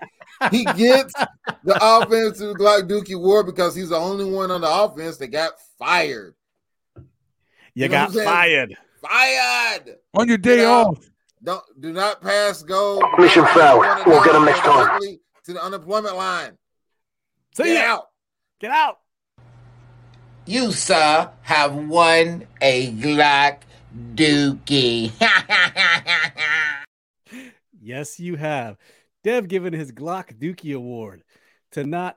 He 0.51 0.65
gets 0.65 1.15
the 1.65 1.79
offensive 1.81 2.57
Glock 2.57 2.89
Dookie 2.89 3.15
Award 3.17 3.47
because 3.47 3.75
he's 3.75 3.89
the 3.91 3.97
only 3.97 4.25
one 4.31 4.51
on 4.51 4.61
the 4.61 4.71
offense 4.71 5.17
that 5.19 5.29
got 5.29 5.53
fired. 5.79 6.35
You, 6.97 7.03
You 7.75 7.89
know 7.89 7.93
got 7.93 8.01
what 8.01 8.09
I'm 8.09 8.13
saying? 8.15 8.29
fired. 8.29 8.77
Fired. 9.03 9.97
On 10.15 10.29
your 10.29 10.39
day 10.39 10.63
Yeah. 10.63 10.69
off. 10.71 10.99
Don't 11.43 11.63
do 11.81 11.93
not 11.93 12.23
pass 12.23 12.63
go. 12.63 13.01
Mission 13.19 13.45
failed. 13.55 13.85
We'll 14.07 14.25
get 14.25 14.35
'em 14.35 14.45
next 14.47 14.61
time. 14.61 14.99
To 15.45 15.53
the 15.53 15.63
unemployment 15.63 16.17
line. 16.17 16.57
See 17.55 17.65
Get 17.65 17.85
ya. 17.85 17.95
out. 17.97 18.07
Get 18.61 18.71
out. 18.71 18.99
You, 20.47 20.73
sir, 20.73 21.31
have 21.43 21.75
won 21.75 22.47
a 22.61 22.93
Glock 22.93 23.59
Dookie. 24.15 25.13
Yes, 27.87 28.19
you 28.19 28.37
have. 28.37 28.79
Dev 29.25 29.47
given 29.47 29.75
his 29.75 29.93
Glock 29.93 30.39
Dookie 30.39 30.75
award 30.75 31.23
to 31.73 31.85
not. 31.85 32.17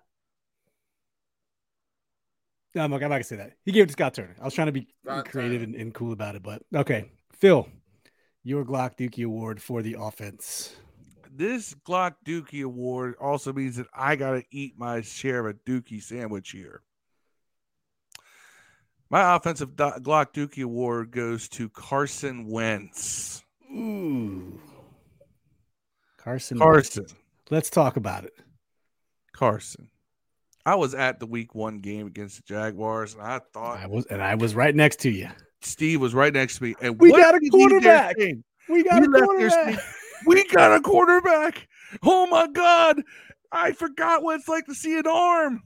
No, 2.73 2.83
I'm 2.83 2.91
not, 2.91 3.03
I'm 3.03 3.09
not 3.09 3.15
gonna 3.15 3.23
say 3.25 3.35
that. 3.35 3.53
He 3.65 3.73
gave 3.73 3.83
it 3.83 3.87
to 3.87 3.91
Scott 3.91 4.13
Turner. 4.13 4.37
I 4.41 4.45
was 4.45 4.53
trying 4.53 4.67
to 4.67 4.71
be 4.71 4.87
Scott 5.03 5.25
creative 5.25 5.63
and, 5.63 5.75
and 5.75 5.93
cool 5.93 6.13
about 6.13 6.35
it, 6.35 6.43
but 6.43 6.61
okay. 6.73 7.11
Phil, 7.33 7.67
your 8.43 8.63
Glock 8.63 8.97
Dookie 8.97 9.25
award 9.25 9.61
for 9.61 9.81
the 9.81 9.97
offense. 9.99 10.73
This 11.29 11.75
Glock 11.85 12.15
Dookie 12.25 12.63
Award 12.63 13.15
also 13.19 13.51
means 13.51 13.75
that 13.75 13.87
I 13.93 14.15
got 14.15 14.31
to 14.31 14.43
eat 14.51 14.73
my 14.77 15.01
share 15.01 15.45
of 15.45 15.55
a 15.55 15.59
Dookie 15.69 16.01
sandwich 16.01 16.51
here. 16.51 16.81
My 19.09 19.35
offensive 19.35 19.75
Do- 19.75 19.93
Glock 19.99 20.33
Dookie 20.33 20.63
Award 20.63 21.11
goes 21.11 21.47
to 21.49 21.69
Carson 21.69 22.47
Wentz. 22.47 23.43
Ooh. 23.71 24.59
Carson. 26.17 26.57
Carson. 26.57 27.05
Let's 27.49 27.69
talk 27.69 27.95
about 27.95 28.25
it. 28.25 28.33
Carson. 29.33 29.89
I 30.65 30.75
was 30.75 30.93
at 30.93 31.21
the 31.21 31.25
week 31.25 31.55
one 31.55 31.79
game 31.79 32.07
against 32.07 32.37
the 32.37 32.43
Jaguars, 32.43 33.13
and 33.13 33.23
I 33.23 33.39
thought 33.53 33.79
I 33.79 33.87
was 33.87 34.05
and 34.07 34.21
I 34.21 34.35
was 34.35 34.53
right 34.53 34.75
next 34.75 34.99
to 35.01 35.09
you. 35.09 35.29
Steve 35.61 36.01
was 36.01 36.13
right 36.13 36.33
next 36.33 36.57
to 36.57 36.63
me. 36.63 36.75
And 36.81 36.99
We 36.99 37.11
got 37.11 37.35
a 37.35 37.39
did 37.39 37.43
he 37.43 37.49
dare 37.49 37.69
quarterback. 37.69 38.15
We 38.67 38.83
got 38.83 39.01
He 39.01 39.05
a 39.05 39.11
quarterback. 39.11 39.79
We 40.25 40.43
got 40.49 40.75
a 40.75 40.81
quarterback. 40.81 41.67
Oh 42.03 42.27
my 42.27 42.47
God. 42.47 43.01
I 43.51 43.71
forgot 43.71 44.23
what 44.23 44.39
it's 44.39 44.49
like 44.49 44.65
to 44.65 44.75
see 44.75 44.97
an 44.97 45.07
arm. 45.07 45.63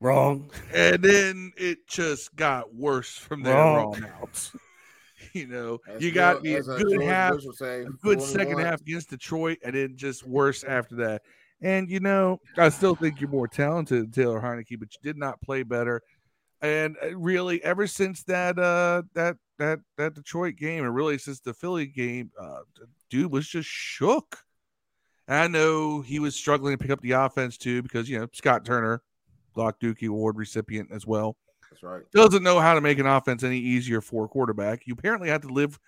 Wrong. 0.00 0.50
And 0.74 1.02
then 1.02 1.52
it 1.56 1.86
just 1.86 2.34
got 2.34 2.74
worse 2.74 3.10
from 3.16 3.42
there 3.42 3.54
Wrong. 3.54 3.94
on 3.96 4.04
out. 4.04 4.50
you 5.34 5.46
know, 5.46 5.78
As 5.86 6.02
you 6.02 6.10
got 6.10 6.36
George- 6.36 6.42
me 6.44 6.54
a 6.54 6.62
good 6.62 7.02
half, 7.02 7.32
Bush 7.34 7.44
say, 7.56 7.80
a 7.82 7.84
good 8.02 8.22
second 8.22 8.54
one. 8.54 8.64
half 8.64 8.80
against 8.80 9.10
Detroit, 9.10 9.58
and 9.62 9.74
then 9.74 9.96
just 9.96 10.26
worse 10.26 10.64
after 10.64 10.96
that. 10.96 11.22
And 11.62 11.90
you 11.90 12.00
know, 12.00 12.40
I 12.56 12.70
still 12.70 12.94
think 12.94 13.20
you're 13.20 13.28
more 13.28 13.46
talented 13.48 14.04
than 14.04 14.10
Taylor 14.12 14.40
Heinicke, 14.40 14.78
but 14.78 14.88
you 14.94 15.00
did 15.02 15.18
not 15.18 15.42
play 15.42 15.62
better. 15.62 16.00
And 16.62 16.96
uh, 17.02 17.14
really, 17.16 17.62
ever 17.62 17.86
since 17.86 18.22
that 18.24 18.58
uh 18.58 19.02
that 19.14 19.36
that 19.58 19.80
that 19.98 20.14
Detroit 20.14 20.56
game, 20.56 20.84
and 20.84 20.94
really 20.94 21.18
since 21.18 21.40
the 21.40 21.52
Philly 21.52 21.86
game, 21.86 22.30
uh, 22.40 22.60
dude 23.10 23.30
was 23.30 23.46
just 23.46 23.68
shook. 23.68 24.38
And 25.28 25.36
I 25.38 25.46
know 25.48 26.00
he 26.00 26.18
was 26.18 26.34
struggling 26.34 26.74
to 26.76 26.78
pick 26.82 26.90
up 26.90 27.02
the 27.02 27.12
offense 27.12 27.58
too, 27.58 27.82
because 27.82 28.08
you 28.08 28.18
know 28.18 28.26
Scott 28.32 28.64
Turner, 28.64 29.02
Glock 29.56 29.74
Dookie 29.82 30.08
Award 30.08 30.36
recipient 30.36 30.90
as 30.92 31.06
well 31.06 31.36
That's 31.70 31.82
right. 31.82 32.02
doesn't 32.12 32.42
know 32.42 32.60
how 32.60 32.74
to 32.74 32.80
make 32.80 32.98
an 32.98 33.06
offense 33.06 33.42
any 33.42 33.58
easier 33.58 34.00
for 34.00 34.24
a 34.24 34.28
quarterback. 34.28 34.86
You 34.86 34.94
apparently 34.94 35.28
have 35.28 35.42
to 35.42 35.48
live 35.48 35.78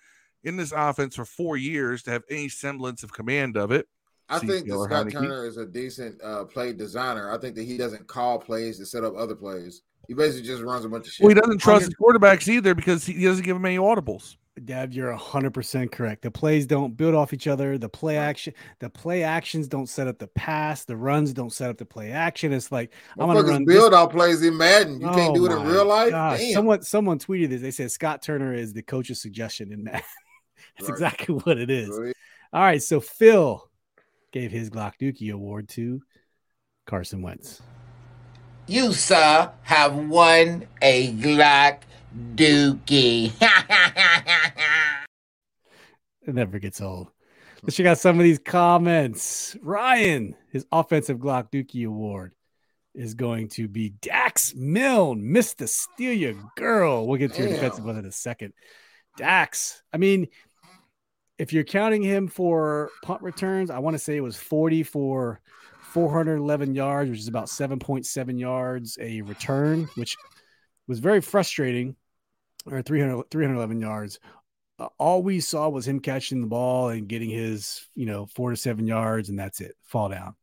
in 0.43 0.57
this 0.57 0.71
offense 0.75 1.15
for 1.15 1.25
four 1.25 1.57
years 1.57 2.03
to 2.03 2.11
have 2.11 2.23
any 2.29 2.49
semblance 2.49 3.03
of 3.03 3.13
command 3.13 3.57
of 3.57 3.71
it. 3.71 3.87
I 4.29 4.39
See 4.39 4.47
think 4.47 4.67
that 4.67 4.79
Scott 4.79 5.07
Heinicke. 5.07 5.11
Turner 5.13 5.45
is 5.45 5.57
a 5.57 5.65
decent 5.65 6.21
uh, 6.23 6.45
play 6.45 6.73
designer. 6.73 7.31
I 7.31 7.37
think 7.37 7.55
that 7.55 7.63
he 7.63 7.77
doesn't 7.77 8.07
call 8.07 8.39
plays 8.39 8.77
to 8.79 8.85
set 8.85 9.03
up 9.03 9.15
other 9.15 9.35
plays. 9.35 9.81
He 10.07 10.13
basically 10.13 10.47
just 10.47 10.61
runs 10.61 10.85
a 10.85 10.89
bunch 10.89 11.07
of 11.07 11.13
shit. 11.13 11.23
Well, 11.23 11.35
he 11.35 11.39
doesn't 11.39 11.59
trust 11.59 11.85
his 11.85 11.95
quarterbacks 11.95 12.47
either 12.47 12.73
because 12.73 13.05
he 13.05 13.23
doesn't 13.23 13.43
give 13.43 13.55
them 13.55 13.65
any 13.65 13.77
audibles. 13.77 14.35
Dad, 14.63 14.93
you're 14.93 15.11
hundred 15.13 15.51
percent 15.51 15.91
correct. 15.91 16.21
The 16.21 16.29
plays 16.29 16.67
don't 16.67 16.95
build 16.95 17.15
off 17.15 17.33
each 17.33 17.47
other. 17.47 17.77
The 17.79 17.89
play 17.89 18.17
Right. 18.17 18.23
action, 18.25 18.53
the 18.79 18.89
play 18.89 19.23
actions 19.23 19.67
don't 19.67 19.87
set 19.87 20.07
up 20.07 20.19
the 20.19 20.27
pass. 20.27 20.85
The 20.85 20.95
runs 20.95 21.33
don't 21.33 21.51
set 21.51 21.71
up 21.71 21.77
the 21.77 21.85
play 21.85 22.11
action. 22.11 22.53
It's 22.53 22.71
like 22.71 22.93
I'm 23.17 23.25
gonna 23.27 23.39
Motherfuckers 23.41 23.49
run 23.49 23.65
this- 23.65 23.75
build 23.75 23.93
out 23.95 24.11
plays 24.11 24.43
in 24.43 24.55
Madden. 24.55 25.01
You 25.01 25.07
can't 25.09 25.31
Oh 25.31 25.33
do 25.35 25.45
it 25.47 25.51
in 25.53 25.65
real 25.65 25.85
life. 25.85 26.11
Damn. 26.11 26.53
Someone 26.53 26.81
someone 26.83 27.17
tweeted 27.17 27.49
this. 27.49 27.61
They 27.61 27.71
said 27.71 27.91
Scott 27.91 28.21
Turner 28.21 28.53
is 28.53 28.73
the 28.73 28.83
coach's 28.83 29.19
suggestion 29.19 29.71
in 29.71 29.85
that. 29.85 30.03
That's 30.77 30.89
Right. 30.89 30.93
exactly 30.97 31.33
what 31.35 31.57
it 31.57 31.71
is. 31.71 31.89
Really? 31.89 32.13
All 32.53 32.61
right, 32.61 32.81
so 32.83 32.99
Phil 32.99 33.67
gave 34.31 34.51
his 34.51 34.69
Glock 34.69 34.93
Dookie 35.01 35.33
award 35.33 35.67
to 35.69 36.01
Carson 36.85 37.23
Wentz. 37.23 37.59
you, 38.67 38.93
sir, 38.93 39.51
have 39.63 39.95
won 39.95 40.67
a 40.81 41.11
Glock 41.13 41.79
Dookie. 42.35 43.31
It 46.25 46.35
never 46.35 46.59
gets 46.59 46.81
old. 46.81 47.09
Let's 47.61 47.75
check 47.75 47.85
out 47.85 47.97
some 47.97 48.19
of 48.19 48.23
these 48.23 48.39
comments. 48.39 49.55
Ryan, 49.61 50.35
his 50.51 50.65
offensive 50.71 51.17
Glock 51.17 51.51
Dookie 51.51 51.87
award 51.87 52.33
is 52.93 53.13
going 53.13 53.47
to 53.49 53.67
be 53.67 53.89
Dax 53.89 54.53
Milne, 54.55 55.21
Mr. 55.21 55.67
Steal 55.67 56.13
Your 56.13 56.35
Girl. 56.55 57.07
We'll 57.07 57.17
get 57.17 57.33
to 57.33 57.41
your 57.41 57.51
defensive 57.51 57.85
one 57.85 57.97
in 57.97 58.05
a 58.05 58.11
second. 58.11 58.53
Dax, 59.17 59.81
I 59.91 59.97
mean, 59.97 60.27
if 61.37 61.53
you're 61.53 61.63
counting 61.63 62.03
him 62.03 62.27
for 62.27 62.89
punt 63.01 63.21
returns, 63.21 63.69
I 63.69 63.79
want 63.79 63.95
to 63.95 63.99
say 63.99 64.15
it 64.15 64.21
was 64.21 64.37
40 64.37 64.83
for 64.83 65.39
411 65.81 66.75
yards, 66.75 67.09
which 67.09 67.19
is 67.19 67.27
about 67.27 67.45
7.7 67.45 68.39
yards 68.39 68.97
a 68.99 69.21
return, 69.21 69.89
which 69.95 70.17
was 70.87 70.99
very 70.99 71.21
frustrating, 71.21 71.95
or 72.69 72.81
300, 72.81 73.29
311 73.29 73.79
yards 73.79 74.19
all 74.97 75.23
we 75.23 75.39
saw 75.39 75.69
was 75.69 75.87
him 75.87 75.99
catching 75.99 76.41
the 76.41 76.47
ball 76.47 76.89
and 76.89 77.07
getting 77.07 77.29
his, 77.29 77.87
you 77.95 78.05
know, 78.05 78.25
four 78.25 78.51
to 78.51 78.55
seven 78.55 78.87
yards, 78.87 79.29
and 79.29 79.37
that's 79.37 79.61
it. 79.61 79.75
Fall 79.83 80.09
down. 80.09 80.35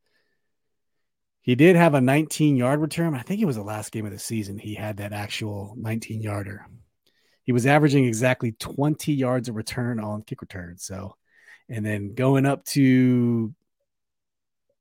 He 1.43 1.55
did 1.55 1.77
have 1.77 1.95
a 1.95 2.01
19 2.01 2.57
yard 2.57 2.81
return. 2.81 3.15
I 3.15 3.23
think 3.23 3.41
it 3.41 3.47
was 3.47 3.57
the 3.57 3.63
last 3.63 3.93
game 3.93 4.07
of 4.07 4.13
the 4.13 4.19
season. 4.19 4.59
He 4.59 4.75
had 4.75 4.99
that 4.99 5.13
actual 5.13 5.75
19 5.77 6.21
yarder. 6.21 6.67
He 7.45 7.53
was 7.53 7.67
averaging 7.67 8.05
exactly 8.05 8.53
20 8.53 9.13
yards 9.13 9.49
of 9.49 9.57
return 9.57 9.99
on 9.99 10.23
kick 10.23 10.43
return. 10.43 10.77
So, 10.79 11.17
and 11.69 11.85
then 11.85 12.15
going 12.15 12.47
up 12.47 12.65
to 12.67 13.55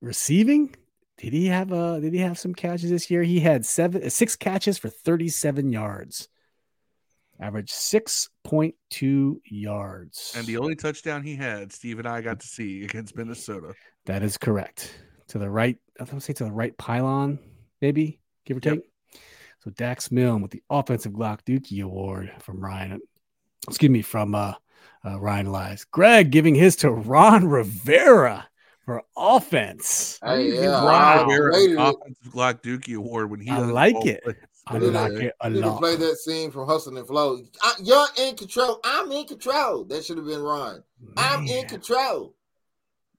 receiving, 0.02 0.76
did 1.18 1.34
he 1.34 1.48
have 1.48 1.74
uh 1.74 2.00
did 2.00 2.14
he 2.14 2.20
have 2.20 2.38
some 2.38 2.54
catches 2.54 2.90
this 2.90 3.10
year? 3.10 3.24
He 3.24 3.40
had 3.40 3.66
seven 3.66 4.10
six 4.10 4.36
catches 4.36 4.78
for 4.78 4.90
37 4.90 5.72
yards. 5.72 6.28
Average 7.42 7.72
6.2 7.72 9.36
yards. 9.46 10.34
And 10.38 10.46
the 10.46 10.58
only 10.58 10.76
touchdown 10.76 11.24
he 11.24 11.36
had, 11.36 11.72
Steve 11.72 12.00
and 12.00 12.08
I 12.08 12.22
got 12.22 12.40
to 12.42 12.48
see 12.48 12.84
against 12.84 13.16
Minnesota. 13.16 13.74
That 14.06 14.24
is 14.24 14.38
correct. 14.38 14.94
To 15.30 15.38
the 15.38 15.50
right, 15.50 15.78
I 16.00 16.04
would 16.04 16.22
say 16.24 16.34
to 16.34 16.44
the 16.44 16.52
right 16.52 16.76
pylon, 16.78 17.40
maybe, 17.82 18.20
give 18.46 18.58
or 18.58 18.62
Yep. 18.64 18.76
take. 18.76 19.22
So 19.64 19.72
Dax 19.72 20.12
Milne 20.12 20.42
with 20.42 20.52
the 20.52 20.64
offensive 20.70 21.12
Glock 21.14 21.42
Dookie 21.46 21.84
Award 21.84 22.32
from 22.40 22.60
Ryan. 22.60 23.00
Excuse 23.68 23.90
me, 23.92 24.02
from 24.02 24.34
uh, 24.34 24.54
uh 25.06 25.20
Ryan 25.20 25.52
Lies. 25.52 25.86
Greg 25.86 26.32
giving 26.32 26.56
his 26.56 26.76
to 26.78 26.92
Ron 26.92 27.48
Rivera 27.48 28.48
for 28.86 29.04
offense. 29.16 30.20
Hey, 30.24 30.46
Give 30.52 30.64
yeah, 30.64 30.84
Ron 30.84 31.02
I 31.02 31.22
Rivera 31.22 31.52
rated 31.52 31.78
an 31.78 31.86
it. 31.86 31.96
offensive 31.96 32.34
Glock 32.34 32.62
Dookie 32.64 32.96
Award 32.98 33.30
when 33.30 33.40
he 33.40 33.52
I 33.52 33.60
like 33.60 34.06
it. 34.06 34.24
plays. 34.24 34.36
I 34.70 34.80
Did 34.80 34.94
like 34.94 35.12
it. 35.14 35.22
it 35.24 35.36
a 35.42 35.50
Need 35.50 35.66
lot. 35.66 35.80
play 35.80 35.96
that 35.96 36.18
scene 36.18 36.52
from 36.52 36.68
Hustle 36.68 36.98
and 36.98 37.08
Flow. 37.08 37.40
I, 37.62 37.74
you're 37.82 38.06
in 38.20 38.36
control. 38.36 38.80
I'm 38.84 39.12
in 39.12 39.26
control. 39.26 39.84
That 39.86 40.06
should 40.06 40.18
have 40.18 40.28
been 40.28 40.42
Ron. 40.42 40.84
I'm 41.18 41.46
in 41.48 41.68
control. 41.68 42.36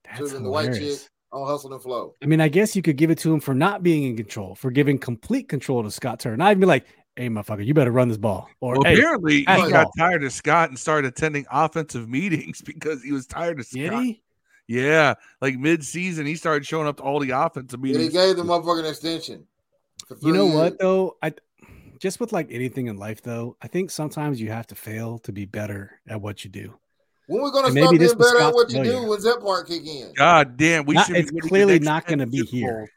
Should 0.07 0.13
That's 0.13 0.21
have 0.21 0.33
been 0.39 0.45
the 0.45 0.51
white 0.51 0.67
hilarious. 0.67 1.03
chick 1.05 1.11
on 1.33 1.47
Hustle 1.47 1.73
and 1.73 1.83
Flow. 1.83 2.15
I 2.23 2.27
mean, 2.27 2.41
I 2.41 2.49
guess 2.49 2.75
you 2.77 2.83
could 2.83 2.97
give 2.97 3.11
it 3.11 3.19
to 3.19 3.33
him 3.35 3.41
for 3.41 3.55
not 3.55 3.83
being 3.83 4.05
in 4.05 4.17
control, 4.17 4.55
for 4.55 4.71
giving 4.71 4.99
complete 4.99 5.49
control 5.49 5.83
to 5.83 5.91
Scott 5.91 6.21
Turner. 6.21 6.45
I'd 6.45 6.61
be 6.61 6.67
like, 6.67 6.87
hey, 7.17 7.29
motherfucker, 7.29 7.65
you 7.67 7.75
better 7.75 7.91
run 7.93 8.09
this 8.09 8.17
ball. 8.17 8.49
Or 8.61 8.75
Well, 8.75 8.83
hey, 8.85 8.95
apparently 8.95 9.39
he 9.39 9.45
pass 9.45 9.69
got 9.71 9.85
ball. 9.85 9.93
tired 9.99 10.25
of 10.25 10.33
Scott 10.33 10.69
and 10.71 10.79
started 10.79 11.09
attending 11.09 11.47
offensive 11.51 12.09
meetings 12.09 12.63
because 12.65 13.03
he 13.03 13.13
was 13.13 13.27
tired 13.27 13.59
of 13.61 13.69
did 13.71 13.89
Scott. 13.91 14.03
he? 14.05 14.23
Yeah, 14.69 15.15
like 15.41 15.59
mid-season, 15.59 16.27
he 16.27 16.37
started 16.37 16.65
showing 16.65 16.87
up 16.87 16.99
to 16.99 17.03
all 17.03 17.19
the 17.19 17.31
offensive 17.31 17.81
meetings. 17.81 18.05
And 18.05 18.13
he 18.13 18.17
gave 18.17 18.37
the 18.37 18.45
motherfucking 18.45 18.89
extension. 18.89 19.45
For 20.17 20.27
You 20.27 20.33
know 20.33 20.47
three 20.49 20.57
what 20.57 20.79
though? 20.79 21.17
I 21.23 21.33
just 21.99 22.19
with 22.21 22.33
like 22.33 22.51
anything 22.51 22.87
in 22.87 22.97
life 22.97 23.23
though, 23.23 23.57
I 23.61 23.69
think 23.69 23.91
sometimes 23.91 24.41
you 24.41 24.51
have 24.51 24.67
to 24.69 24.75
fail 24.75 25.19
to 25.21 25.33
be 25.33 25.45
better 25.45 26.01
at 26.09 26.21
what 26.21 26.45
you 26.45 26.51
do. 26.51 26.75
When 27.27 27.43
we're 27.43 27.51
gonna 27.53 27.69
And 27.69 27.77
stop 27.77 27.93
maybe 27.93 27.99
this 27.99 28.13
being 28.13 28.19
was 28.19 28.33
better 28.33 28.45
at 28.45 28.55
what 28.55 28.71
you 28.71 28.77
failure. 28.83 28.93
do? 28.93 29.09
When's 29.09 29.25
that 29.25 29.41
part 29.41 29.69
kick 29.69 29.87
in? 29.87 30.13
God 30.17 30.57
damn, 30.57 30.85
we 30.87 30.95
Not- 30.95 31.07
should. 31.07 31.17
it's 31.17 31.31
winning 31.33 31.49
clearly 31.49 31.79
not 31.79 32.07
gonna 32.07 32.27
be 32.27 32.45
here. 32.45 32.89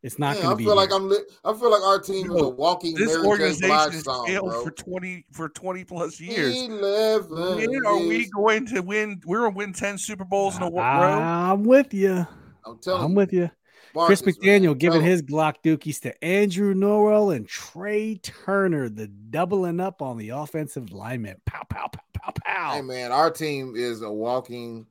It's 0.00 0.16
not 0.16 0.34
Man, 0.36 0.42
going 0.44 0.50
to 0.52 0.56
be. 0.58 0.62
I 0.62 0.66
feel 0.68 0.76
like. 0.76 0.92
I'm 0.92 1.08
lit. 1.08 1.24
I 1.44 1.52
feel 1.54 1.72
like 1.72 1.82
our 1.82 1.98
team 1.98 2.26
is 2.26 2.30
Bro, 2.30 2.38
a 2.42 2.48
walking 2.50 2.94
This 2.94 3.08
Mary 3.16 3.26
organization 3.26 3.68
Blige 3.68 3.92
has 3.94 4.04
song, 4.04 4.26
failed 4.28 4.50
bro. 4.50 4.62
for 4.62 4.70
twenty 4.70 5.24
for 5.32 5.48
twenty 5.48 5.82
plus 5.82 6.20
years. 6.20 6.56
Eleven 6.56 7.56
When 7.56 7.84
are 7.84 7.98
we 7.98 8.30
going 8.30 8.64
to 8.66 8.80
win? 8.80 9.20
We're 9.26 9.40
gonna 9.40 9.56
win 9.56 9.72
ten 9.72 9.98
Super 9.98 10.24
Bowls 10.24 10.56
in 10.56 10.62
a 10.62 10.70
row. 10.70 10.78
I'm 10.78 11.64
with 11.64 11.92
you. 11.92 12.24
I'm 12.64 12.78
telling 12.78 13.02
I'm 13.02 13.10
you, 13.10 13.16
with 13.16 13.32
you. 13.32 13.50
Marcus, 13.94 14.22
Chris 14.22 14.36
McDaniel 14.36 14.72
I'm 14.72 14.78
giving 14.78 15.00
telling 15.00 15.10
his 15.10 15.22
Glock 15.22 15.56
Dookies 15.64 16.00
to 16.02 16.24
Andrew 16.24 16.74
Norwell 16.74 17.34
and 17.34 17.48
Trai 17.48 18.20
Turner, 18.22 18.88
the 18.88 19.06
doubling 19.06 19.80
up 19.80 20.02
on 20.02 20.18
the 20.18 20.30
offensive 20.30 20.92
lineman. 20.92 21.40
Pow, 21.46 21.64
pow, 21.68 21.88
pow, 21.88 22.02
pow, 22.12 22.32
pow. 22.44 22.72
Hey 22.74 22.82
man, 22.82 23.12
our 23.12 23.30
team 23.30 23.74
is 23.76 24.02
a 24.02 24.10
walking 24.10 24.86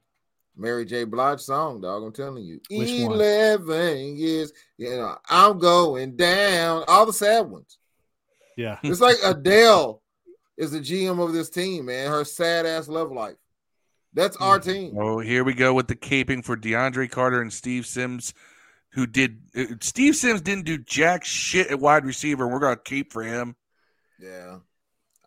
Mary 0.57 0.85
J. 0.85 1.03
Blige 1.03 1.39
song, 1.39 1.81
dog. 1.81 2.03
I'm 2.03 2.11
telling 2.11 2.43
you. 2.43 2.59
Which 2.69 3.03
one? 3.03 3.13
Eleven 3.13 4.17
years. 4.17 4.51
You 4.77 4.89
know, 4.91 5.17
I'm 5.29 5.59
going 5.59 6.15
down. 6.15 6.83
All 6.87 7.05
the 7.05 7.13
sad 7.13 7.49
ones. 7.49 7.77
Yeah. 8.55 8.79
It's 8.83 9.01
like 9.01 9.17
Adele 9.23 10.01
is 10.57 10.71
the 10.71 10.79
GM 10.79 11.23
of 11.23 11.33
this 11.33 11.49
team, 11.49 11.85
man. 11.85 12.09
Her 12.09 12.25
sad 12.25 12.65
ass 12.65 12.87
love 12.87 13.11
life. 13.11 13.35
That's 14.13 14.35
our 14.37 14.59
mm. 14.59 14.63
team. 14.63 14.97
Oh, 14.97 15.19
here 15.19 15.43
we 15.43 15.53
go 15.53 15.73
with 15.73 15.87
the 15.87 15.95
caping 15.95 16.43
for 16.43 16.57
DeAndre 16.57 17.09
Carter 17.09 17.41
and 17.41 17.53
Steve 17.53 17.85
Sims, 17.85 18.33
who 18.97 19.05
did. 19.07 19.37
uh, 19.55 19.65
Steve 19.79 20.15
Sims 20.15 20.41
didn't 20.41 20.65
do 20.65 20.77
jack 20.79 21.23
shit 21.23 21.67
at 21.67 21.79
wide 21.79 22.03
receiver. 22.03 22.43
and 22.45 22.51
We're 22.53 22.59
gonna 22.59 22.75
keep 22.77 23.13
for 23.13 23.21
him. 23.23 23.55
Yeah. 24.19 24.57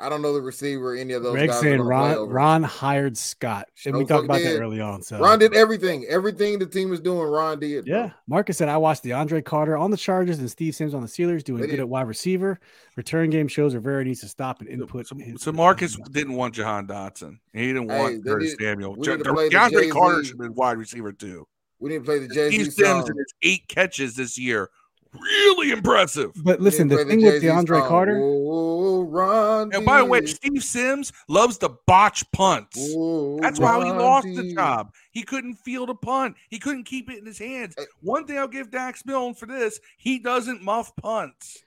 I 0.02 0.08
don't 0.08 0.22
know 0.22 0.32
the 0.32 0.40
receiver, 0.40 0.96
any 0.96 1.12
of 1.12 1.22
those 1.22 1.32
Greg 1.34 1.48
guys. 1.50 1.58
are 1.58 1.62
saying 1.62 1.80
Ron. 1.82 2.26
Ron 2.30 2.62
hired 2.62 3.18
Scott. 3.18 3.68
And 3.84 3.94
we 3.94 4.00
No 4.00 4.06
talked 4.06 4.26
fuck 4.28 4.40
about 4.40 4.42
that 4.50 4.58
early 4.58 4.80
on. 4.80 5.02
So 5.02 5.18
Ron 5.18 5.38
did 5.38 5.54
everything. 5.54 6.06
Everything 6.08 6.58
the 6.58 6.64
team 6.64 6.88
was 6.88 7.00
doing, 7.00 7.28
Ron 7.28 7.60
did. 7.60 7.84
bro. 7.84 7.94
Yeah, 7.94 8.10
Marcus 8.26 8.56
said 8.56 8.70
I 8.70 8.78
watched 8.78 9.04
DeAndre 9.04 9.44
Carter 9.44 9.76
on 9.76 9.90
the 9.90 9.98
Chargers 9.98 10.38
and 10.38 10.50
Steve 10.50 10.74
Sims 10.74 10.94
on 10.94 11.02
the 11.02 11.06
Steelers 11.06 11.44
doing 11.44 11.66
good 11.68 11.80
at 11.80 11.86
wide 11.88 12.08
receiver. 12.08 12.58
Return 12.96 13.28
game 13.28 13.46
shows 13.46 13.74
Rivera 13.74 14.02
needs 14.02 14.20
to 14.20 14.28
stop 14.28 14.60
and 14.62 14.70
input. 14.70 15.06
So, 15.06 15.16
his- 15.16 15.42
so 15.42 15.52
Marcus 15.52 15.96
didn't 16.10 16.32
want 16.32 16.54
Jahan 16.54 16.86
Dotson. 16.86 17.38
He 17.52 17.66
didn't 17.66 17.90
Hey, 17.90 17.98
want 17.98 18.24
they 18.24 18.30
Curtis 18.30 18.56
need- 18.58 18.64
Samuel. 18.64 18.96
we 18.96 19.06
Ja- 19.06 19.16
need 19.16 19.24
to 19.24 19.34
play 19.34 19.48
the 19.50 19.54
DeAndre 19.54 19.90
Carter 19.92 20.24
should 20.24 20.30
have 20.32 20.38
been 20.38 20.54
wide 20.54 20.78
receiver 20.78 21.12
too. 21.12 21.46
We 21.80 21.90
didn't 21.90 22.04
play 22.04 22.18
the 22.18 22.28
Jay 22.28 22.50
Steve 22.50 22.66
Z 22.66 22.70
Sims 22.72 23.06
song. 23.06 23.10
and 23.10 23.26
eight 23.42 23.66
catches 23.68 24.14
this 24.14 24.38
year, 24.38 24.70
really 25.12 25.70
impressive. 25.70 26.32
But 26.36 26.60
listen, 26.60 26.88
didn't 26.88 27.08
the 27.08 27.14
thing 27.14 27.24
with 27.24 27.42
Jay-Z 27.42 27.46
DeAndre 27.46 27.80
song. 27.80 27.88
Carter, 27.88 28.20
Whoa, 28.20 29.00
Ron. 29.02 29.74
And 29.74 29.84
by 29.86 29.98
the 29.98 30.04
way, 30.04 30.24
Steve 30.26 30.62
Sims 30.62 31.12
loves 31.28 31.58
to 31.58 31.70
botch 31.86 32.30
punts. 32.32 32.76
Whoa, 32.78 33.38
That's 33.40 33.58
why 33.58 33.82
he 33.84 33.90
lost 33.90 34.26
the 34.26 34.52
job. 34.54 34.92
He 35.10 35.22
couldn't 35.22 35.54
field 35.56 35.90
a 35.90 35.94
punt. 35.94 36.36
He 36.50 36.58
couldn't 36.58 36.84
keep 36.84 37.10
it 37.10 37.18
in 37.18 37.26
his 37.26 37.38
hands. 37.38 37.74
Hey. 37.76 37.84
One 38.02 38.26
thing 38.26 38.38
I'll 38.38 38.46
give 38.46 38.70
Dax 38.70 39.04
Milne 39.06 39.34
for 39.34 39.46
this: 39.46 39.80
he 39.96 40.18
doesn't 40.18 40.62
muff 40.62 40.94
punts. 40.96 41.62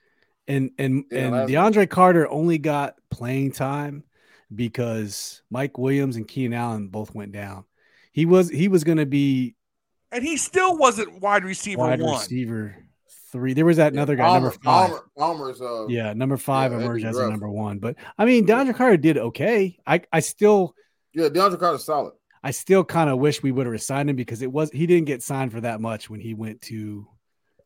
and 0.46 0.70
and 0.78 1.04
Yeah, 1.10 1.18
and 1.18 1.32
last 1.32 1.50
DeAndre 1.50 1.90
Carter 1.90 2.28
only 2.28 2.58
got 2.58 2.94
playing 3.10 3.52
time 3.52 4.04
because 4.54 5.42
Mike 5.50 5.76
Williams 5.76 6.16
and 6.16 6.28
Keenan 6.28 6.58
Allen 6.58 6.88
both 6.88 7.14
went 7.14 7.32
down. 7.32 7.64
He 8.12 8.26
was 8.26 8.48
he 8.48 8.68
was 8.68 8.84
going 8.84 8.98
to 8.98 9.06
be 9.06 9.56
And 10.14 10.22
he 10.24 10.36
still 10.36 10.76
wasn't 10.78 11.20
wide 11.20 11.44
receiver 11.44 11.82
wide 11.82 12.00
one. 12.00 12.20
receiver 12.20 12.76
three. 13.32 13.52
There 13.52 13.64
was 13.64 13.78
that 13.78 13.92
another 13.92 14.14
guy, 14.14 14.22
Palmer, 14.22 14.40
number 14.40 14.50
five. 14.62 14.90
Palmer, 14.90 15.02
Palmer's 15.18 15.60
uh 15.60 15.86
Yeah, 15.88 16.12
number 16.12 16.36
five 16.36 16.72
Yeah, 16.72 16.78
emerged 16.78 17.04
as 17.04 17.18
a 17.18 17.28
number 17.28 17.48
one. 17.50 17.78
But 17.80 17.96
I 18.16 18.24
mean, 18.24 18.46
DeAndre 18.46 18.76
Carter 18.76 18.96
did 18.96 19.18
okay. 19.18 19.76
I 19.86 20.02
I 20.12 20.20
still 20.20 20.74
yeah, 21.12 21.28
DeAndre 21.28 21.58
Carter's 21.58 21.84
solid. 21.84 22.12
I 22.44 22.50
still 22.52 22.84
kind 22.84 23.10
of 23.10 23.18
wish 23.18 23.42
we 23.42 23.50
would 23.52 23.66
have 23.66 23.82
signed 23.82 24.08
him 24.08 24.16
because 24.16 24.42
it 24.42 24.52
was 24.52 24.70
he 24.70 24.86
didn't 24.86 25.06
get 25.06 25.22
signed 25.22 25.50
for 25.50 25.60
that 25.62 25.80
much 25.80 26.08
when 26.08 26.20
he 26.20 26.34
went 26.34 26.60
to. 26.62 27.08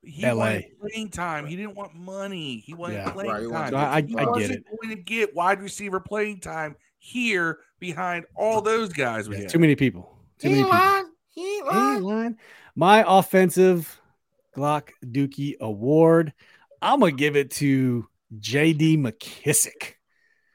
He 0.02 0.24
LA. 0.24 0.36
wanted 0.36 0.64
playing 0.80 1.10
time. 1.10 1.44
He 1.44 1.56
didn't 1.56 1.74
want 1.74 1.94
money. 1.94 2.58
He 2.64 2.72
wanted 2.72 2.94
Yeah. 2.94 3.10
playing 3.10 3.30
Right, 3.30 3.40
he 3.42 3.48
time. 3.48 3.52
wanted 3.52 3.70
So 3.72 3.76
I, 3.76 3.96
I, 3.96 4.02
he 4.02 4.16
I 4.16 4.20
get 4.20 4.28
wasn't 4.30 4.52
it. 4.52 4.64
going 4.80 4.96
to 4.96 5.02
get 5.02 5.34
wide 5.34 5.60
receiver 5.60 6.00
playing 6.00 6.40
time 6.40 6.76
here 6.98 7.58
behind 7.80 8.24
all 8.36 8.62
those 8.62 8.92
guys 8.92 9.28
we 9.28 9.36
Yeah, 9.36 9.48
too 9.48 9.58
many 9.58 9.74
people. 9.74 10.16
Too 10.38 10.48
He 10.48 10.54
many 10.54 10.64
people. 10.64 10.78
Lying. 11.38 11.46
He 11.46 11.56
ain't 11.56 11.66
lying. 11.66 12.02
lying. 12.02 12.36
My 12.74 13.04
offensive 13.06 14.00
Glock 14.56 14.90
Dookie 15.04 15.58
award. 15.60 16.32
I'm 16.80 17.00
gonna 17.00 17.12
give 17.12 17.36
it 17.36 17.50
to 17.52 18.06
JD 18.38 18.98
McKissic. 18.98 19.94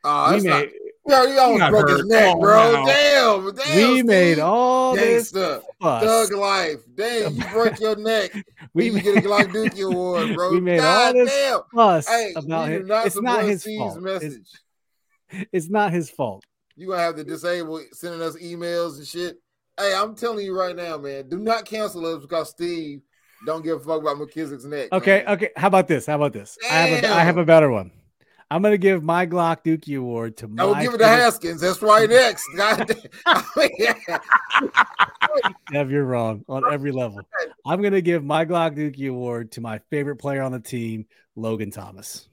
Oh, 0.04 0.32
that's 0.32 0.44
not. 0.44 0.66
made, 1.06 1.30
he 1.32 1.38
almost 1.38 1.70
broke 1.70 1.90
his 1.90 2.06
neck, 2.06 2.40
bro. 2.40 2.86
Damn, 2.86 3.56
damn. 3.56 3.76
we 3.76 4.04
made 4.04 4.40
all 4.40 4.96
this 4.96 5.32
Gangsta, 5.32 5.62
fuss. 5.82 6.04
thug 6.04 6.38
life. 6.38 6.80
Damn, 6.96 7.36
you 7.36 7.44
broke 7.52 7.80
your 7.80 7.96
neck. 7.96 8.32
We 8.74 8.86
you 8.86 8.94
made, 8.94 9.04
get 9.04 9.24
a 9.24 9.28
Glock 9.28 9.54
Dookie 9.54 9.86
award, 9.86 10.34
bro. 10.36 10.52
we 10.52 10.62
made 10.62 10.78
God 10.78 11.08
all 11.08 11.14
this 11.14 11.32
damn. 11.32 11.60
fuss 11.76 12.08
Hey, 12.08 12.34
about 12.36 12.70
him. 12.70 12.88
not 12.88 13.06
It's 13.06 13.22
not 13.22 13.44
his 13.44 13.64
fault. 13.78 13.98
It's, 13.98 14.04
message. 14.04 14.48
it's 15.52 15.70
not 15.70 15.92
his 15.94 16.10
fault. 16.10 16.44
You 16.76 16.88
gonna 16.88 17.02
have 17.02 17.16
the 17.18 17.24
disabled 17.24 17.82
sending 17.92 18.22
us 18.22 18.36
emails 18.38 18.98
and 18.98 19.06
shit. 19.06 19.38
Hey, 19.80 19.93
I'm 19.95 20.15
telling 20.15 20.45
you 20.45 20.57
right 20.57 20.76
now, 20.76 20.97
man. 20.97 21.30
Do 21.30 21.39
not 21.39 21.65
cancel 21.65 22.05
us 22.05 22.21
because 22.21 22.49
Steve 22.49 23.01
don't 23.45 23.63
give 23.63 23.78
a 23.78 23.84
fuck 23.84 24.01
about 24.01 24.17
McKissic's 24.17 24.65
neck. 24.65 24.89
Okay, 24.91 25.24
man. 25.26 25.34
okay. 25.36 25.49
How 25.55 25.67
about 25.67 25.88
this? 25.88 26.05
How 26.05 26.15
about 26.15 26.34
this? 26.34 26.57
I 26.69 26.74
have 26.74 27.03
a, 27.03 27.09
I 27.09 27.19
have 27.21 27.38
a 27.38 27.45
better 27.45 27.69
one. 27.69 27.91
I'm 28.51 28.61
gonna 28.61 28.78
give 28.78 29.03
my 29.03 29.26
Glock 29.26 29.63
Dookie 29.63 29.97
award 29.97 30.38
to 30.38 30.47
my 30.47 30.61
I 30.61 30.65
will 30.67 30.76
give 30.76 30.93
it 30.93 30.97
to 30.99 31.07
Haskins. 31.07 31.61
That's 31.61 31.82
right 31.82 32.07
next. 32.07 32.47
God 32.55 32.88
damn. 33.80 33.95
Dev, 35.71 35.89
you're 35.89 36.05
wrong 36.05 36.45
on 36.47 36.71
every 36.71 36.91
level. 36.91 37.21
I'm 37.65 37.82
gonna 37.82 38.01
give 38.01 38.24
my 38.24 38.45
Glock 38.45 38.78
Dookie 38.78 39.09
award 39.09 39.53
to 39.53 39.61
my 39.61 39.80
favorite 39.89 40.17
player 40.17 40.43
on 40.43 40.51
the 40.51 40.59
team, 40.59 41.07
Logan 41.36 41.71
Thomas. 41.71 42.30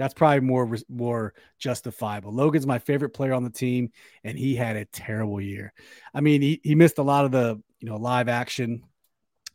That's 0.00 0.14
probably 0.14 0.40
more 0.40 0.78
more 0.88 1.34
justifiable. 1.58 2.32
Logan's 2.32 2.66
my 2.66 2.78
favorite 2.78 3.10
player 3.10 3.34
on 3.34 3.44
the 3.44 3.50
team, 3.50 3.92
and 4.24 4.38
he 4.38 4.56
had 4.56 4.76
a 4.76 4.86
terrible 4.86 5.42
year. 5.42 5.74
I 6.14 6.22
mean, 6.22 6.40
he, 6.40 6.58
he 6.64 6.74
missed 6.74 6.96
a 6.96 7.02
lot 7.02 7.26
of 7.26 7.32
the 7.32 7.60
you 7.80 7.88
know 7.90 7.96
live 7.96 8.26
action 8.26 8.82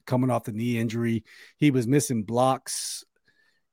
coming 0.05 0.29
off 0.29 0.43
the 0.43 0.51
knee 0.51 0.77
injury. 0.77 1.23
He 1.57 1.71
was 1.71 1.87
missing 1.87 2.21
blocks. 2.25 3.03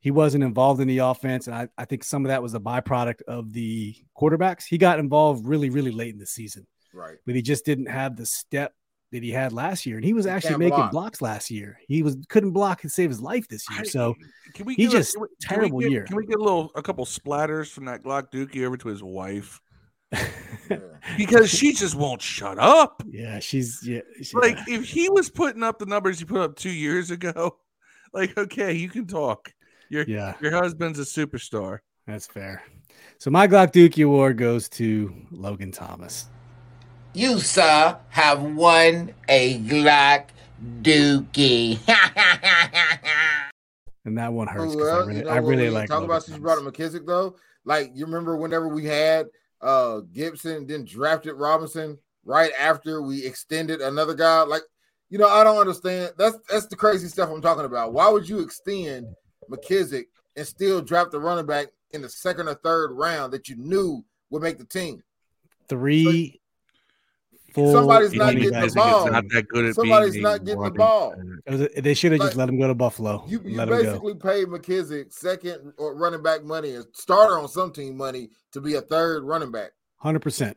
He 0.00 0.10
wasn't 0.10 0.44
involved 0.44 0.80
in 0.80 0.88
the 0.88 0.98
offense, 0.98 1.46
and 1.46 1.54
I, 1.54 1.68
I 1.76 1.84
think 1.84 2.04
some 2.04 2.24
of 2.24 2.30
that 2.30 2.42
was 2.42 2.54
a 2.54 2.58
byproduct 2.58 3.20
of 3.28 3.52
the 3.52 3.94
quarterbacks. 4.18 4.64
He 4.64 4.78
got 4.78 4.98
involved 4.98 5.46
really, 5.46 5.68
really 5.68 5.92
late 5.92 6.14
in 6.14 6.18
the 6.18 6.26
season 6.26 6.66
right. 6.92 7.16
but 7.26 7.34
he 7.34 7.42
just 7.42 7.64
didn't 7.64 7.86
have 7.86 8.16
the 8.16 8.26
step 8.26 8.72
that 9.12 9.22
he 9.22 9.30
had 9.30 9.52
last 9.52 9.86
year. 9.86 9.96
And 9.96 10.04
he 10.04 10.12
was 10.14 10.26
actually 10.26 10.56
making 10.56 10.76
block. 10.76 10.90
blocks 10.90 11.22
last 11.22 11.50
year. 11.50 11.78
He 11.86 12.02
was 12.02 12.16
couldn't 12.28 12.50
block 12.52 12.82
and 12.82 12.90
save 12.90 13.10
his 13.10 13.20
life 13.20 13.46
this 13.46 13.68
year. 13.70 13.84
So 13.84 14.14
can 14.54 14.66
we 14.66 14.74
he 14.74 14.86
a- 14.86 14.88
just- 14.88 15.16
we 15.20 15.28
terrible 15.40 15.80
get- 15.80 15.90
year. 15.90 16.04
Can 16.04 16.16
we 16.16 16.26
get 16.26 16.36
a 16.36 16.42
little, 16.42 16.72
a 16.74 16.82
couple 16.82 17.04
splatters 17.04 17.70
from 17.70 17.84
that 17.84 18.02
Glock 18.02 18.32
Dookie 18.32 18.64
over 18.66 18.76
to 18.78 18.88
his 18.88 19.02
wife 19.02 19.60
because 21.16 21.50
she 21.50 21.72
just 21.72 21.94
won't 21.94 22.22
shut 22.22 22.58
up. 22.58 23.02
yeah, 23.08 23.38
she's 23.38 23.80
yeah, 23.86 24.00
she- 24.22 24.36
Like 24.36 24.58
if 24.68 24.84
he 24.88 25.08
was 25.08 25.30
putting 25.30 25.62
up 25.62 25.78
the 25.78 25.86
numbers 25.86 26.18
he 26.18 26.24
put 26.24 26.40
up 26.40 26.56
two 26.56 26.70
years 26.70 27.10
ago, 27.10 27.58
like, 28.12 28.36
okay, 28.36 28.72
you 28.74 28.88
can 28.88 29.06
talk. 29.06 29.52
Your 29.88 30.04
Yeah, 30.04 30.34
your 30.40 30.52
husband's 30.52 30.98
a 30.98 31.02
superstar. 31.02 31.80
that's 32.06 32.26
fair. 32.26 32.62
So 33.18 33.30
my 33.30 33.46
Glock 33.46 33.72
Dookie 33.72 34.04
Award 34.04 34.36
goes 34.38 34.68
to 34.70 35.14
Logan 35.30 35.70
Thomas. 35.70 36.28
You, 37.14 37.40
sir, 37.40 37.98
have 38.08 38.42
won 38.42 39.12
a 39.28 39.58
Glock 39.60 40.26
Dookie. 40.82 41.78
And 44.04 44.18
that 44.18 44.32
one 44.32 44.48
hurts. 44.48 44.74
Well, 44.74 44.96
I 44.96 45.00
you 45.02 45.06
really, 45.06 45.22
know 45.22 45.30
I 45.30 45.40
what 45.40 45.48
really 45.48 45.62
we 45.64 45.70
like. 45.70 45.88
talk 45.88 46.02
about 46.02 46.24
since 46.24 46.36
you 46.36 46.42
brought 46.42 46.58
up 46.58 46.64
McKissic 46.64 47.06
though. 47.06 47.36
Like 47.64 47.92
you 47.94 48.04
remember 48.04 48.36
whenever 48.36 48.66
we 48.66 48.84
had 48.84 49.26
uh 49.60 50.00
Gibson, 50.12 50.66
then 50.66 50.84
drafted 50.84 51.34
Robinson 51.34 51.96
right 52.24 52.50
after 52.58 53.00
we 53.00 53.24
extended 53.24 53.80
another 53.80 54.14
guy. 54.14 54.42
Like, 54.42 54.62
you 55.08 55.18
know, 55.18 55.28
I 55.28 55.44
don't 55.44 55.58
understand. 55.58 56.14
That's 56.18 56.36
that's 56.50 56.66
the 56.66 56.74
crazy 56.74 57.06
stuff 57.06 57.30
I'm 57.30 57.40
talking 57.40 57.64
about. 57.64 57.92
Why 57.92 58.08
would 58.08 58.28
you 58.28 58.40
extend 58.40 59.06
McKissic 59.48 60.06
and 60.36 60.44
still 60.44 60.82
draft 60.82 61.12
the 61.12 61.20
running 61.20 61.46
back 61.46 61.68
in 61.92 62.02
the 62.02 62.08
second 62.08 62.48
or 62.48 62.54
third 62.54 62.90
round 62.90 63.32
that 63.32 63.48
you 63.48 63.54
knew 63.56 64.04
would 64.30 64.42
make 64.42 64.58
the 64.58 64.64
team? 64.64 65.00
Three. 65.68 66.40
Full 67.54 67.72
Somebody's 67.72 68.12
not 68.14 68.34
getting 68.34 68.50
the 68.50 68.72
ball. 68.74 69.10
Not 69.10 69.24
that 69.30 69.48
good 69.48 69.66
at 69.66 69.74
Somebody's 69.74 70.16
not 70.16 70.44
getting 70.44 70.62
the 70.62 70.70
ball. 70.70 71.10
back. 71.10 71.18
It 71.46 71.50
was 71.50 71.60
a- 71.60 71.80
they 71.80 71.94
should 71.94 72.12
have 72.12 72.20
just 72.20 72.36
let 72.36 72.48
him 72.48 72.58
go 72.58 72.68
to 72.68 72.74
Buffalo. 72.74 73.24
You, 73.26 73.40
you 73.44 73.56
let 73.56 73.68
basically 73.68 74.14
paid 74.14 74.46
McKissic 74.48 75.12
second 75.12 75.72
or 75.78 75.94
running 75.94 76.22
back 76.22 76.44
money 76.44 76.74
and 76.74 76.86
starter 76.94 77.38
on 77.38 77.48
some 77.48 77.72
team 77.72 77.96
money 77.96 78.30
to 78.52 78.60
be 78.60 78.74
a 78.74 78.80
third 78.80 79.24
running 79.24 79.50
back. 79.50 79.72
Hundred 79.96 80.20
percent. 80.20 80.56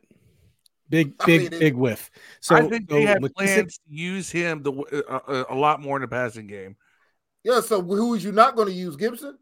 Big, 0.88 1.14
I 1.20 1.26
big, 1.26 1.50
mean, 1.50 1.60
big 1.60 1.74
whiff. 1.74 2.10
So 2.40 2.54
I 2.54 2.68
think 2.68 2.88
they 2.88 3.04
so 3.04 3.06
had 3.08 3.22
McKissic- 3.22 3.34
plans 3.34 3.78
to 3.78 3.94
use 3.94 4.30
him 4.30 4.62
the 4.62 4.72
uh, 5.08 5.20
uh, 5.28 5.44
a 5.50 5.54
lot 5.54 5.80
more 5.80 5.96
in 5.96 6.02
the 6.02 6.08
passing 6.08 6.46
game. 6.46 6.76
Yeah, 7.44 7.60
so 7.60 7.80
who 7.80 8.14
is 8.14 8.24
you 8.24 8.32
not 8.32 8.56
going 8.56 8.68
to 8.68 8.74
use 8.74 8.96
Gibson? 8.96 9.38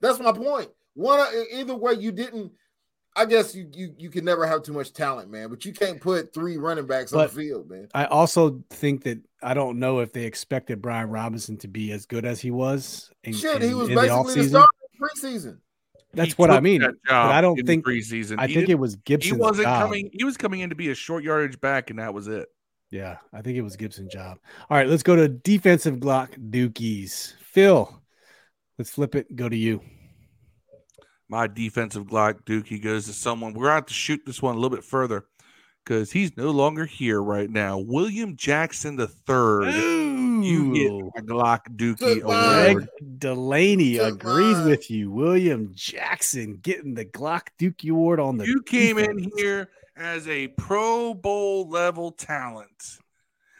That's 0.00 0.18
my 0.18 0.32
point. 0.32 0.68
One 0.94 1.20
e, 1.34 1.60
either 1.60 1.74
way, 1.74 1.94
you 1.94 2.12
didn't. 2.12 2.52
I 3.16 3.24
guess 3.26 3.54
you 3.54 3.68
you 3.72 3.94
you 3.96 4.10
can 4.10 4.24
never 4.24 4.46
have 4.46 4.62
too 4.62 4.72
much 4.72 4.92
talent, 4.92 5.30
man. 5.30 5.48
But 5.48 5.64
you 5.64 5.72
can't 5.72 6.00
put 6.00 6.34
three 6.34 6.56
running 6.56 6.86
backs 6.86 7.12
on 7.12 7.20
the 7.22 7.28
field, 7.28 7.70
man. 7.70 7.88
I 7.94 8.06
also 8.06 8.62
think 8.70 9.04
that 9.04 9.18
I 9.42 9.54
don't 9.54 9.78
know 9.78 10.00
if 10.00 10.12
they 10.12 10.24
expected 10.24 10.82
Brian 10.82 11.08
Robinson 11.10 11.56
to 11.58 11.68
be 11.68 11.92
as 11.92 12.06
good 12.06 12.24
as 12.24 12.40
he 12.40 12.50
was. 12.50 13.10
In, 13.22 13.32
Shit, 13.32 13.62
in- 13.62 13.68
he 13.68 13.74
was 13.74 13.88
in 13.88 13.94
the 13.94 14.00
basically 14.00 14.34
the 14.34 14.40
offseason. 14.40 14.48
starter 14.48 14.68
preseason. 15.00 15.58
That's 16.12 16.28
He 16.30 16.34
what 16.34 16.50
I 16.50 16.60
mean. 16.60 16.80
that 16.80 16.94
job 17.08 17.30
I 17.32 17.40
don't 17.40 17.56
think- 17.66 17.84
preseason. 17.84 18.36
I 18.38 18.46
He 18.46 18.54
think 18.54 18.68
it 18.68 18.76
was 18.78 18.96
Gibson. 18.96 19.34
he 19.36 19.40
wasn't 19.40 19.66
job. 19.66 19.82
coming. 19.82 20.10
He 20.12 20.24
was 20.24 20.36
coming 20.36 20.60
in 20.60 20.70
to 20.70 20.76
be 20.76 20.90
a 20.90 20.94
short 20.94 21.22
yardage 21.24 21.60
back, 21.60 21.90
and 21.90 21.98
that 21.98 22.14
was 22.14 22.26
it. 22.28 22.46
Yeah, 22.90 23.16
I 23.32 23.42
think 23.42 23.56
it 23.58 23.62
was 23.62 23.76
Gibson's 23.76 24.12
job. 24.12 24.38
All 24.70 24.76
right, 24.76 24.86
let's 24.88 25.02
go 25.02 25.16
to 25.16 25.28
defensive 25.28 25.96
Glock 25.96 26.30
Dookies. 26.50 27.32
Phil, 27.40 28.00
let's 28.78 28.90
flip 28.90 29.14
it. 29.16 29.34
Go 29.34 29.48
to 29.48 29.56
you. 29.56 29.80
My 31.28 31.46
defensive 31.46 32.04
Glock 32.04 32.44
Dookie 32.44 32.82
goes 32.82 33.06
to 33.06 33.12
someone. 33.12 33.54
We're 33.54 33.70
going 33.70 33.84
to 33.84 33.94
shoot 33.94 34.22
this 34.26 34.42
one 34.42 34.54
a 34.54 34.58
little 34.58 34.76
bit 34.76 34.84
further 34.84 35.26
because 35.84 36.12
he's 36.12 36.36
no 36.36 36.50
longer 36.50 36.86
here 36.86 37.22
right 37.22 37.48
now. 37.48 37.78
William 37.78 38.36
Jackson 38.36 38.96
the 38.96 39.08
third. 39.08 39.72
You 39.74 40.74
get 40.74 40.92
Ooh. 40.92 41.10
my 41.14 41.22
Glock 41.22 41.60
Dookie 41.76 42.16
Took 42.16 42.24
mine. 42.24 42.74
Greg. 42.74 42.88
Delaney 43.18 43.96
Took 43.96 44.14
agrees 44.14 44.60
with 44.64 44.90
you. 44.90 45.10
William 45.10 45.70
Jackson 45.74 46.58
getting 46.62 46.94
the 46.94 47.04
Glock 47.04 47.48
Dookie 47.58 47.90
Award 47.90 48.20
on 48.20 48.36
the 48.36 48.46
You 48.46 48.62
came 48.62 48.98
in 48.98 49.30
here 49.36 49.70
as 49.96 50.26
a 50.28 50.48
Pro 50.48 51.14
Bowl 51.14 51.68
level 51.68 52.12
talent, 52.12 52.98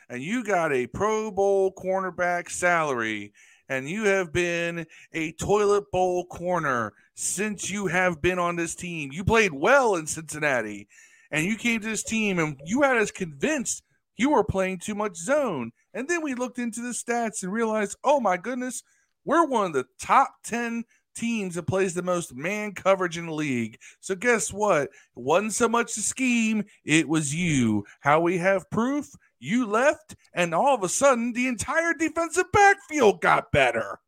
and 0.08 0.22
you 0.22 0.44
got 0.44 0.72
a 0.72 0.86
Pro 0.88 1.30
Bowl 1.30 1.72
cornerback 1.72 2.50
salary, 2.50 3.32
and 3.68 3.88
you 3.88 4.04
have 4.04 4.32
been 4.32 4.86
a 5.12 5.32
toilet 5.32 5.90
bowl 5.90 6.26
corner 6.26 6.92
since 7.14 7.70
you 7.70 7.86
have 7.86 8.20
been 8.20 8.38
on 8.38 8.56
this 8.56 8.74
team. 8.74 9.10
You 9.12 9.24
played 9.24 9.52
well 9.52 9.96
in 9.96 10.06
Cincinnati, 10.06 10.88
and 11.30 11.46
you 11.46 11.56
came 11.56 11.80
to 11.80 11.86
this 11.86 12.02
team, 12.02 12.38
and 12.38 12.60
you 12.64 12.82
had 12.82 12.96
us 12.96 13.10
convinced 13.10 13.82
you 14.16 14.30
were 14.30 14.44
playing 14.44 14.78
too 14.78 14.94
much 14.94 15.16
zone. 15.16 15.72
And 15.92 16.08
then 16.08 16.22
we 16.22 16.34
looked 16.34 16.58
into 16.58 16.80
the 16.80 16.90
stats 16.90 17.42
and 17.42 17.52
realized, 17.52 17.96
oh 18.04 18.20
my 18.20 18.36
goodness, 18.36 18.82
we're 19.24 19.46
one 19.46 19.66
of 19.66 19.72
the 19.72 19.86
top 19.98 20.34
10 20.44 20.84
teams 21.14 21.54
that 21.54 21.66
plays 21.66 21.94
the 21.94 22.02
most 22.02 22.34
man 22.34 22.72
coverage 22.72 23.16
in 23.16 23.26
the 23.26 23.32
league. 23.32 23.78
So 24.00 24.14
guess 24.14 24.52
what? 24.52 24.84
It 24.84 24.90
wasn't 25.14 25.54
so 25.54 25.68
much 25.68 25.94
the 25.94 26.02
scheme, 26.02 26.64
it 26.84 27.08
was 27.08 27.34
you. 27.34 27.84
How 28.00 28.20
we 28.20 28.38
have 28.38 28.70
proof? 28.70 29.08
You 29.38 29.66
left, 29.66 30.16
and 30.32 30.54
all 30.54 30.74
of 30.74 30.82
a 30.82 30.88
sudden 30.88 31.32
the 31.32 31.48
entire 31.48 31.94
defensive 31.94 32.50
backfield 32.52 33.20
got 33.20 33.52
better. 33.52 34.00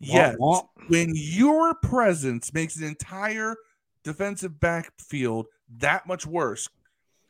Yes. 0.00 0.36
womp. 0.36 0.68
When 0.88 1.12
your 1.14 1.74
presence 1.74 2.52
makes 2.52 2.76
an 2.76 2.84
entire 2.84 3.56
defensive 4.02 4.58
backfield 4.58 5.46
that 5.78 6.06
much 6.06 6.26
worse, 6.26 6.68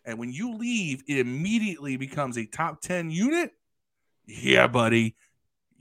and 0.04 0.18
when 0.18 0.32
you 0.32 0.54
leave, 0.54 1.02
it 1.06 1.18
immediately 1.18 1.96
becomes 1.96 2.38
a 2.38 2.46
top 2.46 2.80
10 2.80 3.10
unit. 3.10 3.52
Yeah, 4.26 4.66
buddy. 4.66 5.16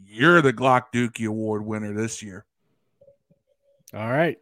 You're 0.03 0.41
the 0.41 0.53
Glock 0.53 0.85
Dookie 0.93 1.27
Award 1.27 1.65
winner 1.65 1.93
this 1.93 2.21
year. 2.23 2.45
All 3.93 4.09
right. 4.09 4.37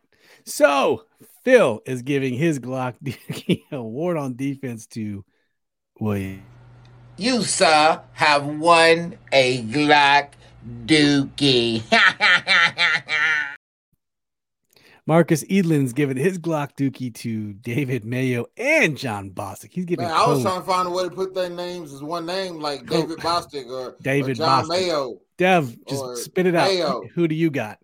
So 0.45 1.05
Phil 1.43 1.81
is 1.85 2.01
giving 2.01 2.33
his 2.33 2.59
Glock 2.59 2.95
Dookie 3.03 3.63
Award 3.71 4.17
on 4.17 4.35
defense 4.35 4.87
to 4.87 5.23
William. 5.99 6.43
You, 7.17 7.41
sir, 7.43 8.01
have 8.13 8.45
won 8.45 9.17
a 9.31 9.63
Glock 9.63 10.29
Dookie. 10.85 11.83
Marcus 15.07 15.45
Edlin's 15.45 15.93
giving 15.93 16.17
his 16.17 16.37
Glock 16.37 16.75
Dookie 16.75 17.13
to 17.15 17.53
David 17.53 18.03
Mayo 18.03 18.47
and 18.57 18.97
John 18.97 19.31
Bostic. 19.31 19.71
He's 19.71 19.85
giving 19.85 20.03
Man, 20.03 20.13
I 20.13 20.27
was 20.27 20.41
trying 20.41 20.59
to 20.59 20.67
find 20.67 20.85
a 20.85 20.91
way 20.91 21.03
to 21.03 21.09
put 21.09 21.33
their 21.33 21.49
names 21.49 21.93
as 21.93 22.03
one 22.03 22.25
name, 22.25 22.59
like 22.59 22.85
David 22.85 23.19
Bostic 23.19 23.67
or, 23.67 23.91
or 23.91 23.95
David 24.01 24.35
John 24.35 24.65
Bostic. 24.65 24.69
Mayo. 24.69 25.21
Dev, 25.37 25.73
just 25.87 26.25
spit 26.25 26.45
it 26.45 26.55
out. 26.55 26.67
Mayo. 26.67 27.03
Who 27.13 27.29
do 27.29 27.35
you 27.35 27.49
got? 27.49 27.79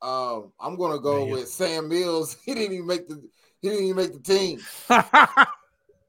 Um, 0.00 0.52
I'm 0.58 0.76
gonna 0.76 0.98
go 0.98 1.24
Mayo. 1.24 1.36
with 1.36 1.48
Sam 1.48 1.88
Mills. 1.88 2.36
He 2.44 2.54
didn't 2.54 2.72
even 2.72 2.86
make 2.86 3.06
the 3.06 3.22
he 3.60 3.68
didn't 3.68 3.84
even 3.84 3.96
make 3.96 4.12
the 4.12 4.18
team. 4.18 4.58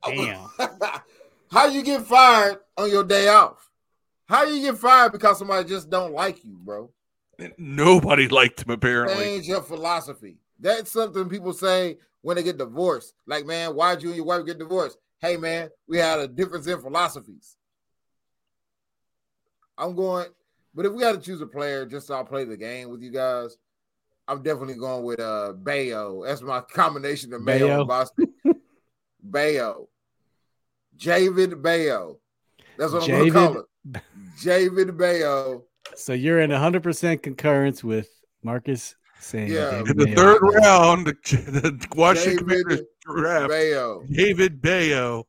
Damn. 0.06 0.50
How 1.52 1.68
you 1.68 1.84
get 1.84 2.02
fired 2.02 2.58
on 2.78 2.90
your 2.90 3.04
day 3.04 3.28
off? 3.28 3.70
How 4.28 4.46
do 4.46 4.54
you 4.54 4.72
get 4.72 4.80
fired 4.80 5.12
because 5.12 5.40
somebody 5.40 5.68
just 5.68 5.90
don't 5.90 6.14
like 6.14 6.44
you, 6.44 6.58
bro? 6.62 6.92
Nobody 7.58 8.28
liked 8.28 8.64
him, 8.64 8.72
apparently. 8.72 9.24
Change 9.24 9.48
your 9.48 9.62
philosophy. 9.62 10.38
That's 10.60 10.92
something 10.92 11.28
people 11.28 11.54
say 11.54 11.98
when 12.22 12.38
they 12.38 12.44
get 12.44 12.58
divorced. 12.58 13.16
Like, 13.28 13.46
man, 13.46 13.76
why'd 13.76 14.02
you 14.02 14.10
and 14.10 14.18
your 14.18 14.26
wife 14.26 14.46
get 14.46 14.60
divorced? 14.60 14.98
Hey, 15.20 15.38
man, 15.38 15.70
we 15.88 15.98
had 15.98 16.20
a 16.20 16.28
difference 16.28 16.68
in 16.68 16.80
philosophies. 16.80 17.58
I'm 19.78 19.96
going, 19.96 20.28
but 20.74 20.86
if 20.86 20.94
we 20.94 21.00
got 21.00 21.14
to 21.14 21.20
choose 21.20 21.42
a 21.42 21.48
player 21.48 21.86
just 21.86 22.08
so 22.08 22.16
I'll 22.16 22.26
play 22.26 22.46
the 22.46 22.58
game 22.58 22.90
with 22.90 23.02
you 23.02 23.12
guys, 23.12 23.58
I'm 24.28 24.42
definitely 24.42 24.76
going 24.76 25.04
with 25.04 25.20
uh 25.20 25.54
Bayo. 25.54 26.24
That's 26.26 26.42
my 26.42 26.62
combination 26.74 27.34
of 27.34 27.42
Mayo 27.42 27.68
Bayo? 27.68 27.80
and 27.80 27.88
Boston. 27.88 28.34
Bayo. 29.24 29.90
Javid 30.98 31.62
Bayo. 31.62 32.20
That's 32.78 32.94
what 32.94 33.04
I'm 33.04 33.10
going 33.10 33.26
to 33.26 33.32
call 33.32 33.58
it. 33.60 33.66
Javid 34.42 34.98
Bayo. 34.98 35.64
So 35.96 36.14
you're 36.14 36.40
in 36.40 36.50
100% 36.52 37.22
concurrence 37.22 37.84
with 37.84 38.10
Marcus 38.44 38.96
saying 39.20 39.50
Yeah. 39.52 39.72
David 39.72 39.90
In 39.92 39.98
the 39.98 40.06
Mayo. 40.06 40.16
third 40.16 40.42
round, 40.42 41.08
the, 41.08 41.14
the 41.62 41.88
Washington 41.96 42.48
David 42.48 42.64
Commanders 42.66 42.82
draft 43.02 43.50
Bayo. 43.50 44.04
David 44.10 44.62
Bayo, 44.62 45.28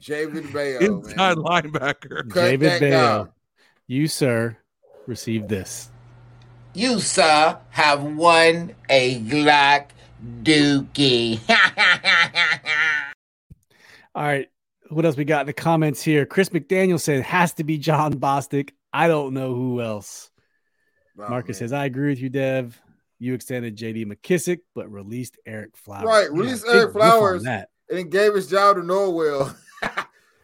Javid 0.00 0.52
Bayo. 0.52 0.78
inside 0.80 1.16
man. 1.16 1.36
linebacker. 1.36 2.28
Cut 2.30 2.42
David 2.42 2.70
that 2.70 2.80
Bayo. 2.80 3.24
guy. 3.24 3.30
You, 3.88 4.08
sir, 4.08 4.56
received 5.06 5.48
this. 5.48 5.90
you, 6.74 6.98
sir, 7.00 7.58
have 7.70 8.02
won 8.02 8.74
a 8.88 9.20
Glock 9.20 9.86
Dookie. 10.42 11.40
All 14.14 14.22
right. 14.24 14.48
What 14.90 15.04
else 15.04 15.16
we 15.16 15.24
got 15.24 15.42
in 15.42 15.46
the 15.46 15.52
comments 15.52 16.02
here? 16.02 16.26
Chris 16.26 16.50
McDaniel 16.50 17.00
said 17.00 17.22
has 17.22 17.52
to 17.54 17.64
be 17.64 17.78
John 17.78 18.14
Bostic. 18.14 18.70
I 18.92 19.08
don't 19.08 19.34
know 19.34 19.54
who 19.54 19.80
else. 19.80 20.30
Oh, 21.18 21.28
Marcus 21.28 21.60
man. 21.60 21.68
says, 21.68 21.72
I 21.72 21.84
agree 21.86 22.10
with 22.10 22.20
you, 22.20 22.28
Dev. 22.28 22.80
You 23.18 23.34
extended 23.34 23.76
JD 23.76 24.06
McKissic, 24.06 24.58
but 24.74 24.90
released 24.90 25.38
Ereck 25.48 25.74
Flowers. 25.74 26.04
Right, 26.04 26.28
Yeah, 26.32 26.52
Ereck 26.52 26.92
Flowers. 26.92 27.42
That. 27.44 27.70
and 27.88 27.98
it 27.98 28.10
gave 28.10 28.34
his 28.34 28.46
job 28.48 28.76
to 28.76 28.82
Norwell 28.82 29.56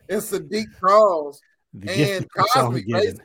and 0.09 0.21
Saahdiq 0.23 0.65
Charles 0.81 1.41
The 1.75 1.91
and 1.91 2.25
that 2.25 2.29
keeps 2.37 2.57
on 2.57 2.73
Cosby. 2.73 2.85
basically. 2.93 3.25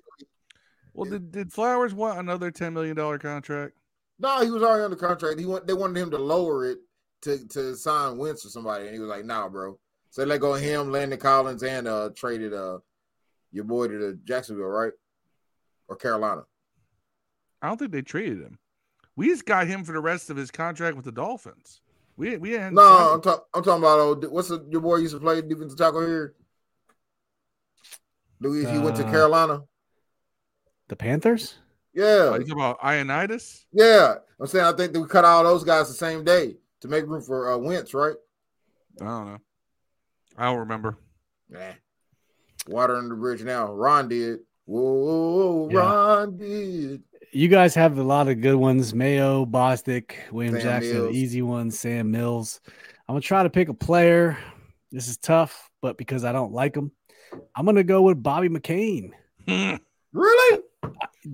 Well, 0.93 1.09
did, 1.09 1.31
did 1.31 1.53
Flowers 1.53 1.93
want 1.93 2.19
another 2.19 2.51
$10 2.51 2.73
million 2.73 2.95
contract? 3.19 3.73
No, 4.19 4.43
he 4.43 4.49
was 4.51 4.63
already 4.63 4.83
under 4.83 4.95
contract. 4.97 5.39
He 5.39 5.45
want 5.45 5.67
they 5.67 5.73
wanted 5.73 6.01
him 6.01 6.11
to 6.11 6.17
lower 6.17 6.65
it 6.65 6.79
to, 7.21 7.47
to 7.49 7.75
sign 7.75 8.17
Wentz 8.17 8.45
or 8.45 8.49
somebody, 8.49 8.85
and 8.85 8.93
he 8.95 8.99
was 8.99 9.09
like, 9.09 9.23
"Nah, 9.23 9.47
bro." 9.47 9.77
So 10.09 10.21
they 10.21 10.25
let 10.27 10.41
go 10.41 10.55
of 10.55 10.61
him, 10.61 10.91
Landon 10.91 11.19
Collins, 11.19 11.63
and 11.63 11.87
uh 11.87 12.09
traded 12.15 12.53
uh 12.53 12.79
your 13.51 13.63
boy 13.63 13.87
to 13.87 13.97
the 13.97 14.19
Jacksonville, 14.25 14.65
right? 14.65 14.93
or 15.89 15.95
Carolina? 15.95 16.43
I 17.61 17.67
don't 17.69 17.77
think 17.77 17.91
they 17.93 18.01
traded 18.01 18.41
him. 18.41 18.59
We 19.15 19.27
just 19.27 19.45
got 19.45 19.67
him 19.67 19.85
for 19.85 19.93
the 19.93 20.01
rest 20.01 20.29
of 20.29 20.35
his 20.35 20.51
contract 20.51 20.95
with 20.97 21.05
the 21.05 21.11
Dolphins. 21.13 21.81
We 22.17 22.35
we 22.37 22.51
hadn't 22.51 22.75
No, 22.75 23.13
I'm, 23.13 23.21
talk, 23.21 23.47
I'm 23.53 23.63
talking 23.63 23.81
about 23.83 23.99
old, 23.99 24.31
what's 24.31 24.49
the, 24.49 24.65
your 24.69 24.81
boy 24.81 24.97
used 24.97 25.13
to 25.13 25.19
play 25.19 25.41
defensive 25.41 25.77
tackle 25.77 26.05
here? 26.05 26.35
Louis, 28.41 28.65
he 28.69 28.77
went 28.79 28.95
to 28.97 29.05
Uh, 29.07 29.11
Carolina. 29.11 29.61
The 30.89 30.95
Panthers? 30.95 31.55
Yeah, 31.93 32.03
Oh, 32.05 32.33
you 32.35 32.39
talking 32.41 32.53
about 32.53 32.79
Ioannidis? 32.81 33.65
yeah. 33.71 34.15
I'm 34.39 34.47
saying 34.47 34.65
I 34.65 34.73
think 34.73 34.93
that 34.93 35.01
we 35.01 35.07
cut 35.07 35.25
all 35.25 35.43
those 35.43 35.63
guys 35.63 35.87
the 35.87 35.93
same 35.95 36.23
day 36.23 36.57
to 36.81 36.87
make 36.87 37.05
room 37.07 37.21
for 37.21 37.51
uh, 37.51 37.57
Wentz, 37.57 37.93
right? 37.93 38.15
I 39.01 39.05
don't 39.05 39.25
know. 39.25 39.37
I 40.37 40.45
don't 40.45 40.59
remember. 40.59 40.97
Nah. 41.49 41.71
Water 42.67 42.95
under 42.95 43.09
the 43.09 43.15
bridge 43.15 43.41
now. 43.43 43.71
Ron 43.71 44.09
did. 44.09 44.39
Whoa, 44.65 44.81
whoa, 44.81 45.53
whoa, 45.53 45.69
Yeah. 45.71 45.79
Ron 45.79 46.37
did. 46.37 47.03
You 47.31 47.47
guys 47.47 47.75
have 47.75 47.97
a 47.97 48.03
lot 48.03 48.27
of 48.27 48.41
good 48.41 48.55
ones. 48.55 48.93
Mayo, 48.93 49.45
Bostic, 49.45 50.13
William 50.31 50.55
Sam 50.55 50.63
Jackson, 50.63 50.93
Mills. 50.93 51.15
easy 51.15 51.41
ones, 51.41 51.77
Sam 51.79 52.11
Mills. 52.11 52.61
I'm 53.07 53.13
gonna 53.13 53.21
try 53.21 53.43
to 53.43 53.49
pick 53.49 53.69
a 53.69 53.73
player. 53.73 54.37
This 54.91 55.07
is 55.07 55.17
tough, 55.17 55.69
but 55.81 55.97
because 55.97 56.23
I 56.23 56.31
don't 56.31 56.53
like 56.53 56.75
him, 56.75 56.91
I'm 57.55 57.65
gonna 57.65 57.83
go 57.83 58.01
with 58.03 58.21
Bobby 58.23 58.49
McCain. 58.49 59.11
Really? 60.13 60.61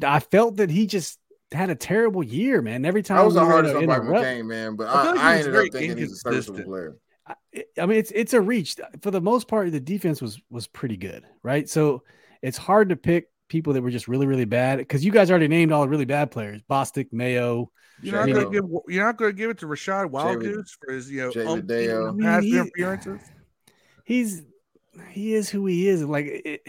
I 0.04 0.20
felt 0.20 0.58
that 0.58 0.70
he 0.72 0.88
just 0.88 1.20
had 1.52 1.70
a 1.70 1.76
terrible 1.76 2.24
year, 2.24 2.62
man. 2.62 2.86
Every 2.86 3.04
time 3.04 3.20
I 3.20 3.24
was 3.24 3.36
we 3.36 3.40
the 3.42 3.46
hardest 3.46 3.76
in 3.76 3.78
on 3.78 3.84
a 3.84 3.88
Bobby 4.00 4.08
rut- 4.10 4.24
McCain, 4.24 4.46
man, 4.48 4.76
but 4.76 4.88
I 4.88 4.92
I, 4.92 5.12
like 5.12 5.20
I 5.20 5.38
ended 5.38 5.56
up 5.56 5.66
thinking 5.72 5.98
he's 5.98 6.12
a 6.14 6.16
serviceable 6.16 6.64
player. 6.64 6.96
I- 7.28 7.36
I 7.80 7.86
mean, 7.86 7.98
it's 8.00 8.12
it's 8.12 8.34
a 8.34 8.42
reach 8.42 8.76
for 9.02 9.12
the 9.12 9.22
most 9.22 9.48
part. 9.48 9.72
The 9.72 9.80
defense 9.80 10.22
was 10.22 10.40
was 10.50 10.68
pretty 10.68 10.98
good, 10.98 11.24
right? 11.44 11.70
So 11.70 12.04
it's 12.42 12.58
hard 12.58 12.90
to 12.90 12.96
pick 12.96 13.30
people 13.48 13.74
that 13.74 13.82
were 13.82 13.92
just 13.92 14.08
really 14.08 14.26
really 14.28 14.46
bad 14.46 14.80
because 14.80 15.06
you 15.06 15.12
guys 15.12 15.30
already 15.30 15.48
named 15.48 15.72
all 15.72 15.84
the 15.84 15.90
really 15.90 16.06
bad 16.06 16.32
players: 16.32 16.62
Bostic, 16.70 17.14
Mayo. 17.14 17.72
You're 18.02 18.16
not 18.16 18.26
Shane 18.26 18.34
gonna 18.36 18.52
Hill. 18.52 18.52
give 18.52 18.94
you're 18.94 19.06
not 19.06 19.18
gonna 19.18 19.32
give 19.34 19.50
it 19.52 19.60
to 19.60 19.68
Rachad 19.68 20.12
David- 20.12 20.56
Wildgoose 20.58 20.78
for 20.84 20.94
his 20.94 21.10
you 21.12 21.22
know 21.22 21.32
David 21.32 21.48
umpteen 21.48 21.68
Dale. 21.68 22.18
pass 22.20 22.38
I 22.38 22.40
mean, 22.42 22.52
he- 22.52 22.58
appearances. 22.58 23.22
He's 24.04 24.42
he 25.10 25.34
is 25.34 25.50
who 25.50 25.66
he 25.66 25.88
is. 25.88 26.04
Like 26.04 26.26
it, 26.26 26.68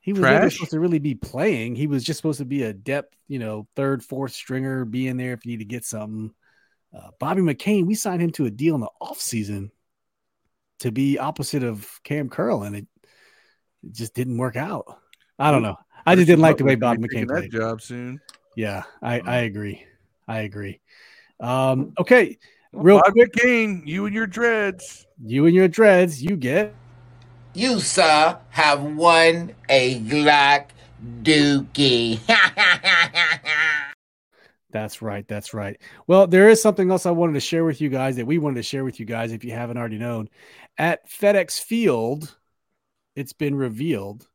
he 0.00 0.12
was 0.12 0.22
never 0.22 0.50
supposed 0.50 0.70
to 0.72 0.80
really 0.80 0.98
be 0.98 1.14
playing. 1.14 1.74
He 1.76 1.86
was 1.86 2.04
just 2.04 2.18
supposed 2.18 2.38
to 2.38 2.44
be 2.44 2.62
a 2.62 2.72
depth, 2.72 3.14
you 3.28 3.38
know, 3.38 3.66
third, 3.76 4.02
fourth 4.02 4.32
stringer, 4.32 4.84
being 4.84 5.16
there 5.16 5.32
if 5.32 5.44
you 5.44 5.52
need 5.52 5.58
to 5.58 5.64
get 5.64 5.84
something. 5.84 6.30
Uh, 6.94 7.10
Bobby 7.18 7.42
McCain, 7.42 7.86
we 7.86 7.94
signed 7.94 8.22
him 8.22 8.30
to 8.32 8.46
a 8.46 8.50
deal 8.50 8.74
in 8.74 8.80
the 8.80 8.90
offseason 9.02 9.70
to 10.80 10.92
be 10.92 11.18
opposite 11.18 11.64
of 11.64 11.88
Cam 12.04 12.28
Curl, 12.28 12.62
and 12.62 12.76
it, 12.76 12.86
it 13.82 13.92
just 13.92 14.14
didn't 14.14 14.38
work 14.38 14.56
out. 14.56 15.00
I 15.38 15.50
don't 15.50 15.62
know. 15.62 15.76
I 16.06 16.14
just 16.14 16.26
didn't 16.26 16.42
like 16.42 16.58
the 16.58 16.64
way 16.64 16.74
Bobby 16.74 17.02
Bobby 17.02 17.16
McCain 17.16 17.26
that 17.28 17.34
played. 17.34 17.52
job 17.52 17.80
soon. 17.80 18.20
Yeah, 18.56 18.84
I. 19.02 19.20
I 19.20 19.36
agree. 19.38 19.84
I 20.28 20.40
agree. 20.40 20.80
Um, 21.40 21.92
okay, 21.98 22.38
real 22.72 22.98
Bobby 23.00 23.12
quick, 23.12 23.32
McCain, 23.32 23.86
you 23.86 24.06
and 24.06 24.14
your 24.14 24.26
dreads. 24.26 25.06
you 25.24 25.46
and 25.46 25.54
your 25.54 25.68
dreads, 25.68 26.22
you 26.22 26.36
get 26.36 26.74
You, 27.54 27.80
sir, 27.80 28.38
have 28.50 28.82
won 28.82 29.54
a 29.68 30.00
Glock 30.00 30.66
Dookie. 31.22 32.20
That's 34.74 35.00
right. 35.00 35.26
That's 35.28 35.54
right. 35.54 35.80
Well, 36.08 36.26
there 36.26 36.48
is 36.48 36.60
something 36.60 36.90
else 36.90 37.06
I 37.06 37.12
wanted 37.12 37.34
to 37.34 37.40
share 37.40 37.64
with 37.64 37.80
you 37.80 37.88
guys 37.88 38.16
that 38.16 38.26
we 38.26 38.38
wanted 38.38 38.56
to 38.56 38.64
share 38.64 38.82
with 38.82 38.98
you 38.98 39.06
guys 39.06 39.30
if 39.30 39.44
you 39.44 39.52
haven't 39.52 39.76
already 39.78 39.98
known. 39.98 40.28
At 40.76 41.08
FedEx 41.08 41.62
Field, 41.62 42.36
it's 43.14 43.32
been 43.32 43.54
revealed. 43.54 44.26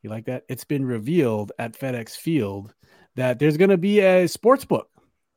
You 0.00 0.10
like 0.10 0.26
that? 0.26 0.44
It's 0.48 0.62
been 0.62 0.86
revealed 0.86 1.50
at 1.58 1.76
FedEx 1.76 2.10
Field 2.16 2.72
that 3.16 3.40
there's 3.40 3.56
going 3.56 3.70
to 3.70 3.76
be 3.76 3.98
a 3.98 4.28
sports 4.28 4.64
book. 4.64 4.88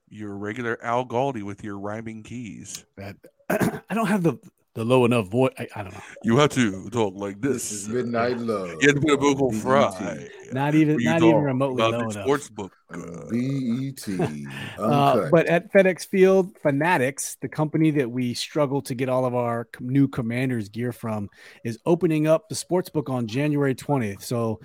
You're 0.08 0.38
regular 0.38 0.78
Al 0.84 1.08
Galdi 1.08 1.42
with 1.42 1.64
your 1.64 1.80
rhyming 1.80 2.22
keys. 2.22 2.86
That 2.96 3.16
I 3.50 3.96
don't 3.96 4.06
have 4.06 4.22
the 4.22 4.38
the 4.78 4.86
low 4.86 5.05
enough 5.05 5.28
voice. 5.28 5.51
I, 5.57 5.67
I 5.75 5.82
don't 5.82 5.91
know. 5.91 5.99
You 6.23 6.38
have 6.38 6.51
to 6.51 6.88
talk 6.91 7.15
like 7.15 7.41
This 7.41 7.53
this. 7.69 7.71
is 7.71 7.89
Midnight 7.89 8.38
Love. 8.38 8.75
You 8.80 8.89
have 8.89 8.95
to 8.97 9.01
put 9.01 9.11
a 9.11 9.17
vocal 9.17 9.49
BET. 9.49 9.61
fry. 9.61 10.28
Not 10.53 10.75
even 10.75 10.97
not 11.03 11.17
even 11.23 11.32
talk 11.32 11.43
remotely 11.43 11.82
about 11.84 11.93
low 11.93 12.09
enough. 12.11 12.23
Sports 12.23 12.49
book. 12.51 12.71
Uh, 12.93 12.99
Uh, 12.99 13.25
BET. 13.32 14.07
Uh, 14.80 15.30
but 15.32 15.47
at 15.47 15.73
FedEx 15.73 16.05
Field, 16.07 16.55
Fanatics, 16.61 17.38
the 17.41 17.49
company 17.49 17.89
that 17.89 18.09
we 18.09 18.36
struggle 18.36 18.80
to 18.84 18.93
get 18.93 19.09
all 19.09 19.25
of 19.25 19.34
our 19.34 19.67
new 19.80 20.07
Commanders 20.07 20.69
gear 20.69 20.91
from, 20.91 21.28
is 21.63 21.80
opening 21.88 22.28
up 22.28 22.47
the 22.47 22.55
sports 22.55 22.89
book 22.89 23.09
on 23.09 23.25
January 23.25 23.73
20th. 23.73 24.21
So 24.21 24.59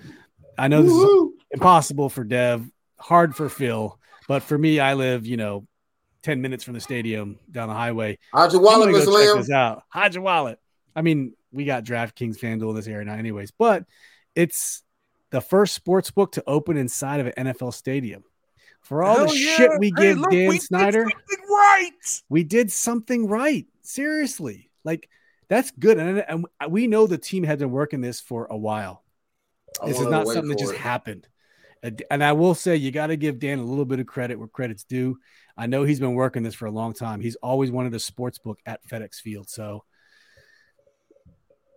I 0.59 0.67
know 0.67 0.83
this 0.83 0.91
is 0.91 0.97
Woo-hoo. 0.97 1.33
impossible 1.49 2.09
for 2.09 2.23
Dev, 2.23 2.69
hard 2.99 3.35
for 3.35 3.49
Phil, 3.49 3.99
but 4.27 4.43
for 4.43 4.57
me, 4.59 4.79
I 4.79 4.93
live, 4.93 5.25
you 5.25 5.37
know, 5.37 5.65
10 6.23 6.41
minutes 6.41 6.63
from 6.63 6.73
the 6.73 6.79
stadium 6.81 7.37
down 7.51 7.67
the 7.67 7.75
highway. 7.75 8.17
How'd 8.33 8.51
your 8.51 8.61
I'm 8.61 8.65
wallet, 8.65 8.87
gonna 8.87 8.97
Miss 8.97 9.05
go 9.05 9.35
check 9.35 9.43
this 9.45 9.51
out. 9.51 9.83
Hide 9.89 10.13
your 10.15 10.23
wallet. 10.23 10.59
I 10.95 11.01
mean, 11.01 11.33
we 11.51 11.65
got 11.65 11.83
DraftKings 11.83 12.37
FanDuel 12.39 12.71
in 12.71 12.75
this 12.75 12.87
area 12.87 13.05
now, 13.05 13.13
anyways, 13.13 13.51
but 13.51 13.85
it's 14.35 14.83
the 15.29 15.41
first 15.41 15.73
sports 15.75 16.11
book 16.11 16.31
to 16.33 16.43
open 16.47 16.77
inside 16.77 17.19
of 17.19 17.27
an 17.27 17.47
NFL 17.47 17.73
stadium. 17.73 18.23
For 18.81 19.03
all 19.03 19.15
hell 19.15 19.27
the 19.27 19.37
yeah. 19.37 19.55
shit 19.55 19.71
we 19.79 19.87
Hey, 19.95 20.09
give 20.09 20.19
look, 20.19 20.31
Dan 20.31 20.49
we 20.49 20.57
did 20.57 20.63
Snyder, 20.63 21.01
something 21.03 21.49
right. 21.49 22.21
we 22.29 22.43
did 22.43 22.71
something 22.71 23.27
right. 23.27 23.65
Seriously. 23.81 24.69
Like 24.83 25.09
that's 25.47 25.71
good. 25.71 25.97
And, 25.97 26.23
and 26.27 26.45
we 26.69 26.87
know 26.87 27.07
the 27.07 27.17
team 27.17 27.43
had 27.43 27.59
been 27.59 27.71
working 27.71 28.01
this 28.01 28.19
for 28.19 28.47
a 28.49 28.57
while. 28.57 29.03
I 29.81 29.87
This 29.87 29.99
is 29.99 30.07
not 30.07 30.27
something 30.27 30.49
that 30.49 30.59
just 30.59 30.73
it. 30.73 30.79
happened. 30.79 31.27
And- 31.83 32.23
I 32.23 32.31
will 32.31 32.55
say, 32.55 32.75
you 32.77 32.91
got 32.91 33.07
to 33.07 33.17
give 33.17 33.39
Dan 33.39 33.59
a 33.59 33.63
little 33.63 33.85
bit 33.85 33.99
of 33.99 34.07
credit 34.07 34.39
where 34.39 34.47
credit's 34.47 34.85
due. 34.85 35.17
I 35.55 35.67
know 35.67 35.83
he's 35.83 35.99
been 35.99 36.15
working 36.15 36.41
this 36.41 36.55
for 36.55 36.65
a 36.65 36.71
long 36.71 36.93
time. 36.93 37.19
He's 37.19 37.35
always 37.35 37.69
wanted 37.71 37.93
a 37.93 37.99
sports 37.99 38.39
book 38.39 38.59
at 38.65 38.83
FedEx 38.87 39.15
Field. 39.17 39.49
So, 39.49 39.83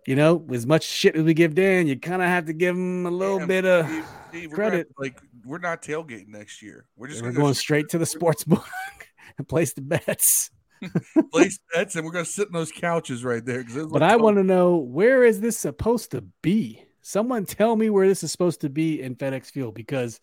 you 0.07 0.15
know, 0.15 0.47
as 0.53 0.65
much 0.67 0.85
shit 0.85 1.17
as 1.17 1.25
we 1.25 1.35
give 1.35 1.55
Dan, 1.55 1.87
you 1.89 1.99
kind 1.99 2.23
of 2.23 2.29
have 2.29 2.47
to 2.47 2.53
give 2.53 2.77
him 2.77 3.05
a 3.05 3.11
little 3.11 3.45
bit 3.45 3.65
of 3.67 3.87
Steve, 3.87 4.05
Steve, 4.29 4.51
we're 4.51 4.55
credit. 4.55 4.89
like 4.97 5.21
we're 5.45 5.59
not 5.59 5.83
tailgating 5.83 6.29
next 6.29 6.63
year. 6.63 6.87
We're 6.97 7.09
just 7.09 7.23
We're 7.23 7.33
gonna 7.33 7.41
going 7.41 7.55
straight 7.55 7.89
to 7.91 7.99
the 7.99 8.07
sports 8.07 8.45
book 8.45 8.65
and 9.39 9.49
place 9.49 9.73
the 9.75 9.83
bets. 9.83 10.51
place 11.33 11.59
bets 11.75 11.97
and 11.97 12.05
we're 12.05 12.13
gonna 12.13 12.25
sit 12.25 12.47
in 12.47 12.53
those 12.53 12.71
couches 12.71 13.25
right 13.25 13.45
there. 13.45 13.65
But 13.65 14.03
I 14.03 14.17
want 14.17 14.37
to 14.37 14.45
know 14.45 14.77
where 14.77 15.25
is 15.25 15.41
this 15.41 15.59
supposed 15.59 16.13
to 16.13 16.23
be? 16.41 16.86
Someone 17.07 17.47
tell 17.47 17.77
me 17.77 17.89
where 17.89 18.09
this 18.09 18.25
is 18.25 18.33
supposed 18.33 18.63
to 18.63 18.69
be 18.69 19.01
in 19.01 19.15
FedEx 19.15 19.53
Field 19.53 19.77
because 19.77 20.21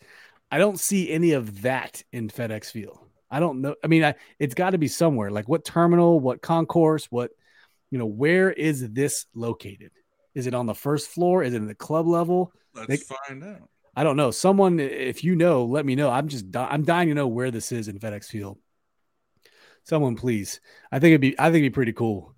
I 0.52 0.58
don't 0.58 0.78
see 0.78 1.10
any 1.10 1.32
of 1.32 1.62
that 1.62 2.04
in 2.12 2.28
FedEx 2.28 2.72
Field. 2.72 3.00
I 3.32 3.40
don't 3.40 3.62
know. 3.62 3.76
I 3.82 3.88
mean, 3.88 4.04
I, 4.04 4.16
it's 4.38 4.54
got 4.54 4.72
to 4.72 4.78
be 4.78 4.90
somewhere. 4.90 5.32
Like 5.32 5.48
what 5.48 5.64
terminal, 5.64 6.20
what 6.20 6.42
concourse, 6.42 7.06
what 7.06 7.32
you 7.90 7.98
know, 7.98 8.06
where 8.06 8.52
is 8.52 8.92
this 8.92 9.28
located? 9.34 9.92
Is 10.36 10.46
it 10.46 10.54
on 10.54 10.66
the 10.66 10.76
first 10.76 11.08
floor? 11.08 11.42
Is 11.42 11.54
it 11.54 11.58
in 11.62 11.68
the 11.68 11.74
club 11.74 12.06
level? 12.06 12.52
Let's 12.76 12.88
they- 12.88 12.98
find 12.98 13.42
out. 13.46 13.70
I 13.96 14.04
don't 14.04 14.18
know. 14.18 14.32
Someone, 14.32 14.82
if 14.82 15.24
you 15.24 15.38
know, 15.38 15.64
let 15.64 15.86
me 15.86 15.96
know. 15.96 16.10
I'm 16.10 16.28
just 16.28 16.54
I'm 16.54 16.84
dying 16.84 17.08
to 17.08 17.14
know 17.14 17.28
where 17.28 17.50
this 17.50 17.72
is 17.72 17.88
in 17.88 17.98
FedEx 17.98 18.26
Field. 18.26 18.58
Someone, 19.84 20.18
please. 20.18 20.60
I 20.92 21.00
think 21.00 21.12
it'd 21.12 21.22
be 21.22 21.40
I 21.40 21.46
think 21.46 21.62
it'd 21.62 21.72
be 21.72 21.76
pretty 21.76 21.94
cool. 21.94 22.36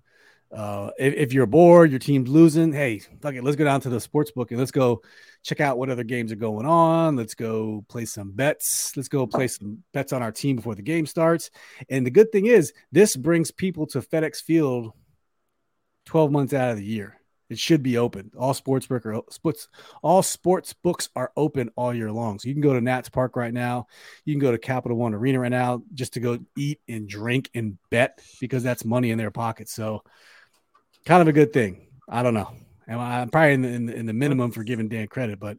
Uh, 0.52 0.90
if, 0.98 1.14
if 1.14 1.32
you're 1.32 1.46
bored, 1.46 1.90
your 1.90 1.98
team's 1.98 2.28
losing, 2.28 2.72
hey, 2.72 3.00
fuck 3.20 3.34
it, 3.34 3.42
let's 3.42 3.56
go 3.56 3.64
down 3.64 3.80
to 3.80 3.88
the 3.88 4.00
sports 4.00 4.30
book 4.30 4.50
and 4.50 4.60
let's 4.60 4.70
go 4.70 5.02
check 5.42 5.60
out 5.60 5.78
what 5.78 5.90
other 5.90 6.04
games 6.04 6.32
are 6.32 6.36
going 6.36 6.66
on. 6.66 7.16
Let's 7.16 7.34
go 7.34 7.84
play 7.88 8.04
some 8.04 8.32
bets. 8.32 8.96
Let's 8.96 9.08
go 9.08 9.26
play 9.26 9.48
some 9.48 9.82
bets 9.92 10.12
on 10.12 10.22
our 10.22 10.32
team 10.32 10.56
before 10.56 10.74
the 10.74 10.82
game 10.82 11.06
starts. 11.06 11.50
And 11.88 12.06
the 12.06 12.10
good 12.10 12.32
thing 12.32 12.46
is, 12.46 12.72
this 12.92 13.16
brings 13.16 13.50
people 13.50 13.86
to 13.88 14.00
FedEx 14.00 14.42
Field 14.42 14.92
12 16.06 16.30
months 16.30 16.54
out 16.54 16.70
of 16.70 16.76
the 16.76 16.84
year. 16.84 17.18
It 17.48 17.58
should 17.58 17.82
be 17.82 17.96
open. 17.96 18.32
All 18.36 18.54
sports 18.54 18.86
book 18.86 19.04
sports, 19.30 19.68
all 20.02 20.22
sports 20.22 20.72
books 20.72 21.10
are 21.14 21.30
open 21.36 21.70
all 21.76 21.94
year 21.94 22.10
long. 22.10 22.38
So 22.38 22.48
you 22.48 22.54
can 22.54 22.62
go 22.62 22.72
to 22.72 22.80
Nats 22.80 23.08
Park 23.08 23.36
right 23.36 23.54
now. 23.54 23.86
You 24.24 24.34
can 24.34 24.40
go 24.40 24.50
to 24.50 24.58
Capital 24.58 24.96
One 24.96 25.14
Arena 25.14 25.38
right 25.38 25.48
now 25.48 25.82
just 25.94 26.14
to 26.14 26.20
go 26.20 26.38
eat 26.56 26.80
and 26.88 27.08
drink 27.08 27.50
and 27.54 27.78
bet 27.90 28.20
because 28.40 28.64
that's 28.64 28.84
money 28.84 29.10
in 29.12 29.18
their 29.18 29.30
pocket. 29.30 29.68
So 29.68 30.02
kind 31.06 31.22
of 31.22 31.28
a 31.28 31.32
good 31.32 31.52
thing. 31.54 31.86
I 32.08 32.22
don't 32.22 32.34
know. 32.34 32.52
And 32.86 33.00
I'm 33.00 33.30
probably 33.30 33.54
in 33.54 33.62
the, 33.62 33.68
in 33.68 33.86
the, 33.86 33.94
in 33.96 34.06
the 34.06 34.12
minimum 34.12 34.50
for 34.52 34.62
giving 34.62 34.88
Dan 34.88 35.08
credit, 35.08 35.40
but 35.40 35.56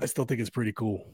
I 0.00 0.06
still 0.06 0.24
think 0.24 0.40
it's 0.40 0.48
pretty 0.50 0.72
cool. 0.72 1.04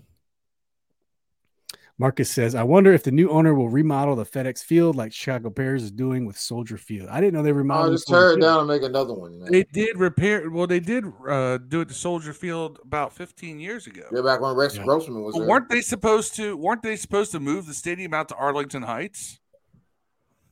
Marcus 2.01 2.31
says, 2.31 2.55
I 2.55 2.63
wonder 2.63 2.93
if 2.93 3.03
the 3.03 3.11
new 3.11 3.29
owner 3.29 3.53
will 3.55 3.69
remodel 3.69 4.15
the 4.15 4.25
FedEx 4.25 4.63
field 4.63 4.95
like 4.95 5.13
Chicago 5.13 5.51
Bears 5.51 5.83
is 5.83 5.91
doing 5.91 6.27
with 6.27 6.39
Soldier 6.39 6.77
Field. 6.77 7.09
I 7.09 7.21
didn't 7.21 7.35
know 7.35 7.43
they 7.43 7.51
Oh, 7.51 7.55
remodeled. 7.55 7.95
just 7.95 8.07
tear 8.07 8.29
it 8.31 8.35
Field. 8.35 8.43
down 8.43 8.59
and 8.61 8.69
make 8.69 8.85
another 8.85 9.15
one, 9.15 9.37
man. 9.41 9.51
They 9.51 9.65
did 9.65 9.99
repair. 9.99 10.49
Well, 10.49 10.69
they 10.69 10.79
did 10.79 11.05
uh, 11.29 11.59
do 11.59 11.81
it 11.81 11.89
to 11.89 11.95
Soldier 11.95 12.33
Field 12.33 12.79
about 12.85 13.13
15 13.15 13.59
years 13.59 13.89
ago. 13.89 14.03
Yeah, 14.15 14.21
back 14.23 14.41
when 14.41 14.55
Rex 14.55 14.77
Yeah. 14.77 14.85
Grossman 14.85 15.25
was 15.25 15.35
But 15.35 15.41
there. 15.41 15.49
weren't 15.49 15.69
they 15.69 15.81
supposed 15.81 16.37
to? 16.37 16.57
Weren't 16.57 16.83
they 16.83 16.95
supposed 16.95 17.33
to 17.33 17.41
move 17.41 17.67
the 17.67 17.75
stadium 17.75 18.15
out 18.15 18.29
to 18.29 18.37
Arlington 18.37 18.83
Heights? 18.83 19.41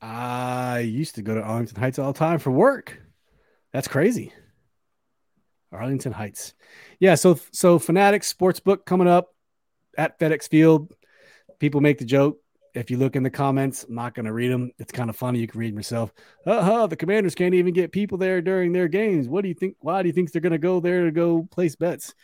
I 0.01 0.81
used 0.81 1.15
to 1.17 1.23
go 1.23 1.35
to 1.35 1.43
Arlington 1.43 1.81
Heights 1.81 1.99
all 1.99 2.13
the 2.13 2.19
time 2.19 2.39
for 2.39 2.51
work. 2.51 3.01
That's 3.73 3.89
crazy. 3.89 4.33
Arlington 5.73 6.13
Heights. 6.13 6.55
Yeah, 7.01 7.15
so 7.15 7.39
so 7.53 7.79
Fanatics 7.79 8.33
Sportsbook 8.33 8.85
coming 8.85 9.09
up 9.09 9.35
at 9.97 10.19
FedEx 10.19 10.49
Field. 10.49 10.93
People 11.59 11.81
make 11.81 11.99
the 11.99 12.05
joke. 12.05 12.39
If 12.75 12.91
you 12.91 12.99
look 12.99 13.17
in 13.17 13.23
the 13.23 13.31
comments, 13.31 13.85
I'm 13.85 13.95
not 13.95 14.15
going 14.15 14.27
to 14.27 14.33
read 14.35 14.53
them. 14.53 14.71
It's 14.79 14.93
kind 14.93 15.09
of 15.09 15.17
funny. 15.17 15.39
You 15.39 15.47
can 15.47 15.59
read 15.59 15.71
them 15.71 15.79
yourself. 15.79 16.13
Uh-huh, 16.45 16.87
the 16.87 16.97
Commanders 16.97 17.35
can't 17.35 17.55
even 17.55 17.73
get 17.73 17.91
people 17.91 18.19
there 18.19 18.43
during 18.43 18.73
their 18.73 18.87
games. 18.87 19.29
What 19.29 19.43
do 19.43 19.49
you 19.49 19.55
think? 19.55 19.77
Why 19.81 20.03
do 20.03 20.09
you 20.09 20.13
think 20.13 20.31
they're 20.31 20.43
going 20.43 20.53
to 20.53 20.59
go 20.59 20.81
there 20.81 21.07
to 21.07 21.11
go 21.11 21.49
place 21.51 21.75
bets? 21.75 22.15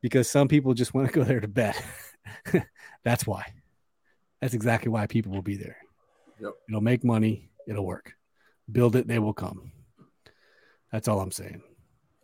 Because 0.00 0.30
some 0.30 0.46
people 0.46 0.72
just 0.72 0.94
want 0.94 1.08
to 1.08 1.12
go 1.18 1.24
there 1.24 1.40
to 1.40 1.48
bet. 1.48 1.82
That's 3.04 3.26
why. 3.26 3.44
That's 4.40 4.54
exactly 4.54 4.90
why 4.90 5.08
people 5.08 5.32
will 5.32 5.42
be 5.42 5.56
there. 5.56 5.78
Yep. 6.40 6.52
It'll 6.68 6.80
make 6.80 7.04
money. 7.04 7.50
It'll 7.66 7.84
work. 7.86 8.14
Build 8.70 8.96
it. 8.96 9.06
They 9.06 9.18
will 9.18 9.32
come. 9.32 9.72
That's 10.92 11.08
all 11.08 11.20
I'm 11.20 11.30
saying. 11.32 11.62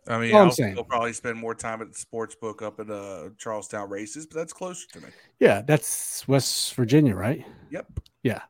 I 0.07 0.19
mean, 0.19 0.35
I'm 0.35 0.51
saying. 0.51 0.71
I'll 0.71 0.75
saying. 0.77 0.85
probably 0.87 1.13
spend 1.13 1.37
more 1.37 1.55
time 1.55 1.81
at 1.81 1.91
the 1.91 1.97
sports 1.97 2.35
book 2.35 2.61
up 2.61 2.79
at 2.79 2.89
uh, 2.89 3.29
Charles 3.37 3.67
Town 3.67 3.89
races, 3.89 4.27
but 4.27 4.37
that's 4.37 4.53
closer 4.53 4.87
to 4.93 5.01
me. 5.01 5.07
Yeah, 5.39 5.61
that's 5.61 6.27
West 6.27 6.75
Virginia, 6.75 7.15
right? 7.15 7.43
Yep. 7.71 7.87
Yeah. 8.21 8.41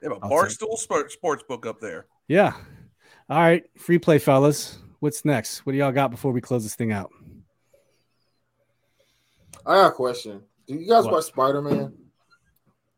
They 0.00 0.08
have 0.08 0.16
a 0.16 0.20
I'll 0.24 0.30
Barstool 0.30 0.78
sport, 0.78 1.12
sports 1.12 1.44
book 1.46 1.66
up 1.66 1.80
there. 1.80 2.06
Yeah. 2.28 2.54
All 3.28 3.38
right. 3.38 3.64
Free 3.78 3.98
play, 3.98 4.18
fellas. 4.18 4.78
What's 5.00 5.24
next? 5.24 5.66
What 5.66 5.72
do 5.72 5.78
y'all 5.78 5.92
got 5.92 6.10
before 6.10 6.32
we 6.32 6.40
close 6.40 6.62
this 6.62 6.74
thing 6.74 6.92
out? 6.92 7.10
I 9.66 9.74
got 9.74 9.88
a 9.88 9.92
question. 9.92 10.42
Do 10.66 10.74
you 10.74 10.88
guys 10.88 11.04
What? 11.04 11.12
watch 11.12 11.24
Spider 11.24 11.60
Man? 11.62 11.92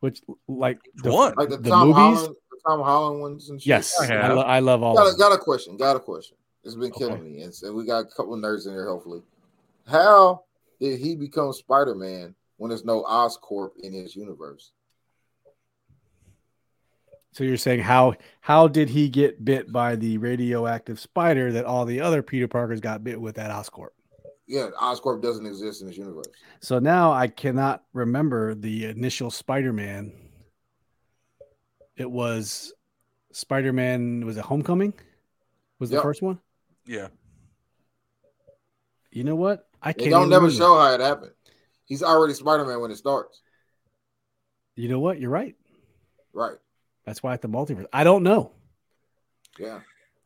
Which, 0.04 0.20
like, 0.48 0.80
the, 0.96 1.10
One. 1.10 1.32
Like 1.34 1.48
the, 1.48 1.56
The 1.56 1.70
Tom 1.70 1.88
movies? 1.88 2.18
Holland, 2.18 2.36
the 2.50 2.58
Tom 2.68 2.80
Holland 2.82 3.20
ones 3.22 3.48
and 3.48 3.58
shit? 3.58 3.66
yes, 3.68 3.98
I 3.98 4.14
I, 4.14 4.32
lo- 4.34 4.42
I 4.42 4.58
love 4.58 4.82
all 4.82 4.94
Got 4.94 5.06
of 5.06 5.14
a, 5.14 5.16
got 5.16 5.32
a 5.32 5.38
question. 5.38 5.78
Got 5.78 5.96
a 5.96 5.98
question. 5.98 6.36
It's 6.62 6.74
been 6.74 6.90
killing 6.92 7.24
me, 7.24 7.40
and 7.40 7.54
so 7.54 7.72
we 7.72 7.86
got 7.86 8.00
a 8.00 8.04
couple 8.04 8.34
of 8.34 8.40
nerds 8.40 8.66
in 8.66 8.72
here. 8.72 8.86
Hopefully, 8.86 9.22
how 9.86 10.42
did 10.78 11.00
he 11.00 11.16
become 11.16 11.54
Spider 11.54 11.94
Man 11.94 12.34
when 12.58 12.68
there's 12.68 12.84
no 12.84 13.02
Oscorp 13.04 13.70
in 13.82 13.94
his 13.94 14.14
universe? 14.14 14.72
So 17.32 17.44
you're 17.44 17.56
saying 17.56 17.80
how 17.80 18.12
how 18.42 18.68
did 18.68 18.90
he 18.90 19.08
get 19.08 19.42
bit 19.42 19.72
by 19.72 19.96
the 19.96 20.18
radioactive 20.18 21.00
spider 21.00 21.50
that 21.52 21.64
all 21.64 21.86
the 21.86 22.02
other 22.02 22.22
Peter 22.22 22.46
Parkers 22.46 22.80
got 22.80 23.02
bit 23.02 23.18
with 23.18 23.38
at 23.38 23.50
Oscorp? 23.50 23.88
Yeah, 24.46 24.68
Oscorp 24.80 25.22
doesn't 25.22 25.46
exist 25.46 25.80
in 25.80 25.88
this 25.88 25.96
universe. 25.96 26.26
So 26.60 26.78
now 26.78 27.12
I 27.12 27.28
cannot 27.28 27.82
remember 27.92 28.54
the 28.54 28.86
initial 28.86 29.30
Spider-Man. 29.30 30.12
It 31.96 32.10
was 32.10 32.74
Spider-Man. 33.32 34.26
Was 34.26 34.36
it 34.36 34.44
Homecoming? 34.44 34.92
Was 35.78 35.90
the 35.90 36.02
first 36.02 36.22
one? 36.22 36.38
Yeah. 36.86 37.08
You 39.10 39.24
know 39.24 39.36
what? 39.36 39.68
I 39.80 39.92
can't. 39.92 40.10
don't 40.10 40.22
even 40.22 40.30
never 40.30 40.46
remember. 40.46 40.64
show 40.64 40.78
how 40.78 40.92
it 40.92 41.00
happened. 41.00 41.32
He's 41.84 42.02
already 42.02 42.34
Spider 42.34 42.64
Man 42.64 42.80
when 42.80 42.90
it 42.90 42.96
starts. 42.96 43.42
You 44.76 44.88
know 44.88 44.98
what? 44.98 45.20
You're 45.20 45.30
right. 45.30 45.54
Right. 46.32 46.56
That's 47.04 47.22
why 47.22 47.34
at 47.34 47.42
the 47.42 47.48
multiverse. 47.48 47.86
I 47.92 48.02
don't 48.02 48.22
know. 48.22 48.52
Yeah. 49.58 49.80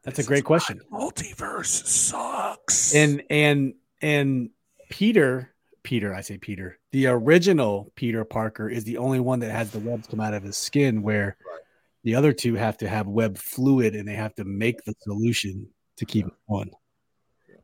That's 0.04 0.20
a 0.20 0.22
great 0.24 0.44
question. 0.44 0.80
Multiverse 0.92 1.86
sucks. 1.86 2.94
And 2.94 3.22
and 3.28 3.74
and 4.00 4.50
Peter, 4.90 5.52
Peter, 5.82 6.14
I 6.14 6.20
say 6.22 6.38
Peter, 6.38 6.78
the 6.92 7.06
original 7.08 7.92
Peter 7.94 8.24
Parker 8.24 8.68
is 8.68 8.84
the 8.84 8.98
only 8.98 9.20
one 9.20 9.40
that 9.40 9.50
has 9.50 9.70
the 9.70 9.78
webs 9.80 10.06
come 10.06 10.20
out 10.20 10.34
of 10.34 10.42
his 10.42 10.56
skin, 10.56 11.02
where 11.02 11.36
Right. 11.46 11.60
the 12.04 12.14
other 12.14 12.32
two 12.32 12.54
have 12.54 12.78
to 12.78 12.88
have 12.88 13.06
web 13.06 13.36
fluid 13.38 13.94
and 13.94 14.06
they 14.08 14.14
have 14.14 14.34
to 14.36 14.44
make 14.44 14.84
the 14.84 14.94
solution 15.00 15.68
to 15.96 16.04
keep 16.04 16.26
it 16.26 16.32
on. 16.48 16.70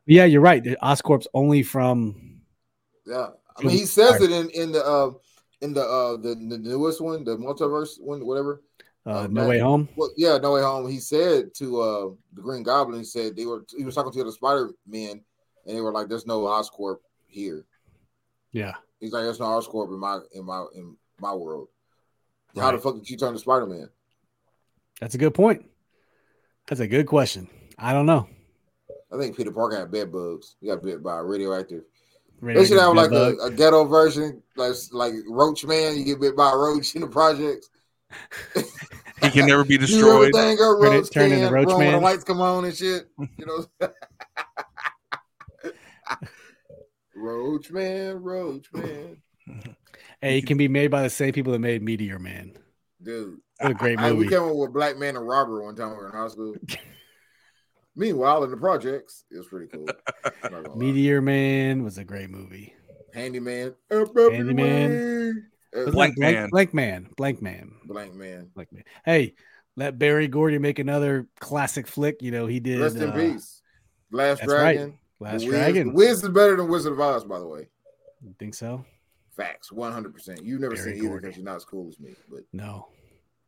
Yeah, 0.05 0.25
you're 0.25 0.41
right. 0.41 0.63
The 0.63 0.77
Oscorp's 0.83 1.27
only 1.33 1.63
from 1.63 2.41
Yeah. 3.05 3.29
I 3.57 3.61
mean, 3.61 3.71
he 3.71 3.85
says 3.85 4.21
it 4.21 4.31
in 4.31 4.49
in 4.51 4.71
the 4.71 4.85
uh 4.85 5.11
in 5.61 5.73
the 5.73 5.81
uh 5.81 6.17
the, 6.17 6.35
the 6.35 6.57
newest 6.57 7.01
one, 7.01 7.23
the 7.23 7.37
multiverse 7.37 7.99
one, 7.99 8.25
whatever. 8.25 8.61
uh, 9.05 9.09
Oh, 9.09 9.27
No 9.27 9.41
man. 9.41 9.47
Way 9.47 9.59
Home. 9.59 9.87
Well, 9.95 10.11
yeah, 10.17 10.37
No 10.37 10.51
Way 10.53 10.61
Home. 10.61 10.87
He 10.89 10.99
said 10.99 11.53
to 11.55 11.81
uh 11.81 12.09
the 12.33 12.41
Green 12.41 12.61
Goblin, 12.63 12.99
he 12.99 13.05
said 13.05 13.35
they 13.35 13.45
were 13.45 13.65
he 13.75 13.83
was 13.85 13.95
talking 13.95 14.11
to 14.11 14.17
the 14.17 14.23
other 14.25 14.31
Spider 14.31 14.71
Men, 14.85 15.23
and 15.65 15.75
they 15.77 15.81
were 15.81 15.91
like, 15.91 16.07
"There's 16.07 16.25
no 16.25 16.41
Oscorp 16.41 16.97
here." 17.27 17.65
Yeah. 18.51 18.73
He's 18.99 19.11
like, 19.11 19.23
"There's 19.23 19.39
no 19.39 19.45
Oscorp 19.47 19.89
in 19.93 19.99
my 19.99 20.19
in 20.33 20.45
my 20.45 20.65
in 20.75 20.95
my 21.19 21.33
world." 21.33 21.67
How 22.55 22.71
the 22.71 22.77
fuck 22.77 22.95
did 22.95 23.09
you 23.09 23.17
turn 23.17 23.33
to 23.33 23.39
Spider 23.39 23.65
Man? 23.65 23.89
That's 25.01 25.13
a 25.15 25.17
good 25.17 25.33
point. 25.33 25.65
That's 26.67 26.79
a 26.79 26.87
good 26.87 27.05
question. 27.05 27.49
I 27.77 27.91
don't 27.91 28.05
know. 28.05 28.29
I 29.13 29.17
think 29.17 29.35
Peter 29.35 29.51
Parker 29.51 29.77
had 29.77 29.91
bed 29.91 30.11
bugs. 30.11 30.55
He 30.61 30.67
got 30.67 30.81
bit 30.81 31.03
by 31.03 31.17
a 31.19 31.23
radioactive. 31.23 31.83
They 32.41 32.65
should 32.65 32.79
have 32.79 32.93
like 32.95 33.11
a, 33.11 33.35
a 33.43 33.51
ghetto 33.51 33.85
version, 33.85 34.41
like 34.55 34.73
like 34.91 35.13
Roach 35.27 35.65
Man. 35.65 35.97
You 35.97 36.05
get 36.05 36.21
bit 36.21 36.35
by 36.37 36.51
a 36.51 36.55
roach 36.55 36.95
in 36.95 37.01
the 37.01 37.07
projects. 37.07 37.69
he 39.21 39.29
can 39.31 39.47
never 39.47 39.63
be 39.65 39.77
destroyed. 39.79 40.33
everything 40.35 40.53
a 40.53 40.57
Turn 40.57 40.83
it- 40.83 40.89
roach 40.89 41.09
turn 41.11 41.31
into. 41.31 41.49
Roach 41.49 41.67
run 41.67 41.77
when 41.77 41.87
Man. 41.91 41.93
the 41.99 42.05
lights 42.05 42.23
come 42.23 42.39
on 42.41 42.65
and 42.65 42.75
shit. 42.75 43.09
You 43.37 43.45
know. 43.45 43.65
roach 47.15 47.71
Man, 47.71 48.21
Roach 48.21 48.67
Man, 48.73 49.17
Hey, 50.21 50.39
it 50.39 50.47
can 50.47 50.57
be 50.57 50.67
made 50.67 50.89
by 50.89 51.03
the 51.03 51.09
same 51.09 51.33
people 51.33 51.53
that 51.53 51.59
made 51.59 51.81
Meteor 51.81 52.19
Man. 52.19 52.57
dude. 53.01 53.39
What 53.59 53.71
a 53.71 53.75
great 53.75 53.99
I, 53.99 54.11
we 54.11 54.27
came 54.27 54.41
up 54.43 54.55
with 54.55 54.73
Black 54.73 54.97
Man 54.97 55.15
and 55.15 55.27
Robber 55.27 55.63
one 55.63 55.75
time 55.75 55.91
we 55.91 55.95
were 55.95 56.09
in 56.09 56.15
high 56.15 56.27
school. 56.27 56.55
Meanwhile, 57.95 58.43
in 58.43 58.51
the 58.51 58.57
projects, 58.57 59.23
it 59.31 59.37
was 59.37 59.47
pretty 59.47 59.67
cool. 59.67 59.87
I'm 60.43 60.51
not 60.51 60.51
gonna 60.51 60.69
lie. 60.69 60.75
Meteor 60.77 61.21
Man 61.21 61.83
was 61.83 61.97
a 61.97 62.03
great 62.03 62.29
movie. 62.29 62.73
Handyman, 63.13 63.73
Handyman. 63.89 65.01
Uh, 65.73 65.79
Wasn't 65.79 65.93
Blank 65.95 66.15
blank, 66.15 66.35
Man. 66.35 66.49
blank 66.49 66.73
Man, 66.73 67.07
blank 67.15 67.41
man, 67.41 67.71
Blank 67.85 68.13
Man. 68.15 68.49
blank 68.53 68.71
man. 68.73 68.83
Hey, 69.05 69.35
let 69.77 69.97
Berry 69.97 70.27
Gordy 70.27 70.57
make 70.57 70.79
another 70.79 71.27
classic 71.39 71.87
flick. 71.87 72.21
You 72.21 72.31
know 72.31 72.45
he 72.45 72.59
did. 72.59 72.79
Rest 72.81 72.97
in 72.97 73.09
uh, 73.09 73.13
peace. 73.15 73.61
Last 74.11 74.43
Dragon. 74.43 74.89
right. 74.89 74.93
Last 75.19 75.41
Wiz- 75.43 75.49
Dragon. 75.49 75.93
Wiz 75.93 76.23
is 76.23 76.29
better 76.29 76.55
than 76.57 76.67
Wizard 76.67 76.93
of 76.93 76.99
Oz, 76.99 77.23
by 77.23 77.39
the 77.39 77.47
way. 77.47 77.69
You 78.23 78.35
think 78.37 78.53
so? 78.53 78.85
Facts, 79.35 79.71
one 79.71 79.91
hundred 79.91 80.13
percent. 80.13 80.43
You've 80.43 80.61
never 80.61 80.75
Barry 80.75 80.95
seen 80.95 81.05
either 81.05 81.19
because 81.19 81.35
you're 81.37 81.45
not 81.45 81.57
as 81.57 81.65
cool 81.65 81.87
as 81.89 81.99
me. 81.99 82.15
But 82.29 82.41
No, 82.53 82.87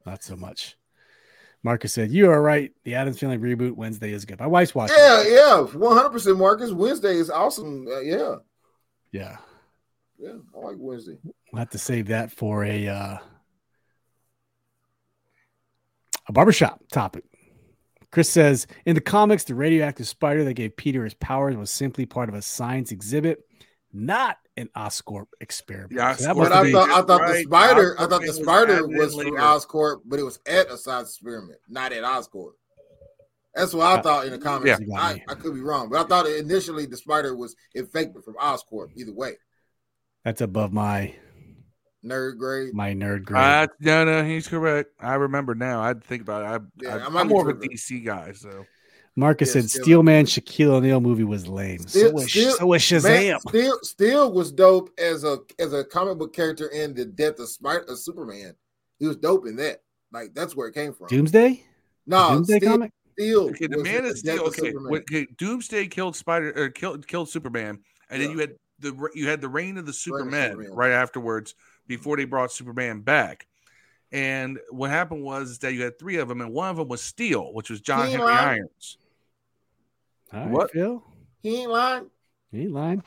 not 0.05 0.23
so 0.23 0.35
much. 0.35 0.77
Marcus 1.63 1.93
said, 1.93 2.11
"You 2.11 2.29
are 2.29 2.41
right. 2.41 2.71
The 2.83 2.95
Addams 2.95 3.19
Family 3.19 3.37
reboot 3.37 3.75
Wednesday 3.75 4.11
is 4.11 4.25
good. 4.25 4.39
My 4.39 4.47
wife's 4.47 4.75
watching. 4.75 4.95
yeah, 4.97 5.21
it. 5.21 5.31
yeah, 5.31 5.61
one 5.77 5.95
hundred 5.95 6.11
percent. 6.11 6.37
Marcus 6.37 6.71
Wednesday 6.71 7.15
is 7.15 7.29
awesome. 7.29 7.87
Uh, 7.87 7.99
yeah, 8.01 8.35
yeah. 9.11 9.37
yeah, 10.19 10.33
I 10.55 10.59
like 10.59 10.75
Wednesday. 10.77 11.17
We'll 11.51 11.59
have 11.59 11.69
to 11.71 11.77
save 11.77 12.07
that 12.07 12.31
for 12.31 12.63
a 12.63 12.87
uh, 12.87 13.17
a 16.27 16.31
barbershop 16.33 16.81
topic. 16.91 17.23
Chris 18.11 18.29
says 18.29 18.67
in 18.85 18.95
the 18.95 19.01
comics, 19.01 19.43
the 19.43 19.55
radioactive 19.55 20.07
spider 20.07 20.43
that 20.45 20.53
gave 20.53 20.75
Peter 20.77 21.03
his 21.03 21.13
powers 21.13 21.55
was 21.57 21.69
simply 21.71 22.05
part 22.05 22.29
of 22.29 22.35
a 22.35 22.41
science 22.41 22.91
exhibit, 22.91 23.39
not 23.91 24.37
an 24.55 24.69
Oscorp 24.75 25.25
experiment. 25.41 25.91
Yeah, 25.93 26.15
So 26.15 26.23
that 26.23 26.35
Oscorp 26.35 26.37
must 26.37 26.49
But 26.51 26.65
I 26.65 26.71
thought 26.71 26.89
I 26.89 26.93
thought 27.01 27.07
the 27.07 27.33
Right, 27.33 27.45
spider, 27.45 27.95
I 27.99 28.07
thought 28.07 28.21
the 28.21 28.33
spider 28.33 28.73
added 28.75 28.91
in 28.91 28.97
was 28.97 29.13
from. 29.13 29.35
Oscorp, 29.35 30.01
but 30.05 30.19
it 30.19 30.23
was 30.23 30.39
at 30.47 30.71
a 30.71 30.77
science 30.77 31.09
experiment, 31.09 31.59
not 31.67 31.91
at 31.91 32.03
Oscorp. 32.03 32.53
That's 33.53 33.73
what 33.73 33.87
I 33.87 33.95
Uh, 33.99 34.01
thought 34.03 34.25
in 34.25 34.31
the 34.31 34.37
comics. 34.37 34.79
yeah. 34.79 34.99
I, 34.99 35.21
I 35.27 35.33
could 35.33 35.53
be 35.55 35.61
wrong, 35.61 35.89
but 35.89 36.03
I 36.05 36.07
thought 36.07 36.27
initially 36.27 36.85
the 36.85 36.97
spider 36.97 37.35
was 37.35 37.55
infected 37.75 38.23
from 38.23 38.35
Oscorp. 38.35 38.89
Either 38.95 39.13
way, 39.13 39.33
that's 40.23 40.41
above 40.41 40.71
my 40.71 41.15
nerd 42.05 42.37
grade. 42.37 42.73
my 42.73 42.93
nerd 42.93 43.23
grade. 43.25 43.43
Uh, 43.43 43.67
no, 43.79 44.05
no, 44.05 44.23
he's 44.23 44.47
correct. 44.47 44.91
I 44.99 45.15
remember 45.15 45.55
now. 45.55 45.81
I'd 45.81 46.03
think 46.03 46.21
about 46.21 46.43
it. 46.43 46.61
I, 46.81 46.85
Yeah, 46.85 46.95
I, 46.97 47.05
I 47.05 47.09
might 47.09 47.21
I'm 47.21 47.27
more 47.27 47.49
of 47.49 47.57
a. 47.57 47.67
DC 47.67 48.05
guy, 48.05 48.31
so 48.33 48.65
Marcus 49.15 49.49
yeah, 49.49 49.61
said 49.61 49.69
still- 49.69 49.83
Steelman 49.83 50.25
Shaquille 50.25 50.69
O'Neal 50.73 50.99
movie 51.01 51.23
was 51.23 51.47
lame. 51.47 51.79
Still- 51.87 52.09
so, 52.09 52.13
was, 52.13 52.29
still- 52.31 52.55
so 52.57 52.65
was 52.67 52.81
Shazam. 52.81 53.03
Man, 53.29 53.39
Steel, 53.47 53.79
Steel 53.83 54.31
was 54.31 54.51
dope 54.51 54.91
as 54.99 55.23
a 55.23 55.39
as 55.59 55.73
a 55.73 55.83
comic 55.83 56.17
book 56.17 56.33
character 56.33 56.67
in 56.67 56.93
the 56.93 57.05
Death 57.05 57.39
of 57.39 57.49
Spider 57.49 57.85
of 57.89 57.97
Superman. 57.99 58.53
He 58.99 59.07
was 59.07 59.17
dope 59.17 59.47
in 59.47 59.55
that. 59.57 59.81
Like 60.11 60.33
that's 60.33 60.55
where 60.55 60.67
it 60.67 60.73
came 60.73 60.93
from. 60.93 61.07
Doomsday? 61.07 61.63
no, 62.05 62.29
Doomsday 62.35 62.57
Steel, 62.59 62.71
comic? 62.71 62.91
Steel 63.13 63.41
okay. 63.49 63.67
The 63.67 63.77
was 63.77 63.83
Man 63.83 64.03
the 64.03 64.09
of 64.11 64.17
Steel. 64.17 64.41
of 64.41 64.47
Okay, 64.49 64.61
Superman. 64.67 64.91
when, 64.91 65.01
okay, 65.01 65.27
Doomsday 65.37 65.87
killed 65.87 66.15
Spider 66.15 66.53
or 66.55 66.69
killed 66.69 67.07
killed 67.07 67.27
Superman, 67.29 67.79
and 68.09 68.21
then 68.21 68.31
you 68.31 68.37
had 68.39 68.51
the 68.79 69.09
you 69.15 69.27
had 69.27 69.41
the 69.41 69.49
reign 69.49 69.77
of 69.77 69.85
the 69.87 69.93
Superman 69.93 70.51
Superman. 70.51 70.71
right 70.73 70.91
afterwards 70.91 71.55
before 71.87 72.17
they 72.17 72.25
brought 72.25 72.51
Superman 72.51 73.01
back. 73.01 73.47
And 74.11 74.59
what 74.69 74.89
happened 74.89 75.23
was 75.23 75.59
that 75.59 75.73
you 75.73 75.83
had 75.83 75.99
three 75.99 76.17
of 76.17 76.27
them, 76.27 76.41
and 76.41 76.53
one 76.53 76.69
of 76.69 76.77
them 76.77 76.87
was 76.87 77.01
Steel, 77.01 77.53
which 77.53 77.69
was 77.69 77.81
John 77.81 78.07
He 78.07 78.13
Henry 78.13 78.27
lying. 78.27 78.59
Irons. 78.61 78.97
All 80.33 80.39
right, 80.41 80.49
What? 80.51 80.71
Phil? 80.71 81.03
He 81.41 81.61
ain't 81.61 81.71
lying. 81.71 82.09
He 82.51 82.61
ain't 82.61 82.71
lying. 82.71 83.03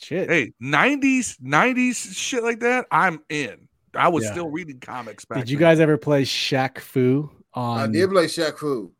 Shit. 0.00 0.28
Hey, 0.28 0.52
'90s, 0.60 1.36
'90s 1.40 2.14
shit 2.14 2.42
like 2.42 2.60
that. 2.60 2.86
I'm 2.90 3.20
in. 3.28 3.68
I 3.94 4.08
was 4.08 4.24
Yeah. 4.24 4.32
still 4.32 4.48
reading 4.50 4.80
comics 4.80 5.24
back. 5.24 5.38
Did 5.38 5.50
you 5.50 5.56
then. 5.58 5.62
guys 5.68 5.80
ever 5.80 5.96
play 5.98 6.22
Shaq 6.24 6.78
Fu 6.78 7.30
I 7.54 7.86
did 7.86 8.10
play 8.10 8.26
Shaq 8.26 8.58
Fu. 8.58 8.92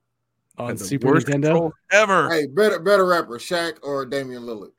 on 0.58 0.76
the 0.76 0.84
Super 0.84 1.08
worst 1.08 1.26
Nintendo? 1.26 1.72
ever? 1.90 2.28
Hey, 2.30 2.46
better 2.46 2.78
better 2.78 3.06
rapper, 3.06 3.38
Shaq 3.38 3.78
or 3.82 4.04
Damian 4.06 4.42
Lillard. 4.42 4.72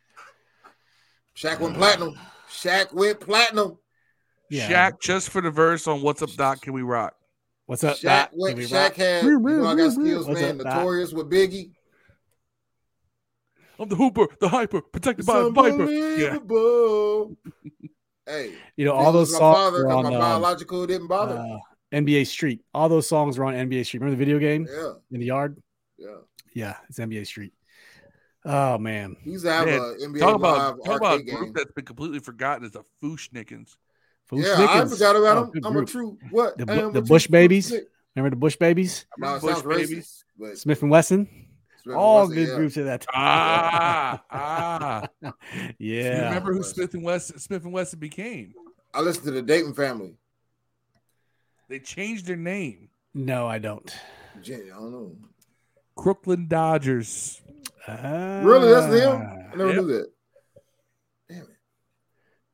Shaq 1.36 1.60
went 1.60 1.76
uh, 1.76 1.80
platinum. 1.80 2.16
Shaq 2.50 2.94
went 2.94 3.20
platinum. 3.20 3.78
Yeah. 4.54 4.92
Shaq, 4.92 5.02
just 5.02 5.30
for 5.30 5.42
the 5.42 5.50
verse 5.50 5.88
on 5.88 6.02
"What's 6.04 6.22
Up, 6.22 6.32
Doc," 6.34 6.62
can 6.62 6.74
we 6.74 6.84
rock? 6.84 7.16
What's 7.66 7.84
up, 7.84 7.98
Shaq 7.98 8.04
Doc? 8.04 8.30
went. 8.34 8.56
Can 8.56 8.64
we 8.64 8.70
Shaq 8.70 8.84
rock? 8.84 8.94
had. 8.96 9.24
You 9.26 9.40
know, 9.40 9.66
I 9.66 9.76
got 9.76 9.92
skills, 9.94 10.28
What's 10.28 10.42
man. 10.42 10.60
up, 10.60 10.66
Doc? 10.66 10.76
Notorious 10.76 11.12
with 11.12 11.30
Biggie. 11.32 11.72
I'm 13.80 13.90
the 13.90 13.96
Hooper, 13.96 14.28
the 14.40 14.50
Hyper, 14.50 14.82
protected 14.82 15.22
It's 15.22 15.28
by 15.28 15.40
a 15.40 15.50
Viper. 15.50 15.90
Yeah, 15.92 16.38
unbelievable. 16.38 17.36
Hey, 18.26 18.54
You 18.78 18.86
know, 18.86 18.94
all 18.94 19.12
those 19.12 19.32
songs 19.32 19.58
father, 19.58 19.80
were 19.80 19.90
'cause 19.90 19.98
on 19.98 20.04
my 20.04 20.14
um, 20.16 20.22
biological 20.22 20.88
didn't 20.88 21.08
bother. 21.08 21.36
uh, 21.36 21.58
NBA 21.92 22.26
Street. 22.26 22.62
All 22.74 22.88
those 22.88 23.06
songs 23.06 23.38
were 23.38 23.44
on 23.44 23.54
NBA 23.54 23.84
Street. 23.86 24.00
Remember 24.00 24.16
the 24.18 24.26
video 24.26 24.40
game 24.40 24.66
yeah, 24.66 24.94
in 25.12 25.20
the 25.20 25.26
yard? 25.26 25.62
yeah. 25.98 26.08
Yeah, 26.54 26.78
it's 26.88 27.00
NBA 27.00 27.26
Street. 27.26 27.52
Oh 28.46 28.78
man, 28.78 29.18
He 29.24 29.32
used 29.32 29.44
to 29.44 29.52
have 29.52 29.66
Man, 29.68 29.78
a 29.78 29.82
NBA 30.08 30.20
talk 30.20 30.40
Live 30.40 30.76
about 30.76 30.86
talk 30.86 30.98
about 31.02 31.20
a 31.20 31.24
group 31.24 31.40
game. 31.48 31.54
that's 31.54 31.72
been 31.74 31.84
completely 31.84 32.20
forgotten 32.20 32.64
is 32.66 32.72
the 32.72 32.84
Fu-Schnickens. 33.02 33.76
Foolish 34.34 34.48
Yeah, 34.48 34.68
I 34.82 34.86
forgot 34.86 35.16
about 35.16 35.38
Oh, 35.38 35.44
him. 35.54 35.66
I'm 35.66 35.74
group. 35.74 35.88
a 35.88 35.92
true 35.92 36.18
what? 36.32 36.58
The 36.58 36.66
Bu- 36.66 36.74
I 36.74 36.76
am 36.78 36.90
a 36.90 36.92
the 36.94 37.02
Bush 37.02 37.28
Babies? 37.28 37.72
Nick. 37.72 37.84
Remember 38.16 38.30
the 38.36 38.40
Bush 38.40 38.56
Babies? 38.58 39.06
No, 39.18 39.40
Bush 39.40 39.62
Babies. 39.62 39.90
racist, 39.92 40.24
but 40.38 40.58
Smith 40.58 40.82
and 40.82 40.92
Wesson. 40.92 41.28
Smith 41.82 41.96
All 41.96 42.22
Wesson, 42.22 42.36
good 42.36 42.48
yeah. 42.50 42.56
groups 42.56 42.78
at 42.78 42.86
that 42.86 43.02
time. 43.02 43.14
Ah, 43.16 44.24
ah. 44.32 45.08
You 45.78 45.94
yeah. 45.96 46.26
remember 46.26 46.54
who 46.54 46.64
Smith 46.64 46.94
and 46.94 47.04
Wesson 47.04 47.40
Smith 47.40 47.64
and 47.64 47.74
Wesson 47.74 48.00
became? 48.00 48.54
I 48.94 49.02
listened 49.02 49.26
to 49.26 49.32
the 49.32 49.42
Dayton 49.42 49.74
family. 49.74 50.16
They 51.70 51.80
changed 51.80 52.26
their 52.28 52.36
name. 52.36 52.90
No, 53.14 53.48
I 53.48 53.58
don't. 53.60 53.92
Gee, 54.42 54.56
I 54.56 54.68
don't 54.76 54.92
know. 54.92 55.16
Crooklyn 55.96 56.48
Dodgers. 56.48 57.42
Really, 57.88 58.70
that's 58.72 58.88
them. 58.94 59.22
I 59.22 59.26
Ah. 59.52 59.56
never 59.56 59.74
Yep. 59.74 59.76
knew 59.82 59.88
that. 59.94 60.13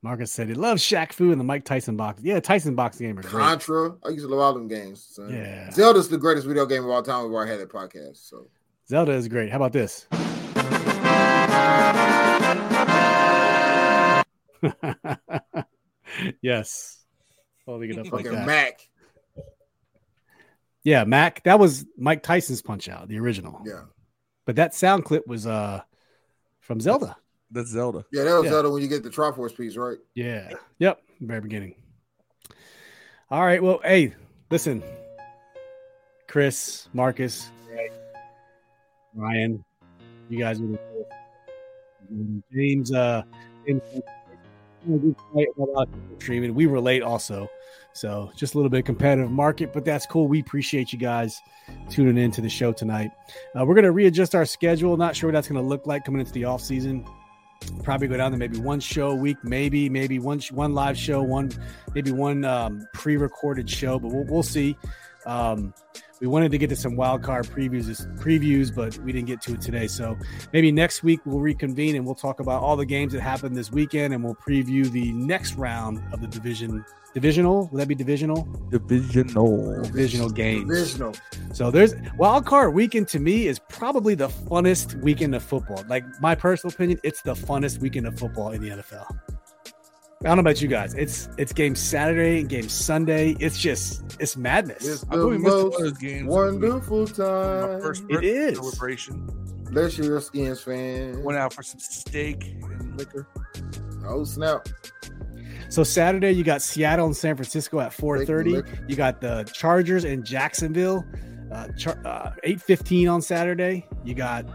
Marcus 0.01 0.31
said 0.31 0.47
he 0.47 0.53
loves 0.53 0.81
Shaq 0.81 1.11
Fu 1.11 1.31
and 1.31 1.39
the 1.39 1.43
Mike 1.43 1.65
Tyson 1.65 1.97
box. 1.97 2.21
Yeah, 2.23 2.39
Tyson 2.39 2.73
box 2.73 2.97
game 2.97 3.19
are 3.19 3.21
great. 3.21 3.31
Contra. 3.31 3.95
I 4.05 4.09
used 4.09 4.25
to 4.25 4.29
love 4.29 4.39
all 4.39 4.53
them 4.53 4.69
games. 4.69 5.03
Son. 5.03 5.29
Yeah. 5.29 5.69
Zelda's 5.71 6.07
the 6.07 6.17
greatest 6.17 6.47
video 6.47 6.65
game 6.65 6.85
of 6.85 6.89
all 6.89 7.03
time. 7.03 7.25
We've 7.25 7.33
already 7.33 7.51
had 7.51 7.59
that 7.59 7.69
podcast. 7.69 8.29
So 8.29 8.47
Zelda 8.87 9.11
is 9.11 9.27
great. 9.27 9.51
How 9.51 9.57
about 9.57 9.73
this? 9.73 10.07
yes. 16.41 17.03
Holding 17.65 17.89
it 17.89 17.99
up 17.99 18.11
like 18.13 18.23
that. 18.23 18.47
Mac. 18.47 18.87
Yeah, 20.83 21.03
Mac. 21.03 21.43
That 21.43 21.59
was 21.59 21.85
Mike 21.97 22.23
Tyson's 22.23 22.61
punch 22.61 22.87
out, 22.87 23.09
the 23.09 23.19
original. 23.19 23.61
Yeah. 23.65 23.81
But 24.45 24.55
that 24.55 24.73
sound 24.73 25.03
clip 25.03 25.27
was 25.27 25.45
uh 25.45 25.81
from 26.61 26.79
Zelda. 26.79 27.17
That's 27.51 27.69
Zelda. 27.69 28.05
Yeah, 28.11 28.23
that 28.23 28.33
was 28.35 28.45
Yeah. 28.45 28.51
Zelda 28.51 28.69
when 28.69 28.81
you 28.81 28.87
get 28.87 29.03
the 29.03 29.09
Triforce 29.09 29.55
piece, 29.55 29.75
right? 29.75 29.97
Yeah. 30.13 30.51
Yep. 30.79 31.01
Very 31.21 31.41
beginning. 31.41 31.75
All 33.31 33.43
right. 33.43 33.61
Well, 33.61 33.79
hey, 33.83 34.13
listen. 34.49 34.83
Chris, 36.27 36.87
Marcus, 36.93 37.49
Ryan, 39.15 39.63
you 40.29 40.37
guys 40.37 40.61
are 40.61 40.79
James 42.53 42.93
uh 42.93 43.23
streaming. 46.19 46.53
We 46.53 46.67
were 46.67 46.79
late 46.79 47.01
also. 47.01 47.49
So 47.93 48.31
just 48.35 48.53
a 48.53 48.57
little 48.57 48.69
bit 48.69 48.85
competitive 48.85 49.31
market, 49.31 49.73
but 49.73 49.83
that's 49.83 50.05
cool. 50.05 50.27
We 50.27 50.39
appreciate 50.39 50.93
you 50.93 50.99
guys 50.99 51.41
tuning 51.89 52.17
in 52.23 52.31
to 52.31 52.41
the 52.41 52.49
show 52.49 52.71
tonight. 52.71 53.11
Uh, 53.59 53.65
we're 53.65 53.73
going 53.73 53.83
to 53.83 53.91
readjust 53.91 54.35
our 54.35 54.45
schedule. 54.45 54.95
Not 54.95 55.15
sure 55.15 55.29
what 55.29 55.33
that's 55.33 55.47
going 55.47 55.61
to 55.61 55.67
look 55.67 55.87
like 55.87 56.05
coming 56.05 56.21
into 56.21 56.31
the 56.31 56.45
off 56.45 56.61
season. 56.61 57.05
Probably 57.83 58.07
go 58.07 58.17
down 58.17 58.31
to 58.31 58.37
maybe 58.37 58.57
one 58.57 58.79
show 58.79 59.09
a 59.09 59.15
week, 59.15 59.37
maybe 59.43 59.89
maybe 59.89 60.19
one 60.19 60.39
one 60.51 60.73
live 60.73 60.97
show, 60.97 61.21
one 61.21 61.51
maybe 61.93 62.11
one 62.11 62.45
um, 62.45 62.87
pre-recorded 62.93 63.69
show, 63.69 63.99
but 63.99 64.11
we'll, 64.11 64.25
we'll 64.25 64.43
see. 64.43 64.77
Um, 65.29 65.75
we 66.19 66.27
wanted 66.27 66.51
to 66.51 66.57
get 66.57 66.69
to 66.69 66.75
some 66.75 66.95
wild 66.95 67.21
card 67.23 67.45
previews, 67.45 68.19
previews, 68.19 68.75
but 68.75 68.97
we 69.03 69.13
didn't 69.13 69.27
get 69.27 69.41
to 69.41 69.53
it 69.53 69.61
today. 69.61 69.87
So 69.87 70.17
maybe 70.51 70.71
next 70.71 71.03
week 71.03 71.19
we'll 71.23 71.39
reconvene 71.39 71.95
and 71.95 72.03
we'll 72.03 72.15
talk 72.15 72.39
about 72.39 72.63
all 72.63 72.75
the 72.75 72.85
games 72.85 73.13
that 73.13 73.21
happened 73.21 73.55
this 73.55 73.71
weekend, 73.71 74.13
and 74.13 74.23
we'll 74.23 74.35
preview 74.35 74.91
the 74.91 75.13
next 75.13 75.53
round 75.53 76.01
of 76.11 76.19
the 76.19 76.27
division. 76.27 76.83
Divisional? 77.13 77.67
Would 77.71 77.79
that 77.79 77.87
be 77.87 77.95
divisional? 77.95 78.47
Divisional. 78.69 79.81
Divisional 79.83 80.29
games. 80.29 80.67
Divisional. 80.67 81.15
So 81.53 81.71
there's 81.71 81.93
wild 82.17 82.45
card 82.45 82.73
weekend 82.73 83.07
to 83.09 83.19
me 83.19 83.47
is 83.47 83.59
probably 83.59 84.15
the 84.15 84.29
funnest 84.29 84.95
weekend 85.01 85.35
of 85.35 85.43
football. 85.43 85.83
Like 85.87 86.03
my 86.21 86.35
personal 86.35 86.73
opinion, 86.73 86.99
it's 87.03 87.21
the 87.21 87.33
funnest 87.33 87.79
weekend 87.79 88.07
of 88.07 88.19
football 88.19 88.51
in 88.51 88.61
the 88.61 88.69
NFL. 88.69 89.38
I 90.21 90.27
don't 90.27 90.35
know 90.35 90.41
about 90.41 90.61
you 90.61 90.67
guys. 90.67 90.93
It's 90.95 91.29
it's 91.37 91.53
game 91.53 91.75
Saturday 91.75 92.41
and 92.41 92.49
game 92.49 92.67
Sunday. 92.67 93.37
It's 93.39 93.57
just 93.57 94.03
it's 94.19 94.35
madness. 94.35 94.85
It's 94.85 95.05
I 95.09 95.15
the 95.15 95.21
know 95.21 95.27
we 95.29 95.35
of 95.37 95.41
most 95.43 95.79
those 95.79 95.97
games. 95.97 96.27
wonderful 96.27 97.05
My 97.05 97.05
time. 97.05 97.81
first 97.81 98.03
It 98.03 98.09
birthday 98.09 98.27
is. 98.27 98.57
celebration. 98.57 99.29
Bless 99.71 99.97
you, 99.97 100.03
your 100.03 100.19
skins 100.19 100.61
fan. 100.61 101.23
Went 101.23 101.37
out 101.39 101.53
for 101.53 101.63
some 101.63 101.79
steak 101.79 102.43
and 102.63 102.97
liquor. 102.97 103.27
Oh 104.05 104.25
snap! 104.25 104.67
So 105.69 105.85
Saturday 105.85 106.31
you 106.31 106.43
got 106.43 106.61
Seattle 106.61 107.05
and 107.05 107.15
San 107.15 107.37
Francisco 107.37 107.79
at 107.79 107.93
4:30. 107.93 108.89
You 108.89 108.97
got 108.97 109.21
the 109.21 109.49
Chargers 109.53 110.03
and 110.03 110.25
Jacksonville, 110.25 111.05
uh, 111.49 111.69
char- 111.77 111.99
uh, 112.03 112.31
8:15 112.43 113.07
on 113.09 113.21
Saturday. 113.21 113.87
You 114.03 114.15
got 114.15 114.45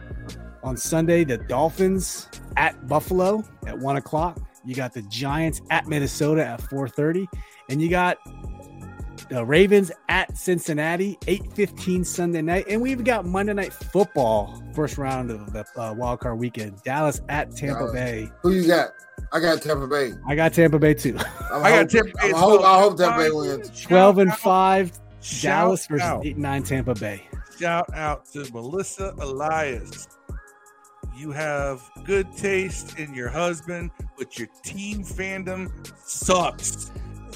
on 0.63 0.77
Sunday 0.77 1.25
the 1.25 1.39
Dolphins 1.39 2.29
at 2.59 2.87
Buffalo 2.87 3.43
at 3.67 3.79
one 3.79 3.97
o'clock. 3.97 4.39
You 4.65 4.75
got 4.75 4.93
the 4.93 5.03
Giants 5.03 5.61
at 5.71 5.87
Minnesota 5.87 6.45
at 6.45 6.61
4:30, 6.63 7.27
and 7.69 7.81
you 7.83 7.89
got 7.91 8.19
the 9.31 9.45
Ravens 9.45 9.91
at 10.09 10.37
Cincinnati 10.37 11.19
8:15 11.27 12.05
Sunday 12.05 12.43
night, 12.43 12.67
and 12.69 12.81
we've 12.81 13.05
got 13.05 13.25
Monday 13.27 13.53
Night 13.55 13.73
Football 13.73 14.63
first 14.75 14.99
round 14.99 15.31
of 15.31 15.53
the 15.53 15.65
uh, 15.77 15.95
wild 15.97 16.21
card 16.21 16.39
weekend. 16.39 16.83
Dallas 16.83 17.21
at 17.29 17.55
Tampa 17.55 17.81
Dallas. 17.81 17.93
Bay. 17.93 18.31
Who 18.43 18.53
you 18.53 18.67
got? 18.67 18.91
I 19.33 19.41
got 19.41 19.63
Tampa 19.63 19.87
Bay. 19.87 20.13
I 20.27 20.35
got 20.35 20.53
Tampa 20.53 20.79
Bay 20.79 20.95
too. 20.95 21.17
I'm 21.51 21.63
I 21.65 21.71
got 21.71 21.73
hoping- 21.73 21.89
Tampa 21.89 22.19
Bay. 22.23 22.29
I'm 22.29 22.35
hope. 22.35 22.63
I 22.63 22.79
hope 22.81 22.97
Tampa 22.99 23.19
Bay 23.19 23.31
wins. 23.31 23.83
12 23.83 24.19
and 24.19 24.35
5 24.35 24.93
shout 25.21 25.43
Dallas 25.65 25.87
versus 25.87 26.03
out. 26.07 26.25
8 26.27 26.35
and 26.35 26.43
9 26.43 26.63
Tampa 26.63 26.95
Bay. 26.95 27.29
Shout 27.59 27.93
out 27.95 28.27
to 28.33 28.51
Melissa 28.53 29.15
Elias. 29.21 30.09
You 31.17 31.31
have 31.31 31.83
good 32.05 32.27
taste 32.37 32.99
in 32.99 33.15
your 33.15 33.29
husband, 33.29 33.91
but 34.19 34.39
your 34.39 34.49
team 34.63 35.05
fandom 35.05 35.71
sucks. 36.07 36.91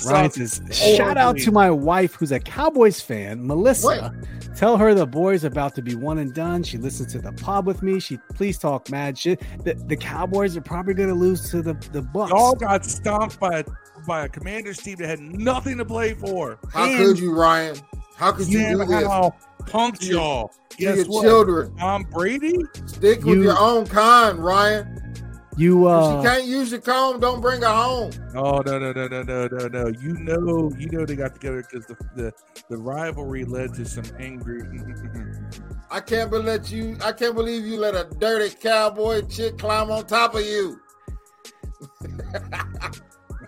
Ryan 0.07 0.31
Sucks 0.31 0.53
says, 0.59 0.97
shout 0.97 1.17
out 1.17 1.37
to 1.39 1.51
my 1.51 1.71
wife 1.71 2.15
who's 2.15 2.31
a 2.31 2.39
Cowboys 2.39 3.01
fan, 3.01 3.45
Melissa. 3.45 4.15
Tell 4.55 4.77
her 4.77 4.95
the 4.95 5.07
boys 5.07 5.43
about 5.43 5.75
to 5.75 5.83
be 5.83 5.97
one 5.97 6.19
and 6.19 6.33
done. 6.33 6.63
She 6.63 6.79
listens 6.79 7.13
to 7.13 7.19
the 7.21 7.33
pod 7.33 7.67
with 7.67 7.83
me. 7.83 7.99
She 7.99 8.17
please 8.35 8.59
talk 8.59 8.91
mad 8.91 9.19
shit. 9.19 9.41
The, 9.65 9.75
the 9.75 9.97
Cowboys 9.97 10.57
are 10.57 10.61
probably 10.61 10.95
going 10.95 11.09
to 11.09 11.15
lose 11.17 11.51
to 11.51 11.63
the 11.63 11.75
the 11.93 12.03
Bucks. 12.03 12.31
Y'all 12.31 12.55
got 12.55 12.85
stomped 12.85 13.41
by 13.41 13.59
a, 13.61 13.65
by 14.07 14.25
a 14.25 14.29
Commanders 14.29 14.79
team 14.79 14.97
that 14.99 15.09
had 15.09 15.21
nothing 15.21 15.79
to 15.79 15.85
play 15.85 16.15
for. 16.15 16.59
How 16.73 16.85
And 16.85 16.99
could 16.99 17.19
you, 17.19 17.35
Ryan? 17.35 17.77
How 18.17 18.31
could 18.33 18.47
you 18.49 18.61
Sam 18.61 18.79
do 18.79 18.85
this 18.85 19.05
Howell 19.05 19.37
punked 19.63 20.09
y'all. 20.09 20.53
to 20.71 20.77
Guess 20.77 20.97
your 20.99 21.07
what? 21.07 21.23
children? 21.25 21.77
Tom 21.77 22.03
Brady? 22.05 22.57
Stick 22.87 23.25
with 23.25 23.39
You- 23.39 23.43
your 23.45 23.59
own 23.59 23.85
kind, 23.87 24.39
Ryan. 24.39 25.08
You 25.59 25.87
uh, 25.87 26.23
she 26.23 26.29
can't 26.29 26.45
use 26.45 26.71
your 26.71 26.81
comb, 26.81 27.21
don't 27.21 27.41
bring 27.41 27.63
her 27.63 27.69
home. 27.69 28.13
Oh 28.35 28.61
no 28.61 28.79
no 28.79 28.93
no 28.93 29.09
no 29.09 29.23
no 29.23 29.47
no 29.47 29.69
no! 29.69 29.87
You 29.89 30.15
know 30.15 30.71
you 30.79 30.89
know 30.91 31.05
they 31.05 31.17
got 31.17 31.35
together 31.35 31.63
because 31.69 31.87
the, 31.87 31.97
the 32.15 32.33
the 32.69 32.77
rivalry 32.77 33.45
led 33.45 33.75
to 33.75 33.85
some 33.85 34.05
angry. 34.19 34.63
I 35.91 36.01
can't 36.01 36.31
believe 36.31 36.47
let 36.47 36.71
you. 36.71 36.97
I 37.03 37.13
can't 37.13 37.35
believe 37.35 37.67
you 37.67 37.79
let 37.79 37.95
a 37.95 38.09
dirty 38.19 38.55
cowboy 38.55 39.27
chick 39.27 39.59
climb 39.59 39.91
on 39.91 40.07
top 40.07 40.35
of 40.35 40.43
you. 40.43 40.81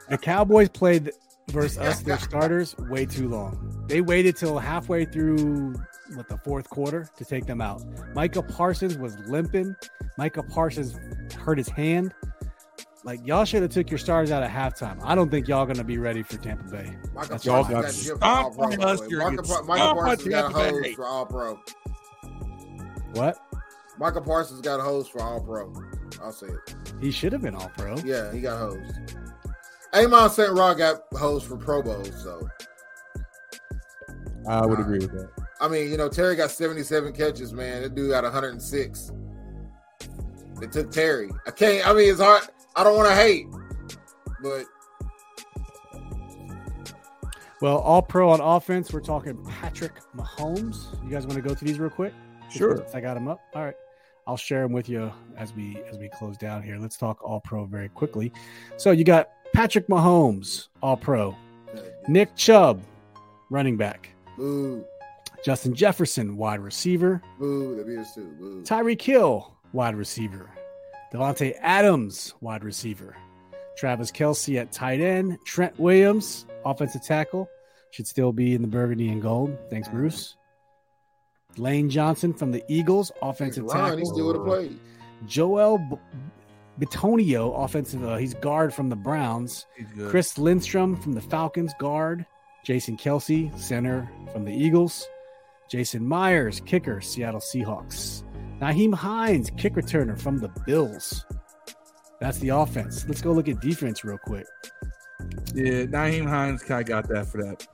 the 0.09 0.19
Cowboys 0.19 0.69
played 0.69 1.13
versus 1.49 1.79
us, 1.79 2.03
their 2.03 2.19
starters, 2.29 2.77
way 2.91 3.07
too 3.07 3.29
long. 3.29 3.85
They 3.87 4.01
waited 4.01 4.37
till 4.37 4.59
halfway 4.59 5.05
through 5.05 5.75
what 6.15 6.29
the 6.29 6.39
fourth 6.39 6.69
quarter 6.69 7.09
to 7.17 7.25
take 7.25 7.47
them 7.47 7.61
out. 7.61 7.83
Micah 8.15 8.43
Parsons 8.43 8.99
was 8.99 9.17
limping. 9.29 9.77
Micah 10.19 10.43
Parsons 10.43 10.99
hurt 11.35 11.59
his 11.59 11.69
hand. 11.69 12.15
Like 13.03 13.27
y'all 13.27 13.45
should 13.47 13.63
have 13.63 13.71
took 13.71 13.91
your 13.91 13.99
stars 13.99 14.31
out 14.31 14.43
at 14.43 14.51
halftime. 14.51 14.99
I 15.03 15.15
don't 15.15 15.31
think 15.31 15.49
y'all 15.49 15.65
gonna 15.65 15.85
be 15.85 15.97
ready 15.97 16.23
for 16.23 16.37
Tampa 16.37 16.65
Bay. 16.65 16.97
Micah 17.15 17.41
y'all 17.43 17.65
Parsons 17.65 18.09
got 18.09 18.17
gypped 18.17 18.19
for 18.19 18.25
All 18.25 18.51
Pro, 18.51 18.65
on 18.67 18.85
us. 18.85 19.01
the 19.01 19.07
way. 19.09 19.17
Micah, 19.17 19.31
getting 19.31 19.37
Pa- 19.45 19.63
Micah 19.63 19.63
stomped 19.63 19.69
by 19.69 19.79
Parsons 19.79 20.29
got 20.29 20.45
a 20.45 20.55
hose 20.55 20.95
for 20.95 21.05
All 21.07 21.27
Pro. 21.27 21.59
What? 23.15 23.39
Micah 23.99 24.21
Parsons 24.21 24.61
got 24.61 24.81
a 24.81 24.83
hose 24.83 25.09
for 25.09 25.23
All 25.23 25.41
Pro. 25.41 25.73
I'll 26.23 26.33
say 26.33 26.49
it. 26.49 26.75
He 27.01 27.11
should 27.11 27.33
have 27.33 27.41
been 27.41 27.55
all 27.55 27.71
pro. 27.79 27.97
Yeah, 28.05 28.31
he 28.33 28.41
got 28.43 28.59
hosed. 28.59 29.17
Amon-Ra 29.95 30.29
St. 30.29 30.55
Brown 30.55 30.77
got 30.77 31.01
hosed 31.15 31.47
for 31.47 31.57
Pro 31.57 31.83
Bowls, 31.83 32.13
so 32.23 32.47
I 34.47 34.67
would 34.67 34.79
Uh, 34.79 34.83
agree 34.83 34.99
with 34.99 35.13
that. 35.13 35.31
I 35.61 35.69
mean, 35.69 35.91
you 35.91 35.97
know, 35.97 36.09
Terry 36.09 36.37
got 36.37 36.51
77 36.51 37.13
catches, 37.15 37.53
man. 37.55 37.83
That 37.83 37.95
dude 37.95 38.11
got 38.11 38.25
106. 38.25 39.11
They 40.61 40.67
took 40.67 40.91
Terry. 40.91 41.31
I 41.47 41.51
can't. 41.51 41.87
I 41.87 41.93
mean, 41.93 42.11
it's 42.11 42.21
hard. 42.21 42.43
I 42.77 42.85
don't 42.85 42.97
want 42.97 43.09
to 43.09 43.15
hate, 43.15 43.47
but 44.43 44.65
Well, 47.61 47.79
all 47.79 48.01
pro 48.03 48.31
on 48.31 48.41
offense, 48.41 48.93
we're 48.93 49.01
talking 49.01 49.37
Patrick 49.45 49.93
Mahomes. 50.17 50.87
You 51.05 51.11
guys 51.11 51.27
want 51.27 51.37
to 51.37 51.47
go 51.47 51.55
through 51.55 51.69
these 51.69 51.79
real 51.79 51.91
quick? 51.91 52.15
Sure. 52.51 52.85
I 52.95 53.01
got 53.01 53.15
them 53.15 53.29
up. 53.29 53.41
All 53.55 53.65
right. 53.65 53.75
I'll 54.27 54.37
share 54.37 54.63
them 54.63 54.73
with 54.73 54.89
you 54.89 55.13
as 55.37 55.53
we 55.55 55.83
as 55.91 55.99
we 55.99 56.09
close 56.09 56.37
down 56.37 56.63
here. 56.63 56.79
Let's 56.79 56.97
talk 56.97 57.23
all 57.23 57.41
pro 57.41 57.65
very 57.65 57.89
quickly. 57.89 58.33
So 58.77 58.93
you 58.93 59.03
got 59.05 59.31
Patrick 59.53 59.89
Mahomes, 59.89 60.69
all 60.83 60.97
pro. 60.97 61.35
Nick 62.09 62.35
Chubb, 62.37 62.83
running 63.51 63.77
back. 63.77 64.11
boo, 64.37 64.85
Justin 65.45 65.75
Jefferson, 65.75 66.37
wide 66.37 66.61
receiver. 66.61 67.21
boo. 67.39 67.77
That 67.77 67.87
be 67.87 67.97
us 67.97 68.15
too. 68.15 68.33
Boo. 68.39 68.63
Tyreek 68.63 69.01
Hill, 69.03 69.57
wide 69.73 69.95
receiver. 69.95 70.51
Davante 71.13 71.55
Adams, 71.61 72.35
wide 72.41 72.65
receiver. 72.65 73.17
Travis 73.77 74.11
Kelce 74.13 74.61
at 74.61 74.73
tight 74.73 75.01
end. 75.01 75.39
Trent 75.45 75.79
Williams, 75.79 76.47
offensive 76.65 77.03
tackle. 77.03 77.49
Should 77.93 78.07
still 78.07 78.33
be 78.33 78.55
in 78.55 78.63
the 78.63 78.69
burgundy 78.69 79.09
and 79.09 79.21
gold. 79.21 79.57
Thanks, 79.71 79.89
Bruce. 79.89 80.37
Lane 81.57 81.91
Johnson 81.91 82.33
from 82.33 82.53
the 82.53 82.63
Eagles, 82.69 83.11
offensive 83.23 83.65
Ron, 83.65 83.99
he 83.99 84.05
tackle. 84.05 84.13
still 84.15 84.27
would 84.27 84.37
have 84.37 84.45
played. 84.47 84.79
Joel 85.27 85.79
B- 85.79 85.97
Bitonio, 86.87 87.65
offensive. 87.65 88.05
Uh, 88.05 88.17
he's 88.17 88.35
guard 88.35 88.73
from 88.73 88.89
the 88.89 88.97
Browns. 88.97 89.67
Chris 90.09 90.39
Lindstrom 90.39 90.97
from 90.97 91.13
the 91.15 91.21
Falcons, 91.21 91.73
guard. 91.81 92.25
Jason 92.65 92.97
Kelce, 92.97 93.57
center 93.59 94.09
from 94.33 94.45
the 94.45 94.53
Eagles. 94.53 95.09
Jason 95.69 96.07
Myers, 96.07 96.61
kicker, 96.65 97.01
Seattle 97.01 97.41
Seahawks. 97.41 98.23
Nyheim 98.61 98.95
Hines, 98.95 99.51
kick 99.57 99.75
returner 99.75 100.21
from 100.21 100.39
the 100.39 100.49
Bills. 100.67 101.25
That's 102.21 102.39
the 102.39 102.51
offense. 102.51 103.07
Let's 103.09 103.23
go 103.23 103.33
look 103.33 103.49
at 103.49 103.61
defense 103.61 104.05
real 104.05 104.19
quick. 104.19 104.47
Yeah, 105.55 105.85
Nyheim 105.85 106.29
Hines 106.29 106.63
kind 106.63 106.83
of 106.83 106.87
got 106.87 107.09
that 107.09 107.27
for 107.27 107.43
that 107.43 107.67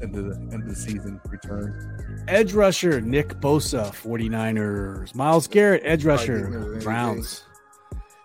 end 0.00 0.16
of 0.16 0.24
the 0.24 0.36
end 0.52 0.62
of 0.62 0.68
the 0.68 0.74
season 0.74 1.20
return. 1.28 2.24
Edge 2.28 2.54
rusher, 2.54 3.00
Nick 3.00 3.40
Bosa, 3.40 3.90
49ers. 3.90 5.14
Myles 5.14 5.46
Garrett, 5.46 5.82
edge 5.84 6.04
rusher. 6.04 6.78
Browns. 6.82 7.44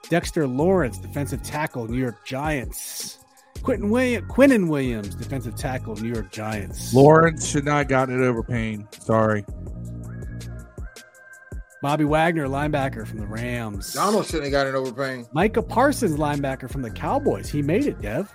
Dexter 0.10 0.48
Lawrence, 0.48 1.00
defensive 1.00 1.42
tackle, 1.44 1.88
New 1.88 1.98
York 1.98 2.26
Giants. 2.26 3.20
Quentin 3.64 3.90
William, 3.90 4.28
Quinnen 4.28 4.70
Williams, 4.70 5.16
defensive 5.16 5.56
tackle, 5.56 5.96
New 5.96 6.14
York 6.14 6.32
Giants. 6.32 6.94
Lawrence 6.94 7.48
should 7.48 7.66
not 7.66 7.78
have 7.78 7.88
gotten 7.88 8.22
it 8.22 8.26
over 8.26 8.44
Payne. 8.44 8.88
Sorry. 8.92 9.44
Bobby 11.86 12.04
Wagner, 12.04 12.48
linebacker 12.48 13.06
from 13.06 13.20
the 13.20 13.28
Rams. 13.28 13.94
Donald 13.94 14.26
shouldn't 14.26 14.46
have 14.46 14.52
got 14.52 14.66
an 14.66 14.74
overpaying. 14.74 15.28
Micah 15.34 15.62
Parsons, 15.62 16.18
linebacker 16.18 16.68
from 16.68 16.82
the 16.82 16.90
Cowboys. 16.90 17.48
He 17.48 17.62
made 17.62 17.86
it, 17.86 18.02
Dev. 18.02 18.34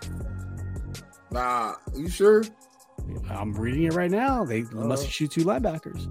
Nah, 1.33 1.41
are 1.41 1.77
you 1.97 2.09
sure? 2.09 2.45
I'm 3.29 3.53
reading 3.55 3.83
it 3.83 3.95
right 3.95 4.09
now. 4.09 4.45
They 4.45 4.61
Uh-huh. 4.63 4.85
must 4.85 5.09
shoot 5.11 5.33
two 5.33 5.41
linebackers. 5.45 6.07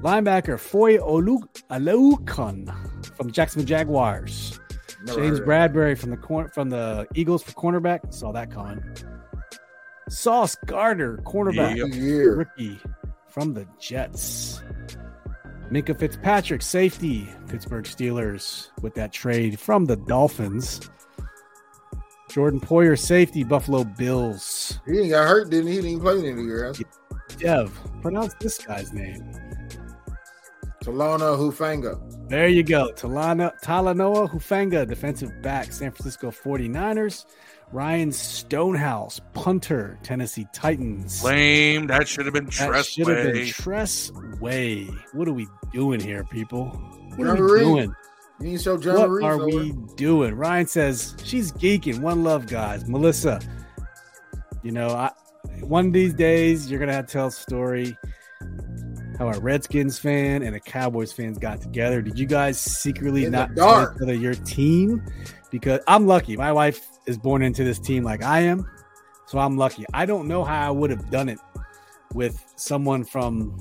Linebacker 0.00 0.60
Foy 0.60 0.98
Olu- 0.98 1.42
Oluokun 1.72 2.72
from 3.16 3.32
Jacksonville 3.32 3.66
Jaguars. 3.66 4.60
James 5.06 5.40
Bradberry 5.40 5.98
from 5.98 6.10
the 6.10 6.18
cor- 6.18 6.50
from 6.50 6.70
the 6.70 7.04
Eagles 7.16 7.42
for 7.42 7.50
cornerback. 7.50 8.14
Saw 8.14 8.30
that 8.30 8.52
coming. 8.52 8.80
Sauce 10.08 10.56
Gardner, 10.66 11.16
cornerback, 11.24 11.84
it. 11.84 11.96
Year. 11.96 12.36
rookie 12.36 12.78
from 13.26 13.54
the 13.54 13.66
Jets. 13.80 14.62
Minkah 15.70 15.96
Fitzpatrick, 15.96 16.62
safety, 16.62 17.28
Pittsburgh 17.48 17.84
Steelers 17.84 18.68
with 18.82 18.94
that 18.94 19.12
trade 19.12 19.58
from 19.58 19.84
the 19.84 19.96
Dolphins. 19.96 20.90
Jordan 22.28 22.60
Poyer, 22.60 22.98
safety, 22.98 23.44
Buffalo 23.44 23.84
Bills. 23.84 24.80
He 24.84 24.92
didn't 24.94 25.10
got 25.10 25.28
hurt, 25.28 25.50
didn't 25.50 25.68
he? 25.68 25.76
He 25.76 25.82
didn't 25.82 26.00
play 26.00 26.28
in 26.28 26.36
the 26.36 26.42
year. 26.42 26.72
Dev, 27.38 27.78
pronounce 28.02 28.34
this 28.40 28.58
guy's 28.58 28.92
name. 28.92 29.32
Talana 30.82 31.36
Hufanga. 31.38 32.28
There 32.28 32.48
you 32.48 32.62
go. 32.62 32.90
Talana, 32.92 33.52
Talanoa 33.62 34.28
Hufanga, 34.30 34.88
defensive 34.88 35.40
back, 35.42 35.72
San 35.72 35.92
Francisco 35.92 36.30
49ers. 36.30 37.26
Ryan 37.72 38.10
Stonehouse, 38.10 39.20
punter, 39.32 39.98
Tennessee 40.02 40.46
Titans. 40.52 41.22
Lame. 41.22 41.86
That 41.86 42.08
should 42.08 42.24
have 42.26 42.34
been 42.34 42.46
That 42.46 42.52
Tress 42.52 42.88
should 42.88 43.06
have 43.06 43.26
been 43.26 43.32
Way. 43.34 43.50
Tress 43.50 44.10
Way. 44.40 44.84
What 45.12 45.28
are 45.28 45.32
we 45.32 45.46
doing 45.72 46.00
here, 46.00 46.24
people? 46.24 46.66
What 47.16 47.26
John 47.26 47.38
are 47.38 47.44
we 47.44 47.52
Reed. 47.52 47.62
doing? 47.62 47.94
You 48.40 48.58
show 48.58 48.76
John 48.76 48.96
What 48.96 49.10
Reed 49.10 49.24
are 49.24 49.38
somewhere. 49.38 49.56
we 49.64 49.72
doing? 49.96 50.34
Ryan 50.34 50.66
says 50.66 51.14
she's 51.22 51.52
geeking. 51.52 52.00
One 52.00 52.24
love, 52.24 52.46
guys. 52.46 52.88
Melissa, 52.88 53.38
you 54.64 54.72
know, 54.72 54.88
I, 54.88 55.12
one 55.60 55.86
of 55.86 55.92
these 55.92 56.14
days 56.14 56.68
you're 56.70 56.80
gonna 56.80 56.92
have 56.94 57.06
to 57.06 57.12
tell 57.12 57.26
a 57.28 57.30
story 57.32 57.96
how 59.18 59.28
a 59.28 59.38
Redskins 59.38 59.98
fan 59.98 60.42
and 60.42 60.56
a 60.56 60.60
Cowboys 60.60 61.12
fans 61.12 61.38
got 61.38 61.60
together. 61.60 62.00
Did 62.02 62.18
you 62.18 62.26
guys 62.26 62.58
secretly 62.58 63.26
In 63.26 63.32
not 63.32 63.54
tell 63.54 63.66
dark. 63.68 63.96
each 63.96 64.02
other 64.02 64.14
your 64.14 64.34
team? 64.34 65.04
Because 65.50 65.80
I'm 65.86 66.06
lucky. 66.06 66.36
My 66.36 66.52
wife 66.52 66.86
is 67.06 67.18
born 67.18 67.42
into 67.42 67.64
this 67.64 67.78
team 67.78 68.04
like 68.04 68.22
I 68.22 68.40
am, 68.40 68.68
so 69.26 69.38
I'm 69.38 69.56
lucky. 69.56 69.84
I 69.92 70.06
don't 70.06 70.28
know 70.28 70.44
how 70.44 70.68
I 70.68 70.70
would 70.70 70.90
have 70.90 71.10
done 71.10 71.28
it 71.28 71.38
with 72.14 72.44
someone 72.56 73.04
from 73.04 73.54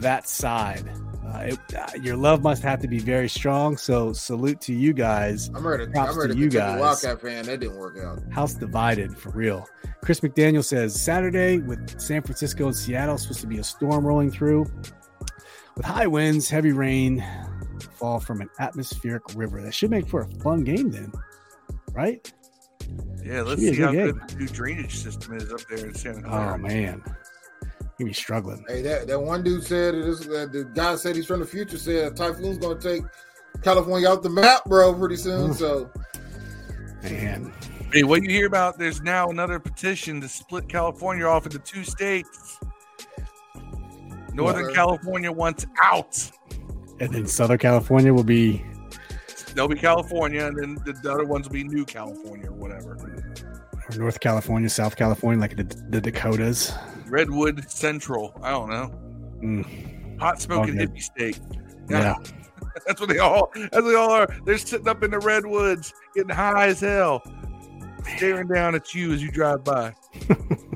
that 0.00 0.28
side. 0.28 0.88
Uh, 1.26 1.40
it, 1.40 1.58
uh, 1.76 1.86
your 2.00 2.16
love 2.16 2.42
must 2.42 2.62
have 2.62 2.80
to 2.80 2.88
be 2.88 2.98
very 2.98 3.28
strong. 3.28 3.76
So 3.76 4.12
salute 4.12 4.60
to 4.62 4.72
you 4.72 4.92
guys. 4.92 5.50
I'm 5.54 5.66
ready. 5.66 5.86
Props 5.86 6.12
I'm 6.12 6.18
ready 6.18 6.32
to 6.32 6.34
to 6.34 6.40
you 6.40 6.48
guys. 6.48 6.80
Wildcat 6.80 7.20
fan. 7.20 7.44
That 7.44 7.60
didn't 7.60 7.76
work 7.76 7.98
out. 7.98 8.20
House 8.32 8.54
divided 8.54 9.16
for 9.16 9.30
real. 9.30 9.66
Chris 10.02 10.20
McDaniel 10.20 10.64
says 10.64 10.98
Saturday 10.98 11.58
with 11.58 12.00
San 12.00 12.22
Francisco 12.22 12.66
and 12.66 12.74
Seattle 12.76 13.18
supposed 13.18 13.40
to 13.40 13.46
be 13.46 13.58
a 13.58 13.64
storm 13.64 14.06
rolling 14.06 14.30
through 14.30 14.66
with 15.76 15.84
high 15.84 16.06
winds, 16.06 16.48
heavy 16.48 16.72
rain, 16.72 17.24
fall 17.98 18.20
from 18.20 18.40
an 18.40 18.48
atmospheric 18.58 19.22
river. 19.34 19.60
That 19.60 19.74
should 19.74 19.90
make 19.90 20.08
for 20.08 20.22
a 20.22 20.28
fun 20.40 20.64
game 20.64 20.90
then, 20.90 21.12
right? 21.98 22.32
Yeah, 23.24 23.42
let's 23.42 23.60
Should 23.60 23.74
see 23.74 23.82
how 23.82 23.90
good 23.92 24.14
good 24.14 24.28
the 24.30 24.36
new 24.36 24.46
drainage 24.46 24.96
system 24.96 25.34
is 25.34 25.52
up 25.52 25.60
there 25.68 25.84
in 25.86 25.94
Santa 25.94 26.20
Oh 26.20 26.30
Clara. 26.30 26.58
man, 26.58 27.02
you 27.98 28.06
be 28.06 28.12
struggling. 28.12 28.64
Hey, 28.68 28.80
that, 28.82 29.08
that 29.08 29.20
one 29.20 29.42
dude 29.42 29.64
said 29.64 29.94
it 29.96 30.06
is 30.06 30.22
uh, 30.28 30.46
the 30.50 30.70
guy 30.74 30.94
said 30.94 31.16
he's 31.16 31.26
from 31.26 31.40
the 31.40 31.46
future 31.46 31.76
said 31.76 32.12
a 32.12 32.14
typhoon's 32.14 32.56
gonna 32.58 32.80
take 32.80 33.02
California 33.62 34.08
off 34.08 34.22
the 34.22 34.30
map, 34.30 34.64
bro, 34.66 34.94
pretty 34.94 35.16
soon. 35.16 35.50
Mm. 35.50 35.54
So 35.54 35.90
Man, 37.02 37.52
Hey, 37.92 38.02
what 38.04 38.22
you 38.22 38.28
hear 38.30 38.46
about? 38.46 38.78
There's 38.78 39.00
now 39.02 39.28
another 39.28 39.58
petition 39.58 40.20
to 40.20 40.28
split 40.28 40.68
California 40.68 41.24
off 41.26 41.46
into 41.46 41.58
two 41.58 41.82
states. 41.84 42.58
Northern 44.34 44.66
What? 44.66 44.74
California 44.74 45.32
wants 45.32 45.66
out. 45.82 46.30
and 47.00 47.12
then 47.12 47.26
Southern 47.26 47.58
California 47.58 48.12
will 48.14 48.24
be 48.24 48.64
They'll 49.54 49.68
be 49.68 49.76
California, 49.76 50.46
and 50.46 50.56
then 50.56 50.74
the, 50.84 50.92
the 50.92 51.12
other 51.12 51.24
ones 51.24 51.46
will 51.48 51.54
be 51.54 51.64
New 51.64 51.84
California 51.84 52.48
or 52.48 52.52
whatever. 52.52 52.94
or 53.90 53.96
North 53.98 54.20
California, 54.20 54.68
South 54.68 54.96
California, 54.96 55.40
like 55.40 55.56
the, 55.56 55.64
the 55.90 56.00
Dakotas. 56.00 56.72
Redwood 57.06 57.70
Central. 57.70 58.38
I 58.42 58.50
don't 58.50 58.68
know. 58.70 58.92
Mm, 59.42 60.18
Hot 60.20 60.40
smoking 60.40 60.74
hippie 60.74 61.02
state. 61.02 61.40
yeah. 61.88 62.16
That's 62.86 63.00
what 63.00 63.08
they 63.08 63.18
all. 63.18 63.50
That's 63.54 63.74
what 63.74 63.82
they 63.90 63.94
all 63.96 64.10
are. 64.12 64.28
They're 64.44 64.58
sitting 64.58 64.86
up 64.88 65.02
in 65.02 65.10
the 65.10 65.18
redwoods, 65.18 65.92
getting 66.14 66.30
high 66.30 66.68
as 66.68 66.80
hell, 66.80 67.22
staring 68.16 68.46
down 68.46 68.74
at 68.76 68.94
you 68.94 69.12
as 69.12 69.20
you 69.22 69.30
drive 69.32 69.64
by. 69.64 69.94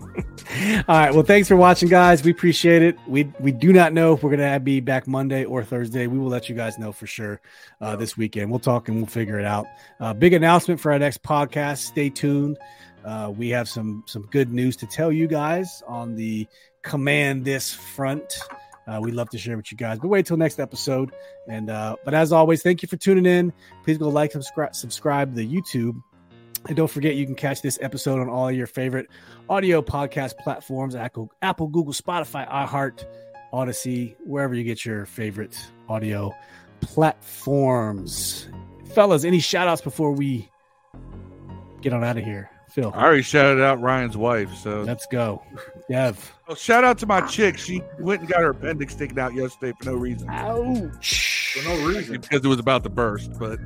All 0.52 0.84
right. 0.88 1.14
Well, 1.14 1.22
thanks 1.22 1.48
for 1.48 1.56
watching, 1.56 1.88
guys. 1.88 2.22
We 2.22 2.30
appreciate 2.30 2.82
it. 2.82 2.98
We 3.06 3.24
we 3.40 3.52
do 3.52 3.72
not 3.72 3.94
know 3.94 4.12
if 4.12 4.22
we're 4.22 4.30
gonna 4.30 4.60
be 4.60 4.80
back 4.80 5.06
Monday 5.06 5.44
or 5.44 5.64
Thursday. 5.64 6.06
We 6.06 6.18
will 6.18 6.28
let 6.28 6.48
you 6.48 6.54
guys 6.54 6.78
know 6.78 6.92
for 6.92 7.06
sure 7.06 7.40
uh, 7.80 7.96
this 7.96 8.16
weekend. 8.18 8.50
We'll 8.50 8.60
talk 8.60 8.88
and 8.88 8.98
we'll 8.98 9.06
figure 9.06 9.38
it 9.38 9.46
out. 9.46 9.66
Uh, 9.98 10.12
big 10.12 10.34
announcement 10.34 10.78
for 10.78 10.92
our 10.92 10.98
next 10.98 11.22
podcast. 11.22 11.78
Stay 11.78 12.10
tuned. 12.10 12.58
Uh, 13.04 13.32
we 13.34 13.48
have 13.48 13.66
some 13.68 14.04
some 14.06 14.22
good 14.26 14.52
news 14.52 14.76
to 14.76 14.86
tell 14.86 15.10
you 15.10 15.26
guys 15.26 15.82
on 15.86 16.16
the 16.16 16.46
command 16.82 17.44
this 17.44 17.72
front. 17.72 18.34
Uh, 18.86 18.98
we'd 19.00 19.14
love 19.14 19.30
to 19.30 19.38
share 19.38 19.56
with 19.56 19.70
you 19.72 19.78
guys, 19.78 19.98
but 20.00 20.08
wait 20.08 20.26
till 20.26 20.36
next 20.36 20.58
episode. 20.58 21.12
And 21.48 21.70
uh, 21.70 21.96
but 22.04 22.12
as 22.12 22.30
always, 22.30 22.62
thank 22.62 22.82
you 22.82 22.88
for 22.88 22.96
tuning 22.96 23.26
in. 23.26 23.52
Please 23.84 23.96
go 23.96 24.08
like, 24.08 24.32
subscribe, 24.32 24.74
subscribe 24.74 25.30
to 25.30 25.36
the 25.36 25.48
YouTube. 25.48 26.02
And 26.68 26.76
don't 26.76 26.90
forget, 26.90 27.16
you 27.16 27.26
can 27.26 27.34
catch 27.34 27.60
this 27.60 27.78
episode 27.80 28.20
on 28.20 28.28
all 28.28 28.50
your 28.50 28.66
favorite 28.68 29.08
audio 29.48 29.82
podcast 29.82 30.36
platforms 30.38 30.94
Apple, 30.94 31.30
Apple, 31.42 31.66
Google, 31.66 31.92
Spotify, 31.92 32.48
iHeart, 32.48 33.04
Audacy, 33.52 34.14
wherever 34.24 34.54
you 34.54 34.62
get 34.62 34.84
your 34.84 35.04
favorite 35.04 35.58
audio 35.88 36.32
platforms. 36.80 38.48
Fellas, 38.94 39.24
any 39.24 39.40
shout 39.40 39.66
outs 39.68 39.80
before 39.82 40.12
we 40.12 40.48
get 41.80 41.92
on 41.92 42.04
out 42.04 42.16
of 42.16 42.24
here? 42.24 42.48
Phil, 42.70 42.90
I 42.94 43.04
already 43.04 43.22
shouted 43.22 43.62
out 43.62 43.80
Ryan's 43.82 44.16
wife, 44.16 44.54
so 44.54 44.80
let's 44.82 45.04
go. 45.06 45.42
Dev. 45.90 46.32
oh, 46.48 46.54
shout 46.54 46.84
out 46.84 46.96
to 46.98 47.06
my 47.06 47.20
chick. 47.22 47.58
She 47.58 47.82
went 47.98 48.20
and 48.22 48.30
got 48.30 48.40
her 48.40 48.50
appendix 48.50 48.94
taken 48.94 49.18
out 49.18 49.34
yesterday 49.34 49.74
for 49.78 49.90
no 49.90 49.96
reason, 49.96 50.26
Ouch. 50.30 51.54
for 51.54 51.68
no 51.68 51.86
reason. 51.86 52.18
because 52.18 52.42
it 52.42 52.48
was 52.48 52.58
about 52.58 52.82
to 52.84 52.88
burst. 52.88 53.38
But 53.38 53.58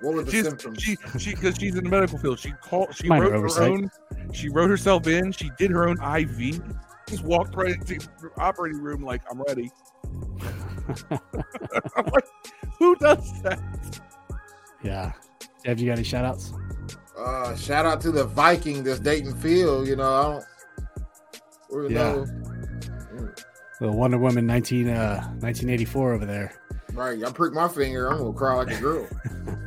What 0.00 0.14
were 0.14 0.22
the 0.22 0.30
She's, 0.30 0.44
symptoms? 0.44 0.82
she 0.82 0.96
she 1.18 1.34
because 1.34 1.56
she's 1.58 1.74
in 1.76 1.84
the 1.84 1.90
medical 1.90 2.18
field. 2.18 2.38
She 2.38 2.52
called. 2.62 2.94
She 2.94 3.08
Minor 3.08 3.30
wrote 3.30 3.52
her 3.52 3.62
own. 3.62 3.90
She 4.32 4.48
wrote 4.48 4.70
herself 4.70 5.06
in. 5.06 5.32
She 5.32 5.50
did 5.58 5.70
her 5.70 5.86
own 5.88 5.96
IV. 6.02 6.62
Just 7.08 7.24
walked 7.24 7.54
right 7.54 7.74
into 7.74 7.94
the 7.98 8.30
operating 8.38 8.80
room 8.80 9.02
like 9.02 9.20
I'm 9.30 9.42
ready. 9.42 9.70
I'm 11.10 12.06
like, 12.06 12.24
who 12.78 12.96
does 12.96 13.42
that? 13.42 13.60
yeah. 14.82 15.12
Have 15.64 15.78
you 15.78 15.86
got 15.86 15.92
any 15.98 16.04
shout 16.04 16.24
outs? 16.24 16.52
Uh, 17.16 17.54
shout 17.56 17.84
out 17.86 18.00
to 18.00 18.10
the 18.10 18.24
Viking 18.24 18.82
that's 18.82 18.98
Dayton 18.98 19.34
Field. 19.36 19.86
You 19.86 19.96
know, 19.96 20.10
I 20.10 20.22
don't. 20.22 21.86
We 21.88 21.94
Yeah. 21.94 22.12
know, 22.14 22.26
The 23.80 23.90
Wonder 23.92 24.18
Woman 24.18 24.46
19, 24.46 24.88
uh, 24.88 25.20
1984 25.40 26.12
over 26.14 26.24
there. 26.26 26.54
Right. 26.94 27.22
I 27.22 27.32
prick 27.32 27.52
my 27.52 27.68
finger. 27.68 28.08
I'm 28.08 28.18
gonna 28.18 28.32
cry 28.32 28.54
like 28.54 28.70
a 28.70 28.80
girl. 28.80 29.08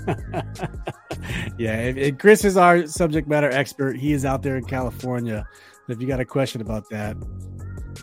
yeah, 1.57 1.77
if, 1.81 1.97
if 1.97 2.17
Chris 2.17 2.45
is 2.45 2.57
our 2.57 2.87
subject 2.87 3.27
matter 3.27 3.49
expert. 3.49 3.97
He 3.97 4.13
is 4.13 4.25
out 4.25 4.43
there 4.43 4.57
in 4.57 4.65
California. 4.65 5.47
If 5.87 6.01
you 6.01 6.07
got 6.07 6.19
a 6.19 6.25
question 6.25 6.61
about 6.61 6.89
that, 6.89 7.15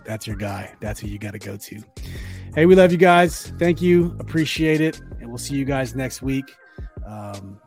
that's 0.04 0.26
your 0.26 0.36
guy. 0.36 0.74
That's 0.80 1.00
who 1.00 1.08
you 1.08 1.18
got 1.18 1.32
to 1.32 1.38
go 1.38 1.56
to. 1.56 1.82
Hey, 2.54 2.66
we 2.66 2.74
love 2.74 2.92
you 2.92 2.98
guys. 2.98 3.52
Thank 3.58 3.80
you. 3.80 4.16
Appreciate 4.20 4.80
it. 4.80 5.00
And 5.20 5.28
we'll 5.28 5.38
see 5.38 5.56
you 5.56 5.64
guys 5.64 5.94
next 5.94 6.22
week. 6.22 6.54
Um, 7.06 7.58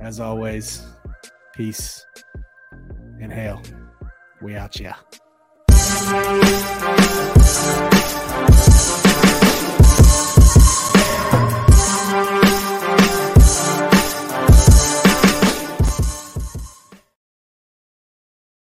as 0.00 0.20
always, 0.20 0.86
peace 1.54 2.06
and 3.20 3.32
hail. 3.32 3.60
We 4.40 4.54
out, 4.54 4.78
yeah. 4.78 4.94